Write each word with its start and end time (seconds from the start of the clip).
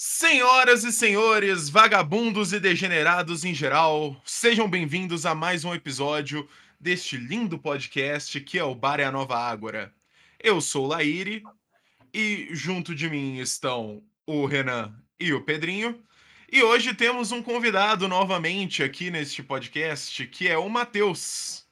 Senhoras 0.00 0.84
e 0.84 0.92
senhores, 0.92 1.68
vagabundos 1.68 2.52
e 2.52 2.60
degenerados 2.60 3.44
em 3.44 3.52
geral, 3.52 4.14
sejam 4.24 4.70
bem-vindos 4.70 5.26
a 5.26 5.34
mais 5.34 5.64
um 5.64 5.74
episódio 5.74 6.48
deste 6.78 7.16
lindo 7.16 7.58
podcast 7.58 8.40
que 8.42 8.60
é 8.60 8.62
o 8.62 8.76
Bar 8.76 9.00
é 9.00 9.04
a 9.06 9.10
Nova 9.10 9.36
Ágora. 9.36 9.92
Eu 10.40 10.60
sou 10.60 10.84
o 10.84 10.86
Laíri 10.86 11.42
e 12.14 12.46
junto 12.52 12.94
de 12.94 13.10
mim 13.10 13.38
estão 13.38 14.00
o 14.24 14.46
Renan 14.46 14.94
e 15.18 15.32
o 15.32 15.44
Pedrinho. 15.44 15.98
E 16.48 16.62
hoje 16.62 16.94
temos 16.94 17.32
um 17.32 17.42
convidado 17.42 18.06
novamente 18.06 18.84
aqui 18.84 19.10
neste 19.10 19.42
podcast, 19.42 20.24
que 20.28 20.46
é 20.46 20.56
o 20.56 20.68
Matheus. 20.68 21.66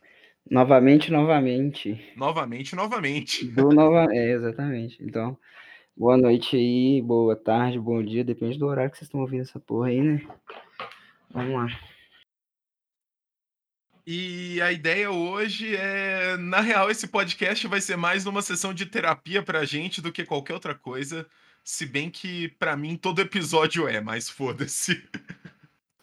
Novamente, 0.51 1.13
novamente. 1.13 2.13
Novamente, 2.17 2.75
novamente. 2.75 3.45
Do 3.45 3.69
nova... 3.69 4.09
É, 4.11 4.33
exatamente. 4.33 4.99
Então, 5.01 5.39
boa 5.97 6.17
noite 6.17 6.57
aí, 6.57 7.01
boa 7.01 7.35
tarde, 7.35 7.81
bom 7.81 8.03
dia, 8.03 8.23
depende 8.23 8.59
do 8.59 8.67
horário 8.67 8.91
que 8.91 8.99
vocês 8.99 9.09
estão 9.09 9.21
ouvindo 9.21 9.43
essa 9.43 9.59
porra 9.59 9.89
aí, 9.89 10.01
né? 10.03 10.27
Vamos 11.31 11.55
lá. 11.55 11.67
E 14.07 14.61
a 14.61 14.71
ideia 14.71 15.11
hoje 15.11 15.75
é, 15.75 16.37
na 16.37 16.61
real, 16.61 16.91
esse 16.91 17.09
podcast 17.09 17.67
vai 17.67 17.81
ser 17.81 17.97
mais 17.97 18.25
uma 18.25 18.41
sessão 18.41 18.73
de 18.73 18.87
terapia 18.87 19.43
pra 19.43 19.65
gente 19.65 20.01
do 20.01 20.13
que 20.13 20.25
qualquer 20.25 20.55
outra 20.55 20.75
coisa. 20.77 21.27
Se 21.65 21.85
bem 21.85 22.09
que, 22.09 22.49
pra 22.51 22.77
mim, 22.77 22.97
todo 22.97 23.21
episódio 23.21 23.89
é, 23.89 24.01
mas 24.01 24.29
foda-se. 24.29 25.03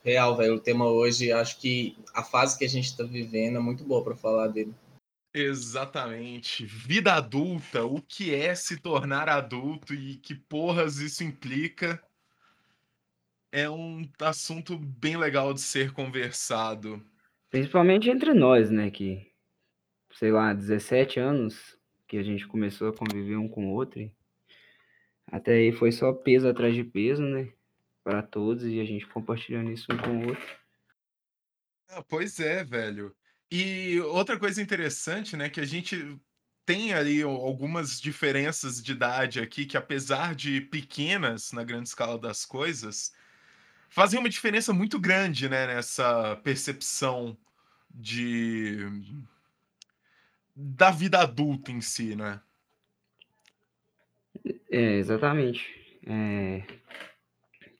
Real, 0.04 0.36
velho. 0.36 0.56
O 0.56 0.60
tema 0.60 0.86
hoje, 0.86 1.32
acho 1.32 1.58
que 1.62 1.98
a 2.14 2.22
fase 2.22 2.58
que 2.58 2.66
a 2.66 2.70
gente 2.70 2.98
tá 2.98 3.06
vivendo 3.06 3.56
é 3.56 3.62
muito 3.62 3.86
boa 3.86 4.04
para 4.04 4.18
falar 4.18 4.50
dele. 4.50 4.74
Exatamente. 5.34 6.64
Vida 6.66 7.16
adulta, 7.16 7.84
o 7.84 8.00
que 8.00 8.36
é 8.36 8.54
se 8.54 8.80
tornar 8.80 9.28
adulto 9.28 9.94
e 9.94 10.18
que 10.18 10.36
porras 10.36 10.98
isso 10.98 11.24
implica. 11.24 12.02
É 13.52 13.68
um 13.70 14.08
assunto 14.20 14.78
bem 14.78 15.18
legal 15.18 15.54
de 15.54 15.62
ser 15.62 15.92
conversado. 15.92 17.04
Principalmente 17.50 18.10
entre 18.10 18.34
nós, 18.34 18.70
né? 18.70 18.92
Que, 18.92 19.32
sei 20.14 20.32
lá, 20.32 20.54
17 20.54 21.20
anos 21.20 21.78
que 22.08 22.18
a 22.18 22.24
gente 22.24 22.48
começou 22.48 22.90
a 22.90 22.96
conviver 22.96 23.38
um 23.38 23.48
com 23.48 23.68
o 23.68 23.74
outro. 23.74 24.12
Até 25.28 25.54
aí 25.54 25.72
foi 25.72 25.92
só 25.92 26.14
peso 26.14 26.48
atrás 26.48 26.76
de 26.76 26.84
peso, 26.84 27.24
né? 27.24 27.52
Para 28.04 28.22
todos 28.22 28.66
e 28.66 28.80
a 28.80 28.86
gente 28.86 29.08
compartilhando 29.08 29.72
isso 29.72 29.92
um 29.92 29.98
com 29.98 30.18
o 30.20 30.28
outro. 30.30 30.58
Ah, 31.90 32.04
pois 32.04 32.40
é, 32.40 32.64
velho. 32.64 33.16
E 33.56 34.00
outra 34.00 34.40
coisa 34.40 34.60
interessante, 34.60 35.38
né, 35.38 35.48
que 35.48 35.60
a 35.60 35.66
gente 35.66 36.20
tem 36.66 36.92
ali 36.92 37.22
algumas 37.22 38.02
diferenças 38.02 38.82
de 38.82 38.94
idade 38.94 39.40
aqui 39.40 39.64
que 39.68 39.78
apesar 39.78 40.34
de 40.34 40.60
pequenas 40.60 41.52
na 41.52 41.64
grande 41.64 41.88
escala 41.88 42.18
das 42.18 42.48
coisas, 42.48 43.14
fazem 43.90 44.20
uma 44.20 44.28
diferença 44.28 44.74
muito 44.74 45.00
grande, 45.00 45.48
né, 45.48 45.68
nessa 45.68 46.36
percepção 46.38 47.38
de 47.94 48.80
da 50.56 50.90
vida 50.90 51.20
adulta 51.20 51.72
em 51.72 51.80
si, 51.80 52.16
né? 52.16 52.42
É, 54.72 54.98
exatamente. 54.98 55.64
É... 56.08 56.64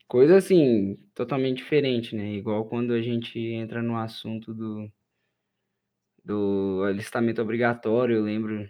Coisa 0.06 0.36
assim, 0.36 0.96
totalmente 1.16 1.56
diferente, 1.56 2.14
né? 2.14 2.34
Igual 2.34 2.64
quando 2.66 2.92
a 2.92 3.02
gente 3.02 3.40
entra 3.40 3.82
no 3.82 3.96
assunto 3.96 4.54
do, 4.54 4.88
do 6.24 6.82
alistamento 6.86 7.42
obrigatório, 7.42 8.16
eu 8.16 8.22
lembro 8.22 8.68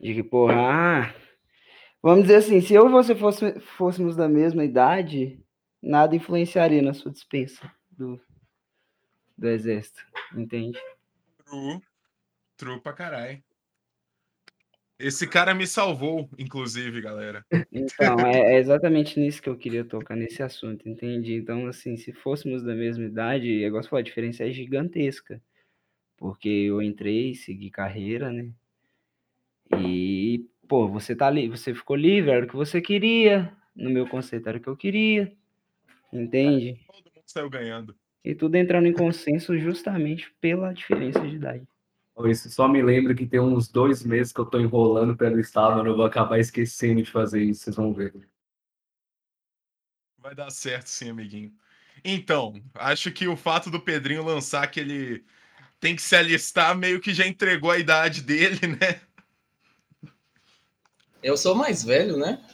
de 0.00 0.14
que, 0.14 0.22
porra, 0.22 0.54
ah, 0.54 1.14
vamos 2.02 2.22
dizer 2.22 2.36
assim, 2.36 2.60
se 2.60 2.74
eu 2.74 2.88
e 2.88 2.92
você 2.92 3.14
fosse, 3.14 3.60
fôssemos 3.60 4.16
da 4.16 4.28
mesma 4.28 4.64
idade, 4.64 5.38
nada 5.82 6.16
influenciaria 6.16 6.80
na 6.80 6.94
sua 6.94 7.12
dispensa 7.12 7.70
do, 7.90 8.20
do 9.36 9.48
exército, 9.48 10.04
entende? 10.34 10.78
True, 11.44 11.80
true 12.56 12.80
pra 12.80 12.92
caralho. 12.92 13.42
Esse 14.98 15.26
cara 15.26 15.54
me 15.54 15.66
salvou, 15.66 16.26
inclusive, 16.38 17.02
galera. 17.02 17.44
Então, 17.70 18.18
é, 18.20 18.54
é, 18.56 18.58
exatamente 18.58 19.20
nisso 19.20 19.42
que 19.42 19.48
eu 19.48 19.56
queria 19.56 19.84
tocar, 19.84 20.16
nesse 20.16 20.42
assunto, 20.42 20.88
entendi. 20.88 21.34
Então, 21.34 21.66
assim, 21.66 21.98
se 21.98 22.14
fôssemos 22.14 22.62
da 22.62 22.74
mesma 22.74 23.04
idade, 23.04 23.46
de 23.46 23.88
falar, 23.88 24.00
a 24.00 24.04
diferença 24.04 24.44
é 24.44 24.50
gigantesca. 24.50 25.40
Porque 26.16 26.48
eu 26.48 26.80
entrei, 26.80 27.34
segui 27.34 27.70
carreira, 27.70 28.30
né? 28.32 28.50
E, 29.78 30.46
pô, 30.68 30.88
você 30.88 31.14
tá 31.14 31.26
ali, 31.26 31.48
você 31.48 31.74
ficou 31.74 31.96
livre, 31.96 32.30
era 32.30 32.44
o 32.44 32.48
que 32.48 32.56
você 32.56 32.80
queria. 32.80 33.52
No 33.74 33.90
meu 33.90 34.08
conceito, 34.08 34.48
era 34.48 34.58
o 34.58 34.60
que 34.60 34.68
eu 34.68 34.76
queria. 34.76 35.32
Entende? 36.12 36.80
Todo 36.86 37.12
mundo 37.14 37.24
saiu 37.26 37.50
ganhando. 37.50 37.94
E 38.24 38.34
tudo 38.34 38.56
entrando 38.56 38.86
em 38.86 38.92
consenso 38.92 39.58
justamente 39.58 40.32
pela 40.40 40.72
diferença 40.72 41.20
de 41.20 41.36
idade. 41.36 41.68
Isso 42.24 42.50
só 42.50 42.66
me 42.66 42.80
lembra 42.82 43.14
que 43.14 43.26
tem 43.26 43.38
uns 43.38 43.68
dois 43.68 44.02
meses 44.02 44.32
que 44.32 44.40
eu 44.40 44.46
tô 44.46 44.58
enrolando 44.58 45.14
pelo 45.14 45.38
estado, 45.38 45.86
eu 45.86 45.94
vou 45.94 46.06
acabar 46.06 46.38
esquecendo 46.38 47.02
de 47.02 47.10
fazer 47.10 47.42
isso, 47.42 47.64
vocês 47.64 47.76
vão 47.76 47.92
ver. 47.92 48.14
Vai 50.18 50.34
dar 50.34 50.50
certo 50.50 50.86
sim, 50.86 51.10
amiguinho. 51.10 51.52
Então, 52.02 52.54
acho 52.74 53.12
que 53.12 53.28
o 53.28 53.36
fato 53.36 53.70
do 53.70 53.80
Pedrinho 53.80 54.24
lançar 54.24 54.66
que 54.68 54.80
ele 54.80 55.24
tem 55.86 55.94
que 55.94 56.02
se 56.02 56.16
alistar 56.16 56.76
meio 56.76 57.00
que 57.00 57.14
já 57.14 57.24
entregou 57.24 57.70
a 57.70 57.78
idade 57.78 58.20
dele, 58.20 58.66
né? 58.66 59.00
Eu 61.22 61.36
sou 61.36 61.54
mais 61.54 61.84
velho, 61.84 62.16
né? 62.16 62.44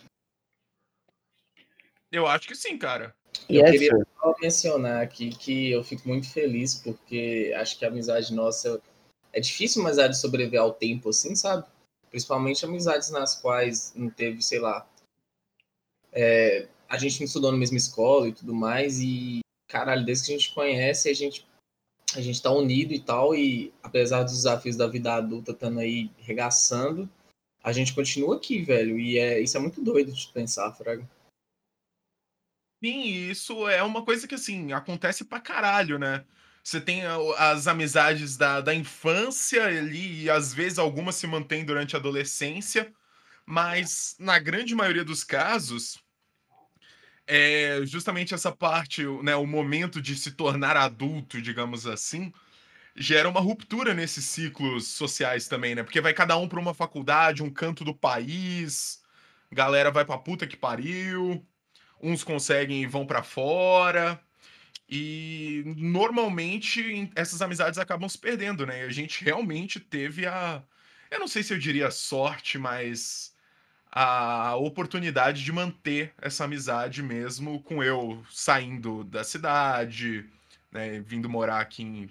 Eu 2.11 2.27
acho 2.27 2.47
que 2.47 2.55
sim, 2.55 2.77
cara. 2.77 3.17
Eu 3.49 3.63
yes, 3.63 3.71
queria 3.71 4.07
só 4.21 4.35
mencionar 4.39 5.03
aqui 5.03 5.31
que 5.31 5.71
eu 5.71 5.83
fico 5.83 6.07
muito 6.07 6.31
feliz 6.31 6.75
porque 6.75 7.55
acho 7.57 7.79
que 7.79 7.87
a 7.87 7.89
amizade 7.89 8.35
nossa 8.35 8.79
é 9.33 9.41
difícil 9.41 9.81
uma 9.81 9.89
amizade 9.89 10.21
sobreviver 10.21 10.61
ao 10.61 10.75
tempo 10.75 11.09
assim, 11.09 11.35
sabe? 11.35 11.67
Principalmente 12.11 12.67
amizades 12.67 13.09
nas 13.09 13.35
quais 13.41 13.95
não 13.97 14.11
teve, 14.11 14.43
sei 14.43 14.59
lá. 14.59 14.87
É, 16.13 16.69
a 16.87 16.99
gente 16.99 17.21
não 17.21 17.25
estudou 17.25 17.51
na 17.51 17.57
mesma 17.57 17.79
escola 17.79 18.29
e 18.29 18.33
tudo 18.35 18.55
mais, 18.55 19.01
e 19.01 19.41
caralho, 19.69 20.05
desde 20.05 20.27
que 20.27 20.35
a 20.35 20.37
gente 20.37 20.53
conhece, 20.53 21.09
a 21.09 21.15
gente, 21.15 21.47
a 22.17 22.21
gente 22.21 22.43
tá 22.43 22.51
unido 22.51 22.93
e 22.93 23.01
tal, 23.01 23.35
e 23.35 23.73
apesar 23.83 24.23
dos 24.23 24.33
desafios 24.33 24.77
da 24.77 24.87
vida 24.87 25.15
adulta 25.15 25.53
estando 25.53 25.81
aí 25.81 26.11
regaçando, 26.19 27.09
a 27.63 27.73
gente 27.73 27.95
continua 27.95 28.37
aqui, 28.37 28.63
velho, 28.63 28.99
e 28.99 29.19
é, 29.19 29.41
isso 29.41 29.57
é 29.57 29.61
muito 29.61 29.83
doido 29.83 30.13
de 30.13 30.27
pensar, 30.29 30.73
Fraga. 30.73 31.09
Sim, 32.85 33.31
isso 33.31 33.69
é 33.69 33.83
uma 33.83 34.05
coisa 34.05 34.27
que, 34.27 34.35
assim, 34.35 34.73
acontece 34.73 35.25
pra 35.25 35.39
caralho, 35.39 35.99
né? 35.99 36.25
Você 36.65 36.81
tem 36.81 37.03
as 37.39 37.69
amizades 37.69 38.37
da, 38.37 38.61
da 38.61 38.75
infância 38.75 39.65
ali, 39.65 40.25
e 40.25 40.31
às 40.31 40.53
vezes 40.53 40.79
algumas 40.79 41.15
se 41.15 41.27
mantêm 41.27 41.65
durante 41.65 41.95
a 41.95 41.99
adolescência, 41.99 42.93
mas 43.47 44.17
na 44.19 44.39
grande 44.39 44.75
maioria 44.75 45.05
dos 45.05 45.23
casos, 45.23 46.02
é 47.27 47.81
justamente 47.87 48.35
essa 48.35 48.53
parte, 48.53 49.05
né, 49.23 49.37
o 49.37 49.47
momento 49.47 50.01
de 50.03 50.17
se 50.17 50.33
tornar 50.33 50.77
adulto, 50.77 51.41
digamos 51.41 51.87
assim, 51.87 52.33
gera 52.97 53.29
uma 53.29 53.41
ruptura 53.41 53.95
nesses 53.95 54.25
ciclos 54.27 54.89
sociais 54.89 55.49
também, 55.49 55.75
né? 55.75 55.83
Porque 55.83 56.01
vai 56.01 56.15
cada 56.15 56.37
um 56.37 56.49
para 56.49 56.61
uma 56.61 56.75
faculdade, 56.75 57.43
um 57.43 57.51
canto 57.51 57.85
do 57.85 57.95
país, 57.95 59.03
galera 59.53 59.91
vai 59.91 60.05
pra 60.05 60.19
puta 60.19 60.47
que 60.47 60.57
pariu, 60.57 61.47
uns 62.01 62.25
conseguem 62.25 62.83
e 62.83 62.87
vão 62.87 63.07
para 63.07 63.23
fora. 63.23 64.21
E 64.89 65.63
normalmente 65.79 67.11
essas 67.17 67.41
amizades 67.43 67.79
acabam 67.79 68.09
se 68.09 68.19
perdendo, 68.19 68.67
né? 68.67 68.81
E 68.83 68.87
a 68.87 68.91
gente 68.91 69.25
realmente 69.25 69.81
teve 69.81 70.27
a. 70.27 70.63
Eu 71.11 71.21
não 71.21 71.29
sei 71.29 71.43
se 71.43 71.55
eu 71.55 71.59
diria 71.59 71.91
sorte, 71.91 72.59
mas 72.59 73.32
a 73.95 74.57
oportunidade 74.57 75.45
de 75.45 75.53
manter 75.53 76.15
essa 76.21 76.45
amizade 76.45 77.03
mesmo 77.03 77.63
com 77.63 77.83
eu 77.83 78.25
saindo 78.31 79.05
da 79.05 79.23
cidade, 79.23 80.25
né? 80.71 81.01
Vindo 81.01 81.29
morar 81.29 81.61
aqui 81.61 81.83
em, 81.83 82.11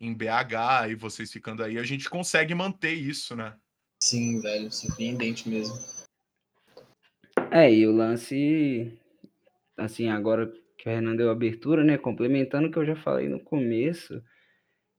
em 0.00 0.14
BH 0.14 0.88
e 0.90 0.94
vocês 0.94 1.30
ficando 1.30 1.62
aí, 1.62 1.78
a 1.78 1.82
gente 1.82 2.08
consegue 2.08 2.54
manter 2.54 2.94
isso, 2.94 3.36
né? 3.36 3.52
Sim, 4.02 4.40
velho, 4.40 4.72
surpreendente 4.72 5.46
mesmo. 5.48 5.78
É, 7.50 7.70
e 7.72 7.86
o 7.86 7.92
lance, 7.92 8.98
assim, 9.76 10.08
agora 10.08 10.50
que 10.78 10.88
o 10.88 10.92
Renan 10.92 11.14
deu 11.14 11.30
abertura, 11.30 11.84
né? 11.84 11.98
Complementando 11.98 12.68
o 12.68 12.70
que 12.70 12.78
eu 12.78 12.86
já 12.86 12.96
falei 12.96 13.28
no 13.28 13.40
começo. 13.40 14.22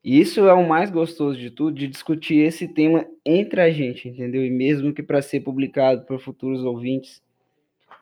Isso 0.10 0.48
é 0.48 0.54
o 0.54 0.66
mais 0.66 0.90
gostoso 0.90 1.38
de 1.38 1.52
tudo, 1.52 1.76
de 1.76 1.86
discutir 1.86 2.38
esse 2.38 2.66
tema 2.66 3.06
entre 3.26 3.60
a 3.60 3.70
gente, 3.70 4.08
entendeu? 4.08 4.46
E 4.46 4.50
mesmo 4.50 4.94
que 4.94 5.04
para 5.04 5.22
ser 5.22 5.42
publicado 5.42 6.06
para 6.06 6.18
futuros 6.18 6.64
ouvintes, 6.64 7.22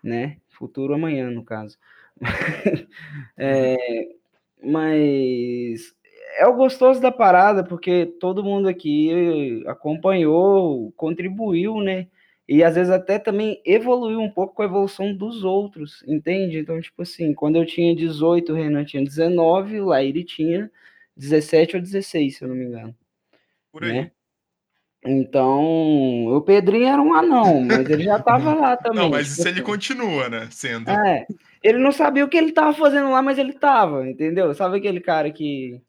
né? 0.03 0.37
Futuro 0.49 0.93
amanhã, 0.93 1.31
no 1.31 1.43
caso. 1.43 1.79
é, 3.35 4.07
mas 4.63 5.95
é 6.37 6.45
o 6.45 6.53
gostoso 6.53 7.01
da 7.01 7.11
parada, 7.11 7.63
porque 7.63 8.05
todo 8.19 8.43
mundo 8.43 8.67
aqui 8.69 9.63
acompanhou, 9.65 10.91
contribuiu, 10.95 11.81
né? 11.81 12.05
E 12.47 12.63
às 12.63 12.75
vezes 12.75 12.91
até 12.91 13.17
também 13.17 13.59
evoluiu 13.65 14.19
um 14.19 14.29
pouco 14.29 14.53
com 14.53 14.61
a 14.61 14.65
evolução 14.65 15.11
dos 15.11 15.43
outros, 15.43 16.03
entende? 16.07 16.59
Então, 16.59 16.79
tipo 16.79 17.01
assim, 17.01 17.33
quando 17.33 17.55
eu 17.55 17.65
tinha 17.65 17.95
18, 17.95 18.53
o 18.53 18.55
Renan 18.55 18.85
tinha 18.85 19.03
19, 19.03 19.79
o 19.79 19.85
Laíri 19.85 20.23
tinha 20.23 20.69
17 21.15 21.77
ou 21.77 21.81
16, 21.81 22.38
se 22.38 22.44
eu 22.44 22.50
não 22.50 22.56
me 22.56 22.65
engano. 22.65 22.95
Por 23.71 23.83
aí. 23.83 23.94
Né? 23.94 24.12
Então, 25.07 26.25
o 26.27 26.41
Pedrinho 26.41 26.88
era 26.88 27.01
um 27.01 27.13
anão, 27.13 27.62
mas 27.62 27.88
ele 27.88 28.03
já 28.03 28.17
estava 28.17 28.56
lá 28.56 28.75
também. 28.77 29.03
Não, 29.03 29.09
mas 29.09 29.27
tipo 29.27 29.39
isso 29.39 29.47
ele 29.47 29.59
assim. 29.59 29.63
continua, 29.63 30.29
né? 30.29 30.47
Sendo. 30.50 30.89
É, 30.89 31.27
ele 31.62 31.77
não 31.77 31.91
sabia 31.91 32.25
o 32.25 32.27
que 32.27 32.38
ele 32.38 32.50
estava 32.50 32.73
fazendo 32.73 33.12
lá, 33.12 33.21
mas 33.21 33.38
ele 33.38 33.51
estava, 33.51 34.09
entendeu? 34.09 34.53
Sabe 34.56 34.77
aquele 34.77 35.00
cara 35.00 35.29
que 35.31 35.79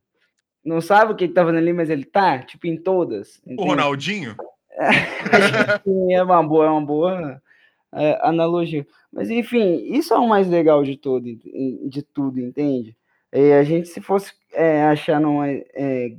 não 0.62 0.80
sabe 0.82 1.12
o 1.12 1.16
que 1.16 1.24
ele 1.24 1.32
tá 1.32 1.42
fazendo 1.42 1.58
ali, 1.58 1.72
mas 1.72 1.88
ele 1.88 2.04
tá, 2.04 2.40
tipo, 2.40 2.66
em 2.66 2.76
todas. 2.76 3.40
O 3.46 3.52
entende? 3.52 3.68
Ronaldinho? 3.68 4.36
Sim, 5.84 6.12
é 6.12 6.22
uma 6.22 6.42
boa, 6.42 6.66
é 6.66 6.68
uma 6.68 6.84
boa 6.84 7.42
é, 7.94 8.18
analogia. 8.22 8.86
Mas 9.12 9.30
enfim, 9.30 9.86
isso 9.94 10.12
é 10.12 10.18
o 10.18 10.28
mais 10.28 10.48
legal 10.48 10.82
de 10.82 10.96
tudo, 10.96 11.26
de 11.88 12.02
tudo, 12.02 12.40
entende? 12.40 12.95
E 13.32 13.52
a 13.52 13.62
gente, 13.62 13.88
se 13.88 14.00
fosse 14.00 14.32
é, 14.52 14.84
achar 14.84 15.20
numa 15.20 15.48
é, 15.48 16.16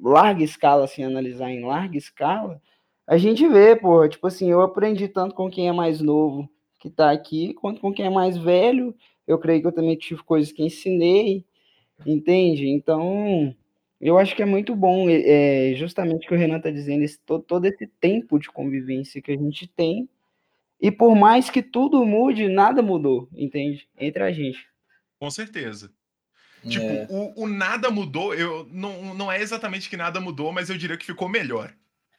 larga 0.00 0.42
escala, 0.42 0.84
assim, 0.84 1.02
analisar 1.02 1.50
em 1.50 1.64
larga 1.64 1.96
escala, 1.96 2.60
a 3.06 3.16
gente 3.16 3.46
vê, 3.48 3.76
pô, 3.76 4.08
tipo 4.08 4.26
assim, 4.26 4.50
eu 4.50 4.60
aprendi 4.62 5.08
tanto 5.08 5.34
com 5.34 5.50
quem 5.50 5.68
é 5.68 5.72
mais 5.72 6.00
novo 6.00 6.48
que 6.80 6.90
tá 6.90 7.10
aqui, 7.10 7.54
quanto 7.54 7.80
com 7.80 7.92
quem 7.92 8.06
é 8.06 8.10
mais 8.10 8.36
velho. 8.36 8.94
Eu 9.26 9.38
creio 9.38 9.60
que 9.62 9.66
eu 9.66 9.72
também 9.72 9.96
tive 9.96 10.22
coisas 10.22 10.52
que 10.52 10.62
ensinei, 10.62 11.44
entende? 12.06 12.68
Então, 12.68 13.54
eu 14.00 14.18
acho 14.18 14.36
que 14.36 14.42
é 14.42 14.46
muito 14.46 14.74
bom, 14.76 15.08
é, 15.08 15.72
justamente 15.76 16.26
o 16.26 16.28
que 16.28 16.34
o 16.34 16.38
Renan 16.38 16.58
está 16.58 16.70
dizendo, 16.70 17.02
esse, 17.02 17.18
todo 17.20 17.64
esse 17.64 17.86
tempo 17.86 18.38
de 18.38 18.50
convivência 18.50 19.22
que 19.22 19.32
a 19.32 19.36
gente 19.36 19.66
tem, 19.66 20.08
e 20.80 20.90
por 20.90 21.14
mais 21.14 21.48
que 21.48 21.62
tudo 21.62 22.04
mude, 22.04 22.48
nada 22.48 22.82
mudou, 22.82 23.28
entende? 23.32 23.88
Entre 23.98 24.22
a 24.22 24.30
gente. 24.30 24.66
Com 25.18 25.30
certeza. 25.30 25.90
Tipo, 26.68 26.86
É. 26.86 27.06
o, 27.10 27.44
o 27.44 27.48
nada 27.48 27.90
mudou, 27.90 28.34
eu 28.34 28.68
não, 28.72 29.14
não 29.14 29.30
é 29.30 29.40
exatamente 29.40 29.88
que 29.88 29.96
nada 29.96 30.20
mudou, 30.20 30.52
mas 30.52 30.70
eu 30.70 30.76
diria 30.76 30.96
que 30.96 31.06
ficou 31.06 31.28
melhor. 31.28 31.72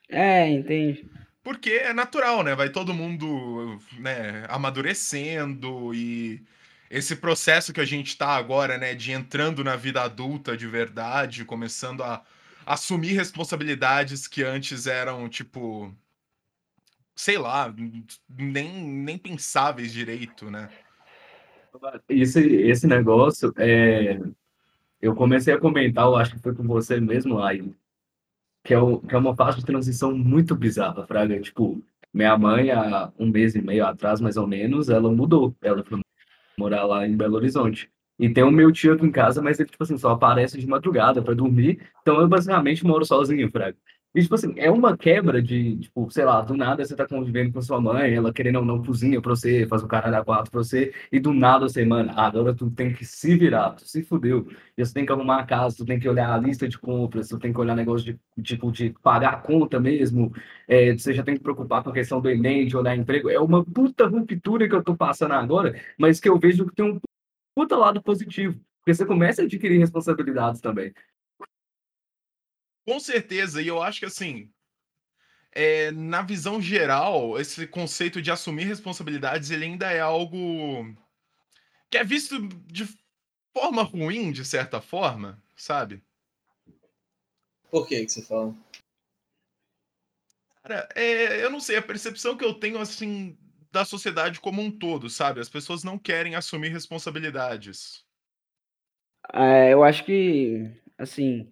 É, 0.10 0.48
entende? 0.50 1.10
Porque 1.44 1.72
é 1.72 1.94
natural, 1.94 2.44
né? 2.44 2.56
Vai 2.56 2.70
todo 2.70 2.94
mundo 2.94 3.80
né, 4.00 4.46
amadurecendo 4.50 5.94
e 5.94 6.42
esse 6.90 7.16
processo 7.16 7.74
que 7.74 7.82
a 7.82 7.86
gente 7.86 8.18
tá 8.18 8.36
agora, 8.36 8.78
né, 8.78 8.96
de 8.96 9.12
entrando 9.12 9.64
na 9.64 9.76
vida 9.76 10.02
adulta 10.02 10.56
de 10.56 10.68
verdade, 10.68 11.46
começando 11.46 12.04
a 12.04 12.24
assumir 12.66 13.14
responsabilidades 13.14 14.28
que 14.28 14.44
antes 14.44 14.88
eram, 14.88 15.28
tipo, 15.30 15.94
sei 17.16 17.38
lá, 17.38 17.74
nem, 18.30 18.70
nem 18.84 19.18
pensáveis 19.18 19.92
direito, 19.94 20.50
né? 20.52 20.70
Esse, 22.10 22.46
esse 22.46 22.88
negócio, 22.88 23.54
é, 23.58 24.20
eu 25.02 25.16
comecei 25.16 25.54
a 25.54 25.60
comentar, 25.60 26.06
eu 26.06 26.16
acho 26.16 26.34
que 26.36 26.42
foi 26.42 26.54
com 26.54 26.64
você 26.64 27.00
mesmo, 27.00 27.40
aí, 27.40 27.64
que 28.64 28.74
é, 28.74 28.80
o, 28.80 29.00
que 29.00 29.14
é 29.14 29.18
uma 29.18 29.36
fase 29.36 29.60
de 29.60 29.66
transição 29.66 30.18
muito 30.18 30.56
bizarra, 30.56 31.06
Fraga. 31.06 31.40
Tipo, 31.40 31.82
minha 32.14 32.38
mãe, 32.38 32.72
há 32.72 33.12
um 33.20 33.28
mês 33.28 33.56
e 33.56 33.62
meio 33.62 33.86
atrás, 33.86 34.20
mais 34.20 34.38
ou 34.38 34.48
menos, 34.48 34.90
ela 34.90 35.12
mudou. 35.12 35.56
Ela 35.62 35.84
foi 35.84 36.02
morar 36.58 36.86
lá 36.86 37.08
em 37.08 37.16
Belo 37.16 37.36
Horizonte. 37.36 37.90
E 38.18 38.30
tem 38.30 38.44
o 38.44 38.52
meu 38.52 38.72
tio 38.72 38.94
aqui 38.94 39.06
em 39.06 39.12
casa, 39.12 39.42
mas 39.42 39.60
ele, 39.60 39.70
tipo 39.70 39.84
assim, 39.84 39.98
só 39.98 40.12
aparece 40.12 40.58
de 40.58 40.66
madrugada 40.66 41.22
para 41.22 41.36
dormir. 41.36 41.80
Então 42.02 42.20
eu 42.20 42.28
basicamente 42.28 42.86
moro 42.86 43.06
sozinho, 43.06 43.52
Fraga. 43.52 43.78
E, 44.16 44.22
tipo 44.22 44.34
assim, 44.36 44.54
é 44.58 44.72
uma 44.72 44.96
quebra 44.96 45.42
de, 45.42 45.78
tipo, 45.78 46.10
sei 46.10 46.24
lá, 46.24 46.40
do 46.40 46.56
nada 46.56 46.86
você 46.86 46.96
tá 46.96 47.06
convivendo 47.06 47.52
com 47.52 47.62
sua 47.62 47.82
mãe, 47.82 48.14
ela 48.14 48.32
querendo 48.32 48.60
ou 48.60 48.66
não 48.66 48.82
cozinha 48.82 49.22
pra 49.22 49.32
você, 49.36 49.68
faz 49.68 49.84
o 49.84 49.88
cara 49.88 50.10
da 50.10 50.24
quatro 50.24 50.50
pra 50.50 50.64
você, 50.64 50.94
e 51.12 51.20
do 51.20 51.34
nada 51.34 51.68
você, 51.68 51.84
mano, 51.84 52.14
agora 52.16 52.54
tu 52.56 52.72
tem 52.72 52.94
que 52.94 53.04
se 53.04 53.36
virar, 53.36 53.72
tu 53.72 53.86
se 53.86 54.04
fudeu. 54.04 54.48
E 54.78 54.86
você 54.86 54.94
tem 54.94 55.06
que 55.06 55.12
arrumar 55.12 55.42
a 55.42 55.46
casa, 55.46 55.76
tu 55.76 55.86
tem 55.86 56.00
que 56.00 56.08
olhar 56.08 56.34
a 56.34 56.38
lista 56.38 56.66
de 56.66 56.78
compras, 56.80 57.28
tu 57.28 57.38
tem 57.38 57.52
que 57.52 57.60
olhar 57.60 57.76
negócio 57.76 58.18
de, 58.38 58.44
tipo, 58.44 58.72
de 58.72 58.92
pagar 59.04 59.34
a 59.34 59.38
conta 59.38 59.82
mesmo, 59.82 60.32
é, 60.66 60.94
você 60.94 61.14
já 61.14 61.22
tem 61.22 61.36
que 61.36 61.44
preocupar 61.44 61.84
com 61.84 61.90
a 61.90 61.94
questão 61.94 62.22
do 62.22 62.30
Enem, 62.30 62.68
de 62.68 62.78
olhar 62.78 62.96
emprego. 62.96 63.30
É 63.30 63.40
uma 63.40 63.66
puta 63.66 64.08
ruptura 64.08 64.70
que 64.70 64.76
eu 64.76 64.84
tô 64.84 64.96
passando 64.96 65.34
agora, 65.34 65.78
mas 66.00 66.22
que 66.22 66.30
eu 66.30 66.40
vejo 66.40 66.66
que 66.66 66.76
tem 66.76 66.86
um 66.86 67.00
puta 67.54 67.76
lado 67.76 68.02
positivo. 68.02 68.58
Porque 68.80 68.94
você 68.94 69.06
começa 69.06 69.42
a 69.42 69.46
adquirir 69.46 69.80
responsabilidades 69.80 70.62
também. 70.62 70.94
Com 72.86 73.00
certeza, 73.00 73.62
e 73.62 73.68
eu 73.68 73.82
acho 73.82 74.00
que 74.00 74.06
assim, 74.06 74.52
é, 75.52 75.90
na 75.92 76.22
visão 76.22 76.62
geral, 76.62 77.40
esse 77.40 77.66
conceito 77.66 78.22
de 78.22 78.30
assumir 78.30 78.66
responsabilidades, 78.66 79.50
ele 79.50 79.66
ainda 79.66 79.90
é 79.90 80.02
algo 80.02 80.94
que 81.90 81.98
é 81.98 82.04
visto 82.04 82.48
de 82.68 82.88
forma 83.54 83.82
ruim, 83.82 84.32
de 84.32 84.44
certa 84.44 84.82
forma, 84.82 85.42
sabe? 85.56 86.04
Por 87.72 87.88
que 87.88 88.06
que 88.06 88.12
você 88.12 88.22
fala? 88.22 88.54
Cara, 90.62 90.90
é, 90.96 91.44
eu 91.44 91.50
não 91.50 91.60
sei, 91.60 91.78
a 91.78 91.82
percepção 91.82 92.36
que 92.36 92.44
eu 92.44 92.54
tenho, 92.54 92.80
assim, 92.80 93.38
da 93.72 93.86
sociedade 93.86 94.40
como 94.40 94.62
um 94.62 94.72
todo, 94.72 95.10
sabe? 95.10 95.40
As 95.40 95.50
pessoas 95.50 95.84
não 95.84 95.98
querem 95.98 96.36
assumir 96.36 96.70
responsabilidades. 96.70 98.06
É, 99.34 99.74
eu 99.74 99.84
acho 99.84 100.04
que, 100.04 100.72
assim, 100.98 101.52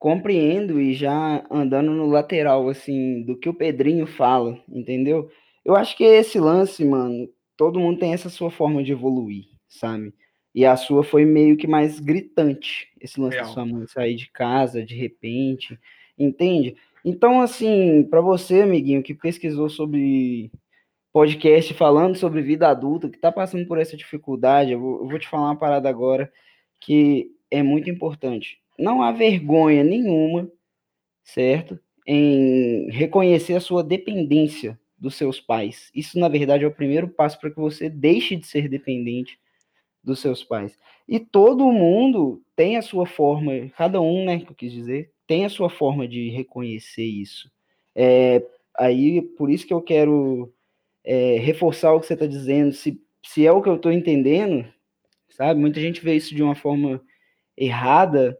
compreendo 0.00 0.80
e 0.80 0.94
já 0.94 1.44
andando 1.50 1.92
no 1.92 2.06
lateral, 2.06 2.70
assim, 2.70 3.22
do 3.22 3.36
que 3.36 3.50
o 3.50 3.54
Pedrinho 3.54 4.06
fala, 4.06 4.58
entendeu? 4.66 5.30
Eu 5.62 5.76
acho 5.76 5.94
que 5.94 6.02
esse 6.02 6.40
lance, 6.40 6.82
mano, 6.86 7.28
todo 7.54 7.78
mundo 7.78 7.98
tem 7.98 8.14
essa 8.14 8.30
sua 8.30 8.50
forma 8.50 8.82
de 8.82 8.92
evoluir, 8.92 9.44
sabe? 9.68 10.14
E 10.54 10.64
a 10.64 10.74
sua 10.74 11.04
foi 11.04 11.26
meio 11.26 11.54
que 11.54 11.66
mais 11.66 12.00
gritante, 12.00 12.88
esse 12.98 13.20
lance 13.20 13.36
da 13.36 13.42
Real. 13.42 13.52
sua 13.52 13.66
mãe 13.66 13.86
sair 13.86 14.16
de 14.16 14.30
casa 14.30 14.82
de 14.82 14.94
repente, 14.94 15.78
entende? 16.18 16.76
Então, 17.04 17.42
assim, 17.42 18.02
para 18.04 18.22
você, 18.22 18.62
amiguinho, 18.62 19.02
que 19.02 19.12
pesquisou 19.12 19.68
sobre 19.68 20.50
podcast 21.12 21.74
falando 21.74 22.16
sobre 22.16 22.40
vida 22.40 22.68
adulta, 22.68 23.10
que 23.10 23.18
tá 23.18 23.30
passando 23.30 23.66
por 23.66 23.78
essa 23.78 23.98
dificuldade, 23.98 24.72
eu 24.72 24.80
vou, 24.80 25.00
eu 25.00 25.08
vou 25.08 25.18
te 25.18 25.28
falar 25.28 25.48
uma 25.48 25.58
parada 25.58 25.90
agora 25.90 26.32
que 26.80 27.32
é 27.50 27.62
muito 27.62 27.90
importante. 27.90 28.58
Não 28.80 29.02
há 29.02 29.12
vergonha 29.12 29.84
nenhuma, 29.84 30.50
certo? 31.22 31.78
Em 32.06 32.90
reconhecer 32.90 33.54
a 33.54 33.60
sua 33.60 33.84
dependência 33.84 34.78
dos 34.98 35.14
seus 35.14 35.40
pais. 35.40 35.90
Isso, 35.94 36.18
na 36.18 36.28
verdade, 36.28 36.64
é 36.64 36.66
o 36.66 36.74
primeiro 36.74 37.08
passo 37.08 37.38
para 37.38 37.50
que 37.50 37.60
você 37.60 37.88
deixe 37.88 38.36
de 38.36 38.46
ser 38.46 38.68
dependente 38.68 39.38
dos 40.02 40.18
seus 40.18 40.42
pais. 40.42 40.78
E 41.06 41.20
todo 41.20 41.70
mundo 41.70 42.42
tem 42.56 42.76
a 42.76 42.82
sua 42.82 43.06
forma, 43.06 43.52
cada 43.76 44.00
um, 44.00 44.24
né, 44.24 44.38
que 44.38 44.50
eu 44.50 44.54
quis 44.54 44.72
dizer, 44.72 45.10
tem 45.26 45.44
a 45.44 45.50
sua 45.50 45.68
forma 45.68 46.08
de 46.08 46.30
reconhecer 46.30 47.04
isso. 47.04 47.50
É, 47.94 48.42
aí, 48.74 49.20
por 49.20 49.50
isso 49.50 49.66
que 49.66 49.74
eu 49.74 49.82
quero 49.82 50.52
é, 51.04 51.38
reforçar 51.38 51.92
o 51.92 52.00
que 52.00 52.06
você 52.06 52.14
está 52.14 52.26
dizendo, 52.26 52.72
se, 52.72 53.00
se 53.22 53.46
é 53.46 53.52
o 53.52 53.62
que 53.62 53.68
eu 53.68 53.76
estou 53.76 53.92
entendendo, 53.92 54.66
sabe? 55.28 55.60
Muita 55.60 55.80
gente 55.80 56.00
vê 56.00 56.14
isso 56.14 56.34
de 56.34 56.42
uma 56.42 56.54
forma 56.54 57.02
errada, 57.56 58.38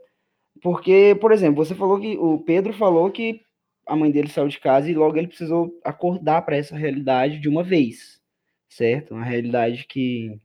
porque, 0.62 1.17
por 1.21 1.33
exemplo, 1.33 1.64
você 1.64 1.75
falou 1.75 2.00
que 2.00 2.17
o 2.19 2.38
Pedro 2.38 2.73
falou 2.73 3.11
que 3.11 3.43
a 3.87 3.97
mãe 3.97 4.11
dele 4.11 4.29
saiu 4.29 4.49
de 4.49 4.59
casa 4.59 4.90
e 4.90 4.95
logo 4.95 5.17
ele 5.17 5.26
precisou 5.29 5.79
acordar 5.85 6.43
para 6.43 6.57
essa 6.57 6.76
realidade 6.76 7.38
de 7.38 7.49
uma 7.49 7.62
vez, 7.62 8.21
certo? 8.69 9.14
Uma 9.14 9.25
realidade 9.25 9.87
que 9.87 10.40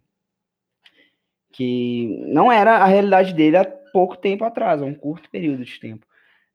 que 1.52 2.22
não 2.28 2.52
era 2.52 2.78
a 2.80 2.86
realidade 2.86 3.34
dele 3.34 3.56
há 3.56 3.64
pouco 3.64 4.18
tempo 4.18 4.44
atrás, 4.44 4.82
há 4.82 4.86
um 4.86 4.94
curto 4.94 5.30
período 5.30 5.64
de 5.64 5.80
tempo. 5.80 6.06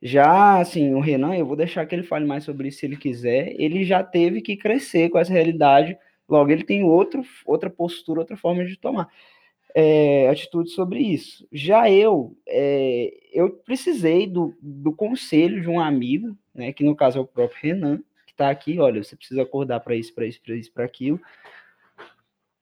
Já, 0.02 0.60
assim, 0.60 0.94
o 0.94 1.00
Renan, 1.00 1.34
eu 1.34 1.46
vou 1.46 1.56
deixar 1.56 1.86
que 1.86 1.94
ele 1.94 2.02
fale 2.02 2.26
mais 2.26 2.44
sobre 2.44 2.68
isso 2.68 2.80
se 2.80 2.86
ele 2.86 2.96
quiser, 2.96 3.54
ele 3.58 3.84
já 3.84 4.02
teve 4.02 4.42
que 4.42 4.56
crescer 4.56 5.08
com 5.08 5.18
essa 5.18 5.32
realidade, 5.32 5.96
logo 6.28 6.50
ele 6.50 6.64
tem 6.64 6.84
outro, 6.84 7.22
outra 7.46 7.70
postura, 7.70 8.20
outra 8.20 8.36
forma 8.36 8.64
de 8.64 8.76
tomar 8.78 9.08
é, 9.74 10.28
atitude 10.28 10.70
sobre 10.70 11.00
isso. 11.00 11.46
Já 11.52 11.90
eu, 11.90 12.36
é, 12.46 13.12
eu 13.32 13.50
precisei 13.50 14.26
do, 14.26 14.56
do 14.60 14.92
conselho 14.92 15.60
de 15.60 15.68
um 15.68 15.80
amigo, 15.80 16.36
né, 16.54 16.72
que 16.72 16.84
no 16.84 16.96
caso 16.96 17.18
é 17.18 17.20
o 17.20 17.26
próprio 17.26 17.60
Renan, 17.62 17.98
que 18.26 18.32
está 18.32 18.50
aqui, 18.50 18.78
olha, 18.78 19.02
você 19.02 19.16
precisa 19.16 19.42
acordar 19.42 19.80
para 19.80 19.94
isso, 19.94 20.14
para 20.14 20.26
isso, 20.26 20.40
para 20.42 20.54
isso, 20.54 20.72
para 20.72 20.84
aquilo, 20.84 21.20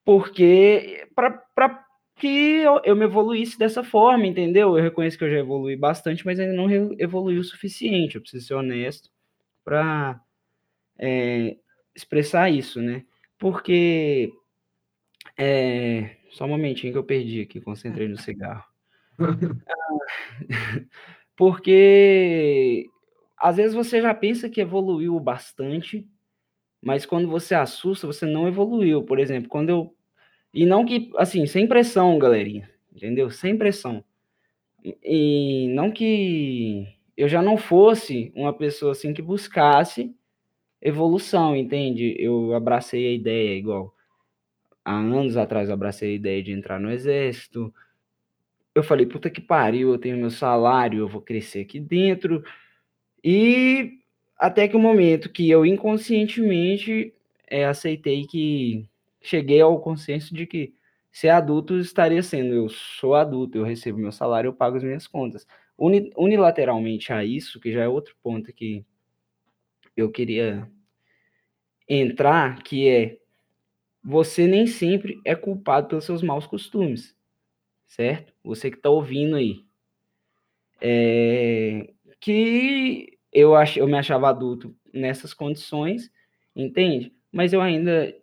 porque 0.04 1.06
para 1.14 1.84
que 2.16 2.26
eu, 2.26 2.80
eu, 2.84 2.96
me 2.96 3.04
evoluísse 3.04 3.58
dessa 3.58 3.84
forma, 3.84 4.26
entendeu? 4.26 4.76
Eu 4.76 4.82
reconheço 4.82 5.16
que 5.16 5.24
eu 5.24 5.30
já 5.30 5.38
evolui 5.38 5.76
bastante, 5.76 6.26
mas 6.26 6.40
ainda 6.40 6.52
não 6.52 6.68
evolui 6.98 7.38
o 7.38 7.44
suficiente. 7.44 8.16
Eu 8.16 8.20
preciso 8.20 8.46
ser 8.46 8.54
honesto 8.54 9.08
para 9.64 10.20
é, 10.98 11.56
expressar 11.94 12.50
isso, 12.50 12.80
né? 12.80 13.04
Porque 13.38 14.32
é, 15.38 16.16
só 16.30 16.44
um 16.44 16.48
momentinho 16.48 16.92
que 16.92 16.98
eu 16.98 17.04
perdi 17.04 17.40
aqui, 17.40 17.60
concentrei 17.60 18.08
no 18.08 18.18
cigarro. 18.18 18.64
Porque 21.36 22.86
às 23.38 23.56
vezes 23.56 23.74
você 23.74 24.00
já 24.00 24.12
pensa 24.14 24.48
que 24.50 24.60
evoluiu 24.60 25.18
bastante, 25.20 26.06
mas 26.82 27.06
quando 27.06 27.28
você 27.28 27.54
assusta, 27.54 28.06
você 28.06 28.26
não 28.26 28.48
evoluiu. 28.48 29.02
Por 29.04 29.18
exemplo, 29.18 29.48
quando 29.48 29.70
eu. 29.70 29.94
E 30.52 30.66
não 30.66 30.84
que, 30.84 31.10
assim, 31.16 31.46
sem 31.46 31.66
pressão, 31.66 32.18
galerinha, 32.18 32.70
entendeu? 32.92 33.30
Sem 33.30 33.56
pressão. 33.56 34.04
E 34.84 35.68
não 35.70 35.90
que 35.90 36.86
eu 37.16 37.28
já 37.28 37.42
não 37.42 37.56
fosse 37.56 38.32
uma 38.34 38.52
pessoa 38.52 38.92
assim 38.92 39.12
que 39.12 39.20
buscasse 39.20 40.14
evolução, 40.80 41.56
entende? 41.56 42.14
Eu 42.18 42.54
abracei 42.54 43.08
a 43.08 43.12
ideia, 43.12 43.58
igual 43.58 43.94
há 44.84 44.92
anos 44.94 45.36
atrás 45.36 45.68
eu 45.68 45.74
abracei 45.74 46.12
a 46.12 46.14
ideia 46.16 46.42
de 46.42 46.52
entrar 46.52 46.80
no 46.80 46.90
exército. 46.90 47.72
Eu 48.74 48.82
falei, 48.82 49.06
puta 49.06 49.30
que 49.30 49.40
pariu, 49.40 49.92
eu 49.92 49.98
tenho 49.98 50.16
meu 50.16 50.30
salário, 50.30 51.00
eu 51.00 51.08
vou 51.08 51.20
crescer 51.20 51.60
aqui 51.60 51.80
dentro. 51.80 52.44
E 53.22 53.98
até 54.38 54.68
que 54.68 54.76
o 54.76 54.80
momento 54.80 55.30
que 55.30 55.50
eu 55.50 55.66
inconscientemente 55.66 57.12
é, 57.46 57.64
aceitei 57.64 58.26
que 58.26 58.88
cheguei 59.20 59.60
ao 59.60 59.80
consenso 59.80 60.34
de 60.34 60.46
que 60.46 60.74
ser 61.10 61.30
adulto 61.30 61.78
estaria 61.78 62.22
sendo 62.22 62.54
eu 62.54 62.68
sou 62.68 63.14
adulto, 63.14 63.58
eu 63.58 63.64
recebo 63.64 63.98
meu 63.98 64.12
salário, 64.12 64.48
eu 64.48 64.54
pago 64.54 64.76
as 64.76 64.84
minhas 64.84 65.06
contas. 65.06 65.46
Uni, 65.76 66.12
unilateralmente 66.16 67.12
a 67.12 67.24
isso, 67.24 67.60
que 67.60 67.72
já 67.72 67.82
é 67.82 67.88
outro 67.88 68.16
ponto 68.22 68.52
que 68.52 68.84
eu 69.96 70.10
queria 70.10 70.70
entrar, 71.88 72.62
que 72.62 72.88
é 72.88 73.18
você 74.08 74.46
nem 74.46 74.66
sempre 74.66 75.20
é 75.22 75.34
culpado 75.34 75.86
pelos 75.86 76.06
seus 76.06 76.22
maus 76.22 76.46
costumes, 76.46 77.14
certo? 77.86 78.32
Você 78.42 78.70
que 78.70 78.78
está 78.78 78.88
ouvindo 78.88 79.36
aí. 79.36 79.62
É, 80.80 81.92
que 82.18 83.18
eu, 83.30 83.54
ach, 83.54 83.76
eu 83.76 83.86
me 83.86 83.98
achava 83.98 84.30
adulto 84.30 84.74
nessas 84.94 85.34
condições, 85.34 86.10
entende? 86.56 87.12
Mas 87.30 87.52
eu 87.52 87.60
ainda 87.60 88.16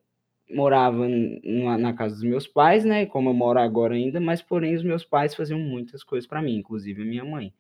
morava 0.50 1.08
na, 1.08 1.78
na, 1.78 1.94
casa 1.94 2.16
dos 2.16 2.24
meus 2.24 2.48
pais, 2.48 2.84
né? 2.84 3.06
Como 3.06 3.30
eu 3.30 3.36
moro 3.36 3.60
agora 3.60 3.94
ainda, 3.94 4.20
mas 4.20 4.42
porém 4.42 4.74
os 4.74 4.82
meus 4.84 5.06
pais 5.06 5.36
faziam 5.36 5.60
muitas 5.60 6.04
coisas 6.04 6.28
para 6.28 6.42
mim, 6.42 6.56
inclusive 6.56 7.04
a 7.04 7.06
minha 7.06 7.24
mãe. 7.24 7.54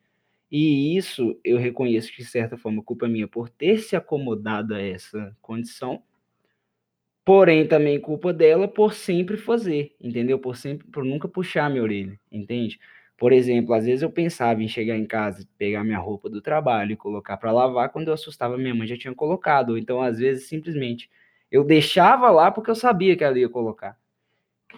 E 0.51 0.97
isso 0.97 1.39
eu 1.43 1.59
reconheço 1.59 2.11
que, 2.11 2.23
de 2.23 2.27
certa 2.27 2.57
forma, 2.57 2.81
culpa 2.81 3.07
minha 3.07 3.27
por 3.27 3.49
ter 3.49 3.77
se 3.77 3.95
acomodado 3.95 4.73
a 4.73 4.81
essa 4.81 5.37
condição, 5.43 6.01
porém 7.25 7.67
também 7.67 7.99
culpa 7.99 8.31
dela 8.31 8.67
por 8.67 8.93
sempre 8.93 9.35
fazer, 9.35 9.95
entendeu? 9.99 10.37
Por 10.39 10.55
sempre, 10.55 10.87
por 10.87 11.03
nunca 11.03 11.27
puxar 11.27 11.69
minha 11.69 11.81
orelha, 11.83 12.19
entende? 12.31 12.79
Por 13.17 13.33
exemplo, 13.33 13.73
às 13.73 13.85
vezes 13.85 14.03
eu 14.03 14.11
pensava 14.11 14.61
em 14.61 14.67
chegar 14.67 14.95
em 14.95 15.05
casa, 15.05 15.47
pegar 15.57 15.83
minha 15.83 15.97
roupa 15.97 16.29
do 16.29 16.41
trabalho 16.41 16.91
e 16.91 16.97
colocar 16.97 17.37
para 17.37 17.51
lavar, 17.51 17.89
quando 17.89 18.09
eu 18.09 18.13
assustava 18.13 18.57
minha 18.57 18.75
mãe 18.75 18.87
já 18.87 18.97
tinha 18.97 19.15
colocado, 19.15 19.71
ou 19.71 19.77
então 19.77 20.01
às 20.01 20.19
vezes 20.19 20.47
simplesmente 20.47 21.09
eu 21.51 21.63
deixava 21.63 22.29
lá 22.29 22.51
porque 22.51 22.69
eu 22.69 22.75
sabia 22.75 23.15
que 23.17 23.23
ela 23.23 23.39
ia 23.39 23.49
colocar. 23.49 23.97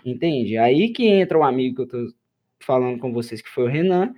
Entende? 0.06 0.58
Aí 0.58 0.90
que 0.90 1.06
entra 1.08 1.38
um 1.38 1.44
amigo 1.44 1.76
que 1.76 1.82
eu 1.82 1.88
tô 1.88 2.14
falando 2.60 3.00
com 3.00 3.12
vocês, 3.12 3.42
que 3.42 3.50
foi 3.50 3.66
o 3.66 3.68
Renan, 3.68 4.14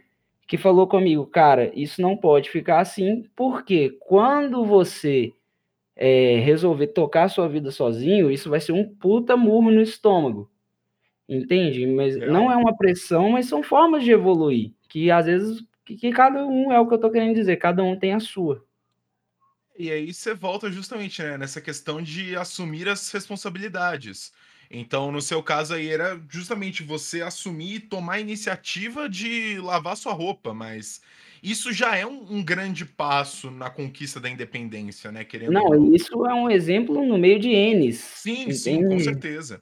que 0.48 0.58
falou 0.58 0.88
comigo, 0.88 1.26
cara, 1.26 1.72
isso 1.76 2.02
não 2.02 2.18
pode 2.18 2.50
ficar 2.50 2.80
assim, 2.80 3.24
porque 3.36 3.98
quando 4.02 4.66
você 4.66 5.34
é, 6.02 6.40
resolver 6.40 6.88
tocar 6.88 7.26
a 7.26 7.30
sua 7.30 7.50
vida 7.50 7.72
sozinho, 7.72 8.32
isso 8.32 8.50
vai 8.50 8.62
ser 8.62 8.72
um 8.72 8.88
puta 8.88 9.36
murro 9.36 9.70
no 9.70 9.82
estômago. 9.82 10.50
Entende? 11.28 11.86
Mas 11.86 12.16
Legal. 12.16 12.34
não 12.34 12.50
é 12.50 12.56
uma 12.56 12.76
pressão, 12.76 13.32
mas 13.32 13.48
são 13.48 13.62
formas 13.62 14.06
de 14.06 14.12
evoluir. 14.12 14.72
Que 14.88 15.12
às 15.12 15.26
vezes, 15.26 15.62
que, 15.86 15.98
que 15.98 16.10
cada 16.12 16.48
um 16.48 16.72
é 16.72 16.80
o 16.80 16.88
que 16.88 16.94
eu 16.94 17.00
tô 17.00 17.12
querendo 17.12 17.36
dizer, 17.36 17.58
cada 17.58 17.84
um 17.84 18.00
tem 18.00 18.14
a 18.14 18.20
sua. 18.22 18.66
E 19.78 19.92
aí 19.92 20.14
você 20.14 20.34
volta 20.34 20.72
justamente, 20.72 21.22
né, 21.22 21.38
nessa 21.38 21.60
questão 21.60 22.02
de 22.02 22.34
assumir 22.36 22.88
as 22.88 23.12
responsabilidades. 23.12 24.32
Então, 24.72 25.12
no 25.12 25.22
seu 25.22 25.44
caso 25.44 25.74
aí, 25.74 25.90
era 25.90 26.20
justamente 26.30 26.82
você 26.82 27.22
assumir 27.22 27.76
e 27.76 27.80
tomar 27.80 28.14
a 28.14 28.20
iniciativa 28.22 29.10
de 29.10 29.60
lavar 29.60 29.98
sua 29.98 30.14
roupa, 30.14 30.54
mas 30.54 31.02
isso 31.42 31.72
já 31.72 31.96
é 31.96 32.06
um, 32.06 32.38
um 32.38 32.44
grande 32.44 32.86
passo 32.86 33.50
na 33.52 33.70
conquista 33.70 34.20
da 34.20 34.30
independência, 34.30 35.12
né? 35.12 35.24
Querendo 35.24 35.52
Não, 35.52 35.94
isso 35.94 36.26
é 36.26 36.34
um 36.34 36.50
exemplo 36.50 37.06
no 37.06 37.18
meio 37.18 37.40
de 37.40 37.50
N's. 37.50 37.98
Sim, 37.98 38.42
entende? 38.42 38.58
sim, 38.58 38.88
com 38.88 39.00
certeza. 39.00 39.62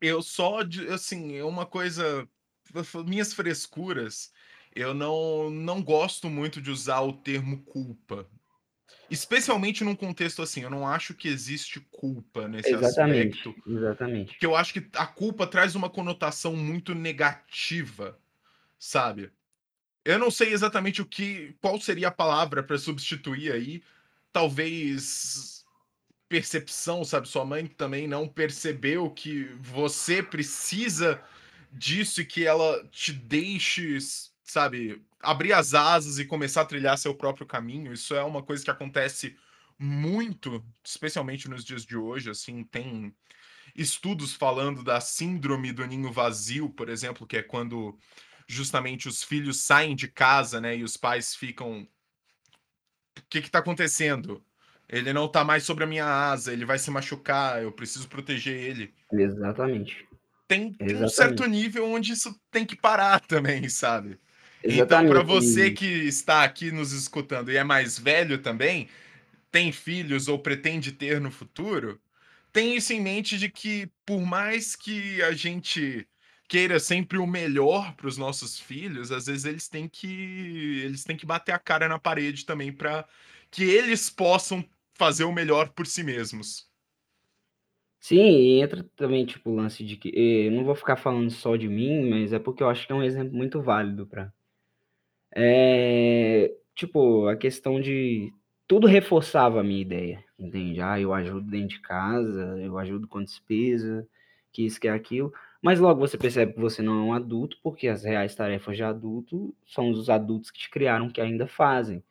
Eu 0.00 0.22
só, 0.22 0.60
assim, 0.92 1.36
é 1.36 1.44
uma 1.44 1.66
coisa. 1.66 2.28
Minhas 3.06 3.32
frescuras 3.32 4.30
eu 4.74 4.94
não, 4.94 5.50
não 5.50 5.82
gosto 5.82 6.28
muito 6.28 6.60
de 6.60 6.70
usar 6.70 7.00
o 7.00 7.12
termo 7.12 7.62
culpa. 7.64 8.28
Especialmente 9.10 9.82
num 9.82 9.96
contexto 9.96 10.42
assim, 10.42 10.62
eu 10.62 10.70
não 10.70 10.86
acho 10.86 11.14
que 11.14 11.28
existe 11.28 11.80
culpa 11.90 12.46
nesse 12.46 12.72
exatamente, 12.72 13.38
aspecto. 13.38 13.70
Exatamente. 13.70 14.28
Porque 14.32 14.46
eu 14.46 14.54
acho 14.54 14.72
que 14.72 14.86
a 14.94 15.06
culpa 15.06 15.46
traz 15.46 15.74
uma 15.74 15.88
conotação 15.88 16.54
muito 16.54 16.94
negativa, 16.94 18.18
sabe? 18.78 19.32
Eu 20.08 20.18
não 20.18 20.30
sei 20.30 20.54
exatamente 20.54 21.02
o 21.02 21.06
que, 21.06 21.54
qual 21.60 21.78
seria 21.78 22.08
a 22.08 22.10
palavra 22.10 22.62
para 22.62 22.78
substituir 22.78 23.52
aí. 23.52 23.82
Talvez 24.32 25.66
percepção, 26.28 27.04
sabe? 27.04 27.28
Sua 27.28 27.44
mãe 27.44 27.66
também 27.66 28.08
não 28.08 28.26
percebeu 28.26 29.10
que 29.10 29.44
você 29.60 30.22
precisa 30.22 31.22
disso 31.70 32.22
e 32.22 32.24
que 32.24 32.46
ela 32.46 32.82
te 32.90 33.12
deixe 33.12 33.98
sabe, 34.42 35.02
abrir 35.20 35.52
as 35.52 35.74
asas 35.74 36.18
e 36.18 36.24
começar 36.24 36.62
a 36.62 36.66
trilhar 36.66 36.96
seu 36.96 37.14
próprio 37.14 37.46
caminho. 37.46 37.92
Isso 37.92 38.14
é 38.14 38.22
uma 38.22 38.42
coisa 38.42 38.64
que 38.64 38.70
acontece 38.70 39.36
muito, 39.78 40.64
especialmente 40.82 41.50
nos 41.50 41.66
dias 41.66 41.84
de 41.84 41.98
hoje, 41.98 42.30
assim, 42.30 42.64
tem 42.64 43.14
estudos 43.76 44.32
falando 44.32 44.82
da 44.82 45.02
síndrome 45.02 45.70
do 45.70 45.86
ninho 45.86 46.10
vazio, 46.10 46.70
por 46.70 46.88
exemplo, 46.88 47.26
que 47.26 47.36
é 47.36 47.42
quando 47.42 47.98
justamente 48.48 49.06
os 49.06 49.22
filhos 49.22 49.60
saem 49.60 49.94
de 49.94 50.08
casa, 50.08 50.60
né, 50.60 50.76
e 50.76 50.82
os 50.82 50.96
pais 50.96 51.34
ficam 51.34 51.86
o 53.18 53.22
que 53.28 53.42
que 53.42 53.50
tá 53.50 53.58
acontecendo? 53.58 54.42
Ele 54.88 55.12
não 55.12 55.28
tá 55.28 55.44
mais 55.44 55.64
sobre 55.64 55.84
a 55.84 55.86
minha 55.86 56.06
asa, 56.06 56.52
ele 56.52 56.64
vai 56.64 56.78
se 56.78 56.90
machucar, 56.90 57.62
eu 57.62 57.70
preciso 57.70 58.08
proteger 58.08 58.56
ele. 58.56 58.94
Exatamente. 59.12 60.08
Tem, 60.46 60.72
tem 60.72 60.96
um 60.96 61.08
certo 61.08 61.44
nível 61.44 61.90
onde 61.90 62.12
isso 62.12 62.34
tem 62.50 62.64
que 62.64 62.74
parar 62.74 63.20
também, 63.26 63.68
sabe? 63.68 64.18
Então, 64.64 65.06
para 65.06 65.22
você 65.22 65.70
que 65.70 65.84
está 65.84 66.42
aqui 66.42 66.72
nos 66.72 66.92
escutando 66.92 67.52
e 67.52 67.56
é 67.56 67.62
mais 67.62 67.98
velho 67.98 68.38
também, 68.38 68.88
tem 69.52 69.70
filhos 69.70 70.26
ou 70.26 70.38
pretende 70.38 70.90
ter 70.90 71.20
no 71.20 71.30
futuro, 71.30 72.00
tem 72.52 72.74
isso 72.76 72.92
em 72.92 73.00
mente 73.00 73.38
de 73.38 73.48
que 73.48 73.90
por 74.06 74.20
mais 74.22 74.74
que 74.74 75.22
a 75.22 75.32
gente 75.32 76.08
queira 76.48 76.80
sempre 76.80 77.18
o 77.18 77.26
melhor 77.26 77.94
para 77.94 78.08
os 78.08 78.16
nossos 78.16 78.58
filhos, 78.58 79.12
às 79.12 79.26
vezes 79.26 79.44
eles 79.44 79.68
têm 79.68 79.88
que 79.88 80.82
eles 80.84 81.04
têm 81.04 81.16
que 81.16 81.26
bater 81.26 81.52
a 81.52 81.58
cara 81.58 81.88
na 81.88 81.98
parede 81.98 82.46
também 82.46 82.72
para 82.72 83.06
que 83.50 83.64
eles 83.64 84.10
possam 84.10 84.64
fazer 84.94 85.24
o 85.24 85.32
melhor 85.32 85.70
por 85.70 85.86
si 85.86 86.02
mesmos. 86.02 86.66
Sim, 88.00 88.60
entra 88.62 88.82
também 88.96 89.26
tipo 89.26 89.50
o 89.50 89.54
lance 89.54 89.84
de 89.84 89.96
que 89.96 90.08
eh, 90.10 90.46
eu 90.46 90.52
não 90.52 90.64
vou 90.64 90.74
ficar 90.74 90.96
falando 90.96 91.30
só 91.30 91.56
de 91.56 91.68
mim, 91.68 92.08
mas 92.08 92.32
é 92.32 92.38
porque 92.38 92.62
eu 92.62 92.68
acho 92.68 92.86
que 92.86 92.92
é 92.92 92.94
um 92.94 93.02
exemplo 93.02 93.36
muito 93.36 93.60
válido 93.60 94.06
para 94.06 94.32
é, 95.34 96.52
tipo, 96.74 97.26
a 97.28 97.36
questão 97.36 97.80
de 97.80 98.32
tudo 98.66 98.86
reforçava 98.86 99.60
a 99.60 99.64
minha 99.64 99.80
ideia, 99.80 100.24
entende? 100.38 100.80
Ah, 100.80 101.00
eu 101.00 101.12
ajudo 101.12 101.50
dentro 101.50 101.68
de 101.76 101.80
casa, 101.80 102.58
eu 102.60 102.78
ajudo 102.78 103.06
com 103.08 103.22
despesa, 103.22 104.06
que 104.52 104.64
isso, 104.64 104.80
que 104.80 104.88
aquilo. 104.88 105.32
Mas 105.62 105.80
logo 105.80 106.00
você 106.00 106.16
percebe 106.16 106.52
que 106.54 106.60
você 106.60 106.82
não 106.82 106.94
é 106.94 107.02
um 107.02 107.12
adulto, 107.12 107.58
porque 107.62 107.88
as 107.88 108.04
reais 108.04 108.34
tarefas 108.34 108.76
de 108.76 108.82
adulto 108.82 109.54
são 109.66 109.90
os 109.90 110.08
adultos 110.08 110.50
que 110.50 110.60
te 110.60 110.70
criaram 110.70 111.10
que 111.10 111.20
ainda 111.20 111.46
fazem, 111.48 112.02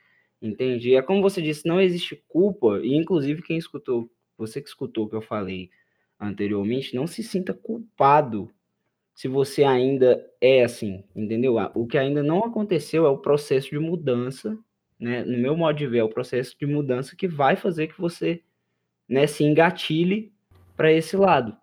entende? 0.41 0.93
É 0.95 1.01
como 1.01 1.21
você 1.21 1.41
disse, 1.41 1.67
não 1.67 1.79
existe 1.79 2.21
culpa, 2.27 2.79
e 2.83 2.93
inclusive 2.95 3.41
quem 3.41 3.57
escutou, 3.57 4.11
você 4.37 4.61
que 4.61 4.67
escutou 4.67 5.05
o 5.05 5.09
que 5.09 5.15
eu 5.15 5.21
falei 5.21 5.69
anteriormente, 6.19 6.95
não 6.95 7.07
se 7.07 7.23
sinta 7.23 7.53
culpado 7.53 8.51
se 9.13 9.27
você 9.27 9.63
ainda 9.63 10.23
é 10.39 10.63
assim, 10.63 11.03
entendeu? 11.15 11.55
O 11.73 11.87
que 11.87 11.97
ainda 11.97 12.21
não 12.21 12.43
aconteceu 12.43 13.05
é 13.05 13.09
o 13.09 13.17
processo 13.17 13.69
de 13.71 13.79
mudança, 13.79 14.57
né? 14.99 15.23
No 15.23 15.37
meu 15.37 15.57
modo 15.57 15.77
de 15.77 15.87
ver, 15.87 15.99
é 15.99 16.03
o 16.03 16.09
processo 16.09 16.55
de 16.59 16.65
mudança 16.67 17.15
que 17.15 17.27
vai 17.27 17.55
fazer 17.55 17.87
que 17.87 17.99
você, 17.99 18.43
né, 19.09 19.25
se 19.25 19.43
engatilhe 19.43 20.31
para 20.75 20.91
esse 20.91 21.17
lado. 21.17 21.57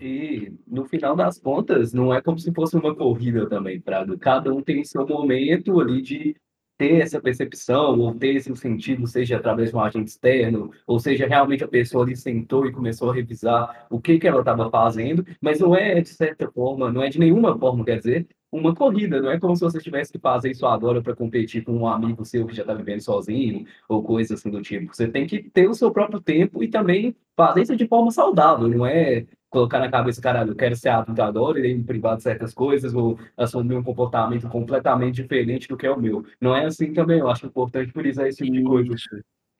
E 0.00 0.52
no 0.66 0.84
final 0.84 1.16
das 1.16 1.38
contas, 1.38 1.92
não 1.92 2.12
é 2.12 2.20
como 2.20 2.38
se 2.38 2.52
fosse 2.52 2.76
uma 2.76 2.94
corrida 2.94 3.48
também, 3.48 3.80
Prado. 3.80 4.18
Cada 4.18 4.52
um 4.52 4.62
tem 4.62 4.84
seu 4.84 5.06
momento 5.06 5.80
ali 5.80 6.02
de 6.02 6.36
ter 6.78 7.00
essa 7.00 7.20
percepção 7.20 7.98
ou 7.98 8.14
ter 8.14 8.34
esse 8.36 8.54
sentido, 8.56 9.06
seja 9.06 9.36
através 9.36 9.70
de 9.70 9.76
um 9.76 9.80
agente 9.80 10.10
externo, 10.10 10.70
ou 10.86 10.98
seja, 10.98 11.26
realmente 11.26 11.64
a 11.64 11.68
pessoa 11.68 12.04
ali 12.04 12.16
sentou 12.16 12.66
e 12.66 12.72
começou 12.72 13.10
a 13.10 13.14
revisar 13.14 13.86
o 13.90 14.00
que, 14.00 14.18
que 14.18 14.28
ela 14.28 14.40
estava 14.40 14.70
fazendo, 14.70 15.24
mas 15.40 15.60
não 15.60 15.74
é, 15.74 16.00
de 16.00 16.08
certa 16.10 16.50
forma, 16.50 16.92
não 16.92 17.02
é 17.02 17.08
de 17.08 17.18
nenhuma 17.18 17.58
forma, 17.58 17.84
quer 17.84 17.98
dizer, 17.98 18.28
uma 18.52 18.74
corrida, 18.74 19.20
não 19.20 19.30
é 19.30 19.40
como 19.40 19.56
se 19.56 19.62
você 19.62 19.78
tivesse 19.80 20.12
que 20.12 20.18
fazer 20.18 20.50
isso 20.50 20.66
agora 20.66 21.02
para 21.02 21.16
competir 21.16 21.64
com 21.64 21.72
um 21.72 21.86
amigo 21.86 22.24
seu 22.24 22.46
que 22.46 22.54
já 22.54 22.62
está 22.62 22.74
vivendo 22.74 23.00
sozinho, 23.00 23.66
ou 23.88 24.02
coisa 24.02 24.34
assim 24.34 24.50
do 24.50 24.62
tipo. 24.62 24.94
Você 24.94 25.08
tem 25.08 25.26
que 25.26 25.42
ter 25.50 25.68
o 25.68 25.74
seu 25.74 25.90
próprio 25.90 26.20
tempo 26.20 26.62
e 26.62 26.68
também 26.68 27.14
fazer 27.36 27.62
isso 27.62 27.76
de 27.76 27.86
forma 27.88 28.10
saudável, 28.10 28.68
não 28.68 28.86
é 28.86 29.26
colocar 29.50 29.78
na 29.78 29.90
cabeça, 29.90 30.20
caralho, 30.20 30.50
eu 30.50 30.56
quero 30.56 30.76
ser 30.76 30.90
adulto 30.90 31.22
agora 31.22 31.58
e 31.58 31.74
me 31.74 31.84
privar 31.84 32.16
de 32.16 32.22
certas 32.22 32.52
coisas, 32.52 32.94
ou 32.94 33.18
assumir 33.36 33.76
um 33.76 33.82
comportamento 33.82 34.48
completamente 34.48 35.22
diferente 35.22 35.68
do 35.68 35.76
que 35.76 35.86
é 35.86 35.90
o 35.90 36.00
meu. 36.00 36.24
Não 36.40 36.54
é 36.54 36.66
assim 36.66 36.92
também, 36.92 37.18
eu 37.18 37.28
acho 37.28 37.46
importante 37.46 37.92
frisar 37.92 38.26
esse 38.26 38.44
tipo 38.44 38.56
de 38.56 38.62
coisa. 38.62 38.94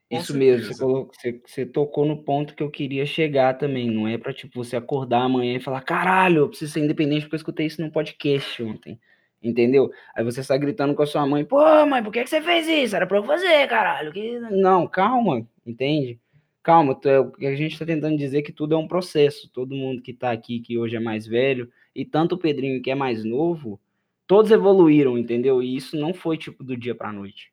Isso, 0.08 0.36
mesmo, 0.36 0.72
você, 0.72 0.80
colocou, 0.80 1.12
você, 1.12 1.40
você, 1.44 1.66
tocou 1.66 2.06
no 2.06 2.22
ponto 2.22 2.54
que 2.54 2.62
eu 2.62 2.70
queria 2.70 3.04
chegar 3.04 3.54
também, 3.54 3.90
não 3.90 4.06
é 4.06 4.16
para 4.16 4.32
tipo, 4.32 4.62
você 4.62 4.76
acordar 4.76 5.22
amanhã 5.22 5.56
e 5.56 5.60
falar, 5.60 5.80
caralho, 5.80 6.38
eu 6.38 6.48
preciso 6.48 6.72
ser 6.72 6.80
independente 6.80 7.22
porque 7.22 7.34
eu 7.34 7.38
escutei 7.38 7.66
isso 7.66 7.82
no 7.82 7.90
podcast 7.90 8.62
ontem, 8.62 9.00
entendeu? 9.42 9.90
Aí 10.14 10.22
você 10.22 10.42
está 10.42 10.56
gritando 10.56 10.94
com 10.94 11.02
a 11.02 11.06
sua 11.06 11.26
mãe, 11.26 11.44
pô, 11.44 11.58
mãe, 11.86 12.04
por 12.04 12.12
que, 12.12 12.22
que 12.22 12.30
você 12.30 12.40
fez 12.40 12.68
isso? 12.68 12.94
Era 12.94 13.04
para 13.04 13.18
eu 13.18 13.24
fazer, 13.24 13.66
caralho. 13.66 14.12
Que... 14.12 14.38
Não, 14.38 14.86
calma, 14.86 15.44
entende? 15.66 16.20
Calma, 16.66 16.98
é, 17.04 17.46
a 17.46 17.54
gente 17.54 17.74
está 17.74 17.86
tentando 17.86 18.18
dizer 18.18 18.42
que 18.42 18.50
tudo 18.50 18.74
é 18.74 18.76
um 18.76 18.88
processo. 18.88 19.48
Todo 19.48 19.76
mundo 19.76 20.02
que 20.02 20.10
está 20.10 20.32
aqui, 20.32 20.58
que 20.58 20.76
hoje 20.76 20.96
é 20.96 21.00
mais 21.00 21.24
velho, 21.24 21.72
e 21.94 22.04
tanto 22.04 22.34
o 22.34 22.38
Pedrinho 22.38 22.82
que 22.82 22.90
é 22.90 22.94
mais 22.96 23.24
novo, 23.24 23.80
todos 24.26 24.50
evoluíram, 24.50 25.16
entendeu? 25.16 25.62
E 25.62 25.76
isso 25.76 25.96
não 25.96 26.12
foi 26.12 26.36
tipo 26.36 26.64
do 26.64 26.76
dia 26.76 26.92
para 26.92 27.12
noite. 27.12 27.52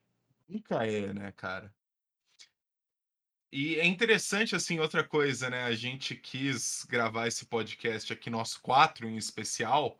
Nunca 0.49 0.83
é, 0.87 1.13
né, 1.13 1.31
cara? 1.37 1.71
E 3.51 3.75
é 3.75 3.85
interessante, 3.85 4.55
assim, 4.55 4.79
outra 4.79 5.03
coisa, 5.03 5.47
né? 5.47 5.61
A 5.65 5.75
gente 5.75 6.15
quis 6.15 6.83
gravar 6.89 7.27
esse 7.27 7.45
podcast 7.45 8.11
aqui, 8.11 8.31
nós 8.31 8.57
quatro 8.57 9.07
em 9.07 9.15
especial, 9.15 9.95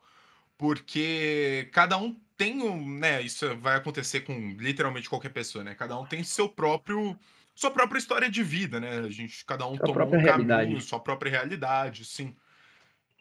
porque 0.58 1.68
cada 1.72 1.96
um 1.96 2.16
tem 2.36 2.62
um, 2.62 2.98
né? 2.98 3.22
Isso 3.22 3.56
vai 3.58 3.76
acontecer 3.76 4.22
com 4.22 4.56
literalmente 4.58 5.08
qualquer 5.08 5.32
pessoa, 5.32 5.62
né? 5.62 5.72
Cada 5.72 5.96
um 5.96 6.04
tem 6.04 6.24
seu 6.24 6.48
próprio 6.48 7.16
sua 7.54 7.70
própria 7.70 7.98
história 7.98 8.30
de 8.30 8.42
vida, 8.42 8.80
né? 8.80 8.98
A 8.98 9.10
gente, 9.10 9.44
cada 9.44 9.66
um 9.66 9.76
sua 9.76 9.86
tomou 9.86 10.06
um 10.08 10.18
realidade. 10.18 10.62
caminho, 10.64 10.80
sua 10.80 11.00
própria 11.00 11.30
realidade, 11.30 12.04
sim. 12.04 12.34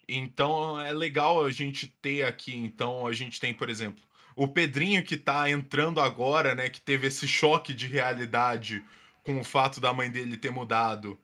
Então 0.07 0.79
é 0.79 0.91
legal 0.91 1.45
a 1.45 1.51
gente 1.51 1.87
ter 2.01 2.23
aqui. 2.23 2.55
Então 2.55 3.05
a 3.07 3.13
gente 3.13 3.39
tem, 3.39 3.53
por 3.53 3.69
exemplo, 3.69 4.03
o 4.35 4.47
Pedrinho 4.47 5.03
que 5.03 5.17
tá 5.17 5.49
entrando 5.49 6.01
agora, 6.01 6.55
né? 6.55 6.69
Que 6.69 6.81
teve 6.81 7.07
esse 7.07 7.27
choque 7.27 7.73
de 7.73 7.87
realidade 7.87 8.83
com 9.23 9.39
o 9.39 9.43
fato 9.43 9.79
da 9.79 9.93
mãe 9.93 10.11
dele 10.11 10.37
ter 10.37 10.51
mudado 10.51 11.19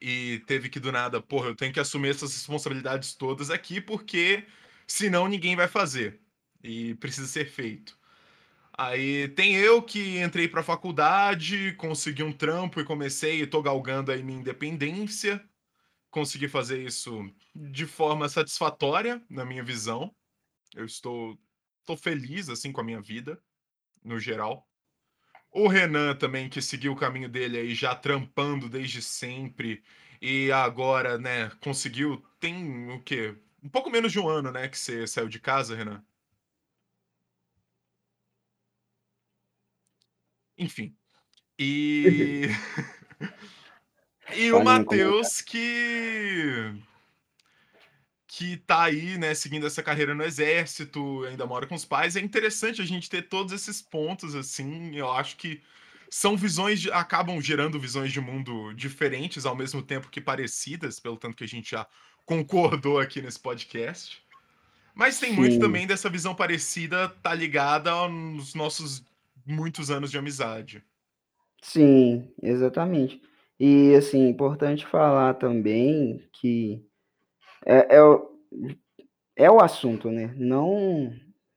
e 0.00 0.40
teve 0.46 0.68
que 0.68 0.80
do 0.80 0.92
nada, 0.92 1.20
porra, 1.20 1.48
eu 1.48 1.54
tenho 1.54 1.72
que 1.72 1.80
assumir 1.80 2.10
essas 2.10 2.32
responsabilidades 2.34 3.14
todas 3.14 3.50
aqui 3.50 3.80
porque 3.80 4.44
senão 4.86 5.28
ninguém 5.28 5.56
vai 5.56 5.68
fazer 5.68 6.20
e 6.62 6.94
precisa 6.96 7.26
ser 7.26 7.46
feito. 7.46 7.96
Aí 8.76 9.28
tem 9.28 9.54
eu 9.54 9.80
que 9.82 10.18
entrei 10.18 10.48
para 10.48 10.60
a 10.60 10.64
faculdade, 10.64 11.74
consegui 11.74 12.22
um 12.24 12.32
trampo 12.32 12.80
e 12.80 12.84
comecei 12.84 13.40
e 13.42 13.46
tô 13.46 13.62
galgando 13.62 14.10
aí 14.10 14.22
minha 14.22 14.40
independência. 14.40 15.42
Consegui 16.10 16.48
fazer 16.48 16.82
isso 16.82 17.30
de 17.54 17.86
forma 17.86 18.28
satisfatória, 18.28 19.22
na 19.30 19.44
minha 19.44 19.62
visão. 19.62 20.14
Eu 20.74 20.84
estou 20.84 21.38
tô 21.84 21.96
feliz 21.96 22.48
assim 22.48 22.72
com 22.72 22.80
a 22.80 22.84
minha 22.84 23.00
vida 23.00 23.40
no 24.04 24.18
geral. 24.18 24.68
O 25.52 25.68
Renan 25.68 26.16
também 26.16 26.48
que 26.50 26.62
seguiu 26.62 26.92
o 26.92 26.96
caminho 26.96 27.28
dele 27.28 27.58
aí 27.58 27.74
já 27.74 27.94
trampando 27.94 28.68
desde 28.68 29.02
sempre 29.02 29.84
e 30.20 30.50
agora, 30.52 31.18
né, 31.18 31.50
conseguiu 31.60 32.22
tem 32.40 32.90
o 32.90 33.02
quê? 33.02 33.36
Um 33.62 33.68
pouco 33.68 33.90
menos 33.90 34.12
de 34.12 34.20
um 34.20 34.28
ano, 34.28 34.50
né, 34.52 34.68
que 34.68 34.78
você 34.78 35.06
saiu 35.06 35.28
de 35.28 35.40
casa, 35.40 35.76
Renan? 35.76 36.04
Enfim. 40.58 40.94
E. 41.58 42.48
e 44.34 44.52
o 44.52 44.62
Matheus 44.62 45.40
que. 45.40 46.74
Que 48.26 48.56
tá 48.56 48.82
aí, 48.82 49.16
né, 49.16 49.32
seguindo 49.32 49.64
essa 49.64 49.80
carreira 49.80 50.12
no 50.12 50.24
exército, 50.24 51.22
ainda 51.24 51.46
mora 51.46 51.68
com 51.68 51.74
os 51.76 51.84
pais. 51.84 52.16
É 52.16 52.20
interessante 52.20 52.82
a 52.82 52.84
gente 52.84 53.08
ter 53.08 53.28
todos 53.28 53.52
esses 53.52 53.80
pontos, 53.80 54.34
assim. 54.34 54.96
Eu 54.96 55.12
acho 55.12 55.36
que 55.36 55.62
são 56.10 56.36
visões, 56.36 56.80
de, 56.80 56.90
acabam 56.90 57.40
gerando 57.40 57.78
visões 57.78 58.12
de 58.12 58.20
mundo 58.20 58.72
diferentes, 58.74 59.46
ao 59.46 59.54
mesmo 59.54 59.82
tempo 59.82 60.10
que 60.10 60.20
parecidas, 60.20 60.98
pelo 60.98 61.16
tanto 61.16 61.36
que 61.36 61.44
a 61.44 61.48
gente 61.48 61.70
já 61.70 61.86
concordou 62.24 62.98
aqui 62.98 63.22
nesse 63.22 63.38
podcast. 63.38 64.22
Mas 64.94 65.18
tem 65.18 65.30
Sim. 65.30 65.36
muito 65.36 65.58
também 65.58 65.86
dessa 65.86 66.08
visão 66.08 66.34
parecida, 66.34 67.08
tá 67.08 67.34
ligada 67.34 67.90
aos 67.90 68.54
nossos 68.54 69.04
muitos 69.46 69.90
anos 69.90 70.10
de 70.10 70.18
amizade. 70.18 70.82
Sim, 71.62 72.28
exatamente. 72.42 73.20
E, 73.58 73.94
assim, 73.94 74.28
importante 74.28 74.84
falar 74.86 75.34
também 75.34 76.22
que 76.32 76.84
é, 77.64 77.96
é, 77.96 78.02
o, 78.02 78.38
é 79.36 79.50
o 79.50 79.60
assunto, 79.60 80.10
né? 80.10 80.34
Não, 80.36 81.12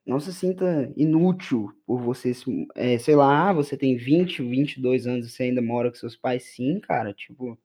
não 0.05 0.19
se 0.19 0.33
sinta 0.33 0.91
inútil 0.95 1.73
por 1.85 1.99
você, 2.01 2.31
é, 2.75 2.97
sei 2.97 3.15
lá, 3.15 3.51
você 3.51 3.75
tem 3.77 3.97
20, 3.97 4.41
22 4.41 5.07
anos 5.07 5.27
e 5.27 5.29
você 5.29 5.43
ainda 5.43 5.61
mora 5.61 5.89
com 5.89 5.97
seus 5.97 6.15
pais, 6.15 6.43
sim, 6.43 6.79
cara, 6.79 7.13
tipo. 7.13 7.57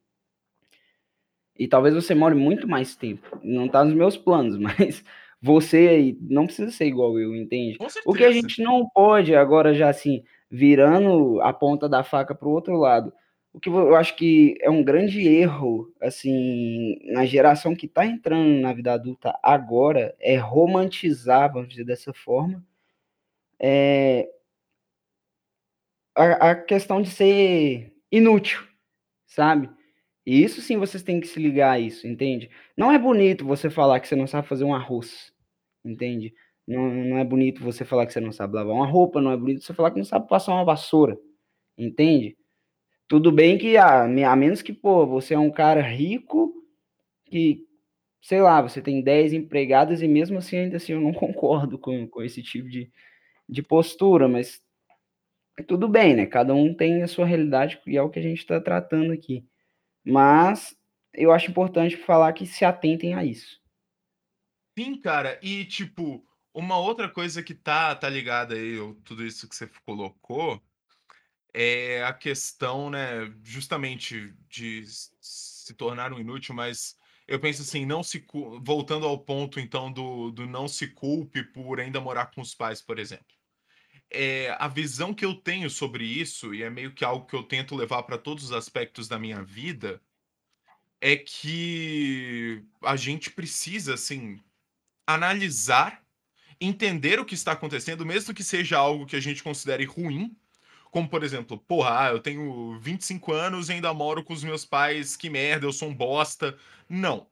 E 1.59 1.69
talvez 1.69 1.95
você 1.95 2.15
more 2.15 2.35
muito 2.35 2.67
mais 2.67 2.97
tempo. 2.97 3.39
Não 3.45 3.69
tá 3.69 3.85
nos 3.85 3.95
meus 3.95 4.17
planos, 4.17 4.57
mas 4.59 5.05
você 5.43 5.89
aí 5.89 6.19
não 6.21 6.47
precisa 6.47 6.71
ser 6.71 6.87
igual 6.87 7.19
eu, 7.19 7.35
entende? 7.35 7.77
O 8.07 8.15
que 8.15 8.25
a 8.25 8.31
gente 8.31 8.63
não 8.63 8.89
pode 8.89 9.35
agora 9.35 9.75
já 9.75 9.89
assim, 9.89 10.23
virando 10.49 11.41
a 11.43 11.53
ponta 11.53 11.89
da 11.89 12.05
faca 12.05 12.33
para 12.33 12.47
o 12.47 12.53
outro 12.53 12.77
lado. 12.77 13.13
O 13.53 13.59
que 13.59 13.69
eu 13.69 13.97
acho 13.97 14.17
que 14.17 14.57
é 14.61 14.71
um 14.71 14.83
grande 14.83 15.27
erro, 15.27 15.93
assim, 16.01 16.97
na 17.13 17.27
geração 17.27 17.75
que 17.75 17.87
está 17.87 18.07
entrando 18.07 18.61
na 18.61 18.73
vida 18.73 18.93
adulta 18.93 19.37
agora, 19.43 20.15
é 20.21 20.37
romantizar, 20.37 21.53
vamos 21.53 21.69
dizer 21.69 21.85
dessa 21.85 22.15
forma, 22.15 22.65
é, 23.59 24.29
a, 26.15 26.51
a 26.51 26.55
questão 26.55 27.03
de 27.03 27.11
ser 27.11 27.93
inútil, 28.11 28.63
sabe? 29.27 29.69
E 30.25 30.43
isso 30.43 30.61
sim 30.61 30.77
vocês 30.79 31.03
têm 31.03 31.21
que 31.21 31.27
se 31.27 31.41
ligar 31.41 31.73
a 31.73 31.81
isso, 31.81 32.07
entende? 32.07 32.51
Não 32.77 32.93
é 32.93 32.99
bonito 32.99 33.45
você 33.45 33.69
falar 33.69 34.01
que 34.01 34.07
você 34.09 34.15
não 34.15 34.27
sabe 34.27 34.47
fazer 34.49 34.65
um 34.65 34.75
arroz, 34.75 35.33
entende? 35.85 36.33
Não, 36.67 36.89
não 36.91 37.19
é 37.19 37.25
bonito 37.25 37.63
você 37.63 37.85
falar 37.85 38.07
que 38.07 38.13
você 38.13 38.21
não 38.21 38.33
sabe 38.33 38.55
lavar 38.55 38.75
uma 38.75 38.87
roupa, 38.87 39.21
não 39.21 39.33
é 39.33 39.37
bonito 39.37 39.63
você 39.65 39.75
falar 39.75 39.91
que 39.91 39.99
não 39.99 40.05
sabe 40.05 40.29
passar 40.29 40.55
uma 40.55 40.65
vassoura, 40.65 41.19
entende? 41.77 42.37
Tudo 43.09 43.33
bem 43.33 43.59
que, 43.59 43.77
ah, 43.77 44.05
a 44.05 44.37
menos 44.37 44.63
que, 44.63 44.73
pô, 44.73 45.07
você 45.07 45.35
é 45.35 45.39
um 45.39 45.51
cara 45.51 45.83
rico 45.83 46.55
que, 47.27 47.67
sei 48.23 48.41
lá, 48.41 48.63
você 48.63 48.81
tem 48.81 49.03
10 49.03 49.33
empregadas 49.33 50.03
e 50.03 50.09
mesmo 50.09 50.39
assim, 50.39 50.57
ainda 50.57 50.77
assim, 50.79 50.93
eu 50.93 51.01
não 51.01 51.13
concordo 51.15 51.79
com, 51.79 52.09
com 52.09 52.23
esse 52.23 52.43
tipo 52.43 52.69
de, 52.69 52.91
de 53.49 53.63
postura, 53.63 54.29
mas 54.29 54.63
tudo 55.69 55.89
bem, 55.89 56.15
né? 56.17 56.27
Cada 56.27 56.55
um 56.55 56.75
tem 56.75 57.03
a 57.03 57.09
sua 57.09 57.27
realidade 57.27 57.81
e 57.87 57.97
é 57.97 58.03
o 58.03 58.11
que 58.11 58.19
a 58.19 58.23
gente 58.23 58.39
está 58.39 58.61
tratando 58.61 59.13
aqui. 59.13 59.45
Mas 60.05 60.77
eu 61.15 61.33
acho 61.33 61.51
importante 61.51 61.97
falar 61.97 62.33
que 62.33 62.47
se 62.47 62.65
atentem 62.65 63.15
a 63.15 63.25
isso. 63.25 63.61
Sim, 64.79 64.99
cara, 65.01 65.39
e 65.43 65.65
tipo, 65.67 66.25
uma 66.55 66.79
outra 66.79 67.09
coisa 67.09 67.43
que 67.43 67.55
tá, 67.55 67.95
tá 67.95 68.09
ligada 68.09 68.55
aí, 68.55 68.77
tudo 69.05 69.25
isso 69.25 69.49
que 69.49 69.55
você 69.55 69.69
colocou, 69.85 70.63
é 71.55 72.03
a 72.05 72.13
questão, 72.13 72.89
né, 72.89 73.33
justamente 73.43 74.35
de 74.49 74.83
se 75.21 75.75
tornar 75.75 76.13
um 76.13 76.19
inútil, 76.19 76.55
mas 76.55 76.97
eu 77.29 77.39
penso 77.39 77.63
assim, 77.63 77.85
não 77.85 78.03
se 78.03 78.27
voltando 78.63 79.07
ao 79.07 79.19
ponto 79.19 79.61
então 79.61 79.93
do, 79.93 80.31
do 80.31 80.47
não 80.47 80.67
se 80.67 80.89
culpe 80.89 81.43
por 81.43 81.79
ainda 81.79 82.01
morar 82.01 82.27
com 82.27 82.41
os 82.41 82.55
pais, 82.55 82.81
por 82.81 82.99
exemplo. 82.99 83.42
É, 84.15 84.55
a 84.59 84.69
visão 84.69 85.15
que 85.15 85.25
eu 85.25 85.35
tenho 85.35 85.71
sobre 85.71 86.05
isso, 86.05 86.55
e 86.55 86.63
é 86.63 86.71
meio 86.71 86.93
que 86.93 87.05
algo 87.05 87.27
que 87.27 87.35
eu 87.35 87.43
tento 87.43 87.75
levar 87.75 88.03
para 88.05 88.19
todos 88.19 88.45
os 88.45 88.53
aspectos 88.53 89.09
da 89.09 89.19
minha 89.19 89.43
vida, 89.43 90.01
é 91.01 91.17
que 91.17 92.63
a 92.83 92.97
gente 92.97 93.31
precisa, 93.31 93.95
assim, 93.95 94.41
analisar, 95.07 96.05
entender 96.61 97.19
o 97.19 97.25
que 97.25 97.35
está 97.35 97.53
acontecendo, 97.53 98.07
mesmo 98.07 98.35
que 98.35 98.45
seja 98.45 98.79
algo 98.79 99.07
que 99.07 99.17
a 99.17 99.21
gente 99.21 99.43
considere 99.43 99.85
ruim, 99.85 100.37
como 100.93 101.09
por 101.09 101.25
exemplo, 101.25 101.59
porra, 101.59 102.09
ah, 102.09 102.11
eu 102.13 102.21
tenho 102.21 102.79
25 102.79 103.33
anos 103.33 103.69
e 103.69 103.73
ainda 103.73 103.95
moro 103.95 104.23
com 104.23 104.35
os 104.35 104.45
meus 104.45 104.65
pais, 104.65 105.17
que 105.17 105.31
merda, 105.31 105.67
eu 105.67 105.73
sou 105.73 105.89
um 105.89 105.95
bosta. 105.95 106.57
Não. 106.89 107.27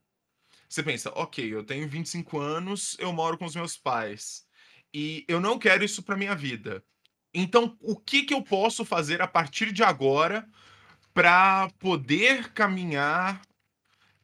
Você 0.68 0.82
pensa, 0.82 1.10
ok, 1.14 1.52
eu 1.54 1.62
tenho 1.64 1.88
25 1.88 2.38
anos, 2.38 2.96
eu 2.98 3.12
moro 3.12 3.36
com 3.36 3.44
os 3.44 3.54
meus 3.54 3.76
pais. 3.76 4.46
E 4.92 5.24
eu 5.28 5.40
não 5.40 5.58
quero 5.58 5.84
isso 5.84 6.02
pra 6.02 6.16
minha 6.16 6.34
vida. 6.34 6.84
Então, 7.32 7.76
o 7.80 7.96
que 7.96 8.24
que 8.24 8.34
eu 8.34 8.42
posso 8.42 8.84
fazer 8.84 9.22
a 9.22 9.26
partir 9.26 9.72
de 9.72 9.82
agora 9.82 10.48
para 11.14 11.70
poder 11.78 12.52
caminhar 12.52 13.40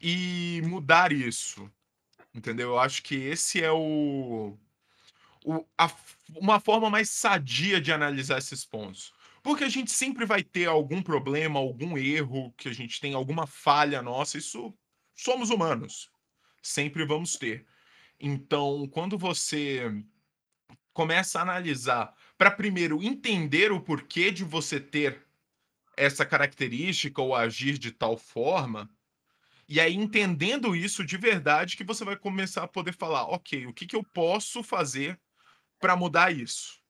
e 0.01 0.61
mudar 0.65 1.13
isso? 1.13 1.71
Entendeu? 2.35 2.71
Eu 2.71 2.79
acho 2.79 3.03
que 3.03 3.15
esse 3.15 3.63
é 3.63 3.71
o, 3.71 4.59
o 5.45 5.65
a, 5.79 5.91
uma 6.35 6.59
forma 6.59 6.91
mais 6.91 7.11
sadia 7.11 7.81
de 7.81 7.93
analisar 7.93 8.39
esses 8.39 8.65
pontos. 8.65 9.15
Porque 9.43 9.63
a 9.63 9.69
gente 9.69 9.93
sempre 9.93 10.27
vai 10.27 10.43
ter 10.43 10.67
algum 10.67 11.01
problema, 11.01 11.61
algum 11.61 11.97
erro, 11.97 12.53
que 12.57 12.69
a 12.69 12.75
gente 12.75 13.01
tem 13.01 13.15
alguma 13.15 13.47
falha 13.47 14.03
nossa, 14.03 14.37
isso 14.37 14.75
somos 15.15 15.51
humanos. 15.51 16.11
Sempre 16.61 17.07
vamos 17.07 17.37
ter. 17.37 17.65
Então, 18.19 18.89
quando 18.89 19.17
você 19.17 20.05
começa 20.97 21.39
a 21.39 21.43
analisar 21.43 22.15
para 22.39 22.51
primeiro 22.51 23.03
entender 23.03 23.71
o 23.71 23.79
porquê 23.79 24.31
de 24.31 24.43
você 24.43 24.81
ter 24.81 25.27
essa 25.95 26.25
característica 26.25 27.21
ou 27.21 27.37
agir 27.37 27.77
de 27.77 27.93
tal 27.93 28.17
forma, 28.17 28.89
e 29.69 29.79
aí 29.79 29.95
entendendo 29.95 30.75
isso 30.75 31.05
de 31.05 31.19
verdade 31.19 31.77
que 31.77 31.85
você 31.85 32.03
vai 32.03 32.17
começar 32.17 32.63
a 32.63 32.69
poder 32.69 32.95
falar, 32.95 33.25
ok, 33.25 33.67
o 33.67 33.75
que, 33.75 33.85
que 33.85 33.95
eu 33.95 34.03
posso 34.03 34.63
fazer 34.63 35.21
para 35.79 35.95
mudar 35.95 36.35
isso? 36.35 36.81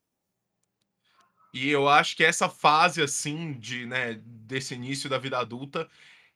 E 1.52 1.68
eu 1.68 1.88
acho 1.88 2.14
que 2.14 2.22
essa 2.22 2.48
fase, 2.48 3.02
assim, 3.02 3.54
de, 3.54 3.86
né, 3.86 4.20
desse 4.24 4.74
início 4.74 5.10
da 5.10 5.18
vida 5.18 5.36
adulta, 5.36 5.88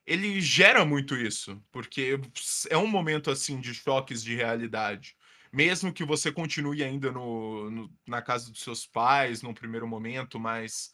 ele 0.05 0.41
gera 0.41 0.85
muito 0.85 1.15
isso, 1.15 1.63
porque 1.71 2.19
é 2.69 2.77
um 2.77 2.89
momento, 2.89 3.31
assim, 3.31 3.61
de 3.61 3.73
choques 3.73 4.25
de 4.25 4.35
realidade. 4.35 5.15
Mesmo 5.53 5.93
que 5.93 6.05
você 6.05 6.31
continue 6.31 6.83
ainda 6.83 7.11
no, 7.11 7.71
no 7.71 7.91
na 8.07 8.23
casa 8.23 8.51
dos 8.51 8.63
seus 8.63 8.87
pais, 8.87 9.43
num 9.43 9.55
primeiro 9.55 9.87
momento, 9.87 10.39
mas 10.39 10.93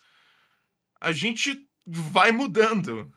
a 1.01 1.13
gente 1.13 1.69
vai 1.87 2.33
mudando, 2.33 3.13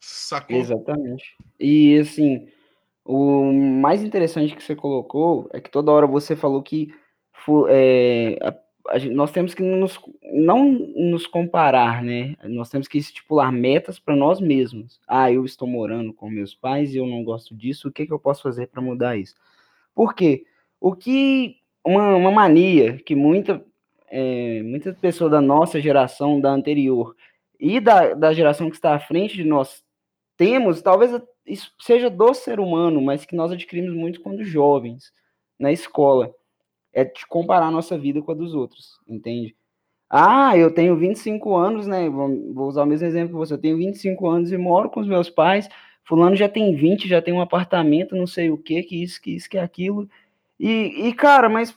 sacou? 0.00 0.56
Exatamente. 0.56 1.36
E, 1.58 1.98
assim, 1.98 2.48
o 3.04 3.52
mais 3.52 4.02
interessante 4.02 4.54
que 4.54 4.62
você 4.62 4.76
colocou 4.76 5.48
é 5.52 5.60
que 5.60 5.70
toda 5.70 5.92
hora 5.92 6.06
você 6.06 6.36
falou 6.36 6.62
que 6.62 6.94
é, 7.68 8.38
gente, 8.96 9.14
nós 9.14 9.30
temos 9.30 9.54
que 9.54 9.62
nos, 9.62 9.98
não 10.32 10.70
nos 10.70 11.26
comparar, 11.26 12.02
né? 12.02 12.36
Nós 12.44 12.70
temos 12.70 12.88
que 12.88 12.98
estipular 12.98 13.52
metas 13.52 13.98
para 13.98 14.16
nós 14.16 14.40
mesmos. 14.40 15.00
Ah, 15.06 15.30
eu 15.30 15.44
estou 15.44 15.68
morando 15.68 16.12
com 16.12 16.30
meus 16.30 16.54
pais 16.54 16.94
e 16.94 16.98
eu 16.98 17.06
não 17.06 17.24
gosto 17.24 17.54
disso, 17.54 17.88
o 17.88 17.92
que, 17.92 18.06
que 18.06 18.12
eu 18.12 18.18
posso 18.18 18.42
fazer 18.42 18.68
para 18.68 18.82
mudar 18.82 19.16
isso? 19.16 19.34
Por 19.94 20.14
quê? 20.14 20.44
O 20.84 20.94
que 20.94 21.56
uma, 21.82 22.14
uma 22.14 22.30
mania 22.30 22.98
que 22.98 23.14
muita, 23.14 23.64
é, 24.10 24.62
muitas 24.62 24.94
pessoas 24.98 25.30
da 25.30 25.40
nossa 25.40 25.80
geração, 25.80 26.38
da 26.38 26.50
anterior, 26.50 27.16
e 27.58 27.80
da, 27.80 28.12
da 28.12 28.34
geração 28.34 28.68
que 28.68 28.76
está 28.76 28.94
à 28.94 29.00
frente 29.00 29.34
de 29.34 29.44
nós 29.44 29.82
temos, 30.36 30.82
talvez 30.82 31.18
isso 31.46 31.72
seja 31.80 32.10
do 32.10 32.34
ser 32.34 32.60
humano, 32.60 33.00
mas 33.00 33.24
que 33.24 33.34
nós 33.34 33.50
adquirimos 33.50 33.94
muito 33.94 34.20
quando 34.20 34.44
jovens, 34.44 35.10
na 35.58 35.72
escola 35.72 36.34
é 36.92 37.02
de 37.02 37.26
comparar 37.28 37.68
a 37.68 37.70
nossa 37.70 37.96
vida 37.96 38.20
com 38.20 38.32
a 38.32 38.34
dos 38.34 38.52
outros, 38.52 39.00
entende? 39.08 39.56
Ah, 40.10 40.54
eu 40.54 40.70
tenho 40.70 40.98
25 40.98 41.56
anos, 41.56 41.86
né? 41.86 42.10
Vou 42.10 42.68
usar 42.68 42.82
o 42.82 42.86
mesmo 42.86 43.06
exemplo 43.06 43.30
que 43.30 43.38
você. 43.38 43.54
Eu 43.54 43.58
tenho 43.58 43.78
25 43.78 44.28
anos 44.28 44.52
e 44.52 44.58
moro 44.58 44.90
com 44.90 45.00
os 45.00 45.08
meus 45.08 45.30
pais. 45.30 45.66
Fulano 46.04 46.36
já 46.36 46.46
tem 46.46 46.76
20, 46.76 47.08
já 47.08 47.22
tem 47.22 47.32
um 47.32 47.40
apartamento, 47.40 48.14
não 48.14 48.26
sei 48.26 48.50
o 48.50 48.58
que, 48.58 48.82
que 48.82 49.02
isso, 49.02 49.20
que 49.22 49.34
isso, 49.34 49.48
que 49.48 49.56
aquilo. 49.56 50.06
E, 50.58 51.08
e 51.08 51.14
cara, 51.14 51.48
mas 51.48 51.76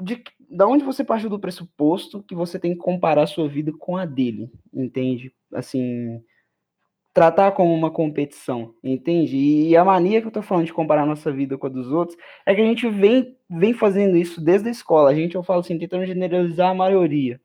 de, 0.00 0.22
da 0.48 0.66
onde 0.66 0.84
você 0.84 1.02
partiu 1.04 1.28
do 1.28 1.38
pressuposto 1.38 2.22
que 2.22 2.34
você 2.34 2.58
tem 2.58 2.72
que 2.72 2.78
comparar 2.78 3.22
a 3.22 3.26
sua 3.26 3.48
vida 3.48 3.72
com 3.72 3.96
a 3.96 4.04
dele, 4.04 4.50
entende? 4.72 5.34
Assim, 5.52 6.22
tratar 7.12 7.52
como 7.52 7.74
uma 7.74 7.90
competição, 7.90 8.74
entende? 8.82 9.36
E 9.36 9.76
a 9.76 9.84
mania 9.84 10.20
que 10.20 10.28
eu 10.28 10.32
tô 10.32 10.40
falando 10.40 10.66
de 10.66 10.72
comparar 10.72 11.04
nossa 11.04 11.32
vida 11.32 11.58
com 11.58 11.66
a 11.66 11.70
dos 11.70 11.90
outros 11.90 12.16
é 12.46 12.54
que 12.54 12.60
a 12.60 12.64
gente 12.64 12.88
vem, 12.88 13.36
vem 13.50 13.74
fazendo 13.74 14.16
isso 14.16 14.40
desde 14.40 14.68
a 14.68 14.70
escola. 14.72 15.10
A 15.10 15.14
gente, 15.14 15.34
eu 15.34 15.42
falo 15.42 15.60
assim, 15.60 15.78
tentando 15.78 16.06
generalizar 16.06 16.70
a 16.70 16.74
maioria. 16.74 17.40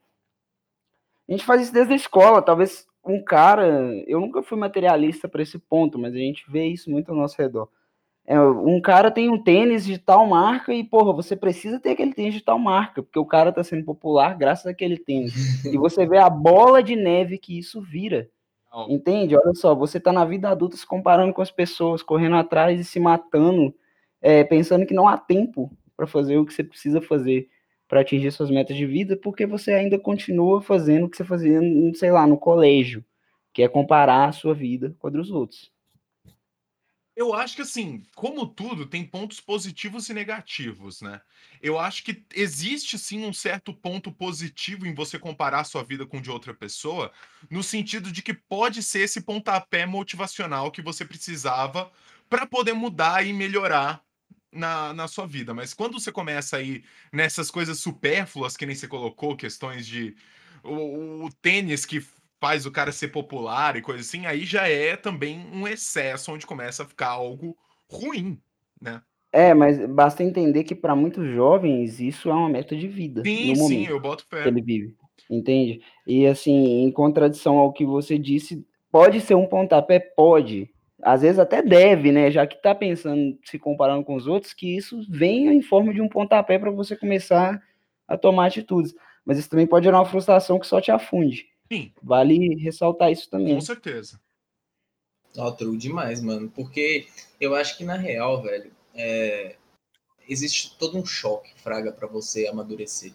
A 1.27 1.31
gente 1.31 1.45
faz 1.45 1.63
isso 1.63 1.73
desde 1.73 1.93
a 1.93 1.95
escola. 1.95 2.41
Talvez 2.41 2.85
um 3.03 3.23
cara, 3.23 3.67
eu 4.05 4.19
nunca 4.19 4.43
fui 4.43 4.57
materialista 4.57 5.27
para 5.27 5.41
esse 5.41 5.57
ponto, 5.57 5.97
mas 5.97 6.13
a 6.13 6.17
gente 6.17 6.45
vê 6.49 6.67
isso 6.67 6.91
muito 6.91 7.09
ao 7.09 7.17
nosso 7.17 7.41
redor. 7.41 7.67
É, 8.25 8.39
um 8.39 8.79
cara 8.79 9.11
tem 9.11 9.29
um 9.29 9.37
tênis 9.37 9.85
de 9.85 9.97
tal 9.97 10.25
marca 10.25 10.73
e, 10.73 10.83
porra, 10.83 11.11
você 11.11 11.35
precisa 11.35 11.79
ter 11.79 11.91
aquele 11.91 12.13
tênis 12.13 12.33
de 12.33 12.41
tal 12.41 12.57
marca, 12.57 13.03
porque 13.03 13.19
o 13.19 13.25
cara 13.25 13.51
tá 13.51 13.63
sendo 13.63 13.83
popular 13.83 14.37
graças 14.37 14.65
àquele 14.65 14.97
tênis. 14.97 15.65
e 15.65 15.75
você 15.77 16.05
vê 16.05 16.17
a 16.17 16.29
bola 16.29 16.81
de 16.81 16.95
neve 16.95 17.37
que 17.37 17.57
isso 17.57 17.81
vira. 17.81 18.29
Entende? 18.89 19.35
Olha 19.35 19.53
só, 19.53 19.75
você 19.75 19.99
está 19.99 20.11
na 20.11 20.25
vida 20.25 20.49
adulta 20.49 20.75
se 20.75 20.87
comparando 20.87 21.33
com 21.33 21.41
as 21.41 21.51
pessoas, 21.51 22.01
correndo 22.01 22.35
atrás 22.37 22.79
e 22.79 22.83
se 22.83 22.99
matando, 22.99 23.73
é, 24.19 24.43
pensando 24.43 24.85
que 24.85 24.95
não 24.95 25.07
há 25.07 25.15
tempo 25.15 25.71
para 25.95 26.07
fazer 26.07 26.37
o 26.37 26.45
que 26.45 26.53
você 26.53 26.63
precisa 26.63 26.99
fazer 26.99 27.49
para 27.87 28.01
atingir 28.01 28.31
suas 28.31 28.49
metas 28.49 28.75
de 28.75 28.85
vida, 28.87 29.15
porque 29.15 29.45
você 29.45 29.73
ainda 29.73 29.99
continua 29.99 30.61
fazendo 30.61 31.05
o 31.05 31.09
que 31.09 31.17
você 31.17 31.23
fazia, 31.23 31.59
sei 31.93 32.11
lá, 32.11 32.25
no 32.25 32.37
colégio, 32.37 33.05
que 33.53 33.61
é 33.61 33.67
comparar 33.67 34.29
a 34.29 34.31
sua 34.31 34.55
vida 34.55 34.95
com 34.97 35.07
a 35.07 35.09
dos 35.11 35.29
outros. 35.29 35.72
Eu 37.15 37.33
acho 37.33 37.55
que 37.55 37.61
assim, 37.61 38.03
como 38.15 38.47
tudo, 38.47 38.87
tem 38.87 39.05
pontos 39.05 39.39
positivos 39.39 40.09
e 40.09 40.13
negativos, 40.13 40.99
né? 41.01 41.21
Eu 41.61 41.77
acho 41.77 42.03
que 42.03 42.25
existe 42.33 42.97
sim 42.97 43.23
um 43.23 43.31
certo 43.31 43.71
ponto 43.71 44.11
positivo 44.11 44.87
em 44.87 44.95
você 44.95 45.19
comparar 45.19 45.59
a 45.59 45.63
sua 45.63 45.83
vida 45.83 46.07
com 46.07 46.19
de 46.19 46.31
outra 46.31 46.53
pessoa, 46.53 47.11
no 47.49 47.61
sentido 47.61 48.11
de 48.11 48.23
que 48.23 48.33
pode 48.33 48.81
ser 48.81 49.01
esse 49.01 49.21
pontapé 49.21 49.85
motivacional 49.85 50.71
que 50.71 50.81
você 50.81 51.05
precisava 51.05 51.91
para 52.27 52.47
poder 52.47 52.73
mudar 52.73 53.23
e 53.25 53.31
melhorar 53.31 54.03
na, 54.51 54.91
na 54.93 55.07
sua 55.07 55.27
vida. 55.27 55.53
Mas 55.53 55.73
quando 55.73 55.99
você 55.99 56.11
começa 56.11 56.57
aí 56.57 56.83
nessas 57.11 57.51
coisas 57.51 57.79
supérfluas, 57.79 58.57
que 58.57 58.65
nem 58.65 58.75
você 58.75 58.87
colocou, 58.87 59.37
questões 59.37 59.85
de 59.85 60.15
o, 60.63 61.25
o 61.25 61.31
tênis 61.41 61.85
que 61.85 62.03
faz 62.43 62.65
o 62.65 62.71
cara 62.71 62.91
ser 62.91 63.07
popular 63.07 63.77
e 63.77 63.81
coisa 63.81 64.01
assim, 64.01 64.25
aí 64.25 64.43
já 64.43 64.67
é 64.67 64.97
também 64.97 65.47
um 65.53 65.65
excesso 65.65 66.29
onde 66.29 66.45
começa 66.45 66.83
a 66.83 66.85
ficar 66.85 67.07
algo 67.07 67.55
ruim, 67.89 68.37
né? 68.81 69.01
É, 69.31 69.53
mas 69.53 69.79
basta 69.87 70.25
entender 70.25 70.65
que 70.65 70.75
para 70.75 70.93
muitos 70.93 71.25
jovens 71.33 72.01
isso 72.01 72.29
é 72.29 72.33
uma 72.33 72.49
meta 72.49 72.75
de 72.75 72.85
vida. 72.85 73.23
Sim, 73.23 73.55
sim, 73.55 73.87
eu 73.87 73.97
boto 73.97 74.27
fé. 74.29 74.43
Que 74.43 74.49
ele 74.49 74.61
vive, 74.61 74.93
entende? 75.29 75.79
E 76.05 76.27
assim, 76.27 76.83
em 76.83 76.91
contradição 76.91 77.59
ao 77.59 77.71
que 77.71 77.85
você 77.85 78.17
disse, 78.19 78.67
pode 78.91 79.21
ser 79.21 79.35
um 79.35 79.47
pontapé, 79.47 79.97
pode. 79.97 80.69
Às 81.01 81.21
vezes 81.21 81.39
até 81.39 81.61
deve, 81.61 82.11
né? 82.11 82.29
Já 82.29 82.45
que 82.45 82.61
tá 82.61 82.75
pensando, 82.75 83.39
se 83.45 83.57
comparando 83.57 84.03
com 84.03 84.15
os 84.15 84.27
outros, 84.27 84.53
que 84.53 84.75
isso 84.75 84.99
venha 85.09 85.53
em 85.53 85.61
forma 85.61 85.93
de 85.93 86.01
um 86.01 86.09
pontapé 86.09 86.59
para 86.59 86.71
você 86.71 86.93
começar 86.93 87.63
a 88.05 88.17
tomar 88.17 88.47
atitudes. 88.47 88.93
Mas 89.25 89.39
isso 89.39 89.49
também 89.49 89.65
pode 89.65 89.85
gerar 89.85 89.99
uma 89.99 90.05
frustração 90.05 90.59
que 90.59 90.67
só 90.67 90.81
te 90.81 90.91
afunde. 90.91 91.52
Sim. 91.73 91.91
Vale 92.03 92.55
ressaltar 92.55 93.11
isso 93.11 93.27
também. 93.29 93.55
Com 93.55 93.61
certeza. 93.61 94.21
Ó, 95.35 95.47
oh, 95.47 95.51
true 95.51 95.75
demais, 95.75 96.21
mano. 96.21 96.49
Porque 96.51 97.07
eu 97.41 97.55
acho 97.55 97.77
que 97.77 97.83
na 97.83 97.95
real, 97.95 98.43
velho, 98.43 98.71
é... 98.93 99.55
existe 100.29 100.77
todo 100.77 100.97
um 100.97 101.05
choque, 101.05 101.51
fraga, 101.59 101.91
para 101.91 102.07
você 102.07 102.47
amadurecer. 102.47 103.13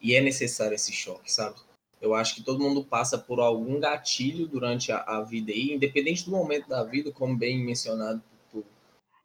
E 0.00 0.14
é 0.14 0.20
necessário 0.22 0.74
esse 0.74 0.92
choque, 0.92 1.30
sabe? 1.30 1.60
Eu 2.00 2.14
acho 2.14 2.34
que 2.34 2.42
todo 2.42 2.62
mundo 2.62 2.82
passa 2.82 3.18
por 3.18 3.38
algum 3.38 3.78
gatilho 3.78 4.46
durante 4.46 4.90
a, 4.90 5.02
a 5.02 5.20
vida 5.20 5.52
aí, 5.52 5.72
independente 5.72 6.24
do 6.24 6.30
momento 6.30 6.66
da 6.66 6.82
vida, 6.82 7.12
como 7.12 7.36
bem 7.36 7.62
mencionado 7.62 8.22
por, 8.50 8.64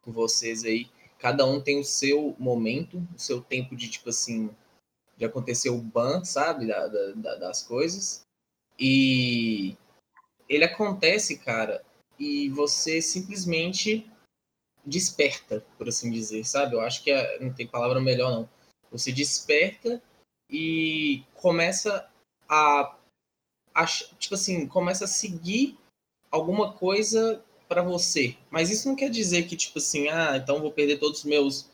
por 0.02 0.12
vocês 0.12 0.64
aí. 0.64 0.86
Cada 1.18 1.46
um 1.46 1.58
tem 1.58 1.80
o 1.80 1.84
seu 1.84 2.36
momento, 2.38 2.98
o 3.16 3.18
seu 3.18 3.40
tempo 3.40 3.74
de, 3.74 3.88
tipo 3.88 4.10
assim, 4.10 4.50
de 5.16 5.24
acontecer 5.24 5.70
o 5.70 5.80
ban, 5.80 6.22
sabe? 6.22 6.66
Da, 6.66 6.86
da, 6.86 7.36
das 7.36 7.62
coisas. 7.62 8.25
E 8.78 9.76
ele 10.48 10.64
acontece, 10.64 11.38
cara, 11.38 11.84
e 12.18 12.48
você 12.50 13.00
simplesmente 13.00 14.08
desperta, 14.84 15.64
por 15.76 15.88
assim 15.88 16.10
dizer, 16.10 16.44
sabe? 16.44 16.74
Eu 16.74 16.80
acho 16.80 17.02
que 17.02 17.10
é, 17.10 17.40
não 17.40 17.52
tem 17.52 17.66
palavra 17.66 18.00
melhor, 18.00 18.30
não. 18.30 18.48
Você 18.90 19.10
desperta 19.10 20.00
e 20.50 21.24
começa 21.34 22.08
a, 22.48 22.96
a 23.74 23.86
tipo 23.86 24.34
assim, 24.34 24.66
começa 24.66 25.04
a 25.04 25.08
seguir 25.08 25.76
alguma 26.30 26.72
coisa 26.72 27.44
para 27.68 27.82
você. 27.82 28.36
Mas 28.50 28.70
isso 28.70 28.88
não 28.88 28.96
quer 28.96 29.10
dizer 29.10 29.46
que, 29.48 29.56
tipo 29.56 29.78
assim, 29.78 30.08
ah, 30.08 30.36
então 30.36 30.60
vou 30.60 30.70
perder 30.70 30.98
todos 30.98 31.20
os 31.20 31.24
meus. 31.24 31.68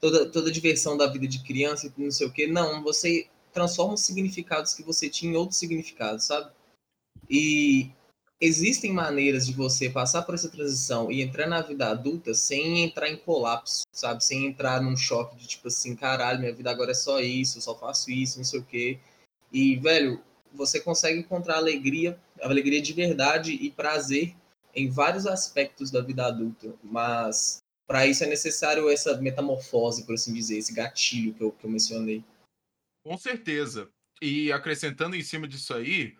toda, 0.00 0.28
toda 0.30 0.48
a 0.50 0.52
diversão 0.52 0.96
da 0.96 1.06
vida 1.06 1.26
de 1.28 1.42
criança 1.44 1.92
e 1.96 2.02
não 2.02 2.10
sei 2.10 2.26
o 2.26 2.32
quê. 2.32 2.46
Não, 2.46 2.82
você 2.82 3.28
transforma 3.52 3.94
os 3.94 4.00
significados 4.00 4.74
que 4.74 4.82
você 4.82 5.08
tinha 5.08 5.32
em 5.32 5.36
outros 5.36 5.58
significados, 5.58 6.24
sabe? 6.24 6.50
E 7.28 7.90
existem 8.40 8.92
maneiras 8.92 9.46
de 9.46 9.52
você 9.52 9.90
passar 9.90 10.22
por 10.22 10.34
essa 10.34 10.48
transição 10.48 11.10
e 11.10 11.22
entrar 11.22 11.46
na 11.46 11.60
vida 11.60 11.88
adulta 11.88 12.34
sem 12.34 12.82
entrar 12.84 13.08
em 13.08 13.16
colapso, 13.16 13.82
sabe? 13.92 14.24
Sem 14.24 14.46
entrar 14.46 14.80
num 14.80 14.96
choque 14.96 15.36
de 15.36 15.46
tipo 15.46 15.68
assim, 15.68 15.96
caralho, 15.96 16.40
minha 16.40 16.54
vida 16.54 16.70
agora 16.70 16.92
é 16.92 16.94
só 16.94 17.20
isso, 17.20 17.58
eu 17.58 17.62
só 17.62 17.74
faço 17.74 18.10
isso, 18.10 18.38
não 18.38 18.44
sei 18.44 18.60
o 18.60 18.64
quê. 18.64 18.98
E, 19.52 19.76
velho, 19.76 20.22
você 20.52 20.80
consegue 20.80 21.18
encontrar 21.18 21.56
alegria, 21.56 22.18
alegria 22.40 22.80
de 22.80 22.92
verdade 22.92 23.52
e 23.52 23.70
prazer 23.70 24.34
em 24.74 24.88
vários 24.88 25.26
aspectos 25.26 25.90
da 25.90 26.00
vida 26.00 26.26
adulta, 26.26 26.74
mas 26.82 27.58
para 27.86 28.06
isso 28.06 28.22
é 28.22 28.26
necessário 28.26 28.88
essa 28.90 29.16
metamorfose, 29.16 30.04
por 30.04 30.14
assim 30.14 30.32
dizer, 30.32 30.58
esse 30.58 30.72
gatilho 30.72 31.34
que 31.34 31.42
eu, 31.42 31.52
que 31.52 31.64
eu 31.64 31.70
mencionei. 31.70 32.22
Com 33.02 33.16
certeza. 33.16 33.90
E 34.20 34.50
acrescentando 34.52 35.16
em 35.16 35.22
cima 35.22 35.46
disso 35.46 35.72
aí, 35.74 36.16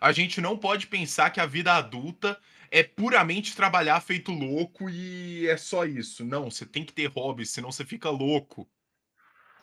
a 0.00 0.12
gente 0.12 0.40
não 0.40 0.56
pode 0.56 0.86
pensar 0.86 1.30
que 1.30 1.40
a 1.40 1.46
vida 1.46 1.72
adulta 1.72 2.38
é 2.70 2.82
puramente 2.82 3.56
trabalhar 3.56 4.00
feito 4.00 4.30
louco 4.30 4.88
e 4.88 5.46
é 5.48 5.56
só 5.56 5.84
isso. 5.84 6.24
Não, 6.24 6.50
você 6.50 6.64
tem 6.64 6.84
que 6.84 6.92
ter 6.92 7.06
hobby, 7.06 7.44
senão 7.44 7.72
você 7.72 7.84
fica 7.84 8.08
louco. 8.08 8.68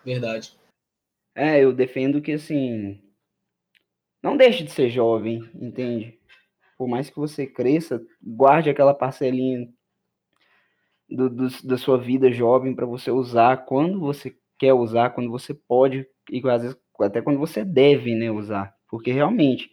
Verdade. 0.04 0.58
É, 1.34 1.64
eu 1.64 1.72
defendo 1.72 2.22
que 2.22 2.34
assim. 2.34 3.02
Não 4.22 4.36
deixe 4.36 4.64
de 4.64 4.72
ser 4.72 4.90
jovem, 4.90 5.50
entende? 5.54 6.20
Por 6.78 6.88
mais 6.88 7.10
que 7.10 7.16
você 7.16 7.48
cresça, 7.48 8.02
guarde 8.22 8.70
aquela 8.70 8.94
parcelinha 8.94 9.68
do, 11.10 11.30
do, 11.30 11.48
da 11.64 11.78
sua 11.78 11.98
vida 11.98 12.32
jovem 12.32 12.76
para 12.76 12.86
você 12.86 13.10
usar 13.10 13.66
quando 13.66 14.00
você 14.00 14.36
quer 14.58 14.74
usar, 14.74 15.12
quando 15.12 15.30
você 15.30 15.54
pode 15.54 16.08
e 16.32 16.42
às 16.50 16.62
vezes 16.62 16.78
até 17.00 17.22
quando 17.22 17.40
você 17.40 17.64
deve 17.64 18.16
né, 18.16 18.32
usar. 18.32 18.74
Porque 18.90 19.12
realmente, 19.12 19.70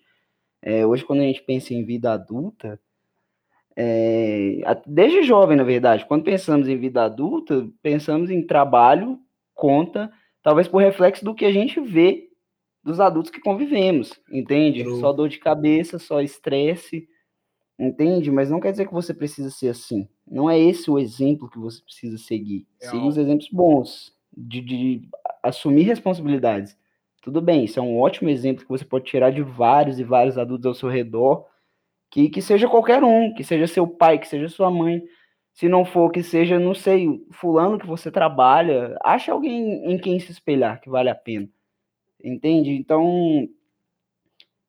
é, 0.62 0.86
hoje 0.86 1.04
quando 1.04 1.20
a 1.20 1.24
gente 1.24 1.42
pensa 1.42 1.72
em 1.72 1.84
vida 1.84 2.12
adulta, 2.12 2.78
é, 3.76 4.60
desde 4.86 5.22
jovem, 5.22 5.56
na 5.56 5.64
verdade, 5.64 6.06
quando 6.06 6.24
pensamos 6.24 6.68
em 6.68 6.76
vida 6.76 7.04
adulta, 7.04 7.68
pensamos 7.82 8.30
em 8.30 8.46
trabalho, 8.46 9.18
conta, 9.52 10.12
talvez 10.42 10.68
por 10.68 10.78
reflexo 10.78 11.24
do 11.24 11.34
que 11.34 11.44
a 11.44 11.52
gente 11.52 11.80
vê 11.80 12.28
dos 12.82 13.00
adultos 13.00 13.30
que 13.30 13.40
convivemos, 13.40 14.20
entende? 14.30 14.84
Só 15.00 15.12
dor 15.12 15.28
de 15.28 15.38
cabeça, 15.38 15.98
só 15.98 16.20
estresse, 16.20 17.08
entende? 17.78 18.30
Mas 18.30 18.50
não 18.50 18.60
quer 18.60 18.70
dizer 18.70 18.86
que 18.86 18.92
você 18.92 19.14
precisa 19.14 19.50
ser 19.50 19.68
assim. 19.68 20.06
Não 20.26 20.48
é 20.48 20.58
esse 20.58 20.90
o 20.90 20.98
exemplo 20.98 21.48
que 21.48 21.58
você 21.58 21.82
precisa 21.82 22.18
seguir. 22.18 22.66
É 22.80 22.88
Siga 22.88 23.06
os 23.06 23.16
exemplos 23.16 23.48
bons, 23.50 24.14
de, 24.36 24.60
de 24.60 25.08
assumir 25.42 25.82
responsabilidades. 25.82 26.76
Tudo 27.22 27.40
bem, 27.40 27.64
isso 27.64 27.78
é 27.78 27.82
um 27.82 27.98
ótimo 27.98 28.28
exemplo 28.28 28.64
que 28.64 28.68
você 28.68 28.84
pode 28.84 29.06
tirar 29.06 29.30
de 29.30 29.42
vários 29.42 29.98
e 29.98 30.04
vários 30.04 30.36
adultos 30.36 30.66
ao 30.66 30.74
seu 30.74 30.88
redor, 30.88 31.46
que, 32.10 32.28
que 32.28 32.42
seja 32.42 32.68
qualquer 32.68 33.02
um, 33.02 33.32
que 33.32 33.42
seja 33.42 33.66
seu 33.66 33.86
pai, 33.86 34.18
que 34.18 34.28
seja 34.28 34.48
sua 34.48 34.70
mãe, 34.70 35.02
se 35.54 35.68
não 35.68 35.84
for, 35.84 36.10
que 36.10 36.22
seja, 36.22 36.58
não 36.58 36.74
sei, 36.74 37.24
fulano 37.30 37.78
que 37.78 37.86
você 37.86 38.10
trabalha, 38.10 38.96
ache 39.02 39.30
alguém 39.30 39.90
em 39.90 39.96
quem 39.98 40.18
se 40.18 40.32
espelhar, 40.32 40.80
que 40.80 40.90
vale 40.90 41.08
a 41.08 41.14
pena. 41.14 41.48
Entende? 42.22 42.70
Então, 42.70 43.48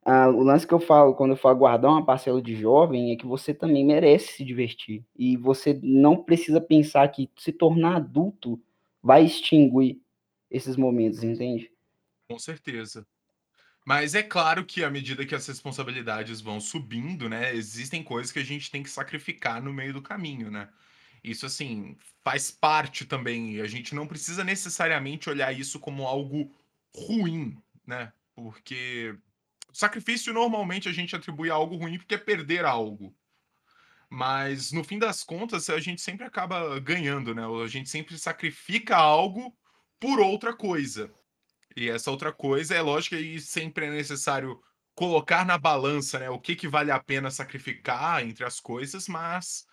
ah, 0.05 0.29
o 0.29 0.43
lance 0.43 0.67
que 0.67 0.73
eu 0.73 0.79
falo, 0.79 1.15
quando 1.15 1.31
eu 1.31 1.37
falo 1.37 1.57
guardar 1.57 1.89
uma 1.89 2.05
parcela 2.05 2.39
de 2.39 2.55
jovem, 2.55 3.11
é 3.11 3.15
que 3.15 3.25
você 3.25 3.53
também 3.55 3.83
merece 3.83 4.33
se 4.33 4.45
divertir. 4.45 5.03
E 5.17 5.35
você 5.35 5.79
não 5.81 6.15
precisa 6.15 6.61
pensar 6.61 7.07
que 7.07 7.29
se 7.35 7.51
tornar 7.51 7.95
adulto 7.95 8.61
vai 9.05 9.23
extinguir 9.23 10.01
esses 10.49 10.75
momentos, 10.75 11.23
entende? 11.23 11.71
Com 12.27 12.39
certeza. 12.39 13.05
Mas 13.85 14.15
é 14.15 14.23
claro 14.23 14.65
que 14.65 14.83
à 14.83 14.89
medida 14.89 15.23
que 15.23 15.35
as 15.35 15.45
responsabilidades 15.45 16.41
vão 16.41 16.59
subindo, 16.59 17.29
né, 17.29 17.53
existem 17.53 18.01
coisas 18.01 18.31
que 18.31 18.39
a 18.39 18.43
gente 18.43 18.71
tem 18.71 18.81
que 18.81 18.89
sacrificar 18.89 19.61
no 19.61 19.71
meio 19.71 19.93
do 19.93 20.01
caminho, 20.01 20.49
né? 20.49 20.67
Isso, 21.23 21.45
assim, 21.45 21.95
faz 22.23 22.49
parte 22.49 23.05
também. 23.05 23.61
A 23.61 23.67
gente 23.67 23.93
não 23.93 24.07
precisa 24.07 24.43
necessariamente 24.43 25.29
olhar 25.29 25.51
isso 25.51 25.79
como 25.79 26.07
algo 26.07 26.51
ruim, 26.95 27.55
né? 27.85 28.11
Porque 28.33 29.15
sacrifício 29.71 30.33
normalmente 30.33 30.89
a 30.89 30.91
gente 30.91 31.15
atribui 31.15 31.51
a 31.51 31.53
algo 31.53 31.75
ruim 31.75 31.99
porque 31.99 32.15
é 32.15 32.17
perder 32.17 32.65
algo. 32.65 33.13
Mas 34.09 34.71
no 34.71 34.83
fim 34.83 34.99
das 34.99 35.23
contas, 35.23 35.69
a 35.69 35.79
gente 35.79 36.01
sempre 36.01 36.25
acaba 36.25 36.79
ganhando, 36.79 37.33
né? 37.33 37.43
A 37.63 37.67
gente 37.67 37.89
sempre 37.89 38.17
sacrifica 38.17 38.95
algo 38.95 39.55
por 39.99 40.19
outra 40.19 40.53
coisa. 40.53 41.11
E 41.75 41.89
essa 41.89 42.11
outra 42.11 42.31
coisa 42.31 42.75
é 42.75 42.81
lógico 42.81 43.15
que 43.17 43.39
sempre 43.39 43.85
é 43.85 43.89
necessário 43.89 44.61
colocar 44.95 45.45
na 45.45 45.57
balança, 45.57 46.17
né, 46.17 46.29
o 46.29 46.39
que 46.39 46.55
que 46.55 46.69
vale 46.69 46.89
a 46.89 46.99
pena 46.99 47.29
sacrificar 47.29 48.23
entre 48.23 48.45
as 48.45 48.61
coisas, 48.61 49.09
mas 49.09 49.65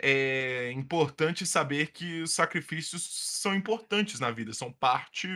é 0.00 0.70
importante 0.72 1.44
saber 1.44 1.90
que 1.90 2.22
os 2.22 2.32
sacrifícios 2.32 3.02
são 3.40 3.54
importantes 3.54 4.20
na 4.20 4.30
vida, 4.30 4.54
são 4.54 4.72
parte 4.72 5.28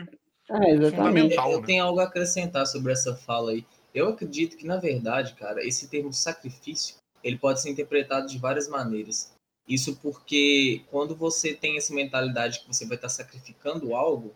é, 0.48 0.90
fundamental. 0.90 1.50
Eu 1.50 1.60
né? 1.60 1.66
tenho 1.66 1.84
algo 1.84 1.98
a 1.98 2.04
acrescentar 2.04 2.66
sobre 2.66 2.92
essa 2.92 3.16
fala 3.16 3.50
aí. 3.50 3.66
Eu 3.92 4.08
acredito 4.08 4.56
que, 4.56 4.66
na 4.66 4.76
verdade, 4.76 5.34
cara, 5.34 5.66
esse 5.66 5.88
termo 5.88 6.12
sacrifício, 6.12 6.96
ele 7.22 7.38
pode 7.38 7.60
ser 7.60 7.70
interpretado 7.70 8.28
de 8.28 8.38
várias 8.38 8.68
maneiras. 8.68 9.32
Isso 9.68 9.96
porque 9.96 10.82
quando 10.90 11.14
você 11.16 11.54
tem 11.54 11.76
essa 11.76 11.92
mentalidade 11.92 12.60
que 12.60 12.68
você 12.68 12.86
vai 12.86 12.96
estar 12.96 13.08
sacrificando 13.08 13.94
algo, 13.94 14.32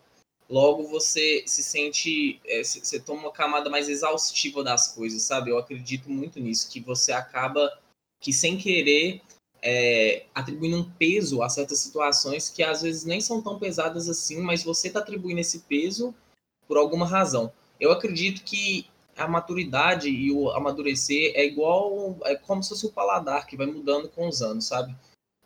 logo 0.49 0.83
você 0.87 1.43
se 1.47 1.63
sente, 1.63 2.41
é, 2.45 2.63
você 2.63 2.99
toma 2.99 3.21
uma 3.21 3.31
camada 3.31 3.69
mais 3.69 3.87
exaustiva 3.87 4.63
das 4.63 4.89
coisas, 4.89 5.21
sabe? 5.23 5.49
Eu 5.49 5.57
acredito 5.57 6.09
muito 6.09 6.39
nisso, 6.39 6.69
que 6.69 6.81
você 6.81 7.13
acaba 7.13 7.79
que 8.19 8.33
sem 8.33 8.57
querer 8.57 9.21
é, 9.61 10.25
atribuindo 10.33 10.77
um 10.77 10.91
peso 10.91 11.41
a 11.41 11.49
certas 11.49 11.79
situações 11.79 12.49
que 12.49 12.63
às 12.63 12.81
vezes 12.81 13.05
nem 13.05 13.21
são 13.21 13.41
tão 13.41 13.57
pesadas 13.57 14.09
assim, 14.09 14.41
mas 14.41 14.63
você 14.63 14.87
está 14.87 14.99
atribuindo 14.99 15.39
esse 15.39 15.59
peso 15.59 16.13
por 16.67 16.77
alguma 16.77 17.05
razão. 17.05 17.51
Eu 17.79 17.91
acredito 17.91 18.43
que 18.43 18.87
a 19.21 19.27
maturidade 19.27 20.09
e 20.09 20.31
o 20.31 20.49
amadurecer 20.51 21.33
é 21.35 21.45
igual, 21.45 22.17
é 22.23 22.35
como 22.35 22.61
se 22.61 22.69
fosse 22.69 22.85
o 22.85 22.91
paladar 22.91 23.45
que 23.45 23.57
vai 23.57 23.67
mudando 23.67 24.09
com 24.09 24.27
os 24.27 24.41
anos, 24.41 24.65
sabe? 24.65 24.95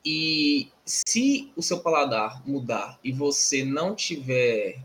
E 0.04 0.70
se 0.86 1.52
o 1.56 1.64
seu 1.64 1.80
paladar 1.80 2.48
mudar 2.48 3.00
e 3.04 3.12
você 3.12 3.66
não 3.66 3.96
tiver 3.96 4.80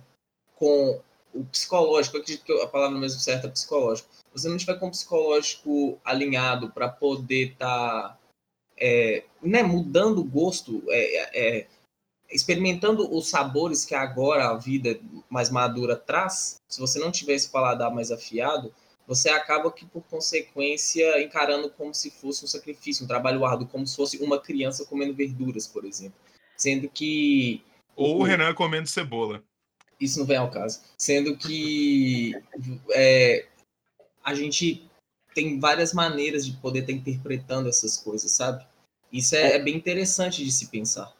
com 0.55 1.01
o 1.33 1.45
psicológico, 1.45 2.17
acredito 2.17 2.45
que 2.45 2.53
a 2.53 2.67
palavra 2.67 2.99
mesmo 2.99 3.21
certa 3.21 3.47
é 3.47 3.51
psicológico. 3.51 4.09
Você 4.33 4.49
não 4.49 4.57
tiver 4.57 4.79
com 4.79 4.89
o 4.89 4.91
psicológico 4.91 5.99
alinhado 6.05 6.71
para 6.71 6.89
poder 6.89 7.53
estar 7.53 8.09
tá, 8.09 8.19
é, 8.77 9.25
né, 9.43 9.63
mudando 9.63 10.21
o 10.21 10.25
gosto, 10.25 10.83
é, 10.89 11.59
é, 11.59 11.67
experimentando 12.31 13.13
os 13.15 13.29
sabores 13.29 13.85
que 13.85 13.95
agora 13.95 14.49
a 14.49 14.55
vida 14.55 14.99
mais 15.29 15.51
madura 15.51 15.97
traz, 15.97 16.57
se 16.69 16.81
você 16.81 16.99
não 16.99 17.11
tiver 17.11 17.35
esse 17.35 17.51
paladar 17.51 17.93
mais 17.93 18.11
afiado, 18.11 18.73
você 19.11 19.29
acaba 19.29 19.71
que, 19.73 19.85
por 19.85 20.03
consequência, 20.05 21.23
encarando 21.23 21.69
como 21.71 21.93
se 21.93 22.11
fosse 22.11 22.45
um 22.45 22.49
sacrifício, 22.49 23.05
um 23.05 23.09
trabalho 23.09 23.45
árduo, 23.45 23.69
como 23.69 23.87
se 23.87 23.97
fosse 23.97 24.23
uma 24.23 24.41
criança 24.41 24.87
comendo 24.87 25.13
verduras, 25.15 25.67
por 25.67 25.85
exemplo. 25.85 26.19
Sendo 26.57 26.89
que. 26.89 27.63
Ou 27.97 28.21
o 28.21 28.23
Renan 28.23 28.55
comendo 28.55 28.89
cebola 28.89 29.43
isso 30.01 30.19
não 30.19 30.27
vem 30.27 30.37
ao 30.37 30.51
caso. 30.51 30.81
Sendo 30.97 31.37
que 31.37 32.33
é, 32.93 33.47
a 34.25 34.35
gente 34.35 34.89
tem 35.35 35.61
várias 35.61 35.93
maneiras 35.93 36.47
de 36.47 36.57
poder 36.57 36.81
estar 36.81 36.93
interpretando 36.93 37.69
essas 37.69 37.99
coisas, 37.99 38.33
sabe? 38.33 38.65
Isso 39.13 39.37
é, 39.37 39.57
é 39.57 39.59
bem 39.59 39.77
interessante 39.77 40.43
de 40.43 40.51
se 40.51 40.69
pensar. 40.71 41.13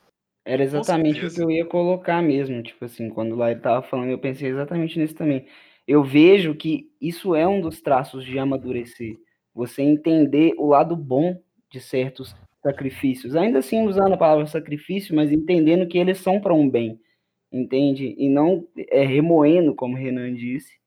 Era 0.45 0.65
exatamente 0.65 1.25
o 1.25 1.31
que 1.31 1.43
eu 1.43 1.51
ia 1.51 1.67
colocar 1.67 2.23
mesmo, 2.23 2.63
tipo 2.63 2.85
assim, 2.85 3.11
quando 3.11 3.37
lá 3.37 3.51
ele 3.51 3.61
tava 3.61 3.87
falando, 3.87 4.11
eu 4.11 4.19
pensei 4.19 4.49
exatamente 4.49 4.99
nisso 4.99 5.15
também. 5.15 5.47
Eu 5.91 6.05
vejo 6.05 6.55
que 6.55 6.91
isso 7.01 7.35
é 7.35 7.47
um 7.47 7.61
dos 7.61 7.81
traços 7.81 8.25
de 8.25 8.39
amadurecer. 8.39 9.19
Você 9.55 9.83
entender 9.83 10.55
o 10.57 10.67
lado 10.67 10.95
bom 10.95 11.43
de 11.69 11.81
certos 11.81 12.35
sacrifícios. 12.63 13.35
Ainda 13.35 13.59
assim 13.59 13.87
usando 13.87 14.13
a 14.13 14.19
palavra 14.19 14.47
sacrifício, 14.47 15.15
mas 15.17 15.33
entendendo 15.33 15.89
que 15.89 15.99
eles 15.99 16.19
são 16.19 16.41
para 16.41 16.55
um 16.55 16.69
bem 16.69 17.01
entende? 17.53 18.15
E 18.17 18.29
não 18.29 18.67
é, 18.77 19.05
remoendo, 19.05 19.75
como 19.75 19.97
Renan 19.97 20.35
disse, 20.35 20.79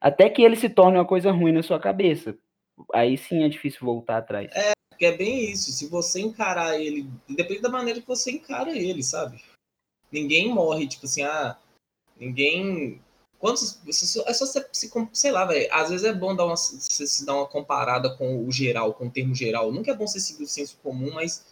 até 0.00 0.28
que 0.28 0.42
ele 0.42 0.56
se 0.56 0.68
torne 0.68 0.98
uma 0.98 1.06
coisa 1.06 1.30
ruim 1.30 1.52
na 1.52 1.62
sua 1.62 1.80
cabeça. 1.80 2.36
Aí 2.92 3.16
sim 3.16 3.42
é 3.42 3.48
difícil 3.48 3.80
voltar 3.82 4.18
atrás. 4.18 4.50
É, 4.54 4.72
porque 4.90 5.06
é 5.06 5.16
bem 5.16 5.50
isso. 5.50 5.72
Se 5.72 5.88
você 5.88 6.20
encarar 6.20 6.78
ele, 6.78 7.08
depende 7.28 7.62
da 7.62 7.68
maneira 7.68 8.00
que 8.00 8.06
você 8.06 8.32
encara 8.32 8.76
ele, 8.76 9.02
sabe? 9.02 9.42
Ninguém 10.12 10.52
morre, 10.52 10.86
tipo 10.86 11.06
assim, 11.06 11.22
ah, 11.22 11.56
ninguém. 12.18 13.00
Quantos. 13.44 13.78
É 14.26 14.32
só 14.32 14.46
você 14.46 14.66
se. 14.72 14.90
Sei 15.12 15.30
lá, 15.30 15.44
velho. 15.44 15.68
Às 15.70 15.90
vezes 15.90 16.06
é 16.06 16.14
bom 16.14 16.34
dar 16.34 16.46
uma, 16.46 16.56
você 16.56 17.06
se 17.06 17.26
dar 17.26 17.34
uma 17.34 17.46
comparada 17.46 18.08
com 18.16 18.42
o 18.42 18.50
geral, 18.50 18.94
com 18.94 19.06
o 19.06 19.10
termo 19.10 19.34
geral. 19.34 19.70
Nunca 19.70 19.90
é 19.90 19.94
bom 19.94 20.06
você 20.06 20.18
seguir 20.18 20.44
o 20.44 20.48
senso 20.48 20.78
comum, 20.82 21.12
mas 21.12 21.44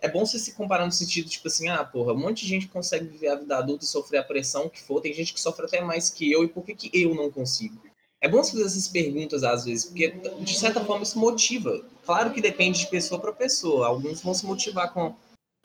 é 0.00 0.08
bom 0.08 0.24
você 0.24 0.38
se 0.38 0.52
comparar 0.52 0.86
no 0.86 0.92
sentido, 0.92 1.28
tipo 1.28 1.48
assim, 1.48 1.68
ah, 1.68 1.84
porra, 1.84 2.12
um 2.12 2.18
monte 2.18 2.42
de 2.42 2.50
gente 2.50 2.68
consegue 2.68 3.04
viver 3.06 3.30
a 3.30 3.34
vida 3.34 3.58
adulta 3.58 3.84
e 3.84 3.88
sofrer 3.88 4.18
a 4.18 4.22
pressão 4.22 4.68
que 4.68 4.80
for, 4.80 5.00
tem 5.00 5.12
gente 5.12 5.34
que 5.34 5.40
sofre 5.40 5.66
até 5.66 5.80
mais 5.80 6.08
que 6.08 6.30
eu, 6.30 6.44
e 6.44 6.48
por 6.48 6.64
que, 6.64 6.72
que 6.72 6.90
eu 7.02 7.16
não 7.16 7.32
consigo? 7.32 7.82
É 8.20 8.28
bom 8.28 8.44
você 8.44 8.52
fazer 8.52 8.66
essas 8.66 8.86
perguntas 8.86 9.42
às 9.42 9.64
vezes, 9.64 9.86
porque 9.86 10.08
de 10.08 10.56
certa 10.56 10.84
forma 10.84 11.02
isso 11.02 11.18
motiva. 11.18 11.84
Claro 12.06 12.32
que 12.32 12.40
depende 12.40 12.78
de 12.78 12.86
pessoa 12.86 13.20
para 13.20 13.32
pessoa. 13.32 13.88
Alguns 13.88 14.22
vão 14.22 14.34
se 14.34 14.46
motivar 14.46 14.94
com, 14.94 15.16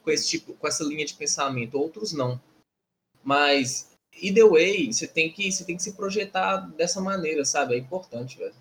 com 0.02 0.10
esse 0.10 0.28
tipo, 0.28 0.56
com 0.56 0.68
essa 0.68 0.84
linha 0.84 1.06
de 1.06 1.14
pensamento, 1.14 1.78
outros 1.78 2.12
não. 2.12 2.42
Mas 3.24 3.95
either 4.22 4.50
way, 4.50 4.92
você 4.92 5.08
tem 5.08 5.32
que, 5.32 5.52
você 5.52 5.66
tem 5.66 5.76
que 5.76 5.84
se 5.84 5.96
projetar 5.96 6.58
dessa 6.58 7.02
maneira, 7.02 7.44
sabe? 7.46 7.76
É 7.76 7.78
importante, 7.78 8.38
velho. 8.38 8.56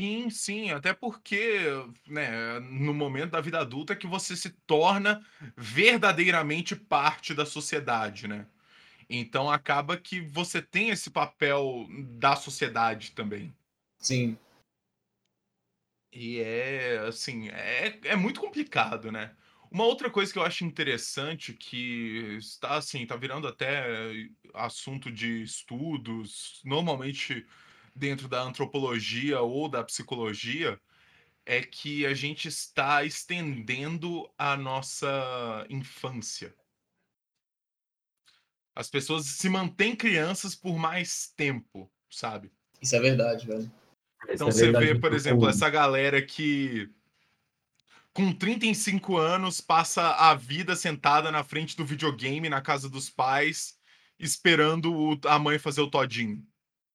Sim, 0.00 0.30
sim, 0.30 0.70
até 0.70 0.92
porque, 0.92 1.60
né, 2.08 2.58
no 2.60 2.92
momento 2.94 3.32
da 3.32 3.40
vida 3.40 3.60
adulta 3.60 3.92
é 3.92 3.96
que 3.96 4.06
você 4.06 4.34
se 4.34 4.50
torna 4.66 5.24
verdadeiramente 5.56 6.74
parte 6.74 7.34
da 7.34 7.44
sociedade, 7.44 8.26
né? 8.26 8.46
Então 9.08 9.50
acaba 9.50 9.96
que 9.96 10.20
você 10.20 10.62
tem 10.62 10.88
esse 10.88 11.10
papel 11.10 11.86
da 12.18 12.34
sociedade 12.34 13.12
também. 13.12 13.54
Sim. 13.98 14.38
E 16.10 16.40
é, 16.40 16.98
assim, 17.06 17.48
é, 17.50 17.98
é 18.04 18.16
muito 18.16 18.40
complicado, 18.40 19.12
né? 19.12 19.34
Uma 19.72 19.84
outra 19.84 20.10
coisa 20.10 20.30
que 20.30 20.38
eu 20.38 20.42
acho 20.42 20.66
interessante, 20.66 21.54
que 21.54 22.36
está, 22.38 22.76
assim, 22.76 23.06
tá 23.06 23.16
virando 23.16 23.48
até 23.48 24.12
assunto 24.52 25.10
de 25.10 25.42
estudos, 25.42 26.60
normalmente 26.62 27.46
dentro 27.96 28.28
da 28.28 28.42
antropologia 28.42 29.40
ou 29.40 29.70
da 29.70 29.82
psicologia, 29.82 30.78
é 31.46 31.62
que 31.62 32.04
a 32.04 32.12
gente 32.12 32.48
está 32.48 33.02
estendendo 33.02 34.30
a 34.36 34.58
nossa 34.58 35.66
infância. 35.70 36.54
As 38.74 38.90
pessoas 38.90 39.24
se 39.24 39.48
mantêm 39.48 39.96
crianças 39.96 40.54
por 40.54 40.76
mais 40.76 41.32
tempo, 41.34 41.90
sabe? 42.10 42.52
Isso 42.78 42.94
é 42.94 43.00
verdade, 43.00 43.46
velho. 43.46 43.72
Então 44.28 44.48
é 44.48 44.52
você 44.52 44.64
verdade, 44.64 44.84
vê, 44.84 44.92
por 44.92 45.08
tipo, 45.08 45.16
exemplo, 45.16 45.48
essa 45.48 45.70
galera 45.70 46.20
que 46.20 46.90
com 48.12 48.32
35 48.32 49.16
anos 49.16 49.60
passa 49.60 50.10
a 50.16 50.34
vida 50.34 50.76
sentada 50.76 51.30
na 51.32 51.42
frente 51.42 51.76
do 51.76 51.84
videogame 51.84 52.48
na 52.48 52.60
casa 52.60 52.88
dos 52.88 53.08
pais, 53.08 53.78
esperando 54.18 54.94
o- 54.94 55.18
a 55.26 55.38
mãe 55.38 55.58
fazer 55.58 55.80
o 55.80 55.90
todinho. 55.90 56.46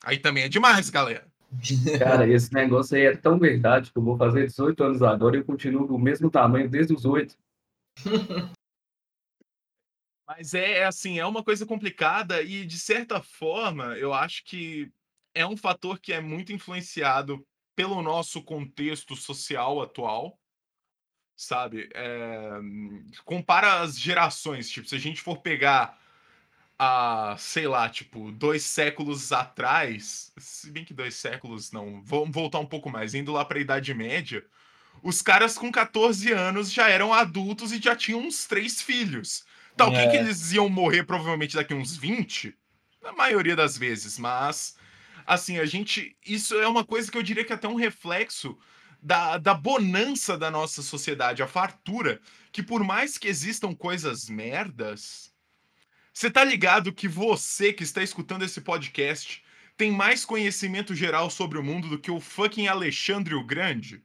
Aí 0.03 0.17
também 0.19 0.43
é 0.43 0.49
demais, 0.49 0.89
galera. 0.89 1.27
Cara, 1.99 2.27
esse 2.27 2.53
negócio 2.53 2.95
aí 2.95 3.05
é 3.05 3.15
tão 3.15 3.39
verdade 3.39 3.91
que 3.91 3.97
eu 3.97 4.03
vou 4.03 4.17
fazer 4.17 4.45
18 4.45 4.83
anos 4.83 5.01
agora 5.01 5.35
e 5.35 5.39
eu 5.39 5.45
continuo 5.45 5.87
do 5.87 5.97
mesmo 5.97 6.29
tamanho 6.29 6.69
desde 6.69 6.93
os 6.93 7.05
8. 7.05 7.35
Mas 10.27 10.53
é 10.53 10.79
é 10.79 10.85
assim, 10.85 11.17
é 11.19 11.25
uma 11.25 11.41
coisa 11.41 11.65
complicada 11.65 12.41
e 12.41 12.65
de 12.65 12.77
certa 12.77 13.21
forma, 13.23 13.97
eu 13.97 14.13
acho 14.13 14.43
que 14.43 14.91
é 15.33 15.45
um 15.45 15.55
fator 15.55 15.99
que 15.99 16.11
é 16.11 16.19
muito 16.19 16.51
influenciado 16.51 17.45
pelo 17.75 18.01
nosso 18.01 18.43
contexto 18.43 19.15
social 19.15 19.81
atual, 19.81 20.37
sabe? 21.37 21.89
Eh, 21.95 22.59
compara 23.25 23.81
as 23.81 23.99
gerações, 23.99 24.69
tipo, 24.69 24.87
se 24.89 24.95
a 24.95 24.99
gente 24.99 25.21
for 25.21 25.37
pegar 25.39 25.99
há, 26.79 27.35
sei 27.39 27.67
lá, 27.67 27.89
tipo, 27.89 28.31
2 28.33 28.63
séculos 28.63 29.31
atrás, 29.33 30.33
se 30.37 30.71
bem 30.71 30.85
que 30.85 30.93
2 30.93 31.15
séculos 31.15 31.71
não, 31.71 32.01
vamos 32.03 32.31
voltar 32.31 32.59
um 32.59 32.65
pouco 32.67 32.89
mais, 32.89 33.15
indo 33.15 33.31
lá 33.33 33.45
pra 33.45 33.59
Idade 33.59 33.93
Média, 33.93 34.45
os 35.03 35.21
caras 35.21 35.57
com 35.57 35.71
14 35.71 36.31
anos 36.33 36.71
já 36.71 36.89
eram 36.89 37.13
adultos 37.13 37.71
e 37.71 37.81
já 37.81 37.95
tinham 37.95 38.21
uns 38.21 38.45
3 38.47 38.81
filhos. 38.81 39.45
Tá, 39.77 39.87
o 39.87 39.91
que 39.91 39.97
É. 39.99 40.07
que 40.07 40.17
eles 40.17 40.51
iam 40.53 40.69
morrer 40.69 41.03
provavelmente 41.05 41.55
daqui 41.55 41.73
uns 41.73 41.95
20? 41.97 42.55
Na 43.01 43.13
maioria 43.13 43.55
das 43.55 43.77
vezes, 43.77 44.17
mas 44.19 44.75
assim, 45.25 45.59
a 45.59 45.65
gente 45.65 46.17
isso 46.25 46.55
é 46.55 46.67
uma 46.67 46.85
coisa 46.85 47.11
que 47.11 47.17
eu 47.17 47.23
diria 47.23 47.45
que 47.45 47.51
é 47.53 47.55
até 47.55 47.67
um 47.67 47.75
reflexo 47.75 48.57
da 49.07 49.37
da 49.37 49.53
bonança 49.53 50.37
da 50.37 50.51
nossa 50.51 50.81
sociedade, 50.81 51.41
a 51.41 51.47
fartura, 51.47 52.19
que 52.51 52.61
por 52.61 52.83
mais 52.83 53.17
que 53.17 53.29
existam 53.29 53.73
coisas 53.73 54.29
merdas, 54.29 55.33
você 56.13 56.29
tá 56.29 56.43
ligado 56.43 56.91
que 56.91 57.07
você 57.07 57.71
que 57.71 57.83
está 57.83 58.03
escutando 58.03 58.43
esse 58.43 58.59
podcast 58.59 59.41
tem 59.77 59.91
mais 59.91 60.25
conhecimento 60.25 60.93
geral 60.93 61.29
sobre 61.29 61.57
o 61.57 61.63
mundo 61.63 61.87
do 61.87 61.99
que 61.99 62.11
o 62.11 62.19
fucking 62.19 62.67
Alexandre 62.67 63.33
o 63.33 63.45
Grande? 63.45 64.03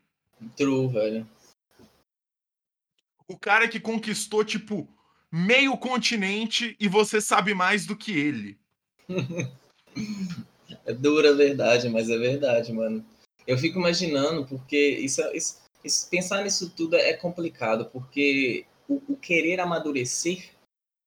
True, 0.56 0.86
velho. 0.88 1.28
O 3.26 3.36
cara 3.38 3.66
que 3.66 3.80
conquistou, 3.80 4.44
tipo, 4.44 4.86
meio 5.30 5.76
continente 5.78 6.76
e 6.78 6.86
você 6.86 7.20
sabe 7.20 7.54
mais 7.54 7.86
do 7.86 7.96
que 7.96 8.12
ele. 8.12 8.58
É 10.86 10.92
dura 10.92 11.30
a 11.30 11.34
verdade, 11.34 11.88
mas 11.90 12.08
é 12.08 12.16
verdade, 12.16 12.72
mano. 12.72 13.04
Eu 13.46 13.58
fico 13.58 13.78
imaginando, 13.78 14.46
porque 14.46 14.76
isso, 14.76 15.20
isso- 15.34 15.58
isso- 15.84 16.08
pensar 16.08 16.42
nisso 16.44 16.70
tudo 16.70 16.96
é 16.96 17.12
complicado, 17.14 17.86
porque 17.86 18.64
o, 18.88 19.00
o 19.08 19.16
querer 19.16 19.60
amadurecer, 19.60 20.50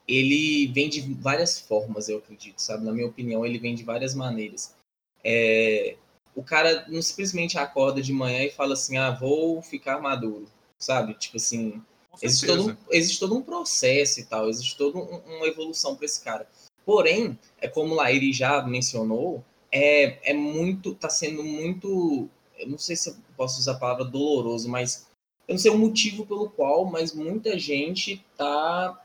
ele 0.08 0.68
vem 0.68 0.90
de 0.90 1.02
várias 1.14 1.60
formas, 1.60 2.10
eu 2.10 2.18
acredito, 2.20 2.60
sabe? 2.62 2.86
Na 2.86 2.92
minha 2.92 3.08
opinião, 3.08 3.46
ele 3.46 3.58
vem 3.58 3.74
de 3.74 3.84
várias 3.84 4.14
maneiras. 4.14 4.76
É, 5.24 5.96
o 6.36 6.44
cara 6.44 6.86
não 6.88 7.02
simplesmente 7.02 7.58
acorda 7.58 8.02
de 8.02 8.14
manhã 8.14 8.44
e 8.44 8.52
fala 8.52 8.74
assim, 8.74 8.98
ah, 8.98 9.10
vou 9.12 9.62
ficar 9.62 10.00
maduro, 10.00 10.48
sabe? 10.78 11.14
Tipo 11.16 11.38
assim, 11.38 11.82
Existe 12.22 12.46
todo, 12.48 12.70
um, 12.70 12.78
existe 12.92 13.20
todo 13.20 13.36
um 13.36 13.42
processo 13.42 14.20
e 14.22 14.26
tal, 14.26 14.48
existe 14.50 14.78
toda 14.78 14.98
um- 14.98 15.18
uma 15.38 15.48
evolução 15.48 15.96
para 15.96 16.06
esse 16.06 16.24
cara. 16.24 16.48
Porém, 16.86 17.38
é 17.60 17.68
como 17.68 17.94
o 17.94 17.96
Laíri 17.98 18.32
já 18.32 18.62
mencionou, 18.62 19.44
é, 19.76 20.32
é 20.32 20.34
muito, 20.34 20.96
tá 20.96 21.10
sendo 21.10 21.44
muito, 21.44 22.30
eu 22.58 22.70
não 22.70 22.78
sei 22.78 22.96
se 22.96 23.10
eu 23.10 23.16
posso 23.36 23.60
usar 23.60 23.74
a 23.74 23.80
palavra 23.80 24.06
doloroso, 24.06 24.70
mas 24.70 25.08
eu 25.48 25.54
não 25.54 25.60
sei 25.60 25.72
o 25.72 25.78
motivo 25.78 26.26
pelo 26.26 26.50
qual, 26.50 26.86
mas 26.86 27.14
muita 27.14 27.60
gente 27.60 28.24
tá 28.38 29.04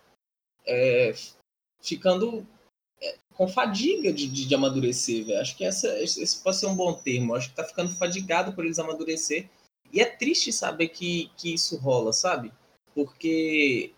é, 0.65 1.13
ficando 1.83 2.47
é, 3.03 3.17
com 3.35 3.49
fadiga 3.49 4.13
de, 4.13 4.29
de, 4.29 4.47
de 4.47 4.55
amadurecer, 4.55 5.25
velho. 5.27 5.41
Acho 5.41 5.57
que 5.57 5.65
essa, 5.65 6.01
esse 6.01 6.43
pode 6.43 6.57
ser 6.57 6.67
um 6.67 6.77
bom 6.77 6.95
termo. 6.95 7.35
Acho 7.35 7.51
que 7.51 7.57
tá 7.57 7.65
ficando 7.65 7.95
fadigado 7.97 8.53
por 8.53 8.65
eles 8.65 8.79
amadurecer. 8.79 9.49
E 9.93 10.01
é 10.01 10.05
triste 10.05 10.53
saber 10.53 10.89
que, 10.89 11.31
que 11.37 11.53
isso 11.53 11.77
rola, 11.77 12.13
sabe? 12.13 12.53
porque 12.95 13.93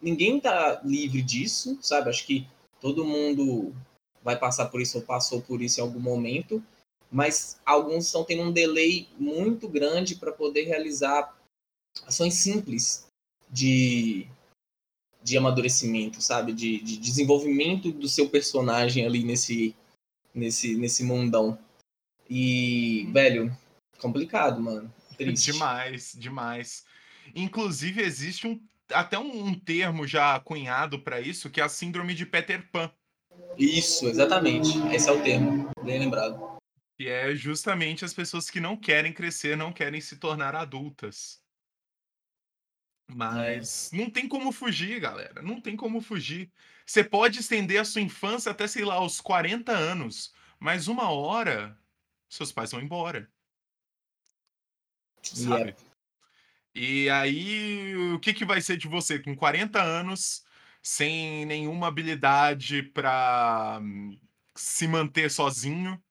ninguém 0.00 0.40
tá 0.40 0.80
livre 0.84 1.22
disso, 1.22 1.78
sabe? 1.82 2.10
Acho 2.10 2.26
que 2.26 2.46
todo 2.80 3.04
mundo 3.04 3.74
vai 4.22 4.38
passar 4.38 4.66
por 4.66 4.80
isso 4.80 4.98
ou 4.98 5.04
passou 5.04 5.40
por 5.40 5.62
isso 5.62 5.80
em 5.80 5.82
algum 5.82 6.00
momento, 6.00 6.62
mas 7.10 7.60
alguns 7.64 8.06
estão 8.06 8.24
tendo 8.24 8.42
um 8.42 8.52
delay 8.52 9.08
muito 9.18 9.68
grande 9.68 10.14
para 10.14 10.32
poder 10.32 10.64
realizar 10.64 11.36
ações 12.06 12.34
simples 12.34 13.06
de, 13.50 14.26
de 15.22 15.36
amadurecimento, 15.36 16.22
sabe? 16.22 16.52
De, 16.52 16.80
de 16.80 16.96
desenvolvimento 16.96 17.90
do 17.90 18.08
seu 18.08 18.28
personagem 18.28 19.04
ali 19.04 19.24
nesse, 19.24 19.74
nesse, 20.32 20.76
nesse 20.76 21.02
mundão. 21.02 21.58
E, 22.28 23.08
velho, 23.12 23.56
complicado, 23.98 24.60
mano. 24.60 24.92
Triste. 25.16 25.52
Demais, 25.52 26.14
demais. 26.16 26.84
Inclusive, 27.34 28.00
existe 28.02 28.46
um, 28.46 28.60
até 28.92 29.18
um, 29.18 29.46
um 29.46 29.54
termo 29.58 30.06
já 30.06 30.38
cunhado 30.40 31.00
para 31.00 31.20
isso, 31.20 31.50
que 31.50 31.60
é 31.60 31.64
a 31.64 31.68
síndrome 31.68 32.14
de 32.14 32.24
Peter 32.24 32.70
Pan, 32.70 32.90
Isso, 33.58 34.08
exatamente. 34.08 34.78
Esse 34.94 35.08
é 35.08 35.12
o 35.12 35.22
termo. 35.22 35.70
Bem 35.82 35.98
lembrado. 35.98 36.58
que 36.96 37.08
é 37.08 37.34
justamente 37.34 38.04
as 38.04 38.12
pessoas 38.12 38.50
que 38.50 38.60
não 38.60 38.76
querem 38.76 39.12
crescer, 39.12 39.56
não 39.56 39.72
querem 39.72 40.00
se 40.00 40.16
tornar 40.16 40.54
adultas. 40.54 41.40
Mas 43.08 43.90
não 43.92 44.08
tem 44.10 44.28
como 44.28 44.52
fugir, 44.52 45.00
galera. 45.00 45.42
Não 45.42 45.60
tem 45.60 45.76
como 45.76 46.00
fugir. 46.00 46.52
Você 46.86 47.02
pode 47.02 47.40
estender 47.40 47.80
a 47.80 47.84
sua 47.84 48.00
infância 48.00 48.52
até, 48.52 48.66
sei 48.66 48.84
lá, 48.84 48.94
aos 48.94 49.20
40 49.20 49.72
anos, 49.72 50.32
mas 50.58 50.88
uma 50.88 51.10
hora 51.10 51.76
seus 52.28 52.52
pais 52.52 52.70
vão 52.70 52.80
embora. 52.80 53.28
Sabe? 55.22 55.70
Yep. 55.70 55.82
E 56.74 57.10
aí, 57.10 57.96
o 58.14 58.20
que 58.20 58.32
que 58.32 58.44
vai 58.44 58.60
ser 58.60 58.76
de 58.76 58.86
você 58.86 59.18
com 59.18 59.34
40 59.34 59.82
anos, 59.82 60.44
sem 60.82 61.44
nenhuma 61.44 61.88
habilidade 61.88 62.82
pra 62.82 63.78
hum, 63.82 64.18
se 64.56 64.88
manter 64.88 65.30
sozinho, 65.30 66.02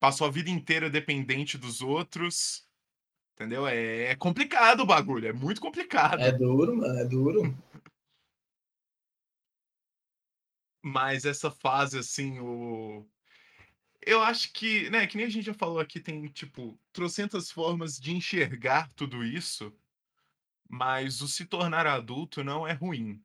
passou 0.00 0.26
a 0.26 0.30
vida 0.30 0.50
inteira 0.50 0.90
dependente 0.90 1.56
dos 1.56 1.80
outros, 1.80 2.68
entendeu? 3.34 3.66
É, 3.66 4.12
é 4.12 4.16
complicado 4.16 4.80
o 4.80 4.86
bagulho, 4.86 5.28
é 5.28 5.32
muito 5.32 5.60
complicado. 5.60 6.20
É 6.20 6.32
duro, 6.32 6.76
mano, 6.76 6.98
é 6.98 7.04
duro. 7.04 7.56
Mas 10.82 11.24
essa 11.24 11.50
fase, 11.50 11.98
assim, 11.98 12.38
o... 12.38 13.04
Eu 14.00 14.22
acho 14.22 14.52
que, 14.52 14.88
né, 14.88 15.04
que 15.06 15.16
nem 15.16 15.26
a 15.26 15.28
gente 15.28 15.46
já 15.46 15.54
falou 15.54 15.80
aqui, 15.80 15.98
tem, 15.98 16.28
tipo, 16.28 16.78
trocentas 16.92 17.50
formas 17.50 17.98
de 17.98 18.14
enxergar 18.14 18.88
tudo 18.92 19.24
isso, 19.24 19.76
mas 20.68 21.20
o 21.20 21.26
se 21.26 21.44
tornar 21.44 21.88
adulto 21.88 22.44
não 22.44 22.64
é 22.64 22.72
ruim. 22.72 23.20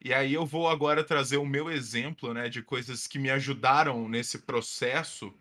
E 0.00 0.12
aí 0.12 0.34
eu 0.34 0.44
vou 0.44 0.68
agora 0.68 1.02
trazer 1.02 1.38
o 1.38 1.46
meu 1.46 1.70
exemplo, 1.70 2.32
né, 2.34 2.48
de 2.48 2.62
coisas 2.62 3.06
que 3.06 3.18
me 3.18 3.30
ajudaram 3.30 4.08
nesse 4.08 4.38
processo 4.38 5.34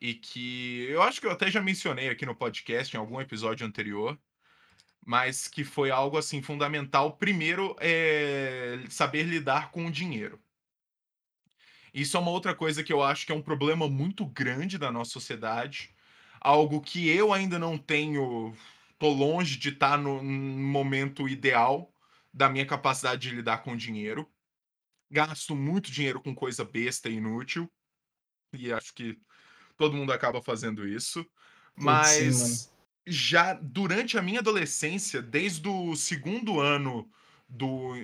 e 0.00 0.14
que 0.14 0.86
eu 0.88 1.02
acho 1.02 1.20
que 1.20 1.26
eu 1.26 1.30
até 1.30 1.50
já 1.50 1.60
mencionei 1.60 2.08
aqui 2.08 2.24
no 2.26 2.34
podcast 2.34 2.94
em 2.94 2.98
algum 2.98 3.20
episódio 3.20 3.66
anterior, 3.66 4.18
mas 5.04 5.48
que 5.48 5.64
foi 5.64 5.90
algo 5.90 6.16
assim 6.16 6.42
fundamental. 6.42 7.16
Primeiro 7.16 7.76
é 7.80 8.84
saber 8.88 9.24
lidar 9.24 9.70
com 9.70 9.86
o 9.86 9.90
dinheiro. 9.90 10.40
Isso 11.92 12.16
é 12.16 12.20
uma 12.20 12.30
outra 12.30 12.54
coisa 12.54 12.82
que 12.82 12.92
eu 12.92 13.02
acho 13.02 13.26
que 13.26 13.32
é 13.32 13.34
um 13.34 13.42
problema 13.42 13.88
muito 13.88 14.24
grande 14.24 14.78
da 14.78 14.90
nossa 14.90 15.10
sociedade, 15.10 15.94
algo 16.40 16.80
que 16.80 17.08
eu 17.08 17.32
ainda 17.32 17.58
não 17.58 17.76
tenho 17.76 18.54
tô 18.98 19.10
longe 19.10 19.58
de 19.58 19.70
estar 19.70 19.98
no 19.98 20.22
momento 20.22 21.28
ideal 21.28 21.91
da 22.32 22.48
minha 22.48 22.66
capacidade 22.66 23.28
de 23.28 23.34
lidar 23.34 23.58
com 23.58 23.76
dinheiro. 23.76 24.30
Gasto 25.10 25.54
muito 25.54 25.90
dinheiro 25.90 26.20
com 26.20 26.34
coisa 26.34 26.64
besta 26.64 27.08
e 27.08 27.14
inútil, 27.14 27.70
e 28.52 28.72
acho 28.72 28.94
que 28.94 29.18
todo 29.76 29.96
mundo 29.96 30.12
acaba 30.12 30.42
fazendo 30.42 30.86
isso. 30.86 31.26
Mas 31.76 32.72
já 33.06 33.52
durante 33.54 34.16
a 34.16 34.22
minha 34.22 34.40
adolescência, 34.40 35.20
desde 35.20 35.68
o 35.68 35.94
segundo 35.96 36.60
ano 36.60 37.10
do 37.48 37.94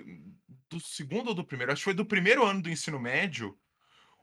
do 0.70 0.78
segundo 0.80 1.28
ou 1.28 1.34
do 1.34 1.44
primeiro, 1.44 1.72
acho 1.72 1.80
que 1.80 1.84
foi 1.84 1.94
do 1.94 2.04
primeiro 2.04 2.44
ano 2.44 2.60
do 2.60 2.68
ensino 2.68 3.00
médio, 3.00 3.58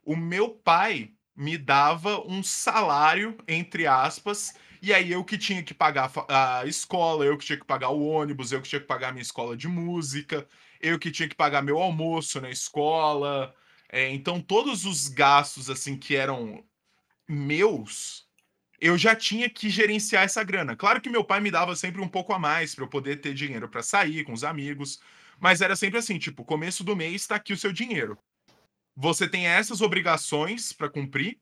o 0.03 0.15
meu 0.15 0.51
pai 0.51 1.11
me 1.35 1.57
dava 1.57 2.21
um 2.21 2.43
salário, 2.43 3.35
entre 3.47 3.87
aspas, 3.87 4.53
e 4.85 4.93
aí 4.93 5.11
eu 5.11 5.23
que 5.23 5.35
tinha 5.35 5.63
que 5.63 5.73
pagar 5.73 6.11
a 6.29 6.63
escola, 6.67 7.25
eu 7.25 7.35
que 7.39 7.45
tinha 7.45 7.57
que 7.57 7.65
pagar 7.65 7.89
o 7.89 8.05
ônibus, 8.05 8.51
eu 8.51 8.61
que 8.61 8.69
tinha 8.69 8.79
que 8.79 8.85
pagar 8.85 9.09
a 9.09 9.11
minha 9.11 9.23
escola 9.23 9.57
de 9.57 9.67
música, 9.67 10.47
eu 10.79 10.99
que 10.99 11.09
tinha 11.09 11.27
que 11.27 11.33
pagar 11.33 11.63
meu 11.63 11.79
almoço 11.79 12.39
na 12.39 12.51
escola. 12.51 13.51
É, 13.89 14.09
então 14.11 14.39
todos 14.39 14.85
os 14.85 15.07
gastos 15.07 15.71
assim 15.71 15.97
que 15.97 16.15
eram 16.15 16.63
meus, 17.27 18.27
eu 18.79 18.95
já 18.95 19.15
tinha 19.15 19.49
que 19.49 19.71
gerenciar 19.71 20.23
essa 20.23 20.43
grana. 20.43 20.75
Claro 20.75 21.01
que 21.01 21.09
meu 21.09 21.23
pai 21.23 21.39
me 21.39 21.49
dava 21.49 21.75
sempre 21.75 21.99
um 21.99 22.07
pouco 22.07 22.31
a 22.31 22.37
mais 22.37 22.75
para 22.75 22.83
eu 22.83 22.87
poder 22.87 23.21
ter 23.21 23.33
dinheiro 23.33 23.67
para 23.67 23.81
sair 23.81 24.23
com 24.23 24.33
os 24.33 24.43
amigos, 24.43 24.99
mas 25.39 25.61
era 25.61 25.75
sempre 25.75 25.97
assim, 25.97 26.19
tipo, 26.19 26.45
começo 26.45 26.83
do 26.83 26.95
mês 26.95 27.23
está 27.23 27.37
aqui 27.37 27.53
o 27.53 27.57
seu 27.57 27.73
dinheiro. 27.73 28.17
Você 28.95 29.27
tem 29.27 29.47
essas 29.47 29.81
obrigações 29.81 30.71
para 30.71 30.89
cumprir, 30.89 31.39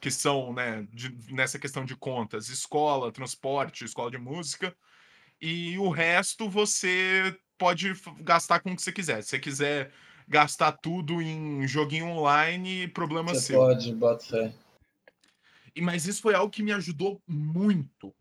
que 0.00 0.10
são, 0.10 0.52
né, 0.52 0.86
de, 0.92 1.14
nessa 1.32 1.58
questão 1.58 1.84
de 1.84 1.96
contas, 1.96 2.48
escola, 2.48 3.12
transporte, 3.12 3.84
escola 3.84 4.10
de 4.10 4.18
música, 4.18 4.74
e 5.40 5.78
o 5.78 5.90
resto 5.90 6.48
você 6.48 7.36
pode 7.56 7.92
gastar 8.20 8.60
com 8.60 8.72
o 8.72 8.76
que 8.76 8.82
você 8.82 8.92
quiser. 8.92 9.22
Se 9.22 9.30
você 9.30 9.38
quiser 9.38 9.92
gastar 10.28 10.72
tudo 10.72 11.22
em 11.22 11.66
joguinho 11.66 12.06
online, 12.06 12.88
problema 12.88 13.34
você 13.34 13.40
seu. 13.40 13.60
pode, 13.60 13.94
bota 13.94 14.24
fé. 14.24 14.52
E, 15.74 15.80
mas 15.80 16.06
isso 16.06 16.22
foi 16.22 16.34
algo 16.34 16.50
que 16.50 16.62
me 16.62 16.72
ajudou 16.72 17.20
muito. 17.26 18.14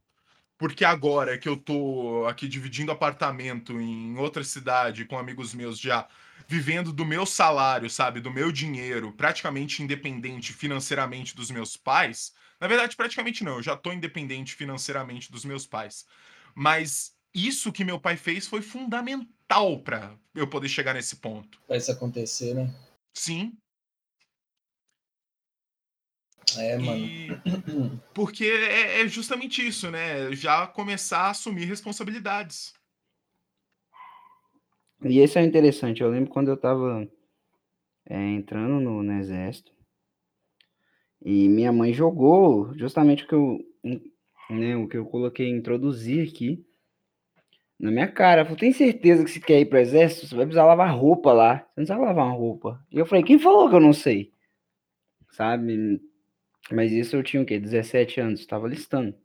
Porque 0.57 0.83
agora 0.83 1.37
que 1.37 1.47
eu 1.47 1.55
tô 1.55 2.25
aqui 2.27 2.47
dividindo 2.47 2.91
apartamento 2.91 3.79
em 3.79 4.17
outra 4.17 4.43
cidade 4.43 5.05
com 5.05 5.17
amigos 5.17 5.53
meus 5.53 5.79
já 5.79 6.07
vivendo 6.47 6.93
do 6.93 7.05
meu 7.05 7.25
salário, 7.25 7.89
sabe, 7.89 8.21
do 8.21 8.31
meu 8.31 8.51
dinheiro, 8.51 9.11
praticamente 9.11 9.83
independente 9.83 10.53
financeiramente 10.53 11.35
dos 11.35 11.51
meus 11.51 11.75
pais. 11.75 12.33
Na 12.59 12.67
verdade, 12.67 12.95
praticamente 12.95 13.43
não, 13.43 13.57
eu 13.57 13.63
já 13.63 13.75
tô 13.75 13.91
independente 13.91 14.55
financeiramente 14.55 15.31
dos 15.31 15.43
meus 15.43 15.67
pais. 15.67 16.05
Mas 16.55 17.13
isso 17.33 17.71
que 17.71 17.83
meu 17.83 17.99
pai 17.99 18.15
fez 18.15 18.47
foi 18.47 18.61
fundamental 18.61 19.79
para 19.81 20.17
eu 20.33 20.47
poder 20.47 20.69
chegar 20.69 20.93
nesse 20.93 21.17
ponto. 21.17 21.61
Pra 21.67 21.77
isso 21.77 21.91
acontecer, 21.91 22.53
né? 22.55 22.73
Sim. 23.13 23.57
É, 26.55 26.77
mano. 26.77 27.05
E... 27.05 27.41
Porque 28.13 28.45
é, 28.45 29.01
é 29.01 29.07
justamente 29.07 29.65
isso, 29.67 29.91
né? 29.91 30.31
Já 30.33 30.65
começar 30.65 31.23
a 31.23 31.29
assumir 31.31 31.65
responsabilidades. 31.65 32.73
E 35.03 35.19
esse 35.19 35.37
é 35.37 35.43
interessante. 35.43 36.01
Eu 36.01 36.09
lembro 36.09 36.29
quando 36.29 36.49
eu 36.49 36.55
estava 36.55 37.07
é, 38.05 38.17
entrando 38.31 38.79
no, 38.79 39.03
no, 39.03 39.13
exército 39.13 39.71
e 41.21 41.47
minha 41.47 41.71
mãe 41.71 41.93
jogou 41.93 42.73
justamente 42.75 43.23
o 43.23 43.27
que 43.27 43.35
eu, 43.35 43.59
né, 44.49 44.75
o 44.75 44.87
que 44.87 44.97
eu 44.97 45.05
coloquei 45.05 45.49
introduzir 45.49 46.27
aqui 46.27 46.65
na 47.79 47.91
minha 47.91 48.07
cara. 48.11 48.43
Falou, 48.43 48.57
tem 48.57 48.73
certeza 48.73 49.23
que 49.23 49.29
você 49.29 49.39
quer 49.39 49.59
ir 49.59 49.65
para 49.65 49.77
o 49.77 49.81
exército? 49.81 50.27
Você 50.27 50.35
vai 50.35 50.45
precisar 50.45 50.65
lavar 50.65 50.95
roupa 50.97 51.31
lá. 51.31 51.57
Você 51.57 51.81
não 51.81 51.85
sabe 51.85 52.01
lavar 52.01 52.25
uma 52.25 52.35
roupa. 52.35 52.83
E 52.91 52.97
eu 52.97 53.05
falei, 53.05 53.23
quem 53.23 53.37
falou 53.37 53.69
que 53.69 53.75
eu 53.75 53.79
não 53.79 53.93
sei? 53.93 54.31
Sabe? 55.31 56.01
Mas 56.71 56.91
isso 56.91 57.15
eu 57.15 57.23
tinha 57.23 57.41
o 57.41 57.45
quê? 57.45 57.59
17 57.59 58.19
anos, 58.19 58.39
estava 58.39 58.67
listando 58.67 59.15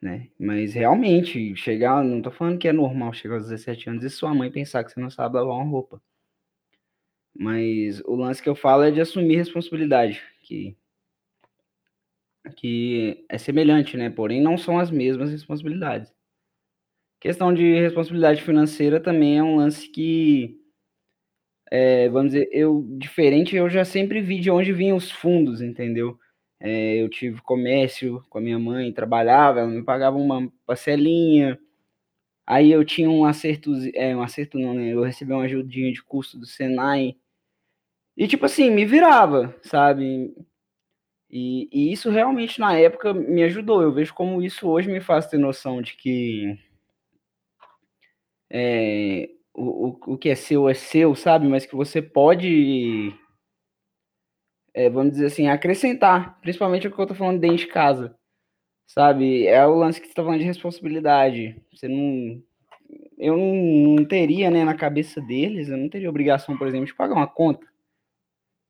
né? 0.00 0.28
Mas 0.38 0.74
realmente, 0.74 1.54
chegar, 1.56 2.02
não 2.04 2.22
tô 2.22 2.30
falando 2.30 2.58
que 2.58 2.68
é 2.68 2.72
normal 2.72 3.12
chegar 3.12 3.34
aos 3.34 3.44
17 3.48 3.90
anos 3.90 4.04
e 4.04 4.10
sua 4.10 4.34
mãe 4.34 4.50
pensar 4.50 4.84
que 4.84 4.92
você 4.92 5.00
não 5.00 5.10
sabe 5.10 5.36
lavar 5.36 5.54
uma 5.54 5.64
roupa. 5.64 6.00
Mas 7.34 8.00
o 8.06 8.14
lance 8.16 8.42
que 8.42 8.48
eu 8.48 8.54
falo 8.54 8.82
é 8.82 8.90
de 8.90 9.00
assumir 9.00 9.36
responsabilidade, 9.36 10.22
que 10.42 10.76
que 12.56 13.24
é 13.28 13.38
semelhante, 13.38 13.96
né? 13.96 14.10
Porém 14.10 14.40
não 14.40 14.56
são 14.56 14.78
as 14.78 14.90
mesmas 14.90 15.30
responsabilidades. 15.30 16.12
Questão 17.20 17.52
de 17.52 17.78
responsabilidade 17.78 18.42
financeira 18.42 18.98
também 18.98 19.38
é 19.38 19.42
um 19.42 19.56
lance 19.56 19.88
que 19.88 20.58
é, 21.70 22.08
vamos 22.08 22.32
dizer, 22.32 22.48
eu 22.52 22.84
diferente, 22.98 23.54
eu 23.54 23.68
já 23.70 23.84
sempre 23.84 24.20
vi 24.20 24.40
de 24.40 24.50
onde 24.50 24.72
vinham 24.72 24.96
os 24.96 25.10
fundos, 25.10 25.60
entendeu? 25.62 26.18
É, 26.60 26.96
eu 26.96 27.08
tive 27.08 27.40
comércio 27.40 28.22
com 28.28 28.38
a 28.38 28.40
minha 28.40 28.58
mãe, 28.58 28.92
trabalhava, 28.92 29.60
ela 29.60 29.68
me 29.70 29.82
pagava 29.82 30.16
uma 30.18 30.52
parcelinha. 30.66 31.58
Aí 32.46 32.70
eu 32.72 32.84
tinha 32.84 33.10
um 33.10 33.24
acerto, 33.24 33.72
é, 33.94 34.14
um 34.16 34.22
acerto 34.22 34.58
não, 34.58 34.74
né? 34.74 34.88
Eu 34.88 35.02
recebi 35.02 35.32
uma 35.32 35.44
ajudinha 35.44 35.92
de 35.92 36.02
custo 36.02 36.38
do 36.38 36.46
Senai. 36.46 37.16
E 38.16 38.28
tipo 38.28 38.44
assim, 38.46 38.70
me 38.70 38.84
virava, 38.84 39.56
sabe? 39.62 40.34
E, 41.30 41.68
e, 41.72 41.92
isso 41.92 42.10
realmente 42.10 42.60
na 42.60 42.76
época 42.76 43.14
me 43.14 43.42
ajudou. 43.44 43.82
Eu 43.82 43.92
vejo 43.92 44.14
como 44.14 44.42
isso 44.42 44.68
hoje 44.68 44.90
me 44.90 45.00
faz 45.00 45.26
ter 45.28 45.38
noção 45.38 45.80
de 45.80 45.96
que 45.96 46.58
é, 48.50 49.30
o, 49.54 49.88
o, 49.88 50.14
o 50.14 50.18
que 50.18 50.28
é 50.28 50.34
seu 50.34 50.68
é 50.68 50.74
seu, 50.74 51.14
sabe? 51.14 51.46
Mas 51.48 51.66
que 51.66 51.76
você 51.76 52.02
pode 52.02 53.14
é, 54.74 54.88
vamos 54.88 55.12
dizer 55.12 55.26
assim, 55.26 55.48
acrescentar, 55.48 56.40
principalmente 56.40 56.86
o 56.86 56.92
que 56.92 57.00
eu 57.00 57.06
tô 57.06 57.14
falando 57.14 57.40
dentro 57.40 57.58
de 57.58 57.66
casa, 57.66 58.16
sabe? 58.86 59.46
É 59.46 59.66
o 59.66 59.74
lance 59.74 60.00
que 60.00 60.06
você 60.06 60.14
tá 60.14 60.22
falando 60.22 60.38
de 60.38 60.44
responsabilidade. 60.44 61.60
Você 61.72 61.88
não. 61.88 62.42
Eu 63.18 63.36
não, 63.36 63.96
não 63.96 64.04
teria, 64.04 64.50
né, 64.50 64.64
na 64.64 64.74
cabeça 64.74 65.20
deles, 65.20 65.68
eu 65.68 65.76
não 65.76 65.88
teria 65.88 66.08
obrigação, 66.08 66.56
por 66.56 66.66
exemplo, 66.66 66.86
de 66.86 66.94
pagar 66.94 67.14
uma 67.14 67.26
conta. 67.26 67.66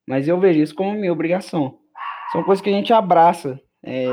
Mas 0.06 0.26
eu 0.26 0.40
vejo 0.40 0.60
isso 0.60 0.74
como 0.74 0.92
minha 0.92 1.12
obrigação. 1.12 1.78
São 2.32 2.42
coisas 2.42 2.62
que 2.62 2.68
a 2.68 2.72
gente 2.72 2.92
abraça 2.92 3.60
é, 3.82 4.06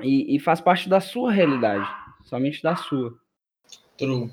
e, 0.00 0.36
e 0.36 0.40
faz 0.40 0.60
parte 0.60 0.88
da 0.88 1.00
sua 1.00 1.30
realidade, 1.30 1.88
somente 2.24 2.62
da 2.62 2.74
sua. 2.76 3.16
True. 3.96 4.32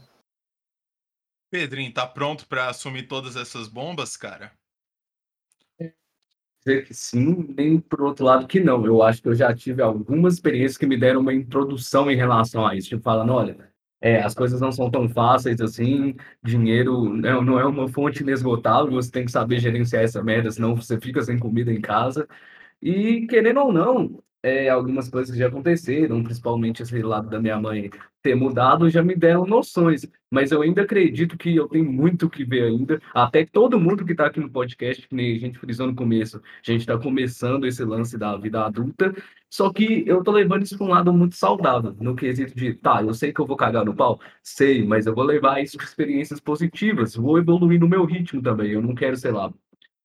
Pedrinho, 1.51 1.93
tá 1.93 2.07
pronto 2.07 2.47
para 2.47 2.69
assumir 2.69 3.03
todas 3.07 3.35
essas 3.35 3.67
bombas, 3.67 4.17
cara? 4.17 4.51
Dizer 6.65 6.85
que 6.85 6.93
sim, 6.93 7.53
nem 7.57 7.79
por 7.79 8.01
outro 8.01 8.25
lado 8.25 8.47
que 8.47 8.59
não. 8.59 8.85
Eu 8.85 9.01
acho 9.03 9.21
que 9.21 9.27
eu 9.29 9.35
já 9.35 9.53
tive 9.53 9.81
algumas 9.81 10.35
experiências 10.35 10.77
que 10.77 10.85
me 10.85 10.97
deram 10.97 11.21
uma 11.21 11.33
introdução 11.33 12.09
em 12.09 12.15
relação 12.15 12.65
a 12.65 12.75
isso, 12.75 12.89
tipo, 12.89 13.03
falando, 13.03 13.33
olha, 13.33 13.57
é, 14.01 14.21
as 14.21 14.33
coisas 14.33 14.59
não 14.61 14.71
são 14.71 14.89
tão 14.89 15.07
fáceis 15.09 15.61
assim, 15.61 16.15
dinheiro 16.43 17.13
não, 17.15 17.41
não 17.43 17.59
é 17.59 17.65
uma 17.65 17.87
fonte 17.87 18.23
inesgotável, 18.23 18.91
você 18.93 19.11
tem 19.11 19.25
que 19.25 19.31
saber 19.31 19.59
gerenciar 19.59 20.03
essa 20.03 20.23
merda, 20.23 20.51
senão 20.51 20.75
você 20.75 20.99
fica 20.99 21.21
sem 21.21 21.37
comida 21.39 21.71
em 21.71 21.81
casa. 21.81 22.27
E, 22.81 23.27
querendo 23.27 23.59
ou 23.61 23.73
não, 23.73 24.23
é, 24.43 24.69
algumas 24.69 25.09
coisas 25.09 25.31
que 25.31 25.39
já 25.39 25.47
aconteceram, 25.47 26.23
principalmente 26.23 26.81
esse 26.81 27.01
lado 27.01 27.29
da 27.29 27.39
minha 27.39 27.59
mãe 27.59 27.89
ter 28.21 28.35
mudado, 28.35 28.89
já 28.89 29.03
me 29.03 29.15
deram 29.15 29.45
noções. 29.45 30.05
Mas 30.31 30.51
eu 30.51 30.61
ainda 30.61 30.83
acredito 30.83 31.37
que 31.37 31.55
eu 31.55 31.67
tenho 31.67 31.91
muito 31.91 32.29
que 32.29 32.45
ver 32.45 32.63
ainda. 32.63 33.01
Até 33.13 33.45
todo 33.45 33.79
mundo 33.79 34.05
que 34.05 34.13
está 34.13 34.27
aqui 34.27 34.39
no 34.39 34.49
podcast, 34.49 35.07
que 35.07 35.15
nem 35.15 35.35
a 35.35 35.39
gente 35.39 35.59
frisou 35.59 35.87
no 35.87 35.95
começo, 35.95 36.37
a 36.37 36.71
gente 36.71 36.81
está 36.81 36.97
começando 36.97 37.65
esse 37.65 37.83
lance 37.83 38.17
da 38.17 38.35
vida 38.37 38.65
adulta. 38.65 39.13
Só 39.49 39.71
que 39.71 40.03
eu 40.07 40.23
tô 40.23 40.31
levando 40.31 40.63
isso 40.63 40.77
para 40.77 40.87
um 40.87 40.89
lado 40.89 41.11
muito 41.13 41.35
saudável, 41.35 41.93
no 41.99 42.15
quesito 42.15 42.55
de, 42.55 42.73
tá, 42.73 43.01
eu 43.03 43.13
sei 43.13 43.33
que 43.33 43.41
eu 43.41 43.45
vou 43.45 43.57
cagar 43.57 43.83
no 43.83 43.93
pau, 43.93 44.17
sei, 44.41 44.85
mas 44.85 45.05
eu 45.05 45.13
vou 45.13 45.25
levar 45.25 45.61
isso 45.61 45.75
para 45.77 45.85
experiências 45.85 46.39
positivas, 46.39 47.15
vou 47.15 47.37
evoluir 47.37 47.79
no 47.79 47.87
meu 47.89 48.05
ritmo 48.05 48.41
também. 48.41 48.71
Eu 48.71 48.81
não 48.81 48.95
quero, 48.95 49.17
sei 49.17 49.31
lá, 49.31 49.51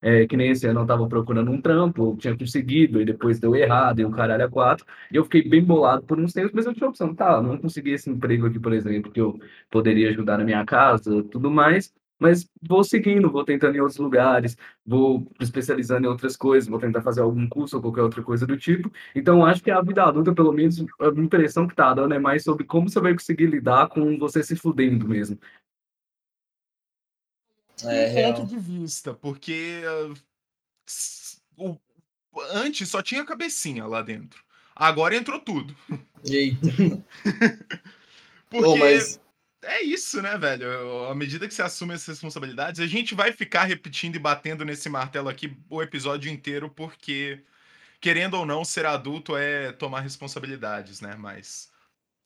é, 0.02 0.26
que 0.26 0.36
nem 0.36 0.50
esse 0.50 0.66
ano 0.66 0.80
eu 0.80 0.86
tava 0.86 1.08
procurando 1.08 1.50
um 1.50 1.60
trampo, 1.60 2.12
eu 2.12 2.16
tinha 2.16 2.36
conseguido, 2.36 3.00
e 3.00 3.04
depois 3.04 3.40
deu 3.40 3.54
errado, 3.56 4.00
e 4.00 4.04
o 4.04 4.10
caralho 4.10 4.42
é 4.42 4.48
quatro, 4.48 4.84
e 5.10 5.16
eu 5.16 5.24
fiquei 5.24 5.48
bem 5.48 5.64
bolado 5.64 6.02
por 6.04 6.18
uns 6.18 6.32
tempos, 6.32 6.52
mas 6.52 6.66
eu 6.66 6.74
tinha 6.74 6.88
opção, 6.88 7.14
tá, 7.14 7.40
não 7.42 7.58
consegui 7.58 7.92
esse 7.92 8.10
emprego 8.10 8.46
aqui, 8.46 8.58
por 8.60 8.72
exemplo, 8.72 9.10
que 9.10 9.20
eu 9.20 9.38
poderia 9.70 10.10
ajudar 10.10 10.38
na 10.38 10.44
minha 10.44 10.64
casa, 10.64 11.22
tudo 11.24 11.50
mais, 11.50 11.92
mas 12.18 12.48
vou 12.62 12.82
seguindo, 12.82 13.30
vou 13.30 13.44
tentando 13.44 13.76
em 13.76 13.80
outros 13.80 13.98
lugares, 13.98 14.56
vou 14.84 15.30
especializando 15.40 16.06
em 16.06 16.10
outras 16.10 16.36
coisas, 16.36 16.68
vou 16.68 16.78
tentar 16.78 17.02
fazer 17.02 17.20
algum 17.20 17.46
curso 17.48 17.76
ou 17.76 17.82
qualquer 17.82 18.02
outra 18.02 18.22
coisa 18.22 18.46
do 18.46 18.56
tipo. 18.56 18.90
Então, 19.14 19.44
acho 19.44 19.62
que 19.62 19.70
a 19.70 19.80
vida 19.82 20.02
adulta, 20.04 20.34
pelo 20.34 20.52
menos, 20.52 20.78
a 21.00 21.08
impressão 21.20 21.66
que 21.66 21.74
tá 21.74 21.92
dando 21.92 22.14
é 22.14 22.18
mais 22.18 22.42
sobre 22.42 22.64
como 22.64 22.88
você 22.88 23.00
vai 23.00 23.12
conseguir 23.12 23.46
lidar 23.46 23.88
com 23.88 24.18
você 24.18 24.42
se 24.42 24.56
fudendo 24.56 25.06
mesmo. 25.08 25.38
É, 27.84 28.10
um 28.10 28.14
real. 28.14 28.34
ponto 28.34 28.46
de 28.48 28.58
vista, 28.58 29.12
porque 29.14 29.82
o- 31.56 31.78
antes 32.52 32.88
só 32.88 33.02
tinha 33.02 33.24
cabecinha 33.24 33.86
lá 33.86 34.02
dentro. 34.02 34.42
Agora 34.74 35.16
entrou 35.16 35.40
tudo. 35.40 35.74
Eita. 36.24 36.68
Porque 38.48 38.64
Pô, 38.64 38.76
mas 38.76 39.20
é 39.64 39.82
isso, 39.82 40.22
né, 40.22 40.38
velho? 40.38 41.04
À 41.06 41.14
medida 41.14 41.48
que 41.48 41.54
você 41.54 41.62
assume 41.62 41.94
essas 41.94 42.08
responsabilidades, 42.08 42.80
a 42.80 42.86
gente 42.86 43.14
vai 43.14 43.32
ficar 43.32 43.64
repetindo 43.64 44.14
e 44.16 44.20
batendo 44.20 44.64
nesse 44.64 44.88
martelo 44.88 45.28
aqui 45.28 45.56
o 45.68 45.82
episódio 45.82 46.30
inteiro, 46.30 46.70
porque, 46.70 47.40
querendo 48.00 48.34
ou 48.34 48.46
não, 48.46 48.64
ser 48.64 48.86
adulto 48.86 49.36
é 49.36 49.72
tomar 49.72 50.00
responsabilidades, 50.00 51.00
né? 51.00 51.16
Mas. 51.18 51.72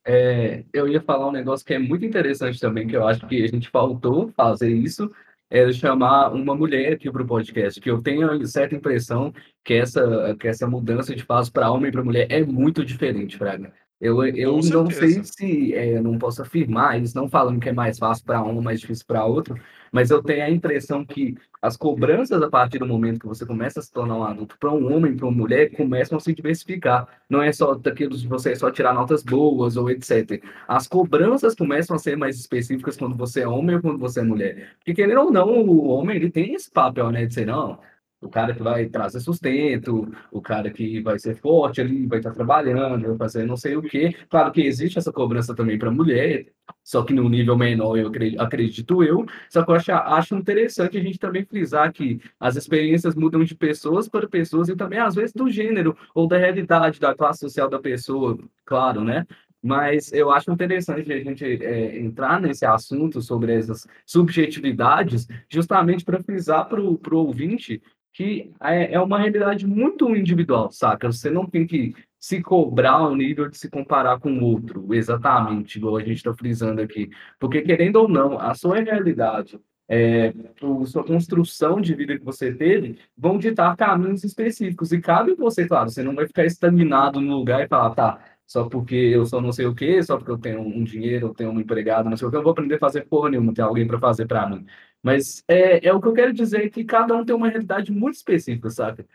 É, 0.04 0.64
eu 0.72 0.88
ia 0.88 1.00
falar 1.00 1.28
um 1.28 1.32
negócio 1.32 1.64
que 1.64 1.74
é 1.74 1.78
muito 1.78 2.04
interessante 2.04 2.58
também, 2.58 2.86
que 2.86 2.96
eu 2.96 3.06
acho 3.06 3.26
que 3.26 3.42
a 3.42 3.46
gente 3.46 3.70
faltou 3.70 4.32
fazer 4.36 4.70
isso, 4.70 5.10
é 5.50 5.72
chamar 5.72 6.32
uma 6.32 6.54
mulher 6.54 6.92
aqui 6.92 7.10
para 7.10 7.22
o 7.22 7.26
podcast, 7.26 7.80
que 7.80 7.90
eu 7.90 8.00
tenho 8.00 8.46
certa 8.46 8.74
impressão 8.74 9.32
que 9.64 9.74
essa, 9.74 10.36
que 10.38 10.46
essa 10.46 10.66
mudança 10.66 11.14
de 11.14 11.24
fase 11.24 11.50
para 11.50 11.70
homem 11.70 11.88
e 11.88 11.92
para 11.92 12.04
mulher 12.04 12.26
é 12.30 12.44
muito 12.44 12.84
diferente, 12.84 13.36
Fraga. 13.36 13.72
Eu, 14.00 14.24
eu 14.24 14.52
Com 14.60 14.66
não 14.68 14.90
sei 14.90 15.22
se 15.22 15.74
é, 15.74 16.00
não 16.00 16.18
posso 16.18 16.40
afirmar 16.40 17.00
isso, 17.00 17.14
não 17.14 17.28
falando 17.28 17.60
que 17.60 17.68
é 17.68 17.72
mais 17.72 17.98
fácil 17.98 18.24
para 18.24 18.42
um, 18.42 18.62
mais 18.62 18.80
difícil 18.80 19.04
para 19.06 19.26
outro, 19.26 19.54
mas 19.92 20.10
eu 20.10 20.22
tenho 20.22 20.42
a 20.42 20.50
impressão 20.50 21.04
que 21.04 21.36
as 21.60 21.76
cobranças 21.76 22.42
a 22.42 22.48
partir 22.48 22.78
do 22.78 22.86
momento 22.86 23.20
que 23.20 23.26
você 23.26 23.44
começa 23.44 23.80
a 23.80 23.82
se 23.82 23.92
tornar 23.92 24.16
um 24.16 24.24
adulto 24.24 24.56
para 24.58 24.72
um 24.72 24.90
homem, 24.90 25.14
para 25.14 25.26
uma 25.26 25.36
mulher, 25.36 25.70
começam 25.72 26.16
a 26.16 26.20
se 26.20 26.32
diversificar. 26.32 27.06
Não 27.28 27.42
é 27.42 27.52
só 27.52 27.74
daquilo 27.74 28.16
de 28.16 28.26
você 28.26 28.56
só 28.56 28.70
tirar 28.70 28.94
notas 28.94 29.22
boas 29.22 29.76
ou 29.76 29.90
etc. 29.90 30.42
As 30.66 30.88
cobranças 30.88 31.54
começam 31.54 31.94
a 31.94 31.98
ser 31.98 32.16
mais 32.16 32.38
específicas 32.38 32.96
quando 32.96 33.14
você 33.14 33.42
é 33.42 33.48
homem 33.48 33.76
ou 33.76 33.82
quando 33.82 33.98
você 33.98 34.20
é 34.20 34.22
mulher. 34.22 34.70
Porque, 34.78 34.94
querendo 34.94 35.20
ou 35.20 35.30
não, 35.30 35.60
o 35.60 35.88
homem 35.88 36.16
ele 36.16 36.30
tem 36.30 36.54
esse 36.54 36.70
papel, 36.70 37.10
né? 37.10 37.26
De 37.26 37.34
ser, 37.34 37.46
não, 37.46 37.78
o 38.20 38.28
cara 38.28 38.54
que 38.54 38.62
vai 38.62 38.86
trazer 38.86 39.20
sustento, 39.20 40.08
o 40.30 40.40
cara 40.42 40.70
que 40.70 41.00
vai 41.00 41.18
ser 41.18 41.34
forte 41.36 41.80
ali, 41.80 42.06
vai 42.06 42.18
estar 42.18 42.32
trabalhando, 42.32 43.08
vai 43.08 43.16
fazer 43.16 43.46
não 43.46 43.56
sei 43.56 43.76
o 43.76 43.82
quê. 43.82 44.14
Claro 44.28 44.52
que 44.52 44.60
existe 44.62 44.98
essa 44.98 45.12
cobrança 45.12 45.54
também 45.54 45.78
para 45.78 45.90
mulher, 45.90 46.46
só 46.84 47.02
que 47.02 47.12
num 47.14 47.28
nível 47.28 47.56
menor, 47.56 47.96
eu 47.96 48.08
acre- 48.08 48.36
acredito 48.38 49.02
eu. 49.02 49.24
Só 49.48 49.64
que 49.64 49.70
eu 49.70 49.74
acho, 49.74 49.92
acho 49.92 50.34
interessante 50.36 50.98
a 50.98 51.02
gente 51.02 51.18
também 51.18 51.44
frisar 51.44 51.92
que 51.92 52.20
as 52.38 52.56
experiências 52.56 53.14
mudam 53.14 53.42
de 53.44 53.54
pessoas 53.54 54.08
para 54.08 54.28
pessoas 54.28 54.68
e 54.68 54.76
também, 54.76 54.98
às 54.98 55.14
vezes, 55.14 55.32
do 55.32 55.50
gênero 55.50 55.96
ou 56.14 56.26
da 56.28 56.36
realidade 56.38 57.00
da 57.00 57.14
classe 57.14 57.40
social 57.40 57.68
da 57.68 57.78
pessoa, 57.78 58.38
claro, 58.64 59.02
né? 59.04 59.26
Mas 59.62 60.10
eu 60.12 60.30
acho 60.30 60.50
interessante 60.50 61.12
a 61.12 61.22
gente 61.22 61.44
é, 61.44 61.98
entrar 61.98 62.40
nesse 62.40 62.64
assunto 62.64 63.20
sobre 63.20 63.52
essas 63.54 63.86
subjetividades, 64.06 65.26
justamente 65.50 66.02
para 66.04 66.22
frisar 66.22 66.66
para 66.66 66.80
o 66.80 66.98
ouvinte 67.12 67.82
que 68.12 68.52
é, 68.60 68.94
é 68.94 69.00
uma 69.00 69.18
realidade 69.18 69.66
muito 69.66 70.14
individual, 70.14 70.70
saca? 70.70 71.10
Você 71.10 71.30
não 71.30 71.46
tem 71.46 71.66
que 71.66 71.94
se 72.18 72.42
cobrar 72.42 72.92
ao 72.92 73.16
nível 73.16 73.48
de 73.48 73.56
se 73.56 73.70
comparar 73.70 74.20
com 74.20 74.30
o 74.30 74.44
outro, 74.44 74.92
exatamente, 74.94 75.78
igual 75.78 75.96
a 75.96 76.00
gente 76.00 76.16
está 76.16 76.34
frisando 76.34 76.82
aqui. 76.82 77.08
Porque, 77.38 77.62
querendo 77.62 77.96
ou 77.96 78.08
não, 78.08 78.38
a 78.38 78.54
sua 78.54 78.80
realidade, 78.80 79.58
é, 79.88 80.28
a 80.28 80.86
sua 80.86 81.02
construção 81.02 81.80
de 81.80 81.94
vida 81.94 82.16
que 82.16 82.24
você 82.24 82.52
teve, 82.54 82.98
vão 83.16 83.38
ditar 83.38 83.76
caminhos 83.76 84.22
específicos. 84.22 84.92
E 84.92 85.00
cabe 85.00 85.34
você, 85.34 85.66
claro, 85.66 85.90
você 85.90 86.02
não 86.02 86.14
vai 86.14 86.26
ficar 86.28 86.44
estagnado 86.44 87.20
no 87.20 87.38
lugar 87.38 87.64
e 87.64 87.68
falar, 87.68 87.94
tá, 87.94 88.20
só 88.50 88.68
porque 88.68 88.96
eu 88.96 89.24
só 89.24 89.40
não 89.40 89.52
sei 89.52 89.66
o 89.66 89.74
quê, 89.74 90.02
só 90.02 90.16
porque 90.16 90.32
eu 90.32 90.38
tenho 90.38 90.60
um 90.60 90.82
dinheiro, 90.82 91.28
eu 91.28 91.34
tenho 91.34 91.50
um 91.50 91.60
empregado, 91.60 92.10
não 92.10 92.16
sei 92.16 92.26
o 92.26 92.30
que, 92.32 92.36
eu 92.36 92.42
vou 92.42 92.50
aprender 92.50 92.74
a 92.74 92.80
fazer 92.80 93.06
porra 93.06 93.30
nenhuma, 93.30 93.54
ter 93.54 93.62
alguém 93.62 93.86
para 93.86 94.00
fazer 94.00 94.26
para 94.26 94.48
mim. 94.48 94.66
Mas 95.00 95.44
é, 95.46 95.86
é 95.86 95.92
o 95.94 96.00
que 96.00 96.08
eu 96.08 96.12
quero 96.12 96.32
dizer, 96.32 96.68
que 96.68 96.82
cada 96.82 97.14
um 97.14 97.24
tem 97.24 97.32
uma 97.32 97.48
realidade 97.48 97.92
muito 97.92 98.16
específica, 98.16 98.68
sabe? 98.68 99.06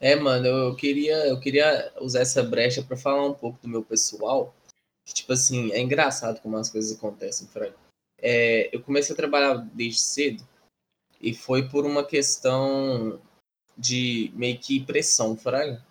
É, 0.00 0.16
mano, 0.16 0.46
eu 0.46 0.76
queria, 0.76 1.28
eu 1.28 1.38
queria 1.38 1.92
usar 2.00 2.20
essa 2.20 2.42
brecha 2.42 2.82
para 2.82 2.96
falar 2.96 3.26
um 3.26 3.34
pouco 3.34 3.58
do 3.60 3.68
meu 3.68 3.84
pessoal. 3.84 4.54
Que, 5.04 5.12
tipo 5.12 5.34
assim, 5.34 5.70
é 5.72 5.80
engraçado 5.80 6.40
como 6.40 6.56
as 6.56 6.70
coisas 6.70 6.96
acontecem, 6.96 7.48
Fred. 7.48 7.74
É, 8.16 8.74
eu 8.74 8.80
comecei 8.80 9.12
a 9.12 9.16
trabalhar 9.16 9.56
desde 9.74 10.00
cedo 10.00 10.42
e 11.20 11.34
foi 11.34 11.68
por 11.68 11.84
uma 11.84 12.02
questão 12.02 13.20
de 13.76 14.32
meio 14.34 14.58
que 14.58 14.80
pressão, 14.80 15.36
Fraga. 15.36 15.86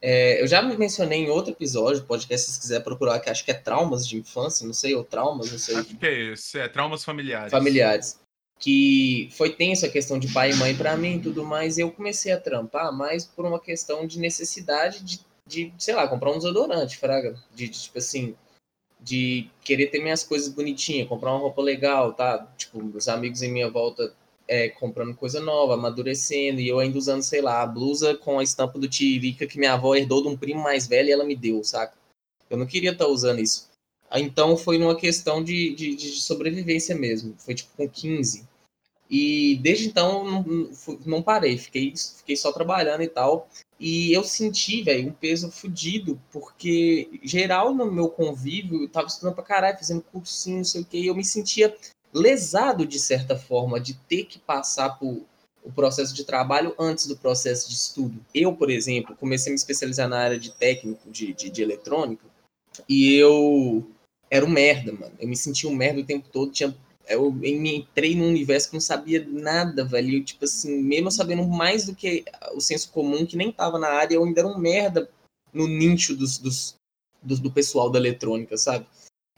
É, 0.00 0.40
eu 0.40 0.46
já 0.46 0.62
mencionei 0.62 1.24
em 1.24 1.30
outro 1.30 1.52
episódio, 1.52 2.04
podcast, 2.04 2.50
se 2.50 2.60
quiser 2.60 2.82
procurar, 2.82 3.18
que 3.20 3.28
acho 3.28 3.44
que 3.44 3.50
é 3.50 3.54
traumas 3.54 4.06
de 4.06 4.16
infância, 4.16 4.66
não 4.66 4.72
sei, 4.72 4.94
ou 4.94 5.04
traumas, 5.04 5.50
não 5.50 5.58
sei. 5.58 5.76
Acho 5.76 5.96
que 5.96 6.06
é 6.06 6.32
isso, 6.32 6.58
é 6.58 6.68
traumas 6.68 7.04
familiares. 7.04 7.50
familiares. 7.50 8.20
Que 8.60 9.28
foi 9.32 9.50
tenso 9.50 9.86
a 9.86 9.88
questão 9.88 10.18
de 10.18 10.32
pai 10.32 10.50
e 10.50 10.56
mãe 10.56 10.74
para 10.76 10.96
mim 10.96 11.16
e 11.16 11.20
tudo 11.20 11.44
mais. 11.44 11.78
E 11.78 11.80
eu 11.80 11.92
comecei 11.92 12.32
a 12.32 12.40
trampar 12.40 12.92
mais 12.92 13.24
por 13.24 13.44
uma 13.44 13.60
questão 13.60 14.06
de 14.06 14.18
necessidade 14.18 15.04
de, 15.04 15.20
de 15.46 15.72
sei 15.78 15.94
lá, 15.94 16.08
comprar 16.08 16.32
um 16.32 16.38
desodorante, 16.38 16.96
fraga. 16.96 17.36
De, 17.54 17.68
de, 17.68 17.80
tipo 17.82 17.98
assim, 17.98 18.34
de 19.00 19.48
querer 19.62 19.86
ter 19.86 20.00
minhas 20.00 20.24
coisas 20.24 20.48
bonitinhas, 20.48 21.08
comprar 21.08 21.30
uma 21.30 21.40
roupa 21.40 21.62
legal, 21.62 22.12
tá? 22.12 22.48
Tipo, 22.56 22.84
os 22.96 23.08
amigos 23.08 23.42
em 23.42 23.52
minha 23.52 23.70
volta 23.70 24.12
é, 24.48 24.70
comprando 24.70 25.14
coisa 25.14 25.40
nova, 25.40 25.74
amadurecendo, 25.74 26.60
e 26.60 26.68
eu 26.68 26.78
ainda 26.78 26.96
usando, 26.98 27.22
sei 27.22 27.42
lá, 27.42 27.62
a 27.62 27.66
blusa 27.66 28.16
com 28.16 28.38
a 28.38 28.42
estampa 28.42 28.78
do 28.78 28.88
Tiririca 28.88 29.46
que 29.46 29.58
minha 29.58 29.74
avó 29.74 29.94
herdou 29.94 30.22
de 30.22 30.28
um 30.28 30.36
primo 30.36 30.62
mais 30.62 30.86
velho 30.86 31.10
e 31.10 31.12
ela 31.12 31.24
me 31.24 31.36
deu, 31.36 31.62
saca? 31.62 31.94
Eu 32.48 32.56
não 32.56 32.66
queria 32.66 32.92
estar 32.92 33.06
usando 33.06 33.40
isso. 33.40 33.68
Então 34.10 34.56
foi 34.56 34.78
numa 34.78 34.96
questão 34.96 35.44
de, 35.44 35.74
de, 35.74 35.94
de 35.94 36.08
sobrevivência 36.20 36.96
mesmo. 36.96 37.34
Foi 37.38 37.54
tipo 37.54 37.70
com 37.76 37.86
15. 37.86 38.48
E 39.10 39.58
desde 39.62 39.86
então 39.86 40.24
não, 40.24 40.70
não 41.04 41.22
parei, 41.22 41.56
fiquei, 41.56 41.94
fiquei 41.96 42.36
só 42.36 42.52
trabalhando 42.52 43.02
e 43.02 43.08
tal. 43.08 43.48
E 43.80 44.12
eu 44.12 44.24
senti, 44.24 44.82
velho, 44.82 45.08
um 45.08 45.12
peso 45.12 45.50
fudido, 45.50 46.20
porque 46.32 47.20
geral 47.22 47.74
no 47.74 47.90
meu 47.90 48.08
convívio, 48.08 48.82
eu 48.82 48.88
tava 48.88 49.06
estudando 49.06 49.34
pra 49.34 49.44
caralho, 49.44 49.78
fazendo 49.78 50.02
cursinho, 50.02 50.58
não 50.58 50.64
sei 50.64 50.82
o 50.82 50.84
que, 50.84 51.06
eu 51.06 51.14
me 51.14 51.24
sentia 51.24 51.74
lesado 52.12 52.86
de 52.86 52.98
certa 52.98 53.36
forma 53.36 53.78
de 53.78 53.94
ter 53.94 54.24
que 54.24 54.38
passar 54.38 54.98
por 54.98 55.22
o 55.62 55.72
processo 55.72 56.14
de 56.14 56.24
trabalho 56.24 56.74
antes 56.78 57.06
do 57.06 57.16
processo 57.16 57.68
de 57.68 57.74
estudo. 57.74 58.24
Eu, 58.34 58.54
por 58.54 58.70
exemplo, 58.70 59.16
comecei 59.16 59.50
a 59.50 59.52
me 59.52 59.58
especializar 59.58 60.08
na 60.08 60.18
área 60.18 60.38
de 60.38 60.50
técnico 60.50 61.10
de, 61.10 61.34
de, 61.34 61.50
de 61.50 61.62
eletrônica 61.62 62.24
e 62.88 63.14
eu 63.14 63.86
era 64.30 64.44
um 64.44 64.48
merda, 64.48 64.92
mano. 64.92 65.12
Eu 65.18 65.28
me 65.28 65.36
sentia 65.36 65.68
um 65.68 65.74
merda 65.74 66.00
o 66.00 66.04
tempo 66.04 66.28
todo, 66.32 66.52
tinha 66.52 66.74
eu 67.08 67.34
entrei 67.42 68.14
num 68.14 68.28
universo 68.28 68.68
que 68.68 68.74
não 68.74 68.80
sabia 68.80 69.26
nada, 69.26 69.84
velho. 69.84 70.18
Eu, 70.18 70.24
tipo 70.24 70.44
assim, 70.44 70.82
mesmo 70.82 71.10
sabendo 71.10 71.42
mais 71.46 71.86
do 71.86 71.94
que 71.94 72.24
o 72.52 72.60
senso 72.60 72.90
comum, 72.92 73.24
que 73.24 73.36
nem 73.36 73.50
tava 73.50 73.78
na 73.78 73.88
área, 73.88 74.14
eu 74.14 74.24
ainda 74.24 74.40
era 74.40 74.48
um 74.48 74.58
merda 74.58 75.08
no 75.52 75.66
nicho 75.66 76.14
dos, 76.14 76.38
dos, 76.38 76.74
do, 77.22 77.38
do 77.38 77.50
pessoal 77.50 77.90
da 77.90 77.98
eletrônica, 77.98 78.56
sabe? 78.58 78.86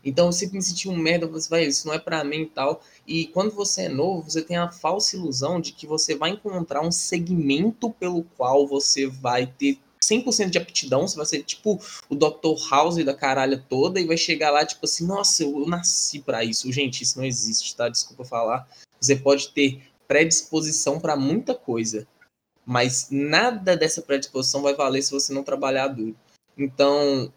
Então 0.04 0.26
eu 0.26 0.32
sempre 0.32 0.56
me 0.56 0.62
senti 0.62 0.88
um 0.88 0.96
merda, 0.96 1.26
você 1.26 1.48
vai, 1.48 1.64
isso 1.64 1.86
não 1.86 1.94
é 1.94 1.98
para 1.98 2.24
mim 2.24 2.42
e 2.42 2.46
tal. 2.46 2.82
E 3.06 3.26
quando 3.28 3.52
você 3.52 3.82
é 3.82 3.88
novo, 3.88 4.30
você 4.30 4.42
tem 4.42 4.56
a 4.56 4.70
falsa 4.70 5.16
ilusão 5.16 5.60
de 5.60 5.72
que 5.72 5.86
você 5.86 6.14
vai 6.14 6.30
encontrar 6.30 6.80
um 6.82 6.92
segmento 6.92 7.90
pelo 7.90 8.24
qual 8.36 8.66
você 8.66 9.06
vai 9.06 9.46
ter 9.46 9.78
100% 10.02 10.50
de 10.50 10.58
aptidão, 10.58 11.06
você 11.06 11.16
vai 11.16 11.26
ser 11.26 11.42
tipo 11.42 11.80
o 12.08 12.14
Dr. 12.14 12.56
House 12.70 13.04
da 13.04 13.14
caralha 13.14 13.62
toda 13.68 14.00
e 14.00 14.06
vai 14.06 14.16
chegar 14.16 14.50
lá 14.50 14.64
tipo 14.64 14.84
assim, 14.84 15.06
nossa, 15.06 15.42
eu, 15.42 15.66
nasci 15.66 16.20
para 16.20 16.42
isso. 16.42 16.72
Gente, 16.72 17.02
isso 17.02 17.18
não 17.18 17.24
existe, 17.24 17.76
tá? 17.76 17.88
Desculpa 17.88 18.24
falar. 18.24 18.66
Você 19.00 19.14
pode 19.14 19.50
ter 19.50 19.82
predisposição 20.08 20.98
para 20.98 21.16
muita 21.16 21.54
coisa, 21.54 22.06
mas 22.66 23.08
nada 23.10 23.76
dessa 23.76 24.02
predisposição 24.02 24.62
vai 24.62 24.74
valer 24.74 25.02
se 25.02 25.12
você 25.12 25.32
não 25.32 25.44
trabalhar 25.44 25.88
duro. 25.88 26.16
Então, 26.56 27.32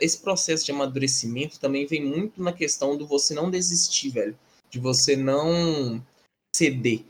esse 0.00 0.18
processo 0.18 0.64
de 0.64 0.72
amadurecimento 0.72 1.58
também 1.58 1.86
vem 1.86 2.04
muito 2.04 2.42
na 2.42 2.52
questão 2.52 2.96
do 2.96 3.06
você 3.06 3.34
não 3.34 3.50
desistir, 3.50 4.10
velho. 4.10 4.38
De 4.68 4.78
você 4.78 5.16
não 5.16 6.04
ceder. 6.54 7.04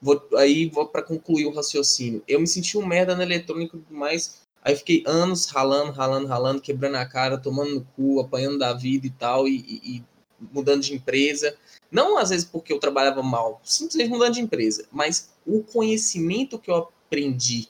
Vou, 0.00 0.22
aí, 0.36 0.66
vou 0.66 0.86
para 0.86 1.02
concluir 1.02 1.46
o 1.46 1.52
raciocínio. 1.52 2.22
Eu 2.28 2.40
me 2.40 2.46
senti 2.46 2.78
um 2.78 2.86
merda 2.86 3.16
na 3.16 3.24
eletrônica 3.24 3.76
e 3.76 3.80
tudo 3.80 3.94
mais. 3.94 4.42
Aí 4.62 4.76
fiquei 4.76 5.02
anos 5.06 5.46
ralando, 5.46 5.92
ralando, 5.92 6.26
ralando, 6.26 6.60
quebrando 6.60 6.96
a 6.96 7.06
cara, 7.06 7.38
tomando 7.38 7.74
no 7.74 7.84
cu, 7.96 8.20
apanhando 8.20 8.58
da 8.58 8.72
vida 8.72 9.06
e 9.06 9.10
tal, 9.10 9.48
e, 9.48 9.56
e, 9.56 9.96
e 9.96 10.04
mudando 10.52 10.82
de 10.82 10.94
empresa. 10.94 11.56
Não 11.90 12.18
às 12.18 12.30
vezes 12.30 12.44
porque 12.44 12.72
eu 12.72 12.78
trabalhava 12.78 13.22
mal, 13.22 13.60
simplesmente 13.64 14.10
mudando 14.10 14.34
de 14.34 14.40
empresa. 14.40 14.86
Mas 14.92 15.30
o 15.46 15.62
conhecimento 15.62 16.58
que 16.58 16.70
eu 16.70 16.76
aprendi 16.76 17.68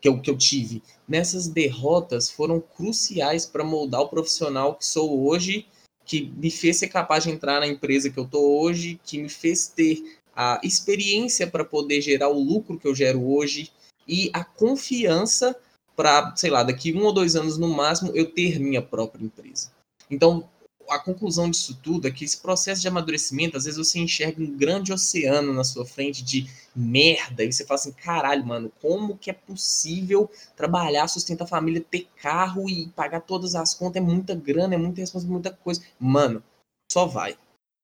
que 0.00 0.08
eu, 0.08 0.20
que 0.20 0.30
eu 0.30 0.36
tive 0.36 0.82
nessas 1.08 1.48
derrotas 1.48 2.30
foram 2.30 2.60
cruciais 2.60 3.46
para 3.46 3.64
moldar 3.64 4.02
o 4.02 4.08
profissional 4.08 4.74
que 4.74 4.84
sou 4.84 5.26
hoje, 5.26 5.66
que 6.04 6.32
me 6.36 6.50
fez 6.50 6.76
ser 6.76 6.88
capaz 6.88 7.24
de 7.24 7.30
entrar 7.30 7.60
na 7.60 7.66
empresa 7.66 8.10
que 8.10 8.18
eu 8.18 8.26
tô 8.26 8.60
hoje, 8.60 9.00
que 9.04 9.18
me 9.18 9.28
fez 9.28 9.68
ter 9.68 10.18
a 10.34 10.60
experiência 10.62 11.46
para 11.46 11.64
poder 11.64 12.00
gerar 12.00 12.28
o 12.28 12.38
lucro 12.38 12.78
que 12.78 12.86
eu 12.86 12.94
gero 12.94 13.28
hoje 13.28 13.72
e 14.06 14.30
a 14.32 14.44
confiança 14.44 15.56
para, 15.96 16.34
sei 16.36 16.48
lá, 16.48 16.62
daqui 16.62 16.92
um 16.92 17.04
ou 17.04 17.12
dois 17.12 17.34
anos 17.34 17.58
no 17.58 17.68
máximo 17.68 18.12
eu 18.14 18.30
ter 18.30 18.60
minha 18.60 18.80
própria 18.80 19.24
empresa. 19.24 19.72
Então, 20.08 20.48
a 20.88 20.98
conclusão 20.98 21.50
disso 21.50 21.78
tudo 21.82 22.08
é 22.08 22.10
que 22.10 22.24
esse 22.24 22.38
processo 22.38 22.80
de 22.80 22.88
amadurecimento, 22.88 23.56
às 23.56 23.64
vezes 23.64 23.78
você 23.78 23.98
enxerga 23.98 24.42
um 24.42 24.56
grande 24.56 24.92
oceano 24.92 25.52
na 25.52 25.64
sua 25.64 25.84
frente 25.84 26.22
de 26.22 26.48
merda, 26.74 27.44
e 27.44 27.52
você 27.52 27.64
fala 27.64 27.80
assim, 27.80 27.92
caralho, 27.92 28.46
mano, 28.46 28.72
como 28.80 29.16
que 29.16 29.30
é 29.30 29.32
possível 29.32 30.30
trabalhar, 30.56 31.08
sustentar 31.08 31.44
a 31.44 31.48
família, 31.48 31.84
ter 31.88 32.08
carro 32.20 32.68
e 32.68 32.88
pagar 32.88 33.20
todas 33.20 33.54
as 33.54 33.74
contas, 33.74 34.02
é 34.02 34.04
muita 34.04 34.34
grana, 34.34 34.74
é 34.74 34.78
muita 34.78 35.00
responsabilidade, 35.00 35.50
muita 35.50 35.62
coisa. 35.62 35.82
Mano, 35.98 36.42
só 36.90 37.06
vai. 37.06 37.36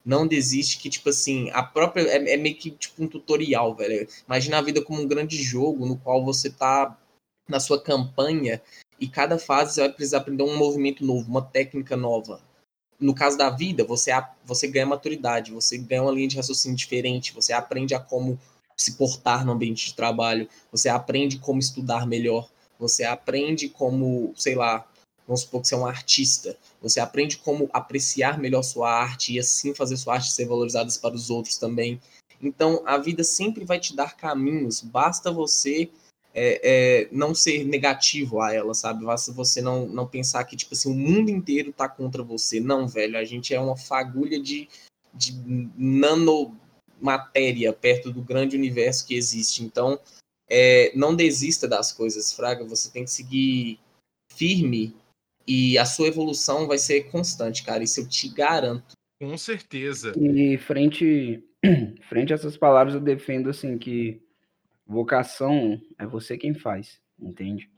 Não 0.05 0.27
desiste, 0.27 0.79
que, 0.79 0.91
tipo 0.91 1.09
assim, 1.09 1.51
a 1.51 1.63
própria. 1.63 2.03
É, 2.03 2.35
é 2.35 2.37
meio 2.37 2.57
que 2.57 2.71
tipo 2.71 3.03
um 3.03 3.09
tutorial, 3.09 3.75
velho. 3.75 4.07
Imagina 4.27 4.59
a 4.59 4.63
vida 4.63 4.83
como 4.83 5.01
um 5.01 5.09
grande 5.09 5.43
jogo 5.43 5.87
no 5.87 5.97
qual 5.97 6.23
você 6.23 6.51
tá 6.51 6.99
na 7.49 7.59
sua 7.59 7.83
campanha 7.83 8.61
e 9.01 9.09
cada 9.09 9.39
fase 9.39 9.75
você 9.75 9.81
vai 9.81 9.93
precisar 9.93 10.19
aprender 10.19 10.43
um 10.43 10.57
movimento 10.57 11.05
novo, 11.05 11.29
uma 11.29 11.43
técnica 11.43 11.97
nova. 11.97 12.41
No 13.05 13.15
caso 13.15 13.37
da 13.37 13.51
vida, 13.51 13.85
você, 13.85 14.11
você 14.47 14.67
ganha 14.67 14.87
maturidade, 14.87 15.53
você 15.53 15.77
ganha 15.77 16.03
uma 16.03 16.11
linha 16.11 16.27
de 16.27 16.37
raciocínio 16.37 16.75
diferente, 16.75 17.35
você 17.35 17.53
aprende 17.53 17.95
a 17.95 18.01
como 18.01 18.41
se 18.75 18.93
portar 18.93 19.45
no 19.45 19.53
ambiente 19.53 19.89
de 19.89 19.95
trabalho, 19.95 20.49
você 20.73 20.89
aprende 20.89 21.39
como 21.39 21.59
estudar 21.59 22.07
melhor, 22.07 22.49
você 22.79 23.05
aprende 23.05 23.69
como, 23.69 24.33
sei 24.35 24.55
lá, 24.55 24.89
vamos 25.29 25.43
supor 25.43 25.61
que 25.61 25.69
você 25.69 25.75
é 25.75 25.79
um 25.79 25.85
artista, 25.87 26.57
você 26.81 26.99
aprende 26.99 27.37
como 27.37 27.69
apreciar 27.75 28.39
melhor 28.39 28.63
sua 28.63 28.91
arte 28.91 29.35
e 29.35 29.39
assim 29.39 29.75
fazer 29.75 29.99
sua 29.99 30.15
arte 30.15 30.33
ser 30.33 30.47
valorizada 30.47 30.91
para 31.03 31.15
os 31.15 31.29
outros 31.29 31.59
também. 31.59 32.01
Então, 32.41 32.83
a 32.87 32.97
vida 32.97 33.23
sempre 33.23 33.67
vai 33.67 33.79
te 33.79 33.95
dar 33.95 34.17
caminhos, 34.17 34.81
basta 34.81 35.31
você 35.31 35.91
é, 36.35 36.61
é, 37.05 37.09
não 37.13 37.33
ser 37.33 37.65
negativo 37.65 38.41
a 38.41 38.53
ela, 38.53 38.75
sabe? 38.75 39.05
Basta 39.05 39.33
você 39.33 39.63
não, 39.63 39.87
não 39.87 40.05
pensar 40.05 40.43
que, 40.45 40.57
tipo 40.57 40.75
assim, 40.75 40.91
o 40.91 40.95
mundo 40.95 41.31
inteiro 41.31 41.73
tá 41.73 41.89
contra 41.89 42.25
você. 42.25 42.59
Não, 42.59 42.89
velho, 42.89 43.17
a 43.17 43.25
gente 43.25 43.55
é 43.55 43.61
uma 43.61 43.77
fagulha 43.77 44.41
de, 44.43 44.69
de 45.15 45.33
nanomatéria 45.79 47.73
perto 47.73 48.11
do 48.11 48.21
grande 48.21 48.57
universo 48.57 49.07
que 49.07 49.15
existe. 49.15 49.63
Então, 49.63 50.01
é, 50.51 50.91
não 50.97 51.15
desista 51.15 51.69
das 51.69 51.93
coisas, 51.93 52.33
Fraga. 52.33 52.65
Você 52.65 52.91
tem 52.91 53.05
que 53.05 53.11
seguir 53.13 53.79
firme 54.33 54.93
e 55.47 55.79
a 55.79 55.85
sua 55.85 56.09
evolução 56.09 56.67
vai 56.67 56.79
ser 56.79 57.11
constante, 57.13 57.63
cara. 57.63 57.85
Isso 57.85 58.01
eu 58.01 58.09
te 58.09 58.29
garanto. 58.29 58.95
Com 59.23 59.39
certeza. 59.39 60.13
E 60.19 60.59
frente, 60.59 61.45
frente 62.09 62.33
a 62.33 62.35
essas 62.35 62.57
palavras, 62.57 62.95
eu 62.95 63.01
defendo 63.01 63.51
assim 63.51 63.79
que 63.79 64.21
Vocação 64.87 65.81
é 65.99 66.07
você 66.07 66.37
quem 66.37 66.55
faz, 66.55 67.01
entende? 67.19 67.71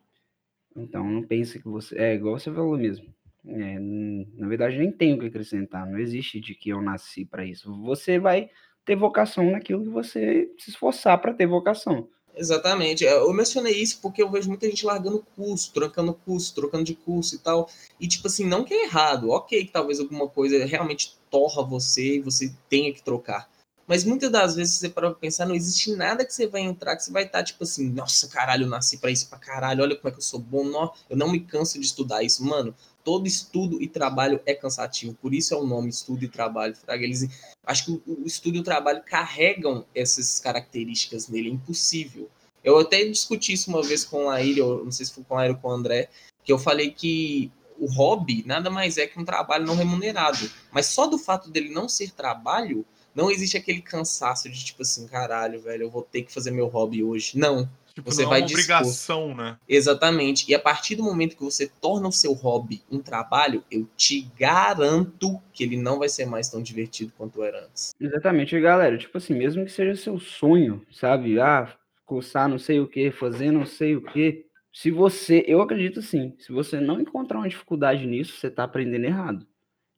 Então 0.77 1.09
não 1.09 1.23
pense 1.23 1.59
que 1.59 1.69
você. 1.69 1.97
É 1.97 2.15
igual 2.15 2.39
você 2.39 2.53
falou 2.53 2.77
mesmo. 2.77 3.07
É, 3.47 3.79
na 3.79 4.49
verdade, 4.49 4.77
nem 4.77 4.91
tenho 4.91 5.17
o 5.17 5.21
que 5.21 5.27
acrescentar. 5.27 5.87
Não 5.87 5.99
existe 5.99 6.41
de 6.41 6.55
que 6.55 6.71
eu 6.71 6.83
nasci 6.83 7.25
para 7.25 7.45
isso. 7.45 7.73
Você 7.83 8.19
vai 8.19 8.51
ter 8.85 8.97
vocação 8.97 9.51
naquilo 9.51 9.85
que 9.85 9.89
você 9.89 10.51
se 10.59 10.71
esforçar 10.71 11.21
para 11.21 11.33
ter 11.33 11.47
vocação. 11.47 12.09
Exatamente. 12.37 13.07
É, 13.07 13.13
eu 13.15 13.33
mencionei 13.33 13.73
isso 13.73 14.01
porque 14.03 14.23
eu 14.23 14.31
vejo 14.31 14.49
muita 14.49 14.69
gente 14.69 14.85
largando 14.85 15.25
curso, 15.35 15.73
trocando 15.73 16.13
curso, 16.13 16.55
trocando 16.55 16.85
de 16.85 16.95
curso 16.95 17.35
e 17.35 17.39
tal. 17.39 17.69
E, 17.99 18.07
tipo 18.07 18.27
assim, 18.27 18.47
não 18.47 18.63
que 18.63 18.75
é 18.75 18.85
errado. 18.85 19.31
Ok, 19.31 19.65
que 19.65 19.73
talvez 19.73 19.99
alguma 19.99 20.29
coisa 20.29 20.63
realmente 20.67 21.17
torra 21.31 21.63
você 21.63 22.17
e 22.17 22.21
você 22.21 22.53
tenha 22.69 22.93
que 22.93 23.03
trocar. 23.03 23.49
Mas 23.87 24.05
muitas 24.05 24.31
das 24.31 24.57
vezes 24.57 24.75
você 24.75 24.89
para 24.89 25.13
pensar, 25.13 25.47
não 25.47 25.55
existe 25.55 25.95
nada 25.95 26.25
que 26.25 26.35
você 26.35 26.47
vai 26.47 26.63
entrar 26.63 26.97
que 26.97 27.05
você 27.05 27.13
vai 27.13 27.23
estar 27.23 27.39
tá, 27.39 27.45
tipo 27.45 27.63
assim, 27.63 27.89
nossa, 27.91 28.27
caralho, 28.29 28.65
eu 28.65 28.69
nasci 28.69 28.99
para 28.99 29.11
isso 29.11 29.29
pra 29.29 29.39
caralho, 29.39 29.83
olha 29.83 29.95
como 29.95 30.09
é 30.09 30.11
que 30.11 30.19
eu 30.19 30.23
sou 30.23 30.41
bom, 30.41 30.65
não, 30.65 30.93
eu 31.09 31.17
não 31.17 31.31
me 31.31 31.41
canso 31.41 31.79
de 31.79 31.87
estudar 31.87 32.23
isso, 32.23 32.45
mano. 32.45 32.75
Todo 33.05 33.29
estudo 33.29 33.81
e 33.81 33.87
trabalho 33.87 34.41
é 34.45 34.53
cansativo, 34.53 35.15
por 35.15 35.33
isso 35.33 35.55
é 35.55 35.57
o 35.57 35.65
nome 35.65 35.89
estudo 35.89 36.25
e 36.25 36.29
trabalho. 36.29 36.75
Fraga. 36.75 37.05
Eles, 37.05 37.29
acho 37.65 37.85
que 37.85 37.93
o, 37.93 38.27
estudo 38.27 38.57
e 38.57 38.61
o 38.61 38.65
trabalho 38.65 39.03
carregam 39.05 39.87
essas 39.95 40.41
características 40.41 41.29
nele, 41.29 41.51
é 41.51 41.53
impossível. 41.53 42.29
Eu 42.65 42.79
até 42.81 43.05
discuti 43.05 43.53
isso 43.53 43.71
uma 43.71 43.83
vez 43.83 44.05
com 44.05 44.29
a 44.29 44.35
Laíra, 44.35 44.65
não 44.65 44.91
sei 44.91 45.07
se 45.07 45.13
foi 45.13 45.23
com 45.23 45.35
a 45.35 45.37
Laíra 45.39 45.55
ou 45.55 45.61
com 45.61 45.69
o 45.69 45.71
André, 45.71 46.09
que 46.43 46.53
eu 46.53 46.59
falei 46.59 46.91
que 46.91 47.53
o 47.79 47.87
hobby 47.87 48.43
nada 48.45 48.71
mais 48.71 48.97
é 48.99 49.07
que 49.07 49.21
um 49.21 49.25
trabalho 49.25 49.65
não 49.65 49.77
remunerado. 49.77 50.51
Mas 50.73 50.87
só 50.87 51.07
do 51.07 51.17
fato 51.17 51.49
dele 51.49 51.69
não 51.69 51.89
ser 51.89 52.11
trabalho, 52.11 52.85
não 53.17 53.31
existe 53.31 53.57
aquele 53.57 53.81
cansaço 53.81 54.51
de 54.51 54.63
tipo 54.63 54.83
assim, 54.83 55.09
caralho, 55.09 55.59
velho, 55.61 55.85
eu 55.85 55.91
vou 55.91 56.03
ter 56.03 56.23
que 56.23 56.33
fazer 56.33 56.51
meu 56.51 56.67
hobby 56.67 57.03
hoje. 57.03 57.39
Não. 57.39 57.69
Tipo, 57.95 58.13
você 58.13 58.25
não 58.25 58.29
vai 58.29 58.41
é 58.41 58.45
uma 58.45 58.51
obrigação, 58.51 59.35
né? 59.35 59.57
Exatamente. 59.67 60.45
E 60.51 60.55
a 60.55 60.59
partir 60.59 60.97
do 60.97 61.03
momento 61.03 61.35
que 61.35 61.43
você 61.43 61.67
torna 61.81 62.07
o 62.07 62.13
seu 62.13 62.35
hobby 62.35 62.83
um 62.91 62.99
trabalho, 62.99 63.65
eu 63.71 63.89
te 63.97 64.31
garanto 64.39 65.41
que 65.51 65.65
ele 65.65 65.79
não 65.79 65.99
vai 65.99 66.11
ser 66.11 66.27
mais 66.27 66.51
tão 66.51 66.63
divertido 66.63 67.11
quanto 67.17 67.43
era 67.43 67.65
antes. 67.65 67.95
Exatamente, 67.99 68.61
galera. 68.61 68.99
Tipo 68.99 69.17
assim, 69.17 69.33
mesmo 69.33 69.65
que 69.65 69.73
seja 69.73 69.97
seu 69.97 70.21
sonho, 70.21 70.85
sabe? 70.93 71.41
Ah, 71.41 71.75
cursar 72.05 72.51
não 72.51 72.59
sei 72.59 72.81
o 72.81 72.87
que, 72.87 73.11
fazer 73.11 73.51
não 73.51 73.65
sei 73.65 73.97
o 73.97 74.03
que. 74.03 74.45
Se 74.71 74.91
você, 74.91 75.43
eu 75.49 75.63
acredito 75.63 76.03
sim, 76.03 76.35
se 76.39 76.53
você 76.53 76.79
não 76.79 77.01
encontrar 77.01 77.39
uma 77.39 77.49
dificuldade 77.49 78.07
nisso, 78.07 78.39
você 78.39 78.51
tá 78.51 78.65
aprendendo 78.65 79.07
errado. 79.07 79.47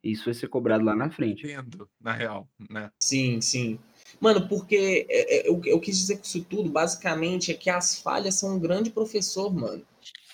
Isso 0.03 0.27
vai 0.27 0.35
ser 0.35 0.49
cobrado 0.49 0.85
lá 0.85 0.95
na 0.95 1.11
frente. 1.11 1.47
Entendo, 1.47 1.89
na 2.01 2.13
real, 2.13 2.49
né? 2.71 2.91
Sim, 3.01 3.41
sim. 3.41 3.79
Mano, 4.21 4.49
porque 4.49 5.07
é, 5.09 5.37
é, 5.37 5.49
eu, 5.49 5.61
eu 5.65 5.81
quis 5.81 5.99
dizer 5.99 6.17
com 6.17 6.25
isso 6.25 6.45
tudo, 6.45 6.71
basicamente, 6.71 7.51
é 7.51 7.55
que 7.55 7.71
as 7.71 8.01
falhas 8.01 8.35
são 8.37 8.57
um 8.57 8.59
grande 8.59 8.91
professor, 8.91 9.53
mano. 9.53 9.83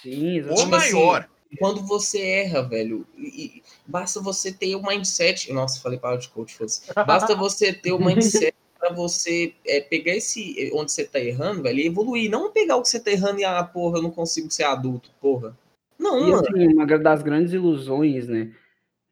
Sim, 0.03 0.39
exatamente. 0.39 0.67
O 0.67 0.71
maior. 0.71 1.21
Assim, 1.21 1.57
quando 1.59 1.83
você 1.83 2.21
erra, 2.21 2.63
velho, 2.63 3.07
e, 3.17 3.63
basta 3.87 4.21
você 4.21 4.53
ter 4.53 4.75
o 4.77 4.83
mindset. 4.83 5.53
Nossa, 5.53 5.81
falei 5.81 5.99
para 5.99 6.17
de 6.17 6.29
coach, 6.29 6.55
fosse. 6.55 6.83
Basta 7.07 7.35
você 7.37 7.73
ter 7.73 7.93
o 7.93 7.99
mindset 7.99 8.55
para 8.79 8.93
você 8.93 9.55
é, 9.67 9.81
pegar 9.81 10.15
esse 10.15 10.71
onde 10.75 10.93
você 10.93 11.05
tá 11.05 11.19
errando, 11.19 11.63
velho, 11.63 11.79
e 11.79 11.87
evoluir. 11.87 12.31
Não 12.31 12.53
pegar 12.53 12.77
o 12.77 12.83
que 12.83 12.89
você 12.89 13.01
tá 13.01 13.11
errando 13.11 13.41
e, 13.41 13.45
ah, 13.45 13.63
porra, 13.63 13.99
eu 13.99 14.03
não 14.03 14.11
consigo 14.11 14.51
ser 14.51 14.65
adulto, 14.65 15.11
porra. 15.21 15.57
Não, 15.99 16.19
e, 16.19 16.31
mano. 16.31 16.49
Assim, 16.49 16.67
uma 16.69 16.87
das 16.87 17.23
grandes 17.23 17.53
ilusões, 17.53 18.27
né? 18.29 18.53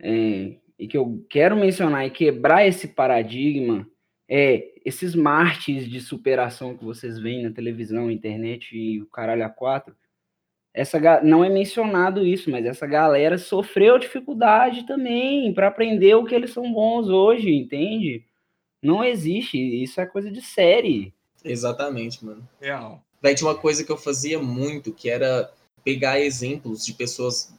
É, 0.03 0.57
e 0.79 0.89
que 0.89 0.99
eu 0.99 1.25
quero 1.31 1.57
mencionar 1.57 2.05
e 2.05 2.11
quebrar 2.11 2.67
esse 2.67 2.89
paradigma 2.89 3.87
é 4.29 4.73
esses 4.85 5.15
martes 5.15 5.89
de 5.89 6.01
superação 6.01 6.77
que 6.77 6.85
vocês 6.85 7.19
veem 7.19 7.45
na 7.45 7.53
televisão, 7.53 8.11
internet 8.11 8.77
e 8.77 9.01
o 9.01 9.07
caralho 9.07 9.45
a 9.45 9.49
quatro. 9.49 9.95
Essa 10.75 10.99
não 11.23 11.45
é 11.45 11.49
mencionado 11.49 12.27
isso, 12.27 12.51
mas 12.51 12.65
essa 12.65 12.87
galera 12.87 13.39
sofreu 13.39 13.99
dificuldade 13.99 14.87
também 14.87 15.53
para 15.53 15.69
aprender 15.69 16.15
o 16.15 16.25
que 16.25 16.35
eles 16.35 16.51
são 16.51 16.73
bons 16.73 17.09
hoje, 17.09 17.53
entende? 17.53 18.25
Não 18.83 19.05
existe, 19.05 19.59
isso 19.59 20.01
é 20.01 20.07
coisa 20.07 20.31
de 20.31 20.41
série. 20.41 21.15
Exatamente, 21.45 22.25
mano. 22.25 22.49
Real. 22.61 23.05
Daí 23.21 23.35
tinha 23.35 23.49
uma 23.49 23.59
coisa 23.59 23.85
que 23.85 23.93
eu 23.93 23.97
fazia 23.97 24.41
muito, 24.41 24.93
que 24.93 25.09
era 25.09 25.53
pegar 25.85 26.19
exemplos 26.19 26.85
de 26.85 26.95
pessoas 26.95 27.55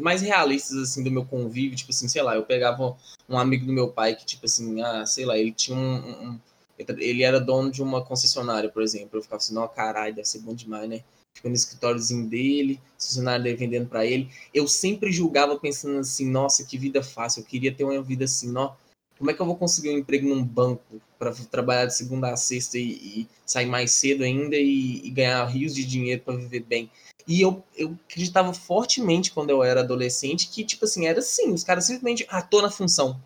mais 0.00 0.20
realistas, 0.20 0.76
assim, 0.76 1.02
do 1.02 1.10
meu 1.10 1.24
convívio, 1.24 1.76
tipo 1.76 1.90
assim, 1.90 2.08
sei 2.08 2.22
lá, 2.22 2.36
eu 2.36 2.44
pegava 2.44 2.96
um 3.28 3.38
amigo 3.38 3.66
do 3.66 3.72
meu 3.72 3.88
pai 3.88 4.14
que, 4.14 4.26
tipo 4.26 4.44
assim, 4.44 4.80
ah, 4.82 5.06
sei 5.06 5.24
lá, 5.24 5.38
ele 5.38 5.52
tinha 5.52 5.76
um, 5.76 6.30
um 6.30 6.40
ele 6.78 7.22
era 7.22 7.40
dono 7.40 7.70
de 7.70 7.82
uma 7.82 8.04
concessionária, 8.04 8.68
por 8.68 8.82
exemplo, 8.82 9.18
eu 9.18 9.22
ficava 9.22 9.38
assim, 9.38 9.54
não, 9.54 9.66
caralho, 9.66 10.14
deve 10.14 10.28
ser 10.28 10.40
bom 10.40 10.54
demais, 10.54 10.88
né? 10.88 11.02
Ficou 11.34 11.50
no 11.50 11.56
escritóriozinho 11.56 12.28
dele, 12.28 12.80
funcionário 12.98 13.44
dele 13.44 13.56
vendendo 13.56 13.88
para 13.88 14.04
ele, 14.04 14.28
eu 14.52 14.68
sempre 14.68 15.10
julgava 15.10 15.58
pensando 15.58 15.98
assim, 15.98 16.30
nossa, 16.30 16.64
que 16.64 16.76
vida 16.76 17.02
fácil, 17.02 17.40
eu 17.40 17.46
queria 17.46 17.72
ter 17.72 17.84
uma 17.84 18.02
vida 18.02 18.24
assim, 18.24 18.54
ó, 18.56 18.74
como 19.18 19.30
é 19.30 19.34
que 19.34 19.40
eu 19.40 19.46
vou 19.46 19.56
conseguir 19.56 19.90
um 19.90 19.98
emprego 19.98 20.28
num 20.28 20.44
banco 20.44 21.00
para 21.18 21.32
trabalhar 21.50 21.86
de 21.86 21.96
segunda 21.96 22.30
a 22.30 22.36
sexta 22.36 22.76
e, 22.76 22.90
e 22.90 23.28
sair 23.46 23.66
mais 23.66 23.92
cedo 23.92 24.22
ainda 24.22 24.56
e, 24.56 25.06
e 25.06 25.10
ganhar 25.10 25.44
rios 25.46 25.74
de 25.74 25.84
dinheiro 25.86 26.20
para 26.22 26.36
viver 26.36 26.60
bem? 26.60 26.90
E 27.26 27.40
eu, 27.40 27.64
eu 27.76 27.96
acreditava 28.08 28.52
fortemente 28.54 29.32
quando 29.32 29.50
eu 29.50 29.62
era 29.62 29.80
adolescente 29.80 30.48
que, 30.48 30.64
tipo 30.64 30.84
assim, 30.84 31.06
era 31.06 31.18
assim, 31.18 31.52
os 31.52 31.64
caras 31.64 31.84
simplesmente, 31.84 32.24
ah, 32.28 32.46
na 32.62 32.70
função. 32.70 33.20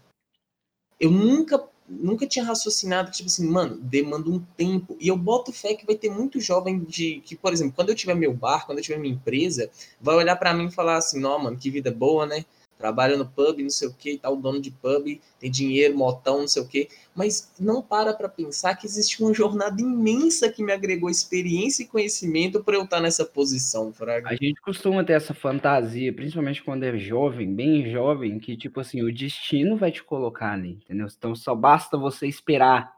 Eu 0.98 1.10
nunca, 1.10 1.62
nunca 1.86 2.26
tinha 2.26 2.44
raciocinado 2.44 3.10
que, 3.10 3.18
tipo 3.18 3.28
assim, 3.28 3.46
mano, 3.46 3.76
demanda 3.76 4.30
um 4.30 4.38
tempo. 4.56 4.96
E 4.98 5.08
eu 5.08 5.16
boto 5.16 5.52
fé 5.52 5.74
que 5.74 5.84
vai 5.84 5.96
ter 5.96 6.10
muito 6.10 6.40
jovem 6.40 6.82
de, 6.84 7.20
que, 7.20 7.36
por 7.36 7.52
exemplo, 7.52 7.74
quando 7.74 7.90
eu 7.90 7.94
tiver 7.94 8.14
meu 8.14 8.32
bar, 8.32 8.64
quando 8.64 8.78
eu 8.78 8.84
tiver 8.84 8.98
minha 8.98 9.14
empresa, 9.14 9.70
vai 10.00 10.16
olhar 10.16 10.36
para 10.36 10.54
mim 10.54 10.66
e 10.66 10.72
falar 10.72 10.96
assim, 10.96 11.20
não, 11.20 11.38
mano, 11.38 11.58
que 11.58 11.70
vida 11.70 11.90
boa, 11.90 12.24
né? 12.24 12.44
Trabalha 12.80 13.14
no 13.14 13.26
pub, 13.26 13.60
não 13.62 13.68
sei 13.68 13.88
o 13.88 13.92
que, 13.92 14.16
tal, 14.16 14.34
dono 14.34 14.58
de 14.58 14.70
pub, 14.70 15.20
tem 15.38 15.50
dinheiro, 15.50 15.94
motão, 15.94 16.40
não 16.40 16.48
sei 16.48 16.62
o 16.62 16.66
que, 16.66 16.88
mas 17.14 17.52
não 17.60 17.82
para 17.82 18.14
para 18.14 18.26
pensar 18.26 18.74
que 18.74 18.86
existe 18.86 19.22
uma 19.22 19.34
jornada 19.34 19.80
imensa 19.82 20.50
que 20.50 20.62
me 20.62 20.72
agregou 20.72 21.10
experiência 21.10 21.82
e 21.82 21.86
conhecimento 21.86 22.64
para 22.64 22.76
eu 22.76 22.84
estar 22.84 23.00
nessa 23.00 23.26
posição, 23.26 23.92
Fraga. 23.92 24.30
A 24.30 24.34
gente 24.34 24.58
costuma 24.62 25.04
ter 25.04 25.12
essa 25.12 25.34
fantasia, 25.34 26.10
principalmente 26.10 26.62
quando 26.62 26.84
é 26.84 26.96
jovem, 26.96 27.54
bem 27.54 27.90
jovem, 27.90 28.38
que 28.38 28.56
tipo 28.56 28.80
assim, 28.80 29.02
o 29.02 29.12
destino 29.12 29.76
vai 29.76 29.92
te 29.92 30.02
colocar 30.02 30.52
ali, 30.52 30.70
entendeu? 30.70 31.06
Então 31.06 31.34
só 31.36 31.54
basta 31.54 31.98
você 31.98 32.26
esperar. 32.26 32.94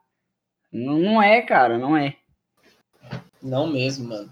Não, 0.72 0.98
não 1.00 1.22
é, 1.22 1.42
cara, 1.42 1.76
não 1.76 1.96
é. 1.96 2.16
Não 3.42 3.66
mesmo, 3.66 4.08
mano. 4.08 4.30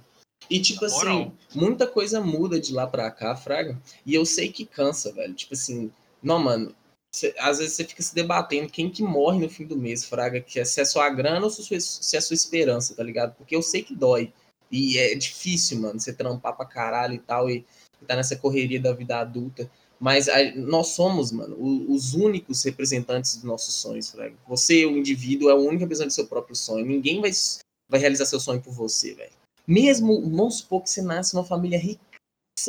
E, 0.50 0.60
tipo 0.60 0.84
assim, 0.84 1.32
muita 1.54 1.86
coisa 1.86 2.20
muda 2.20 2.58
de 2.60 2.72
lá 2.72 2.86
pra 2.86 3.10
cá, 3.10 3.36
Fraga. 3.36 3.80
E 4.04 4.14
eu 4.14 4.26
sei 4.26 4.50
que 4.50 4.66
cansa, 4.66 5.12
velho. 5.12 5.32
Tipo 5.32 5.54
assim, 5.54 5.92
não, 6.22 6.38
mano, 6.40 6.74
cê- 7.14 7.34
às 7.38 7.58
vezes 7.58 7.74
você 7.74 7.84
fica 7.84 8.02
se 8.02 8.12
debatendo 8.14 8.68
quem 8.68 8.90
que 8.90 9.02
morre 9.02 9.38
no 9.38 9.48
fim 9.48 9.64
do 9.64 9.76
mês, 9.76 10.04
Fraga, 10.04 10.40
que 10.40 10.58
é 10.58 10.64
se 10.64 10.80
é 10.80 10.84
sua 10.84 11.08
grana 11.08 11.44
ou 11.44 11.50
se 11.50 11.60
é 11.62 11.64
sua- 11.64 11.80
se 11.80 12.16
é 12.16 12.20
sua 12.20 12.34
esperança, 12.34 12.94
tá 12.96 13.02
ligado? 13.04 13.34
Porque 13.36 13.54
eu 13.54 13.62
sei 13.62 13.82
que 13.82 13.94
dói. 13.94 14.32
E 14.72 14.98
é 14.98 15.14
difícil, 15.14 15.78
mano, 15.80 15.98
você 16.00 16.12
trampar 16.12 16.56
pra 16.56 16.66
caralho 16.66 17.14
e 17.14 17.18
tal, 17.18 17.48
e 17.50 17.64
tá 18.06 18.16
nessa 18.16 18.36
correria 18.36 18.80
da 18.80 18.92
vida 18.92 19.18
adulta. 19.18 19.70
Mas 20.00 20.28
a- 20.28 20.54
nós 20.56 20.88
somos, 20.88 21.30
mano, 21.30 21.54
o- 21.56 21.92
os 21.92 22.14
únicos 22.14 22.64
representantes 22.64 23.36
dos 23.36 23.44
nossos 23.44 23.74
sonhos, 23.74 24.10
Fraga. 24.10 24.34
Você, 24.48 24.84
o 24.86 24.96
indivíduo, 24.96 25.50
é 25.50 25.54
o 25.54 25.58
único 25.58 25.80
representante 25.80 26.12
do 26.12 26.14
seu 26.14 26.26
próprio 26.26 26.56
sonho. 26.56 26.86
Ninguém 26.86 27.20
vai, 27.20 27.30
vai 27.88 28.00
realizar 28.00 28.24
seu 28.26 28.40
sonho 28.40 28.60
por 28.60 28.72
você, 28.72 29.14
velho. 29.14 29.39
Mesmo, 29.70 30.20
vamos 30.28 30.58
supor 30.58 30.82
que 30.82 30.90
você 30.90 31.00
nasce 31.00 31.32
numa 31.32 31.44
família 31.44 31.78
rica, 31.78 32.02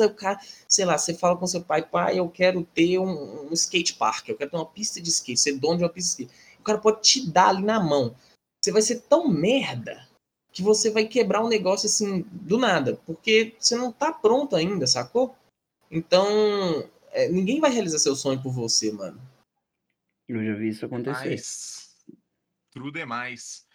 o 0.00 0.14
cara, 0.14 0.38
sei 0.68 0.84
lá, 0.84 0.96
você 0.96 1.12
fala 1.12 1.36
com 1.36 1.44
seu 1.48 1.60
pai, 1.60 1.84
pai, 1.84 2.16
eu 2.16 2.28
quero 2.30 2.62
ter 2.62 2.96
um, 3.00 3.48
um 3.48 3.52
skate 3.52 3.94
park, 3.94 4.28
eu 4.28 4.36
quero 4.36 4.52
ter 4.52 4.56
uma 4.56 4.70
pista 4.70 5.00
de 5.00 5.08
skate, 5.10 5.40
ser 5.40 5.58
dono 5.58 5.78
de 5.78 5.82
uma 5.82 5.90
pista 5.90 6.16
de 6.16 6.22
skate. 6.28 6.58
O 6.60 6.62
cara 6.62 6.78
pode 6.78 7.02
te 7.02 7.28
dar 7.28 7.48
ali 7.48 7.64
na 7.64 7.80
mão. 7.80 8.14
Você 8.62 8.70
vai 8.70 8.82
ser 8.82 9.00
tão 9.00 9.26
merda 9.28 10.08
que 10.52 10.62
você 10.62 10.90
vai 10.90 11.04
quebrar 11.04 11.44
um 11.44 11.48
negócio 11.48 11.86
assim 11.86 12.22
do 12.30 12.56
nada, 12.56 12.94
porque 13.04 13.56
você 13.58 13.74
não 13.74 13.90
tá 13.90 14.12
pronto 14.12 14.54
ainda, 14.54 14.86
sacou? 14.86 15.34
Então, 15.90 16.88
é, 17.10 17.28
ninguém 17.28 17.58
vai 17.58 17.72
realizar 17.72 17.98
seu 17.98 18.14
sonho 18.14 18.40
por 18.40 18.52
você, 18.52 18.92
mano. 18.92 19.20
Eu 20.28 20.44
já 20.44 20.54
vi 20.54 20.68
isso 20.68 20.86
acontecer. 20.86 21.30
Mas, 21.30 21.96
true 22.70 22.92
demais. 22.92 23.66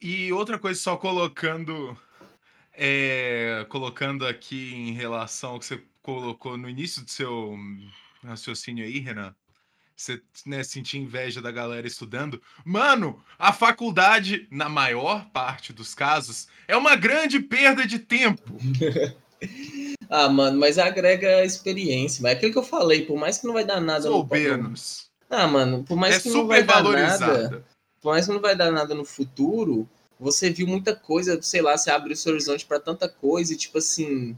E 0.00 0.32
outra 0.32 0.58
coisa, 0.58 0.80
só 0.80 0.96
colocando, 0.96 1.94
é, 2.76 3.64
colocando 3.68 4.26
aqui 4.26 4.74
em 4.74 4.92
relação 4.92 5.52
ao 5.52 5.58
que 5.58 5.66
você 5.66 5.82
colocou 6.02 6.56
no 6.56 6.68
início 6.68 7.02
do 7.02 7.10
seu 7.10 7.56
raciocínio 8.24 8.84
aí, 8.84 8.98
Renan. 8.98 9.34
Você 9.96 10.20
né, 10.44 10.62
sentir 10.64 10.98
inveja 10.98 11.40
da 11.40 11.52
galera 11.52 11.86
estudando. 11.86 12.42
Mano, 12.64 13.22
a 13.38 13.52
faculdade, 13.52 14.48
na 14.50 14.68
maior 14.68 15.24
parte 15.30 15.72
dos 15.72 15.94
casos, 15.94 16.48
é 16.66 16.76
uma 16.76 16.96
grande 16.96 17.38
perda 17.38 17.86
de 17.86 17.98
tempo. 17.98 18.56
Ah, 20.08 20.28
mano, 20.28 20.58
mas 20.58 20.78
agrega 20.78 21.44
experiência. 21.44 22.22
Mas 22.22 22.32
é 22.32 22.36
aquilo 22.36 22.52
que 22.52 22.58
eu 22.58 22.62
falei, 22.62 23.04
por 23.04 23.18
mais 23.18 23.38
que 23.38 23.46
não 23.46 23.54
vai 23.54 23.64
dar 23.64 23.80
nada 23.80 24.08
no 24.08 24.16
Soubernos. 24.16 25.10
Ah, 25.28 25.46
mano, 25.46 25.82
por 25.82 25.96
mais 25.96 26.16
É 26.16 26.20
que 26.20 26.30
não 26.30 26.46
vai 26.46 26.62
dar 26.62 26.82
nada, 26.82 27.64
por 28.00 28.12
mais 28.12 28.26
que 28.26 28.32
não 28.32 28.40
vai 28.40 28.54
dar 28.54 28.70
nada 28.70 28.94
no 28.94 29.04
futuro, 29.04 29.88
você 30.18 30.50
viu 30.50 30.66
muita 30.66 30.94
coisa, 30.94 31.40
sei 31.42 31.62
lá, 31.62 31.76
você 31.76 31.90
abre 31.90 32.12
o 32.12 32.16
seu 32.16 32.32
horizonte 32.32 32.64
pra 32.66 32.80
tanta 32.80 33.08
coisa 33.08 33.52
e 33.52 33.56
tipo 33.56 33.78
assim, 33.78 34.36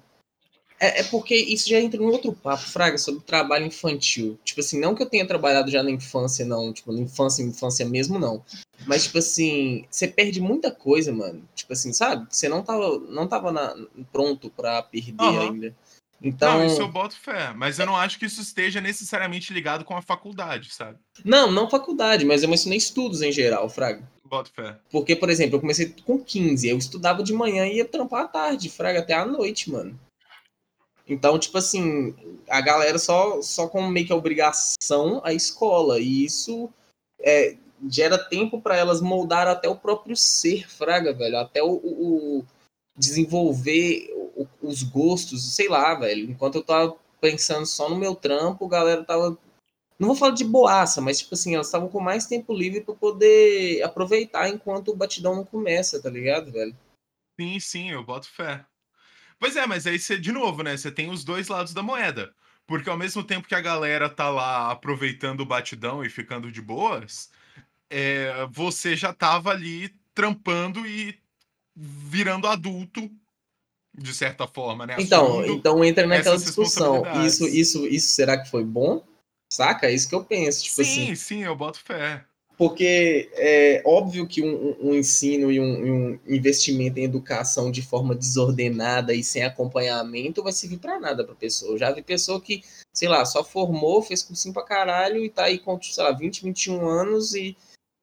é, 0.78 1.00
é 1.00 1.02
porque 1.04 1.34
isso 1.34 1.68
já 1.68 1.80
entra 1.80 2.02
em 2.02 2.06
outro 2.06 2.32
papo, 2.32 2.62
Fraga, 2.62 2.98
sobre 2.98 3.22
trabalho 3.22 3.66
infantil. 3.66 4.38
Tipo 4.44 4.60
assim, 4.60 4.78
não 4.78 4.94
que 4.94 5.02
eu 5.02 5.08
tenha 5.08 5.26
trabalhado 5.26 5.70
já 5.70 5.82
na 5.82 5.90
infância, 5.90 6.44
não. 6.44 6.72
Tipo, 6.72 6.92
na 6.92 7.00
infância, 7.00 7.42
infância 7.42 7.86
mesmo, 7.86 8.18
não. 8.18 8.44
Mas, 8.86 9.04
tipo 9.04 9.18
assim, 9.18 9.86
você 9.90 10.06
perde 10.06 10.40
muita 10.40 10.70
coisa, 10.70 11.12
mano. 11.12 11.42
Tipo 11.54 11.72
assim, 11.72 11.92
sabe? 11.92 12.26
Você 12.30 12.48
não 12.48 12.62
tava, 12.62 12.98
não 13.08 13.26
tava 13.26 13.50
na- 13.50 13.74
pronto 14.12 14.50
pra 14.50 14.82
perder 14.82 15.24
Aham. 15.24 15.40
ainda. 15.40 15.76
Então. 16.22 16.58
Não, 16.58 16.66
isso 16.66 16.80
eu 16.82 16.88
boto 16.88 17.16
fé. 17.16 17.52
Mas 17.54 17.78
eu 17.78 17.86
não 17.86 17.96
acho 17.96 18.18
que 18.18 18.26
isso 18.26 18.40
esteja 18.40 18.80
necessariamente 18.80 19.52
ligado 19.52 19.84
com 19.84 19.96
a 19.96 20.02
faculdade, 20.02 20.72
sabe? 20.72 20.98
Não, 21.24 21.50
não 21.50 21.70
faculdade, 21.70 22.24
mas 22.24 22.42
eu 22.42 22.48
mencionei 22.48 22.78
estudos 22.78 23.22
em 23.22 23.32
geral, 23.32 23.68
Fraga. 23.68 24.02
Fé. 24.54 24.76
Porque, 24.90 25.14
por 25.16 25.30
exemplo, 25.30 25.56
eu 25.56 25.60
comecei 25.60 25.94
com 26.04 26.18
15, 26.18 26.68
eu 26.68 26.78
estudava 26.78 27.22
de 27.22 27.32
manhã 27.32 27.66
e 27.66 27.76
ia 27.76 27.84
trampar 27.84 28.24
à 28.24 28.28
tarde, 28.28 28.68
Fraga, 28.68 29.00
até 29.00 29.14
à 29.14 29.24
noite, 29.24 29.70
mano. 29.70 29.98
Então, 31.08 31.38
tipo 31.38 31.56
assim, 31.56 32.14
a 32.48 32.60
galera 32.60 32.98
só, 32.98 33.40
só 33.40 33.68
com 33.68 33.86
meio 33.86 34.06
que 34.06 34.12
a 34.12 34.16
obrigação 34.16 35.20
a 35.24 35.32
escola. 35.32 36.00
E 36.00 36.24
isso 36.24 36.68
é, 37.20 37.56
gera 37.88 38.18
tempo 38.18 38.60
para 38.60 38.76
elas 38.76 39.00
moldar 39.00 39.46
até 39.46 39.68
o 39.68 39.76
próprio 39.76 40.16
ser, 40.16 40.68
Fraga, 40.68 41.12
velho. 41.12 41.38
Até 41.38 41.62
o, 41.62 41.74
o- 41.74 42.44
desenvolver 42.98 44.08
os 44.60 44.82
gostos, 44.82 45.54
sei 45.54 45.68
lá, 45.68 45.94
velho. 45.94 46.28
Enquanto 46.30 46.56
eu 46.56 46.62
tava 46.64 46.96
pensando 47.20 47.66
só 47.66 47.88
no 47.88 47.96
meu 47.96 48.14
trampo, 48.14 48.66
a 48.66 48.70
galera 48.70 49.04
tava. 49.04 49.38
Não 49.98 50.08
vou 50.08 50.16
falar 50.16 50.34
de 50.34 50.44
boaça, 50.44 51.00
mas 51.00 51.18
tipo 51.18 51.34
assim, 51.34 51.54
elas 51.54 51.66
estavam 51.66 51.88
com 51.88 52.00
mais 52.00 52.26
tempo 52.26 52.52
livre 52.52 52.82
para 52.82 52.94
poder 52.94 53.82
aproveitar 53.82 54.48
enquanto 54.48 54.88
o 54.88 54.96
batidão 54.96 55.34
não 55.34 55.44
começa, 55.44 56.02
tá 56.02 56.10
ligado, 56.10 56.52
velho? 56.52 56.76
Sim, 57.40 57.60
sim, 57.60 57.90
eu 57.90 58.04
boto 58.04 58.28
fé. 58.28 58.64
Pois 59.38 59.56
é, 59.56 59.66
mas 59.66 59.86
aí 59.86 59.98
você, 59.98 60.18
de 60.18 60.32
novo, 60.32 60.62
né? 60.62 60.76
Você 60.76 60.90
tem 60.90 61.10
os 61.10 61.24
dois 61.24 61.48
lados 61.48 61.74
da 61.74 61.82
moeda. 61.82 62.34
Porque 62.66 62.90
ao 62.90 62.96
mesmo 62.96 63.22
tempo 63.22 63.46
que 63.46 63.54
a 63.54 63.60
galera 63.60 64.08
tá 64.08 64.28
lá 64.28 64.72
aproveitando 64.72 65.40
o 65.40 65.46
batidão 65.46 66.04
e 66.04 66.10
ficando 66.10 66.50
de 66.50 66.60
boas, 66.60 67.30
é, 67.88 68.46
você 68.50 68.96
já 68.96 69.12
tava 69.12 69.50
ali 69.50 69.94
trampando 70.12 70.84
e 70.86 71.16
virando 71.74 72.48
adulto, 72.48 73.10
de 73.94 74.14
certa 74.14 74.46
forma, 74.46 74.86
né? 74.86 74.96
Então, 74.98 75.44
então 75.46 75.84
entra 75.84 76.06
naquela 76.06 76.36
discussão. 76.36 77.04
Isso, 77.24 77.46
isso, 77.46 77.86
isso 77.86 78.08
será 78.08 78.38
que 78.38 78.50
foi 78.50 78.64
bom? 78.64 79.06
Saca? 79.56 79.86
É 79.86 79.94
isso 79.94 80.08
que 80.08 80.14
eu 80.14 80.22
penso. 80.22 80.62
Tipo 80.64 80.76
sim, 80.76 80.82
assim, 80.82 81.14
sim, 81.14 81.44
eu 81.44 81.56
boto 81.56 81.80
fé. 81.80 82.22
porque 82.58 83.30
é 83.34 83.82
óbvio 83.86 84.26
que 84.26 84.42
um, 84.42 84.76
um- 84.80 84.94
ensino 84.94 85.50
e 85.50 85.58
um, 85.58 86.12
um 86.14 86.18
investimento 86.26 86.98
em 86.98 87.04
educação 87.04 87.70
de 87.70 87.80
forma 87.82 88.14
desordenada 88.14 89.14
e 89.14 89.22
sem 89.24 89.42
acompanhamento 89.44 90.42
vai 90.42 90.52
servir 90.52 90.78
pra 90.78 90.98
nada 91.00 91.24
pra 91.24 91.34
pessoa. 91.34 91.72
Eu 91.72 91.78
já 91.78 91.90
vi 91.90 92.02
pessoa 92.02 92.40
que, 92.40 92.62
sei 92.92 93.08
lá, 93.08 93.24
só 93.24 93.42
formou, 93.44 94.02
fez 94.02 94.22
cursinho 94.22 94.52
pra 94.54 94.62
caralho 94.62 95.24
e 95.24 95.30
tá 95.30 95.44
aí 95.44 95.58
com, 95.58 95.80
sei 95.82 96.04
lá, 96.04 96.12
20, 96.12 96.42
21 96.44 96.86
anos 96.86 97.34
e 97.34 97.56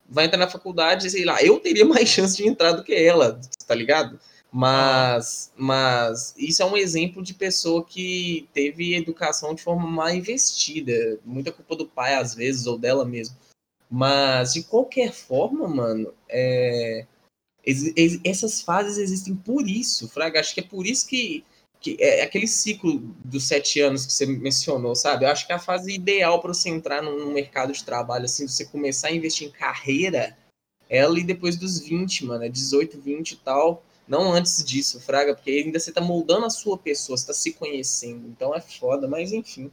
vai 0.09 0.25
entrar 0.25 0.37
na 0.37 0.47
faculdade, 0.49 1.09
sei 1.09 1.23
lá, 1.25 1.41
eu 1.41 1.59
teria 1.59 1.85
mais 1.85 2.09
chance 2.09 2.35
de 2.37 2.47
entrar 2.47 2.73
do 2.73 2.83
que 2.83 2.93
ela, 2.93 3.39
tá 3.67 3.73
ligado? 3.75 4.19
Mas, 4.55 5.51
mas 5.57 6.35
isso 6.37 6.61
é 6.61 6.65
um 6.65 6.77
exemplo 6.77 7.23
de 7.23 7.33
pessoa 7.33 7.83
que 7.83 8.47
teve 8.53 8.93
educação 8.93 9.55
de 9.55 9.63
forma 9.63 9.87
mal 9.87 10.11
investida. 10.11 11.19
Muita 11.25 11.51
culpa 11.51 11.75
do 11.75 11.87
pai, 11.87 12.13
às 12.13 12.35
vezes, 12.35 12.67
ou 12.67 12.77
dela 12.77 13.03
mesmo. 13.03 13.35
Mas, 13.89 14.53
de 14.53 14.63
qualquer 14.63 15.11
forma, 15.11 15.67
mano, 15.67 16.13
é, 16.29 17.07
essas 18.23 18.61
fases 18.61 18.99
existem 18.99 19.35
por 19.35 19.67
isso, 19.67 20.07
Fraga. 20.07 20.39
Acho 20.39 20.53
que 20.53 20.59
é 20.59 20.63
por 20.63 20.85
isso 20.85 21.07
que, 21.07 21.43
que 21.81 21.97
é 21.99 22.21
aquele 22.21 22.47
ciclo 22.47 22.99
dos 23.25 23.47
sete 23.47 23.79
anos 23.79 24.05
que 24.05 24.13
você 24.13 24.27
mencionou, 24.27 24.93
sabe? 24.93 25.25
Eu 25.25 25.29
acho 25.29 25.47
que 25.47 25.51
é 25.51 25.55
a 25.55 25.59
fase 25.59 25.91
ideal 25.91 26.39
para 26.39 26.53
você 26.53 26.69
entrar 26.69 27.01
num, 27.01 27.25
num 27.25 27.33
mercado 27.33 27.73
de 27.73 27.83
trabalho, 27.83 28.25
assim, 28.25 28.47
você 28.47 28.65
começar 28.65 29.07
a 29.07 29.15
investir 29.15 29.47
em 29.47 29.51
carreira, 29.51 30.37
é 30.87 31.01
ali 31.01 31.23
depois 31.23 31.55
dos 31.55 31.79
20, 31.79 32.25
mano, 32.25 32.43
é 32.43 32.49
18, 32.49 33.01
20 33.01 33.31
e 33.31 33.35
tal. 33.37 33.83
Não 34.07 34.31
antes 34.33 34.63
disso, 34.63 34.99
Fraga, 34.99 35.33
porque 35.33 35.51
ainda 35.51 35.79
você 35.79 35.91
tá 35.91 36.01
moldando 36.01 36.45
a 36.45 36.49
sua 36.49 36.77
pessoa, 36.77 37.17
você 37.17 37.27
tá 37.27 37.33
se 37.33 37.53
conhecendo. 37.53 38.27
Então 38.27 38.53
é 38.53 38.59
foda, 38.59 39.07
mas 39.07 39.31
enfim. 39.31 39.71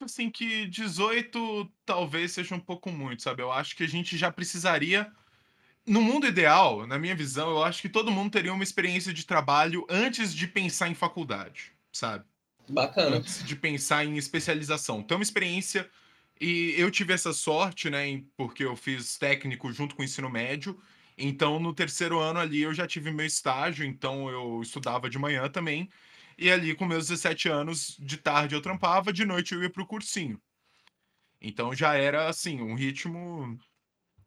assim 0.00 0.30
que 0.30 0.66
18 0.66 1.70
talvez 1.84 2.32
seja 2.32 2.54
um 2.54 2.60
pouco 2.60 2.90
muito, 2.90 3.22
sabe? 3.22 3.42
Eu 3.42 3.52
acho 3.52 3.76
que 3.76 3.84
a 3.84 3.88
gente 3.88 4.16
já 4.16 4.30
precisaria. 4.30 5.10
No 5.86 6.00
mundo 6.00 6.26
ideal, 6.26 6.86
na 6.86 6.98
minha 6.98 7.14
visão, 7.14 7.50
eu 7.50 7.62
acho 7.62 7.82
que 7.82 7.90
todo 7.90 8.10
mundo 8.10 8.32
teria 8.32 8.52
uma 8.52 8.64
experiência 8.64 9.12
de 9.12 9.26
trabalho 9.26 9.86
antes 9.88 10.34
de 10.34 10.48
pensar 10.48 10.88
em 10.88 10.94
faculdade, 10.94 11.72
sabe? 11.92 12.24
Bacana. 12.68 13.16
Antes 13.16 13.44
de 13.44 13.54
pensar 13.54 14.04
em 14.04 14.16
especialização. 14.16 15.02
Ter 15.02 15.14
uma 15.14 15.22
experiência. 15.22 15.88
E 16.40 16.74
eu 16.78 16.90
tive 16.90 17.12
essa 17.12 17.32
sorte, 17.32 17.90
né? 17.90 18.22
Porque 18.36 18.64
eu 18.64 18.74
fiz 18.74 19.18
técnico 19.18 19.70
junto 19.72 19.94
com 19.94 20.02
o 20.02 20.04
ensino 20.04 20.30
médio. 20.30 20.80
Então, 21.16 21.60
no 21.60 21.74
terceiro 21.74 22.18
ano 22.18 22.40
ali, 22.40 22.62
eu 22.62 22.74
já 22.74 22.86
tive 22.86 23.10
meu 23.12 23.26
estágio. 23.26 23.84
Então, 23.84 24.28
eu 24.28 24.60
estudava 24.62 25.08
de 25.08 25.18
manhã 25.18 25.48
também. 25.48 25.88
E 26.36 26.50
ali, 26.50 26.74
com 26.74 26.84
meus 26.84 27.08
17 27.08 27.48
anos, 27.48 27.96
de 28.00 28.16
tarde 28.16 28.54
eu 28.54 28.60
trampava, 28.60 29.12
de 29.12 29.24
noite 29.24 29.54
eu 29.54 29.62
ia 29.62 29.70
pro 29.70 29.86
cursinho. 29.86 30.40
Então 31.44 31.74
já 31.74 31.94
era 31.94 32.28
assim, 32.28 32.60
um 32.62 32.74
ritmo. 32.74 33.58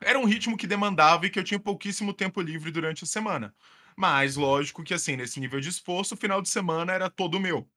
Era 0.02 0.20
um 0.20 0.26
ritmo 0.26 0.56
que 0.56 0.68
demandava 0.68 1.26
e 1.26 1.30
que 1.30 1.40
eu 1.40 1.44
tinha 1.44 1.60
pouquíssimo 1.60 2.14
tempo 2.14 2.42
livre 2.42 2.72
durante 2.72 3.04
a 3.04 3.08
semana. 3.08 3.56
Mas, 3.96 4.36
lógico 4.36 4.84
que 4.84 4.94
assim, 4.94 5.16
nesse 5.16 5.40
nível 5.40 5.60
de 5.60 5.70
esforço, 5.70 6.14
o 6.14 6.18
final 6.18 6.42
de 6.42 6.50
semana 6.50 6.94
era 6.94 7.10
todo 7.10 7.40
meu. 7.40 7.68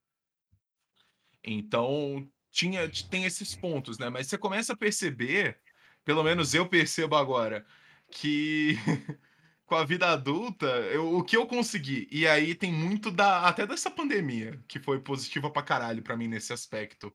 Então, 1.43 2.29
tinha, 2.51 2.87
tem 3.09 3.25
esses 3.25 3.55
pontos, 3.55 3.97
né? 3.97 4.09
Mas 4.09 4.27
você 4.27 4.37
começa 4.37 4.73
a 4.73 4.77
perceber, 4.77 5.59
pelo 6.05 6.23
menos 6.23 6.53
eu 6.53 6.67
percebo 6.67 7.15
agora, 7.15 7.65
que 8.11 8.75
com 9.65 9.75
a 9.75 9.85
vida 9.85 10.09
adulta, 10.11 10.65
eu- 10.65 11.15
o 11.17 11.23
que 11.23 11.37
eu 11.37 11.47
consegui, 11.47 12.07
e 12.11 12.27
aí 12.27 12.53
tem 12.53 12.71
muito 12.71 13.09
da 13.09 13.47
até 13.47 13.65
dessa 13.65 13.89
pandemia, 13.89 14.59
que 14.67 14.79
foi 14.79 14.99
positiva 14.99 15.49
pra 15.49 15.63
caralho 15.63 16.01
pra 16.03 16.17
mim 16.17 16.27
nesse 16.27 16.51
aspecto. 16.53 17.11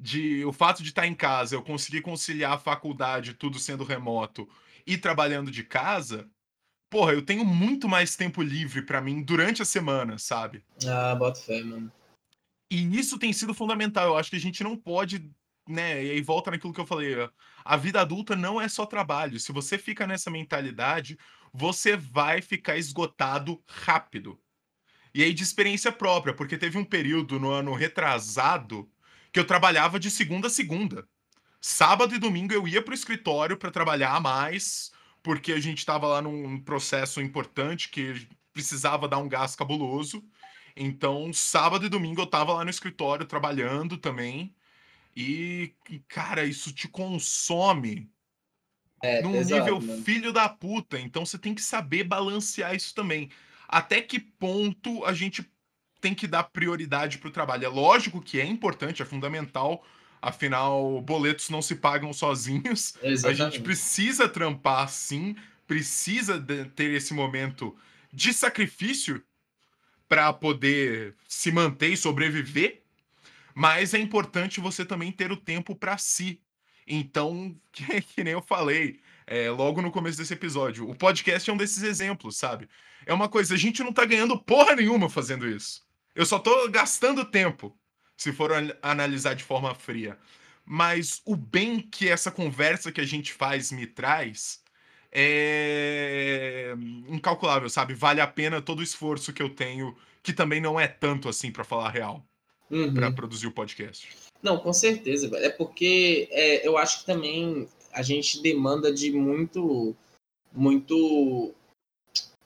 De 0.00 0.44
o 0.44 0.52
fato 0.52 0.82
de 0.82 0.88
estar 0.88 1.06
em 1.06 1.14
casa, 1.14 1.54
eu 1.54 1.62
conseguir 1.62 2.00
conciliar 2.00 2.52
a 2.52 2.58
faculdade, 2.58 3.34
tudo 3.34 3.58
sendo 3.58 3.84
remoto, 3.84 4.48
e 4.86 4.98
trabalhando 4.98 5.50
de 5.50 5.62
casa, 5.62 6.28
porra, 6.90 7.12
eu 7.12 7.22
tenho 7.22 7.44
muito 7.44 7.88
mais 7.88 8.16
tempo 8.16 8.42
livre 8.42 8.82
pra 8.82 9.00
mim 9.00 9.22
durante 9.22 9.62
a 9.62 9.64
semana, 9.64 10.18
sabe? 10.18 10.64
Ah, 10.86 11.14
bota 11.14 11.40
fé, 11.40 11.62
mano. 11.62 11.92
E 12.70 12.98
isso 12.98 13.18
tem 13.18 13.32
sido 13.32 13.54
fundamental. 13.54 14.08
Eu 14.08 14.16
acho 14.18 14.30
que 14.30 14.36
a 14.36 14.40
gente 14.40 14.64
não 14.64 14.76
pode 14.76 15.30
né, 15.68 16.04
e 16.04 16.10
aí 16.10 16.20
volta 16.20 16.50
naquilo 16.50 16.72
que 16.72 16.80
eu 16.80 16.86
falei, 16.86 17.14
a 17.64 17.76
vida 17.76 18.00
adulta 18.00 18.36
não 18.36 18.60
é 18.60 18.68
só 18.68 18.84
trabalho. 18.86 19.40
Se 19.40 19.52
você 19.52 19.78
fica 19.78 20.06
nessa 20.06 20.30
mentalidade, 20.30 21.18
você 21.52 21.96
vai 21.96 22.42
ficar 22.42 22.76
esgotado 22.76 23.62
rápido. 23.66 24.38
E 25.14 25.22
aí 25.22 25.32
de 25.32 25.42
experiência 25.42 25.92
própria, 25.92 26.34
porque 26.34 26.58
teve 26.58 26.76
um 26.76 26.84
período 26.84 27.38
no 27.38 27.50
ano 27.50 27.72
retrasado 27.72 28.90
que 29.32 29.38
eu 29.38 29.46
trabalhava 29.46 29.98
de 29.98 30.10
segunda 30.10 30.48
a 30.48 30.50
segunda. 30.50 31.08
Sábado 31.60 32.14
e 32.14 32.18
domingo 32.18 32.52
eu 32.52 32.68
ia 32.68 32.82
para 32.82 32.92
o 32.92 32.94
escritório 32.94 33.56
para 33.56 33.70
trabalhar 33.70 34.20
mais, 34.20 34.92
porque 35.22 35.52
a 35.52 35.60
gente 35.60 35.78
estava 35.78 36.06
lá 36.06 36.20
num 36.20 36.60
processo 36.60 37.20
importante 37.20 37.88
que 37.88 38.28
precisava 38.52 39.08
dar 39.08 39.18
um 39.18 39.28
gás 39.28 39.56
cabuloso. 39.56 40.22
Então, 40.76 41.32
sábado 41.32 41.86
e 41.86 41.88
domingo 41.88 42.20
eu 42.20 42.26
estava 42.26 42.52
lá 42.52 42.64
no 42.64 42.70
escritório 42.70 43.24
trabalhando 43.24 43.96
também. 43.96 44.54
E, 45.16 45.74
cara, 46.08 46.44
isso 46.44 46.72
te 46.72 46.88
consome 46.88 48.10
É, 49.02 49.22
num 49.22 49.32
pesado, 49.32 49.54
nível 49.60 49.80
mano. 49.80 50.02
filho 50.02 50.32
da 50.32 50.48
puta. 50.48 50.98
Então 50.98 51.24
você 51.26 51.38
tem 51.38 51.54
que 51.54 51.62
saber 51.62 52.04
balancear 52.04 52.74
isso 52.74 52.94
também. 52.94 53.30
Até 53.68 54.00
que 54.00 54.18
ponto 54.18 55.04
a 55.04 55.12
gente 55.12 55.48
tem 56.00 56.14
que 56.14 56.26
dar 56.26 56.44
prioridade 56.44 57.18
pro 57.18 57.30
trabalho? 57.30 57.64
É 57.64 57.68
lógico 57.68 58.20
que 58.20 58.40
é 58.40 58.46
importante, 58.46 59.02
é 59.02 59.04
fundamental. 59.04 59.84
Afinal, 60.22 61.00
boletos 61.02 61.50
não 61.50 61.60
se 61.62 61.76
pagam 61.76 62.12
sozinhos. 62.12 62.94
A 63.02 63.08
gente 63.08 63.12
Exatamente. 63.12 63.60
precisa 63.60 64.28
trampar 64.28 64.88
sim, 64.88 65.36
precisa 65.66 66.38
de- 66.40 66.64
ter 66.66 66.92
esse 66.94 67.12
momento 67.12 67.76
de 68.12 68.32
sacrifício 68.32 69.22
para 70.08 70.32
poder 70.32 71.16
se 71.28 71.50
manter 71.52 71.92
e 71.92 71.96
sobreviver, 71.96 72.83
mas 73.54 73.94
é 73.94 73.98
importante 73.98 74.60
você 74.60 74.84
também 74.84 75.12
ter 75.12 75.30
o 75.32 75.36
tempo 75.36 75.74
para 75.76 75.96
si. 75.98 76.40
Então, 76.86 77.56
que, 77.72 78.02
que 78.02 78.24
nem 78.24 78.32
eu 78.34 78.42
falei 78.42 79.00
é, 79.26 79.50
logo 79.50 79.80
no 79.82 79.90
começo 79.90 80.18
desse 80.18 80.34
episódio, 80.34 80.88
o 80.88 80.94
podcast 80.94 81.48
é 81.48 81.52
um 81.52 81.56
desses 81.56 81.82
exemplos, 81.82 82.36
sabe? 82.36 82.68
É 83.06 83.12
uma 83.12 83.28
coisa, 83.28 83.54
a 83.54 83.58
gente 83.58 83.82
não 83.82 83.92
tá 83.92 84.04
ganhando 84.04 84.38
porra 84.38 84.74
nenhuma 84.76 85.08
fazendo 85.08 85.48
isso. 85.48 85.82
Eu 86.14 86.26
só 86.26 86.38
tô 86.38 86.68
gastando 86.68 87.24
tempo, 87.24 87.76
se 88.16 88.32
for 88.32 88.52
an- 88.52 88.76
analisar 88.82 89.34
de 89.34 89.44
forma 89.44 89.74
fria. 89.74 90.18
Mas 90.64 91.20
o 91.24 91.36
bem 91.36 91.80
que 91.80 92.08
essa 92.08 92.30
conversa 92.30 92.90
que 92.92 93.00
a 93.00 93.06
gente 93.06 93.32
faz 93.32 93.70
me 93.72 93.86
traz 93.86 94.62
é 95.12 96.74
incalculável, 97.08 97.68
sabe? 97.70 97.94
Vale 97.94 98.20
a 98.20 98.26
pena 98.26 98.60
todo 98.62 98.80
o 98.80 98.82
esforço 98.82 99.32
que 99.32 99.42
eu 99.42 99.50
tenho, 99.50 99.96
que 100.22 100.32
também 100.32 100.60
não 100.60 100.78
é 100.80 100.88
tanto 100.88 101.28
assim, 101.28 101.52
pra 101.52 101.64
falar 101.64 101.90
real, 101.90 102.26
Uhum. 102.70 102.94
pra 102.94 103.12
produzir 103.12 103.46
o 103.46 103.52
podcast. 103.52 104.08
Não, 104.42 104.58
com 104.58 104.72
certeza, 104.72 105.28
velho. 105.28 105.44
É 105.44 105.50
porque 105.50 106.28
é, 106.30 106.66
eu 106.66 106.76
acho 106.76 107.00
que 107.00 107.06
também 107.06 107.68
a 107.92 108.02
gente 108.02 108.42
demanda 108.42 108.92
de 108.92 109.12
muito, 109.12 109.94
muito, 110.52 111.54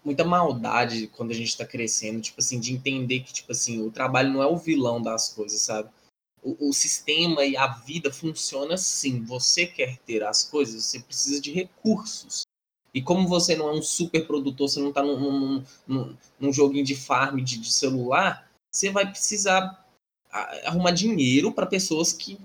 muita 0.05 0.25
maldade 0.25 1.07
quando 1.09 1.31
a 1.31 1.35
gente 1.35 1.57
tá 1.57 1.65
crescendo, 1.65 2.21
tipo 2.21 2.41
assim, 2.41 2.61
de 2.61 2.73
entender 2.73 3.21
que, 3.21 3.33
tipo 3.33 3.53
assim, 3.53 3.85
o 3.85 3.91
trabalho 3.91 4.33
não 4.33 4.43
é 4.43 4.47
o 4.47 4.57
vilão 4.57 5.01
das 5.01 5.33
coisas, 5.33 5.61
sabe? 5.63 5.89
O, 6.43 6.69
o 6.69 6.73
sistema 6.73 7.45
e 7.45 7.57
a 7.57 7.67
vida 7.67 8.13
funciona 8.13 8.75
assim. 8.75 9.25
Você 9.25 9.67
quer 9.67 9.99
ter 9.99 10.23
as 10.23 10.45
coisas, 10.45 10.85
você 10.85 11.01
precisa 11.01 11.41
de 11.41 11.53
recursos. 11.53 12.43
E 12.95 13.03
como 13.03 13.29
você 13.29 13.57
não 13.57 13.69
é 13.69 13.73
um 13.73 13.83
super 13.83 14.27
produtor, 14.27 14.69
você 14.69 14.81
não 14.81 14.93
tá 14.93 15.03
num, 15.03 15.19
num, 15.19 15.65
num, 15.87 16.17
num 16.39 16.53
joguinho 16.53 16.85
de 16.85 16.95
farm 16.95 17.43
de, 17.43 17.59
de 17.59 17.73
celular, 17.73 18.51
você 18.73 18.91
vai 18.91 19.11
precisar 19.11 19.88
arrumar 20.31 20.91
dinheiro 20.93 21.53
para 21.53 21.67
pessoas 21.67 22.13
que 22.13 22.39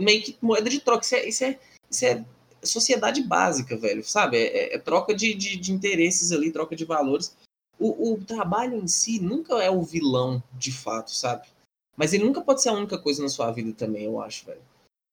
meio 0.00 0.22
que 0.22 0.36
moeda 0.40 0.68
de 0.68 0.80
troca. 0.80 1.04
Isso 1.04 1.14
é, 1.14 1.28
isso 1.28 1.44
é, 1.44 1.58
isso 1.90 2.04
é 2.06 2.24
sociedade 2.62 3.22
básica, 3.22 3.76
velho, 3.76 4.04
sabe? 4.04 4.36
É, 4.36 4.72
é- 4.72 4.74
é 4.74 4.78
troca 4.78 5.14
de, 5.14 5.34
de, 5.34 5.56
de 5.56 5.72
interesses 5.72 6.30
ali, 6.32 6.52
troca 6.52 6.76
de 6.76 6.84
valores. 6.84 7.34
O, 7.78 8.12
o 8.12 8.24
trabalho 8.24 8.76
em 8.76 8.86
si 8.86 9.18
nunca 9.18 9.54
é 9.62 9.70
o 9.70 9.82
vilão, 9.82 10.42
de 10.56 10.70
fato, 10.70 11.10
sabe? 11.12 11.48
Mas 11.96 12.12
ele 12.12 12.24
nunca 12.24 12.40
pode 12.40 12.62
ser 12.62 12.68
a 12.68 12.74
única 12.74 12.98
coisa 12.98 13.22
na 13.22 13.28
sua 13.28 13.50
vida 13.50 13.72
também, 13.72 14.04
eu 14.04 14.20
acho, 14.20 14.46
velho. 14.46 14.60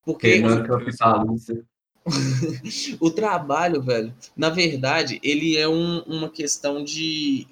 Porque 0.04 0.28
Renan 0.34 0.62
capitalista. 0.64 1.64
o 3.00 3.10
trabalho, 3.10 3.82
velho, 3.82 4.14
na 4.36 4.48
verdade, 4.48 5.20
ele 5.22 5.56
é 5.56 5.68
um- 5.68 6.00
uma 6.02 6.30
questão 6.30 6.82
de, 6.82 7.46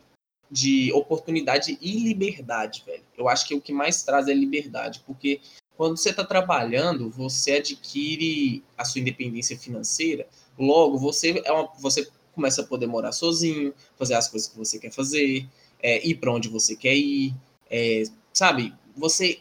de 0.51 0.93
oportunidade 0.93 1.79
e 1.81 1.99
liberdade, 1.99 2.83
velho. 2.87 3.03
Eu 3.17 3.29
acho 3.29 3.47
que 3.47 3.55
o 3.55 3.61
que 3.61 3.73
mais 3.73 4.03
traz 4.03 4.29
é 4.29 4.35
liberdade, 4.35 5.03
porque 5.07 5.41
quando 5.77 5.97
você 5.97 6.11
está 6.11 6.25
trabalhando, 6.25 7.11
você 7.11 7.53
adquire 7.53 8.65
a 8.77 8.85
sua 8.85 9.01
independência 9.01 9.57
financeira, 9.59 10.27
logo 10.59 10.99
você 10.99 11.41
é 11.45 11.53
uma, 11.53 11.71
você 11.79 12.09
começa 12.33 12.63
a 12.63 12.67
poder 12.67 12.87
morar 12.87 13.13
sozinho, 13.13 13.75
fazer 13.97 14.15
as 14.15 14.29
coisas 14.29 14.49
que 14.49 14.57
você 14.57 14.79
quer 14.79 14.93
fazer, 14.93 15.47
é, 15.81 16.07
ir 16.07 16.17
para 16.17 16.33
onde 16.33 16.49
você 16.49 16.75
quer 16.75 16.97
ir, 16.97 17.35
é, 17.71 18.05
sabe? 18.33 18.75
Você 18.97 19.41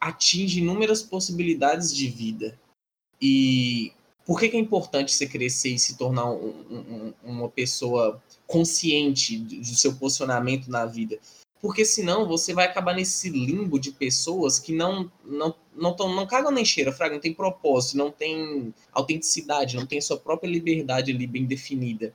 atinge 0.00 0.60
inúmeras 0.60 1.02
possibilidades 1.02 1.94
de 1.94 2.08
vida. 2.08 2.58
E 3.20 3.92
por 4.24 4.40
que, 4.40 4.48
que 4.48 4.56
é 4.56 4.60
importante 4.60 5.12
você 5.12 5.26
crescer 5.26 5.70
e 5.70 5.78
se 5.78 5.96
tornar 5.98 6.30
um- 6.30 6.54
um- 6.70 6.78
um- 6.78 7.14
uma 7.24 7.48
pessoa 7.48 8.22
consciente 8.46 9.38
do 9.38 9.64
seu 9.64 9.94
posicionamento 9.94 10.68
na 10.70 10.86
vida? 10.86 11.18
Porque 11.60 11.84
senão 11.84 12.26
você 12.26 12.52
vai 12.52 12.66
acabar 12.66 12.94
nesse 12.94 13.30
limbo 13.30 13.78
de 13.78 13.90
pessoas 13.90 14.58
que 14.58 14.72
não 14.72 15.10
não 15.24 15.54
não, 15.76 15.94
tão, 15.96 16.14
não 16.14 16.26
cagam 16.26 16.52
nem 16.52 16.64
cheira, 16.64 16.92
fraga, 16.92 17.14
não 17.14 17.20
tem 17.20 17.34
propósito, 17.34 17.96
não 17.96 18.10
tem 18.10 18.72
autenticidade, 18.92 19.76
não 19.76 19.84
tem 19.84 20.00
sua 20.00 20.16
própria 20.16 20.48
liberdade 20.48 21.10
ali 21.10 21.26
bem 21.26 21.46
definida. 21.46 22.14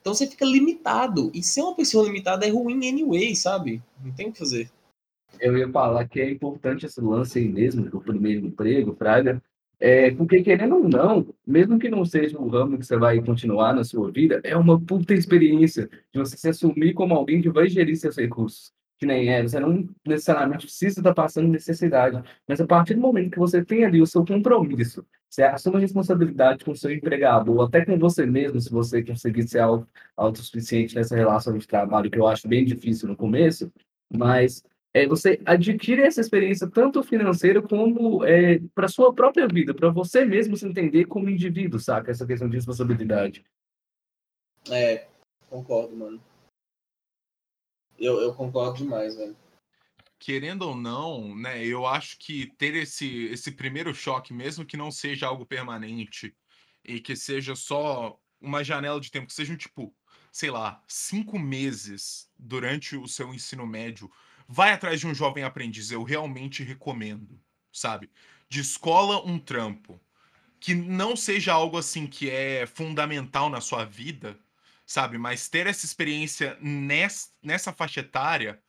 Então 0.00 0.14
você 0.14 0.26
fica 0.26 0.44
limitado. 0.44 1.30
E 1.34 1.42
ser 1.42 1.62
uma 1.62 1.74
pessoa 1.74 2.04
limitada 2.04 2.46
é 2.46 2.50
ruim 2.50 2.88
anyway, 2.88 3.34
sabe? 3.34 3.82
Não 4.04 4.12
tem 4.12 4.28
o 4.28 4.32
que 4.32 4.38
fazer. 4.38 4.70
Eu 5.40 5.56
ia 5.56 5.68
falar 5.70 6.06
que 6.08 6.20
é 6.20 6.30
importante 6.30 6.86
esse 6.86 7.00
lance 7.00 7.38
aí 7.38 7.48
mesmo, 7.48 7.88
do 7.88 8.00
primeiro 8.00 8.46
emprego, 8.46 8.94
Fraga, 8.94 9.42
é, 9.80 10.10
porque 10.10 10.42
querendo 10.42 10.76
ou 10.76 10.88
não, 10.88 11.26
mesmo 11.46 11.78
que 11.78 11.88
não 11.88 12.04
seja 12.04 12.38
o 12.38 12.48
ramo 12.48 12.78
que 12.78 12.84
você 12.84 12.98
vai 12.98 13.20
continuar 13.22 13.74
na 13.74 13.82
sua 13.82 14.12
vida, 14.12 14.40
é 14.44 14.54
uma 14.56 14.78
puta 14.78 15.14
experiência 15.14 15.88
de 16.12 16.18
você 16.18 16.36
se 16.36 16.48
assumir 16.48 16.92
como 16.92 17.14
alguém 17.14 17.40
que 17.40 17.48
vai 17.48 17.68
gerir 17.68 17.96
seus 17.96 18.16
recursos. 18.16 18.72
Que 18.98 19.06
nem 19.06 19.30
é, 19.30 19.42
você 19.42 19.58
não 19.58 19.88
necessariamente 20.06 20.66
precisa 20.66 21.00
estar 21.00 21.14
passando 21.14 21.48
necessidade, 21.48 22.22
mas 22.46 22.60
a 22.60 22.66
partir 22.66 22.92
do 22.92 23.00
momento 23.00 23.30
que 23.30 23.38
você 23.38 23.64
tem 23.64 23.82
ali 23.82 24.02
o 24.02 24.06
seu 24.06 24.22
compromisso, 24.26 25.06
você 25.26 25.42
assume 25.42 25.76
a 25.76 25.80
responsabilidade 25.80 26.62
com 26.64 26.72
o 26.72 26.76
seu 26.76 26.92
empregador, 26.92 27.66
até 27.66 27.82
com 27.82 27.98
você 27.98 28.26
mesmo, 28.26 28.60
se 28.60 28.70
você 28.70 29.02
conseguir 29.02 29.48
ser 29.48 29.60
auto- 29.60 29.88
autossuficiente 30.14 30.94
nessa 30.94 31.16
relação 31.16 31.56
de 31.56 31.66
trabalho, 31.66 32.10
que 32.10 32.18
eu 32.18 32.26
acho 32.26 32.46
bem 32.46 32.62
difícil 32.64 33.08
no 33.08 33.16
começo, 33.16 33.72
mas 34.12 34.62
é, 34.92 35.06
você 35.06 35.40
adquire 35.46 36.02
essa 36.02 36.20
experiência 36.20 36.68
tanto 36.68 37.02
financeira 37.02 37.62
como 37.62 38.24
é, 38.24 38.58
para 38.74 38.88
sua 38.88 39.14
própria 39.14 39.46
vida, 39.46 39.72
para 39.72 39.88
você 39.88 40.24
mesmo 40.24 40.56
se 40.56 40.66
entender 40.66 41.04
como 41.06 41.30
indivíduo, 41.30 41.78
saca? 41.78 42.10
Essa 42.10 42.26
questão 42.26 42.48
de 42.48 42.56
responsabilidade. 42.56 43.44
É, 44.68 45.06
concordo, 45.48 45.96
mano. 45.96 46.22
Eu, 47.98 48.20
eu 48.20 48.34
concordo 48.34 48.78
demais, 48.78 49.14
velho. 49.16 49.36
Querendo 50.18 50.62
ou 50.62 50.74
não, 50.74 51.34
né, 51.36 51.64
eu 51.64 51.86
acho 51.86 52.18
que 52.18 52.52
ter 52.58 52.74
esse, 52.74 53.26
esse 53.26 53.52
primeiro 53.52 53.94
choque, 53.94 54.34
mesmo 54.34 54.66
que 54.66 54.76
não 54.76 54.90
seja 54.90 55.26
algo 55.26 55.46
permanente 55.46 56.36
e 56.84 57.00
que 57.00 57.14
seja 57.14 57.54
só 57.54 58.18
uma 58.40 58.64
janela 58.64 59.00
de 59.00 59.10
tempo, 59.10 59.28
que 59.28 59.32
sejam 59.32 59.56
tipo, 59.56 59.94
sei 60.32 60.50
lá, 60.50 60.82
cinco 60.88 61.38
meses 61.38 62.28
durante 62.38 62.96
o 62.96 63.06
seu 63.06 63.32
ensino 63.32 63.66
médio, 63.66 64.10
vai 64.50 64.72
atrás 64.72 65.00
de 65.00 65.06
um 65.06 65.14
jovem 65.14 65.44
aprendiz. 65.44 65.90
Eu 65.92 66.02
realmente 66.02 66.62
recomendo, 66.64 67.40
sabe? 67.72 68.10
De 68.48 68.60
escola 68.60 69.24
um 69.24 69.38
trampo. 69.38 70.00
Que 70.60 70.74
não 70.74 71.16
seja 71.16 71.52
algo 71.54 71.78
assim 71.78 72.06
que 72.06 72.30
é 72.30 72.66
fundamental 72.66 73.50
na 73.50 73.60
sua 73.60 73.84
vida, 73.84 74.38
sabe? 74.86 75.18
Mas 75.18 75.48
ter 75.48 75.66
essa 75.68 75.86
experiência 75.86 76.58
ness- 76.60 77.34
nessa 77.42 77.72
faixa 77.72 78.00
etária 78.00 78.62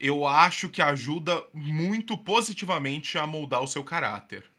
eu 0.00 0.26
acho 0.26 0.68
que 0.68 0.82
ajuda 0.82 1.42
muito 1.54 2.18
positivamente 2.18 3.18
a 3.18 3.26
moldar 3.26 3.62
o 3.62 3.68
seu 3.68 3.84
caráter. 3.84 4.51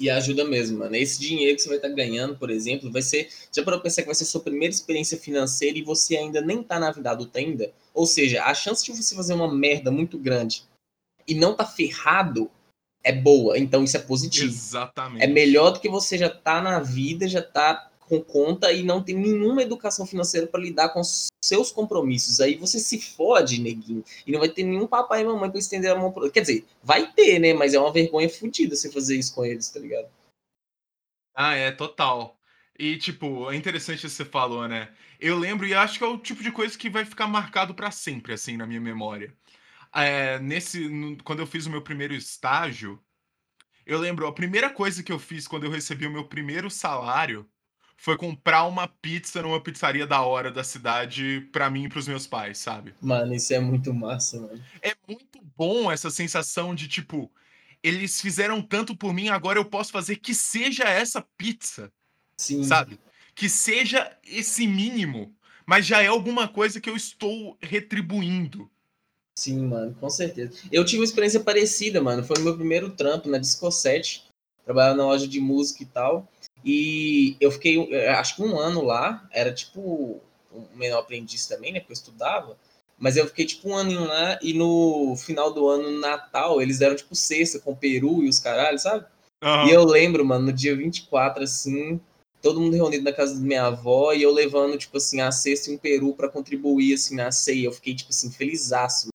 E 0.00 0.08
ajuda 0.08 0.46
mesmo, 0.46 0.78
mano. 0.78 0.96
Esse 0.96 1.20
dinheiro 1.20 1.54
que 1.54 1.62
você 1.62 1.68
vai 1.68 1.76
estar 1.76 1.90
ganhando, 1.90 2.34
por 2.34 2.48
exemplo, 2.48 2.90
vai 2.90 3.02
ser. 3.02 3.28
Já 3.54 3.62
para 3.62 3.78
pensar 3.78 4.00
que 4.00 4.06
vai 4.06 4.14
ser 4.14 4.24
sua 4.24 4.40
primeira 4.40 4.72
experiência 4.72 5.18
financeira 5.18 5.76
e 5.76 5.82
você 5.82 6.16
ainda 6.16 6.40
nem 6.40 6.62
tá 6.62 6.80
na 6.80 6.90
vida 6.90 7.10
adulta 7.10 7.38
ainda? 7.38 7.70
Ou 7.92 8.06
seja, 8.06 8.42
a 8.42 8.54
chance 8.54 8.82
de 8.82 8.92
você 8.92 9.14
fazer 9.14 9.34
uma 9.34 9.52
merda 9.52 9.90
muito 9.90 10.18
grande 10.18 10.64
e 11.28 11.34
não 11.34 11.54
tá 11.54 11.66
ferrado 11.66 12.50
é 13.04 13.12
boa. 13.12 13.58
Então 13.58 13.84
isso 13.84 13.96
é 13.96 14.00
positivo. 14.00 14.50
Exatamente. 14.50 15.22
É 15.22 15.26
melhor 15.26 15.72
do 15.72 15.80
que 15.80 15.88
você 15.88 16.16
já 16.16 16.30
tá 16.30 16.62
na 16.62 16.80
vida, 16.80 17.28
já 17.28 17.42
tá 17.42 17.90
com 18.00 18.22
conta 18.22 18.72
e 18.72 18.82
não 18.82 19.02
tem 19.02 19.14
nenhuma 19.14 19.62
educação 19.62 20.06
financeira 20.06 20.46
para 20.46 20.60
lidar 20.60 20.88
com 20.88 21.02
seus 21.50 21.70
compromissos. 21.70 22.40
Aí 22.40 22.56
você 22.56 22.78
se 22.78 23.00
fode, 23.00 23.60
neguinho, 23.60 24.04
e 24.26 24.32
não 24.32 24.40
vai 24.40 24.48
ter 24.48 24.62
nenhum 24.62 24.86
papai 24.86 25.20
e 25.20 25.24
mamãe 25.24 25.50
para 25.50 25.58
estender 25.58 25.90
a 25.90 25.96
mão. 25.96 26.12
Pro... 26.12 26.30
Quer 26.30 26.40
dizer, 26.40 26.64
vai 26.82 27.12
ter, 27.12 27.38
né? 27.38 27.52
Mas 27.52 27.74
é 27.74 27.78
uma 27.78 27.92
vergonha 27.92 28.28
fodida 28.28 28.74
você 28.74 28.90
fazer 28.90 29.18
isso 29.18 29.34
com 29.34 29.44
eles, 29.44 29.68
tá 29.68 29.80
ligado? 29.80 30.08
Ah, 31.34 31.54
é, 31.54 31.70
total. 31.70 32.38
E, 32.78 32.96
tipo, 32.96 33.50
é 33.50 33.56
interessante 33.56 34.06
isso 34.06 34.16
que 34.16 34.24
você 34.24 34.30
falou, 34.30 34.66
né? 34.66 34.88
Eu 35.18 35.38
lembro 35.38 35.66
e 35.66 35.74
acho 35.74 35.98
que 35.98 36.04
é 36.04 36.06
o 36.06 36.16
tipo 36.16 36.42
de 36.42 36.50
coisa 36.50 36.78
que 36.78 36.88
vai 36.88 37.04
ficar 37.04 37.26
marcado 37.26 37.74
pra 37.74 37.90
sempre, 37.90 38.32
assim, 38.32 38.56
na 38.56 38.66
minha 38.66 38.80
memória. 38.80 39.34
Eh, 39.94 40.38
nesse 40.38 40.88
no 40.88 41.22
quando 41.22 41.40
eu 41.40 41.46
fiz 41.46 41.66
o 41.66 41.70
meu 41.70 41.82
primeiro 41.82 42.14
estágio, 42.14 42.98
eu 43.84 43.98
lembro, 43.98 44.26
a 44.26 44.32
primeira 44.32 44.70
coisa 44.70 45.02
que 45.02 45.12
eu 45.12 45.18
fiz 45.18 45.48
quando 45.48 45.64
eu 45.64 45.70
recebi 45.70 46.06
o 46.06 46.10
meu 46.10 46.26
primeiro 46.28 46.70
salário, 46.70 47.48
foi 48.00 48.16
comprar 48.16 48.64
uma 48.64 48.88
pizza 48.88 49.42
numa 49.42 49.60
pizzaria 49.60 50.06
da 50.06 50.22
hora 50.22 50.50
da 50.50 50.64
cidade 50.64 51.46
pra 51.52 51.68
mim 51.68 51.84
e 51.84 51.88
para 51.90 51.98
os 51.98 52.08
meus 52.08 52.26
pais, 52.26 52.56
sabe? 52.56 52.94
Mano, 52.98 53.34
isso 53.34 53.52
é 53.52 53.60
muito 53.60 53.92
massa, 53.92 54.40
mano. 54.40 54.64
É 54.80 54.94
muito 55.06 55.38
bom 55.54 55.92
essa 55.92 56.10
sensação 56.10 56.74
de, 56.74 56.88
tipo, 56.88 57.30
eles 57.82 58.18
fizeram 58.18 58.62
tanto 58.62 58.96
por 58.96 59.12
mim, 59.12 59.28
agora 59.28 59.58
eu 59.58 59.66
posso 59.66 59.92
fazer 59.92 60.16
que 60.16 60.32
seja 60.32 60.84
essa 60.84 61.20
pizza, 61.36 61.92
Sim. 62.38 62.64
sabe? 62.64 62.98
Que 63.34 63.50
seja 63.50 64.10
esse 64.26 64.66
mínimo, 64.66 65.36
mas 65.66 65.84
já 65.84 66.00
é 66.00 66.06
alguma 66.06 66.48
coisa 66.48 66.80
que 66.80 66.88
eu 66.88 66.96
estou 66.96 67.58
retribuindo. 67.60 68.70
Sim, 69.38 69.66
mano, 69.66 69.94
com 70.00 70.08
certeza. 70.08 70.58
Eu 70.72 70.86
tive 70.86 71.00
uma 71.00 71.04
experiência 71.04 71.40
parecida, 71.40 72.00
mano. 72.00 72.24
Foi 72.24 72.38
o 72.38 72.44
meu 72.44 72.56
primeiro 72.56 72.88
trampo 72.88 73.28
na 73.28 73.36
Disco 73.36 73.70
7. 73.70 74.24
Trabalhava 74.64 74.96
na 74.96 75.04
loja 75.04 75.28
de 75.28 75.38
música 75.38 75.82
e 75.82 75.86
tal. 75.86 76.26
E 76.64 77.36
eu 77.40 77.50
fiquei, 77.50 77.90
eh, 77.92 78.08
acho 78.10 78.36
que 78.36 78.42
um 78.42 78.58
ano 78.58 78.82
lá. 78.82 79.26
Era 79.32 79.52
tipo 79.52 80.20
um 80.52 80.66
menor 80.74 81.00
aprendiz 81.00 81.46
também, 81.46 81.72
né? 81.72 81.80
Porque 81.80 81.92
eu 81.92 81.94
estudava. 81.94 82.56
Mas 82.98 83.16
eu 83.16 83.26
fiquei 83.26 83.46
tipo 83.46 83.70
um 83.70 83.76
aninho 83.76 84.04
lá. 84.04 84.38
E 84.42 84.52
no 84.52 85.16
final 85.16 85.52
do 85.52 85.68
ano, 85.68 85.90
no 85.90 86.00
Natal, 86.00 86.60
eles 86.60 86.78
deram 86.78 86.96
tipo 86.96 87.14
cesta 87.14 87.58
com 87.58 87.74
peru 87.74 88.22
e 88.22 88.28
os 88.28 88.38
caralhos, 88.38 88.82
sabe? 88.82 89.06
Aham. 89.42 89.68
E 89.68 89.70
eu 89.70 89.84
lembro, 89.84 90.24
mano, 90.24 90.46
no 90.46 90.52
dia 90.52 90.76
24, 90.76 91.42
assim, 91.42 91.98
todo 92.42 92.60
mundo 92.60 92.76
reunido 92.76 93.04
na 93.04 93.12
casa 93.12 93.34
da 93.34 93.40
minha 93.40 93.66
avó 93.66 94.12
e 94.12 94.22
eu 94.22 94.30
levando, 94.30 94.76
tipo 94.76 94.98
assim, 94.98 95.20
a 95.20 95.32
cesta 95.32 95.70
e 95.70 95.74
um 95.74 95.78
peru 95.78 96.14
pra 96.14 96.28
contribuir, 96.28 96.92
assim, 96.94 97.16
na 97.16 97.32
ceia. 97.32 97.66
Eu 97.66 97.72
fiquei, 97.72 97.94
tipo 97.94 98.10
assim, 98.10 98.30
felizaço. 98.30 99.08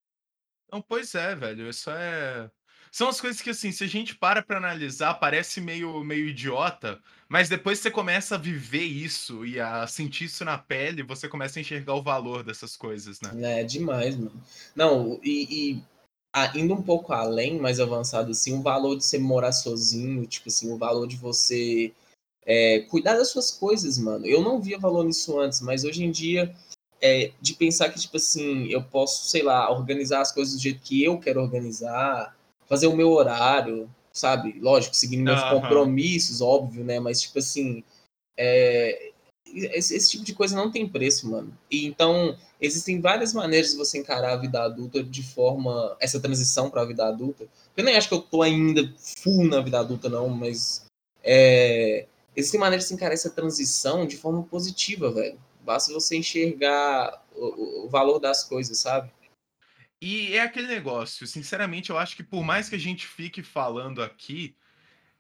Não, 0.72 0.82
pois 0.82 1.14
é, 1.14 1.36
velho, 1.36 1.70
isso 1.70 1.92
é 1.92 2.50
são 2.96 3.10
as 3.10 3.20
coisas 3.20 3.42
que, 3.42 3.50
assim, 3.50 3.74
se 3.74 3.84
a 3.84 3.88
gente 3.88 4.16
para 4.16 4.42
pra 4.42 4.56
analisar, 4.56 5.16
parece 5.16 5.60
meio 5.60 6.02
meio 6.02 6.30
idiota, 6.30 6.98
mas 7.36 7.50
depois 7.50 7.80
você 7.80 7.92
começa 7.92 8.36
a 8.36 8.38
viver 8.38 8.86
isso 8.86 9.46
e 9.46 9.60
a 9.60 9.86
sentir 9.88 10.24
isso 10.24 10.46
na 10.46 10.58
pele, 10.58 11.04
você 11.04 11.28
começa 11.28 11.60
a 11.60 11.62
enxergar 11.62 11.94
o 11.94 12.02
valor 12.02 12.46
dessas 12.46 12.78
coisas, 12.78 13.20
né? 13.20 13.60
É 13.60 13.62
demais, 13.66 14.16
mano. 14.16 14.42
Não, 14.74 15.20
e, 15.22 15.76
e 15.76 16.58
indo 16.58 16.74
um 16.74 16.82
pouco 16.82 17.12
além, 17.12 17.60
mais 17.60 17.82
avançado, 17.82 18.32
assim, 18.32 18.58
o 18.58 18.62
valor 18.62 18.96
de 18.96 19.04
você 19.04 19.18
morar 19.18 19.52
sozinho, 19.52 20.26
tipo 20.26 20.48
assim, 20.48 20.72
o 20.72 20.78
valor 20.78 21.08
de 21.08 21.18
você 21.18 21.92
é, 22.46 22.80
cuidar 22.90 23.18
das 23.18 23.32
suas 23.32 23.52
coisas, 23.52 23.98
mano. 23.98 24.26
Eu 24.26 24.42
não 24.42 24.62
via 24.62 24.80
valor 24.80 25.04
nisso 25.04 25.38
antes, 25.38 25.60
mas 25.60 25.84
hoje 25.84 26.06
em 26.06 26.12
dia, 26.12 26.56
é, 27.02 27.34
de 27.42 27.54
pensar 27.56 27.90
que, 27.90 28.00
tipo 28.00 28.16
assim, 28.16 28.68
eu 28.68 28.82
posso, 28.82 29.28
sei 29.28 29.44
lá, 29.44 29.70
organizar 29.70 30.22
as 30.22 30.32
coisas 30.32 30.56
do 30.56 30.62
jeito 30.62 30.80
que 30.80 31.04
eu 31.04 31.20
quero 31.20 31.42
organizar, 31.42 32.34
fazer 32.66 32.88
o 32.88 32.96
meu 32.96 33.10
horário, 33.10 33.94
sabe? 34.16 34.58
Lógico, 34.60 34.96
seguindo 34.96 35.24
meus 35.24 35.42
Aham. 35.42 35.60
compromissos, 35.60 36.42
óbvio, 36.42 36.84
né? 36.84 37.00
Mas, 37.00 37.22
tipo 37.22 37.38
assim, 37.38 37.84
é, 38.38 39.12
esse, 39.46 39.96
esse 39.96 40.12
tipo 40.12 40.24
de 40.24 40.34
coisa 40.34 40.56
não 40.56 40.72
tem 40.72 40.88
preço, 40.88 41.30
mano. 41.30 41.56
E 41.70 41.86
então, 41.86 42.36
existem 42.60 43.02
várias 43.02 43.34
maneiras 43.34 43.72
de 43.72 43.78
você 43.78 43.98
encarar 43.98 44.34
a 44.34 44.38
vida 44.38 44.64
adulta 44.64 45.04
de 45.04 45.22
forma. 45.22 45.96
essa 46.00 46.20
transição 46.20 46.70
para 46.70 46.82
a 46.82 46.86
vida 46.86 47.06
adulta. 47.06 47.46
Eu 47.76 47.84
nem 47.84 47.96
acho 47.98 48.08
que 48.08 48.14
eu 48.16 48.22
tô 48.22 48.42
ainda 48.42 48.92
full 48.98 49.46
na 49.46 49.60
vida 49.60 49.80
adulta, 49.80 50.10
não, 50.10 50.30
mas. 50.30 50.86
É, 51.22 52.06
existem 52.36 52.60
maneiras 52.60 52.88
de 52.88 52.94
encarar 52.94 53.14
essa 53.14 53.30
transição 53.30 54.08
de 54.08 54.16
forma 54.16 54.44
positiva, 54.44 55.12
velho. 55.12 55.38
Basta 55.62 55.92
você 55.92 56.16
enxergar 56.16 57.22
o, 57.36 57.86
o 57.86 57.90
valor 57.90 58.20
das 58.20 58.44
coisas, 58.44 58.78
sabe? 58.78 59.12
E 60.08 60.36
é 60.36 60.42
aquele 60.42 60.68
negócio, 60.68 61.26
sinceramente, 61.26 61.90
eu 61.90 61.98
acho 61.98 62.16
que 62.16 62.22
por 62.22 62.44
mais 62.44 62.70
que 62.70 62.76
a 62.76 62.80
gente 62.80 63.08
fique 63.08 63.42
falando 63.42 64.04
aqui, 64.04 64.56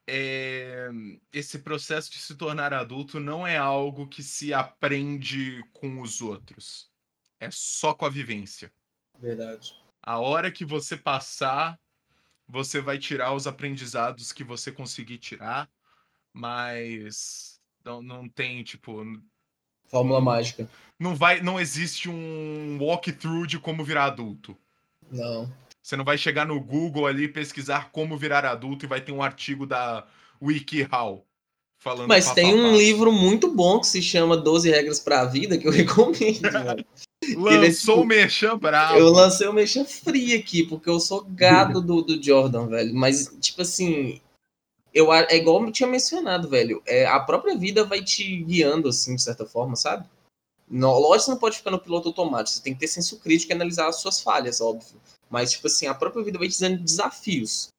eh, 0.06 0.92
esse 1.34 1.58
processo 1.58 2.12
de 2.12 2.20
se 2.20 2.36
tornar 2.36 2.72
adulto 2.72 3.20
não 3.20 3.48
é 3.48 3.58
algo 3.58 4.08
que 4.08 4.22
se 4.22 4.54
aprende 4.54 5.64
com 5.74 6.00
os 6.02 6.22
outros. 6.22 6.88
É 7.40 7.50
só 7.50 7.96
com 7.96 8.06
a 8.06 8.10
vivência. 8.10 8.72
Verdade. 9.20 9.74
A 10.04 10.20
hora 10.20 10.52
que 10.52 10.64
você 10.64 10.96
passar, 10.96 11.80
você 12.48 12.80
vai 12.80 13.00
tirar 13.00 13.34
os 13.34 13.48
aprendizados 13.48 14.32
que 14.32 14.44
você 14.44 14.72
conseguir 14.72 15.18
tirar, 15.18 15.68
mas 16.32 17.60
não, 17.84 18.04
não 18.04 18.30
tem, 18.30 18.64
tipo, 18.64 19.04
Fórmula 19.88 20.22
mágica. 20.22 20.70
não 21.00 21.16
vai, 21.16 21.42
não 21.42 21.60
existe 21.60 22.08
um 22.08 22.78
walkthrough 22.80 23.48
de 23.48 23.58
como 23.58 23.84
virar 23.84 24.06
adulto. 24.06 24.56
Não. 25.12 25.52
Você 25.82 25.96
não 25.96 26.04
vai 26.04 26.18
chegar 26.18 26.46
no 26.46 26.60
Google 26.60 27.06
ali 27.06 27.28
pesquisar 27.28 27.92
como 27.92 28.18
virar 28.18 28.46
adulto 28.46 28.86
e 28.86 28.88
vai 28.88 29.02
ter 29.02 29.12
um 29.12 29.22
artigo 29.22 29.66
da 29.66 30.06
WikiHow 30.42 31.26
falando 31.78 32.08
Mas 32.08 32.32
tem 32.32 32.54
um 32.56 32.76
livro 32.76 33.12
muito 33.12 33.54
bom 33.54 33.80
que 33.80 33.88
se 33.88 34.02
chama 34.02 34.36
12 34.36 34.70
Regras 34.72 35.00
para 35.00 35.22
a 35.22 35.26
Vida, 35.26 35.58
que 35.58 35.68
eu 35.68 35.72
recomendo, 35.72 36.48
é 37.24 37.36
Lançou 37.38 37.96
tipo- 37.96 38.02
o 38.02 38.06
Merchan 38.06 38.58
bravo. 38.58 38.98
Eu 38.98 39.12
lancei 39.12 39.48
o 39.48 39.54
Mexer 39.54 39.86
Free 39.86 40.34
aqui, 40.36 40.64
porque 40.64 40.90
eu 40.90 41.00
sou 41.00 41.24
gado 41.24 41.82
do, 41.82 42.02
do 42.02 42.22
Jordan, 42.22 42.68
velho. 42.68 42.94
Mas, 42.94 43.32
tipo 43.40 43.62
assim, 43.62 44.20
eu, 44.94 45.12
é 45.14 45.36
igual 45.36 45.64
eu 45.64 45.72
tinha 45.72 45.88
mencionado, 45.88 46.50
velho. 46.50 46.82
É, 46.86 47.06
a 47.06 47.20
própria 47.20 47.58
vida 47.58 47.84
vai 47.84 48.04
te 48.04 48.38
guiando, 48.44 48.90
assim, 48.90 49.16
de 49.16 49.22
certa 49.22 49.46
forma, 49.46 49.76
sabe? 49.76 50.08
No, 50.68 50.98
lógico 50.98 51.18
que 51.18 51.26
você 51.26 51.32
não 51.32 51.38
pode 51.38 51.58
ficar 51.58 51.72
no 51.72 51.80
piloto 51.80 52.08
automático. 52.08 52.58
Você 52.58 52.64
tem 52.64 52.74
que 52.74 52.80
ter 52.80 52.88
senso 52.88 53.20
crítico 53.20 53.52
e 53.52 53.56
analisar 53.56 53.88
as 53.88 53.98
suas 53.98 54.22
falhas, 54.22 54.60
óbvio. 54.62 55.00
Mas, 55.30 55.52
tipo 55.52 55.68
assim, 55.68 55.88
a 55.88 55.94
própria 55.94 56.24
vida 56.24 56.40
vai 56.40 56.48
te 56.48 56.60
dando 56.60 56.84
desafios. 56.84 57.70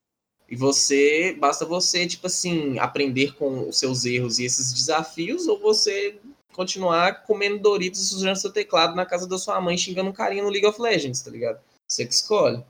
E 0.49 0.55
você, 0.55 1.37
basta 1.39 1.65
você, 1.65 2.07
tipo 2.07 2.29
assim, 2.29 2.79
aprender 2.79 3.35
com 3.35 3.69
os 3.69 3.79
seus 3.79 4.05
erros 4.05 4.39
e 4.39 4.45
esses 4.45 4.73
desafios, 4.73 5.49
ou 5.49 5.59
você 5.59 6.21
continuar 6.53 7.25
comendo 7.25 7.59
Doritos 7.59 8.01
e 8.01 8.07
sujando 8.07 8.39
seu 8.39 8.53
teclado 8.53 8.95
na 8.95 9.05
casa 9.05 9.29
da 9.29 9.37
sua 9.37 9.61
mãe, 9.61 9.77
xingando 9.77 10.11
um 10.11 10.13
carinha 10.13 10.43
no 10.43 10.49
League 10.49 10.67
of 10.67 10.81
Legends, 10.81 11.21
tá 11.21 11.31
ligado? 11.31 11.61
Você 11.87 12.07
que 12.07 12.15
escolhe. 12.15 12.65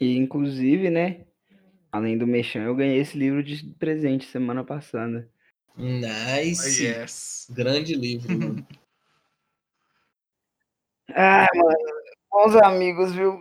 E, 0.00 0.16
inclusive, 0.16 0.90
né? 0.90 1.24
Além 1.92 2.18
do 2.18 2.26
Mechan, 2.26 2.64
eu 2.64 2.74
ganhei 2.74 2.98
esse 2.98 3.16
livro 3.16 3.42
de 3.42 3.64
presente 3.78 4.26
semana 4.26 4.64
passada. 4.64 5.30
Nice. 5.76 6.84
Yes. 6.84 7.46
Grande 7.50 7.94
livro, 7.94 8.38
mano. 8.38 8.66
Ah, 11.14 11.46
mano, 11.54 11.76
bons 12.30 12.56
amigos, 12.56 13.12
viu? 13.12 13.40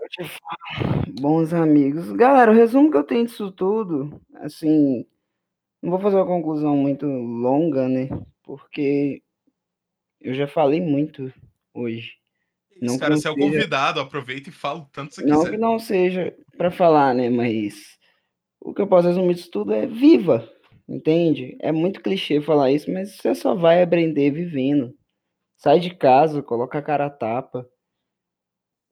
Eu 0.00 0.08
te 0.08 0.24
falo, 0.24 1.02
bons 1.20 1.52
amigos. 1.52 2.10
Galera, 2.12 2.50
o 2.50 2.54
resumo 2.54 2.90
que 2.90 2.96
eu 2.96 3.04
tenho 3.04 3.26
disso 3.26 3.50
tudo, 3.52 4.20
assim, 4.36 5.04
não 5.82 5.90
vou 5.90 6.00
fazer 6.00 6.16
uma 6.16 6.26
conclusão 6.26 6.76
muito 6.76 7.06
longa, 7.06 7.88
né? 7.88 8.08
Porque 8.42 9.22
eu 10.20 10.34
já 10.34 10.46
falei 10.46 10.80
muito 10.80 11.32
hoje. 11.74 12.14
Não 12.80 12.94
Esse 12.94 12.98
que 12.98 13.00
cara, 13.00 13.16
você 13.16 13.28
é 13.28 13.30
o 13.30 13.36
convidado, 13.36 14.00
aproveita 14.00 14.48
e 14.48 14.52
fala 14.52 14.80
o 14.80 14.86
tanto 14.86 15.14
você 15.14 15.22
Não 15.22 15.38
quiser. 15.38 15.50
que 15.50 15.56
não 15.58 15.78
seja 15.78 16.34
pra 16.56 16.70
falar, 16.70 17.14
né? 17.14 17.28
Mas 17.28 17.98
o 18.60 18.72
que 18.72 18.80
eu 18.80 18.86
posso 18.86 19.08
resumir 19.08 19.34
disso 19.34 19.50
tudo 19.50 19.72
é 19.72 19.86
viva, 19.86 20.50
entende? 20.88 21.56
É 21.60 21.72
muito 21.72 22.00
clichê 22.00 22.40
falar 22.40 22.70
isso, 22.70 22.90
mas 22.90 23.16
você 23.16 23.34
só 23.34 23.54
vai 23.54 23.82
aprender 23.82 24.30
vivendo. 24.30 24.94
Sai 25.60 25.78
de 25.78 25.94
casa, 25.94 26.42
coloca 26.42 26.78
a 26.78 26.82
cara 26.82 27.04
a 27.04 27.10
tapa. 27.10 27.68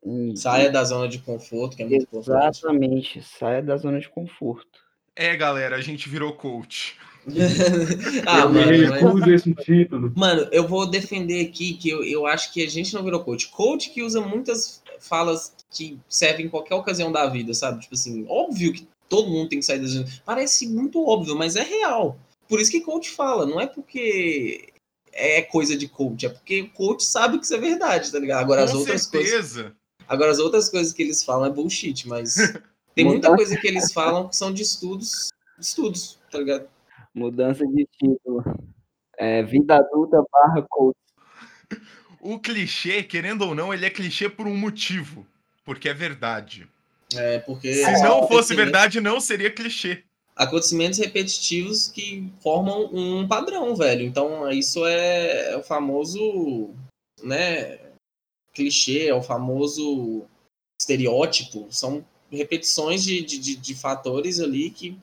E- 0.04 0.36
Saia 0.36 0.70
da 0.70 0.84
zona 0.84 1.08
de 1.08 1.18
conforto, 1.18 1.74
que 1.74 1.82
é 1.82 1.86
muito 1.86 2.02
importante. 2.02 2.58
Exatamente, 2.58 3.22
saia 3.22 3.62
da 3.62 3.78
zona 3.78 3.98
de 3.98 4.08
conforto. 4.10 4.78
É, 5.16 5.34
galera, 5.34 5.76
a 5.76 5.80
gente 5.80 6.10
virou 6.10 6.34
coach. 6.34 6.98
ah, 8.26 8.40
eu 8.40 8.50
mano, 8.50 8.66
mas- 8.66 8.90
recuso 8.90 9.30
esse 9.30 9.54
título. 9.54 10.12
Mano, 10.14 10.46
eu 10.52 10.68
vou 10.68 10.86
defender 10.86 11.48
aqui 11.48 11.72
que 11.72 11.88
eu, 11.88 12.04
eu 12.04 12.26
acho 12.26 12.52
que 12.52 12.62
a 12.62 12.68
gente 12.68 12.92
não 12.94 13.02
virou 13.02 13.24
coach. 13.24 13.48
Coach 13.48 13.88
que 13.88 14.02
usa 14.02 14.20
muitas 14.20 14.82
falas 15.00 15.54
que 15.70 15.98
servem 16.06 16.46
em 16.46 16.50
qualquer 16.50 16.74
ocasião 16.74 17.10
da 17.10 17.26
vida, 17.26 17.54
sabe? 17.54 17.80
Tipo 17.80 17.94
assim, 17.94 18.26
óbvio 18.28 18.74
que 18.74 18.86
todo 19.08 19.30
mundo 19.30 19.48
tem 19.48 19.58
que 19.58 19.64
sair 19.64 19.78
da 19.80 19.86
zona. 19.86 20.06
Parece 20.22 20.68
muito 20.68 21.02
óbvio, 21.02 21.34
mas 21.34 21.56
é 21.56 21.62
real. 21.62 22.18
Por 22.46 22.60
isso 22.60 22.70
que 22.70 22.82
coach 22.82 23.10
fala, 23.10 23.46
não 23.46 23.58
é 23.58 23.66
porque 23.66 24.68
é 25.18 25.42
coisa 25.42 25.76
de 25.76 25.88
coach, 25.88 26.26
é 26.26 26.28
porque 26.28 26.62
o 26.62 26.70
coach 26.70 27.04
sabe 27.04 27.38
que 27.38 27.44
isso 27.44 27.54
é 27.54 27.58
verdade, 27.58 28.12
tá 28.12 28.18
ligado? 28.18 28.40
Agora 28.40 28.64
as 28.64 28.70
Com 28.72 28.78
outras 28.78 29.06
coisas. 29.06 29.30
certeza. 29.30 29.76
Agora 30.06 30.30
as 30.30 30.38
outras 30.38 30.68
coisas 30.68 30.92
que 30.92 31.02
eles 31.02 31.22
falam 31.22 31.46
é 31.46 31.50
bullshit, 31.50 32.06
mas 32.06 32.36
tem 32.94 33.04
muita 33.04 33.34
coisa 33.34 33.56
que 33.56 33.66
eles 33.66 33.92
falam 33.92 34.28
que 34.28 34.36
são 34.36 34.52
de 34.52 34.62
estudos, 34.62 35.30
estudos, 35.58 36.18
tá 36.30 36.38
ligado? 36.38 36.68
Mudança 37.14 37.66
de 37.66 37.86
título. 37.98 38.42
É, 39.18 39.42
vida 39.42 39.76
adulta 39.76 40.22
barra 40.32 40.64
coach. 40.68 40.96
O 42.20 42.38
clichê, 42.38 43.02
querendo 43.02 43.42
ou 43.42 43.54
não, 43.54 43.74
ele 43.74 43.86
é 43.86 43.90
clichê 43.90 44.28
por 44.28 44.46
um 44.46 44.56
motivo. 44.56 45.26
Porque 45.64 45.88
é 45.88 45.94
verdade. 45.94 46.68
É 47.14 47.38
porque 47.38 47.72
Se 47.72 48.02
não 48.02 48.26
fosse 48.28 48.54
verdade, 48.54 49.00
não 49.00 49.20
seria 49.20 49.50
clichê. 49.50 50.04
Acontecimentos 50.38 51.00
repetitivos 51.00 51.88
que 51.88 52.32
formam 52.40 52.88
um 52.94 53.26
padrão, 53.26 53.74
velho. 53.74 54.06
Então, 54.06 54.48
isso 54.50 54.86
é, 54.86 55.50
é 55.52 55.56
o 55.56 55.64
famoso, 55.64 56.70
né, 57.20 57.78
clichê, 58.54 59.08
é 59.08 59.14
o 59.14 59.20
famoso 59.20 60.24
estereótipo. 60.80 61.66
São 61.70 62.04
repetições 62.30 63.02
de, 63.02 63.20
de, 63.22 63.56
de 63.56 63.74
fatores 63.74 64.38
ali 64.38 64.70
que 64.70 64.96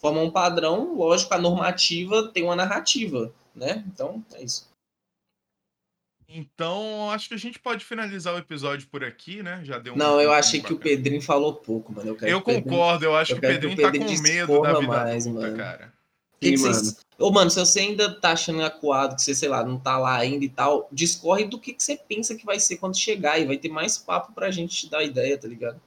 formam 0.00 0.24
um 0.24 0.30
padrão. 0.30 0.96
Lógico, 0.96 1.34
a 1.34 1.38
normativa 1.38 2.28
tem 2.28 2.42
uma 2.42 2.56
narrativa, 2.56 3.30
né? 3.54 3.84
Então, 3.92 4.24
é 4.32 4.42
isso. 4.42 4.66
Então, 6.30 7.10
acho 7.10 7.28
que 7.28 7.34
a 7.34 7.38
gente 7.38 7.58
pode 7.58 7.84
finalizar 7.84 8.34
o 8.34 8.38
episódio 8.38 8.86
por 8.88 9.02
aqui, 9.02 9.42
né? 9.42 9.62
Já 9.64 9.78
deu 9.78 9.94
um 9.94 9.96
Não, 9.96 10.20
eu 10.20 10.30
achei 10.30 10.60
que 10.60 10.74
o 10.74 10.78
Pedrinho 10.78 11.22
falou 11.22 11.54
pouco, 11.54 11.90
mano. 11.90 12.16
Eu, 12.20 12.28
eu 12.28 12.42
concordo, 12.42 13.06
eu 13.06 13.16
acho 13.16 13.32
eu 13.32 13.40
que 13.40 13.46
o 13.46 13.48
Pedrinho, 13.48 13.76
que 13.76 13.82
o 13.82 13.90
Pedrinho 13.90 14.06
tá 14.06 14.16
com 14.16 14.22
medo 14.22 14.60
da 14.60 14.78
vida 14.80 14.86
mais, 14.86 15.26
adulta, 15.26 15.46
mano. 15.46 15.56
cara. 15.56 15.92
Que 16.38 16.52
que 16.52 16.58
mano. 16.58 16.80
Ô, 17.18 17.30
mano, 17.32 17.50
se 17.50 17.58
você 17.58 17.80
ainda 17.80 18.14
tá 18.20 18.32
achando 18.32 18.62
acuado, 18.62 19.16
que 19.16 19.22
você, 19.22 19.34
sei 19.34 19.48
lá, 19.48 19.64
não 19.64 19.78
tá 19.78 19.98
lá 19.98 20.16
ainda 20.16 20.44
e 20.44 20.50
tal, 20.50 20.86
discorre 20.92 21.46
do 21.46 21.58
que, 21.58 21.72
que 21.72 21.82
você 21.82 21.96
pensa 21.96 22.36
que 22.36 22.44
vai 22.44 22.60
ser 22.60 22.76
quando 22.76 22.96
chegar 22.96 23.38
e 23.38 23.46
vai 23.46 23.56
ter 23.56 23.70
mais 23.70 23.96
papo 23.96 24.32
pra 24.32 24.50
gente 24.50 24.76
te 24.76 24.90
dar 24.90 25.02
ideia, 25.02 25.38
tá 25.38 25.48
ligado? 25.48 25.80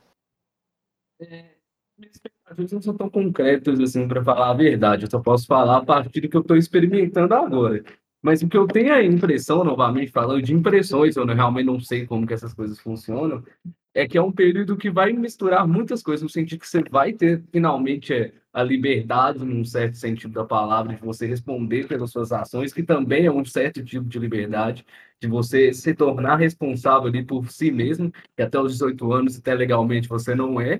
É, 1.21 1.51
expectativas 1.99 2.71
não 2.71 2.81
são 2.81 2.97
tão 2.97 3.09
concretas 3.09 3.79
assim 3.79 4.07
para 4.07 4.23
falar 4.23 4.49
a 4.49 4.55
verdade. 4.55 5.05
Eu 5.05 5.11
só 5.11 5.19
posso 5.19 5.45
falar 5.45 5.77
a 5.77 5.85
partir 5.85 6.21
do 6.21 6.29
que 6.29 6.35
eu 6.35 6.41
estou 6.41 6.57
experimentando 6.57 7.33
agora. 7.33 7.83
Mas 8.21 8.41
o 8.43 8.47
que 8.47 8.57
eu 8.57 8.67
tenho 8.67 8.93
a 8.93 9.03
impressão, 9.03 9.63
novamente 9.63 10.11
falando 10.11 10.41
de 10.41 10.53
impressões, 10.53 11.15
eu 11.15 11.25
realmente 11.25 11.65
não 11.65 11.79
sei 11.79 12.05
como 12.05 12.27
que 12.27 12.33
essas 12.33 12.53
coisas 12.53 12.79
funcionam, 12.79 13.43
é 13.93 14.07
que 14.07 14.17
é 14.17 14.21
um 14.21 14.31
período 14.31 14.77
que 14.77 14.89
vai 14.89 15.11
misturar 15.11 15.67
muitas 15.67 16.01
coisas, 16.03 16.21
no 16.21 16.29
sentido 16.29 16.59
que 16.59 16.67
você 16.67 16.83
vai 16.89 17.13
ter 17.13 17.43
finalmente 17.51 18.13
é, 18.13 18.33
a 18.53 18.63
liberdade, 18.63 19.43
num 19.43 19.65
certo 19.65 19.95
sentido 19.97 20.33
da 20.33 20.45
palavra, 20.45 20.95
de 20.95 21.01
você 21.01 21.25
responder 21.25 21.87
pelas 21.87 22.11
suas 22.11 22.31
ações, 22.31 22.73
que 22.73 22.83
também 22.83 23.25
é 23.25 23.31
um 23.31 23.43
certo 23.43 23.83
tipo 23.83 24.05
de 24.07 24.19
liberdade, 24.19 24.85
de 25.19 25.27
você 25.27 25.73
se 25.73 25.93
tornar 25.93 26.37
responsável 26.37 27.07
ali 27.07 27.23
por 27.23 27.49
si 27.51 27.71
mesmo, 27.71 28.11
que 28.35 28.41
até 28.41 28.59
os 28.59 28.73
18 28.73 29.11
anos, 29.13 29.37
até 29.37 29.53
legalmente, 29.53 30.07
você 30.07 30.35
não 30.35 30.59
é, 30.61 30.79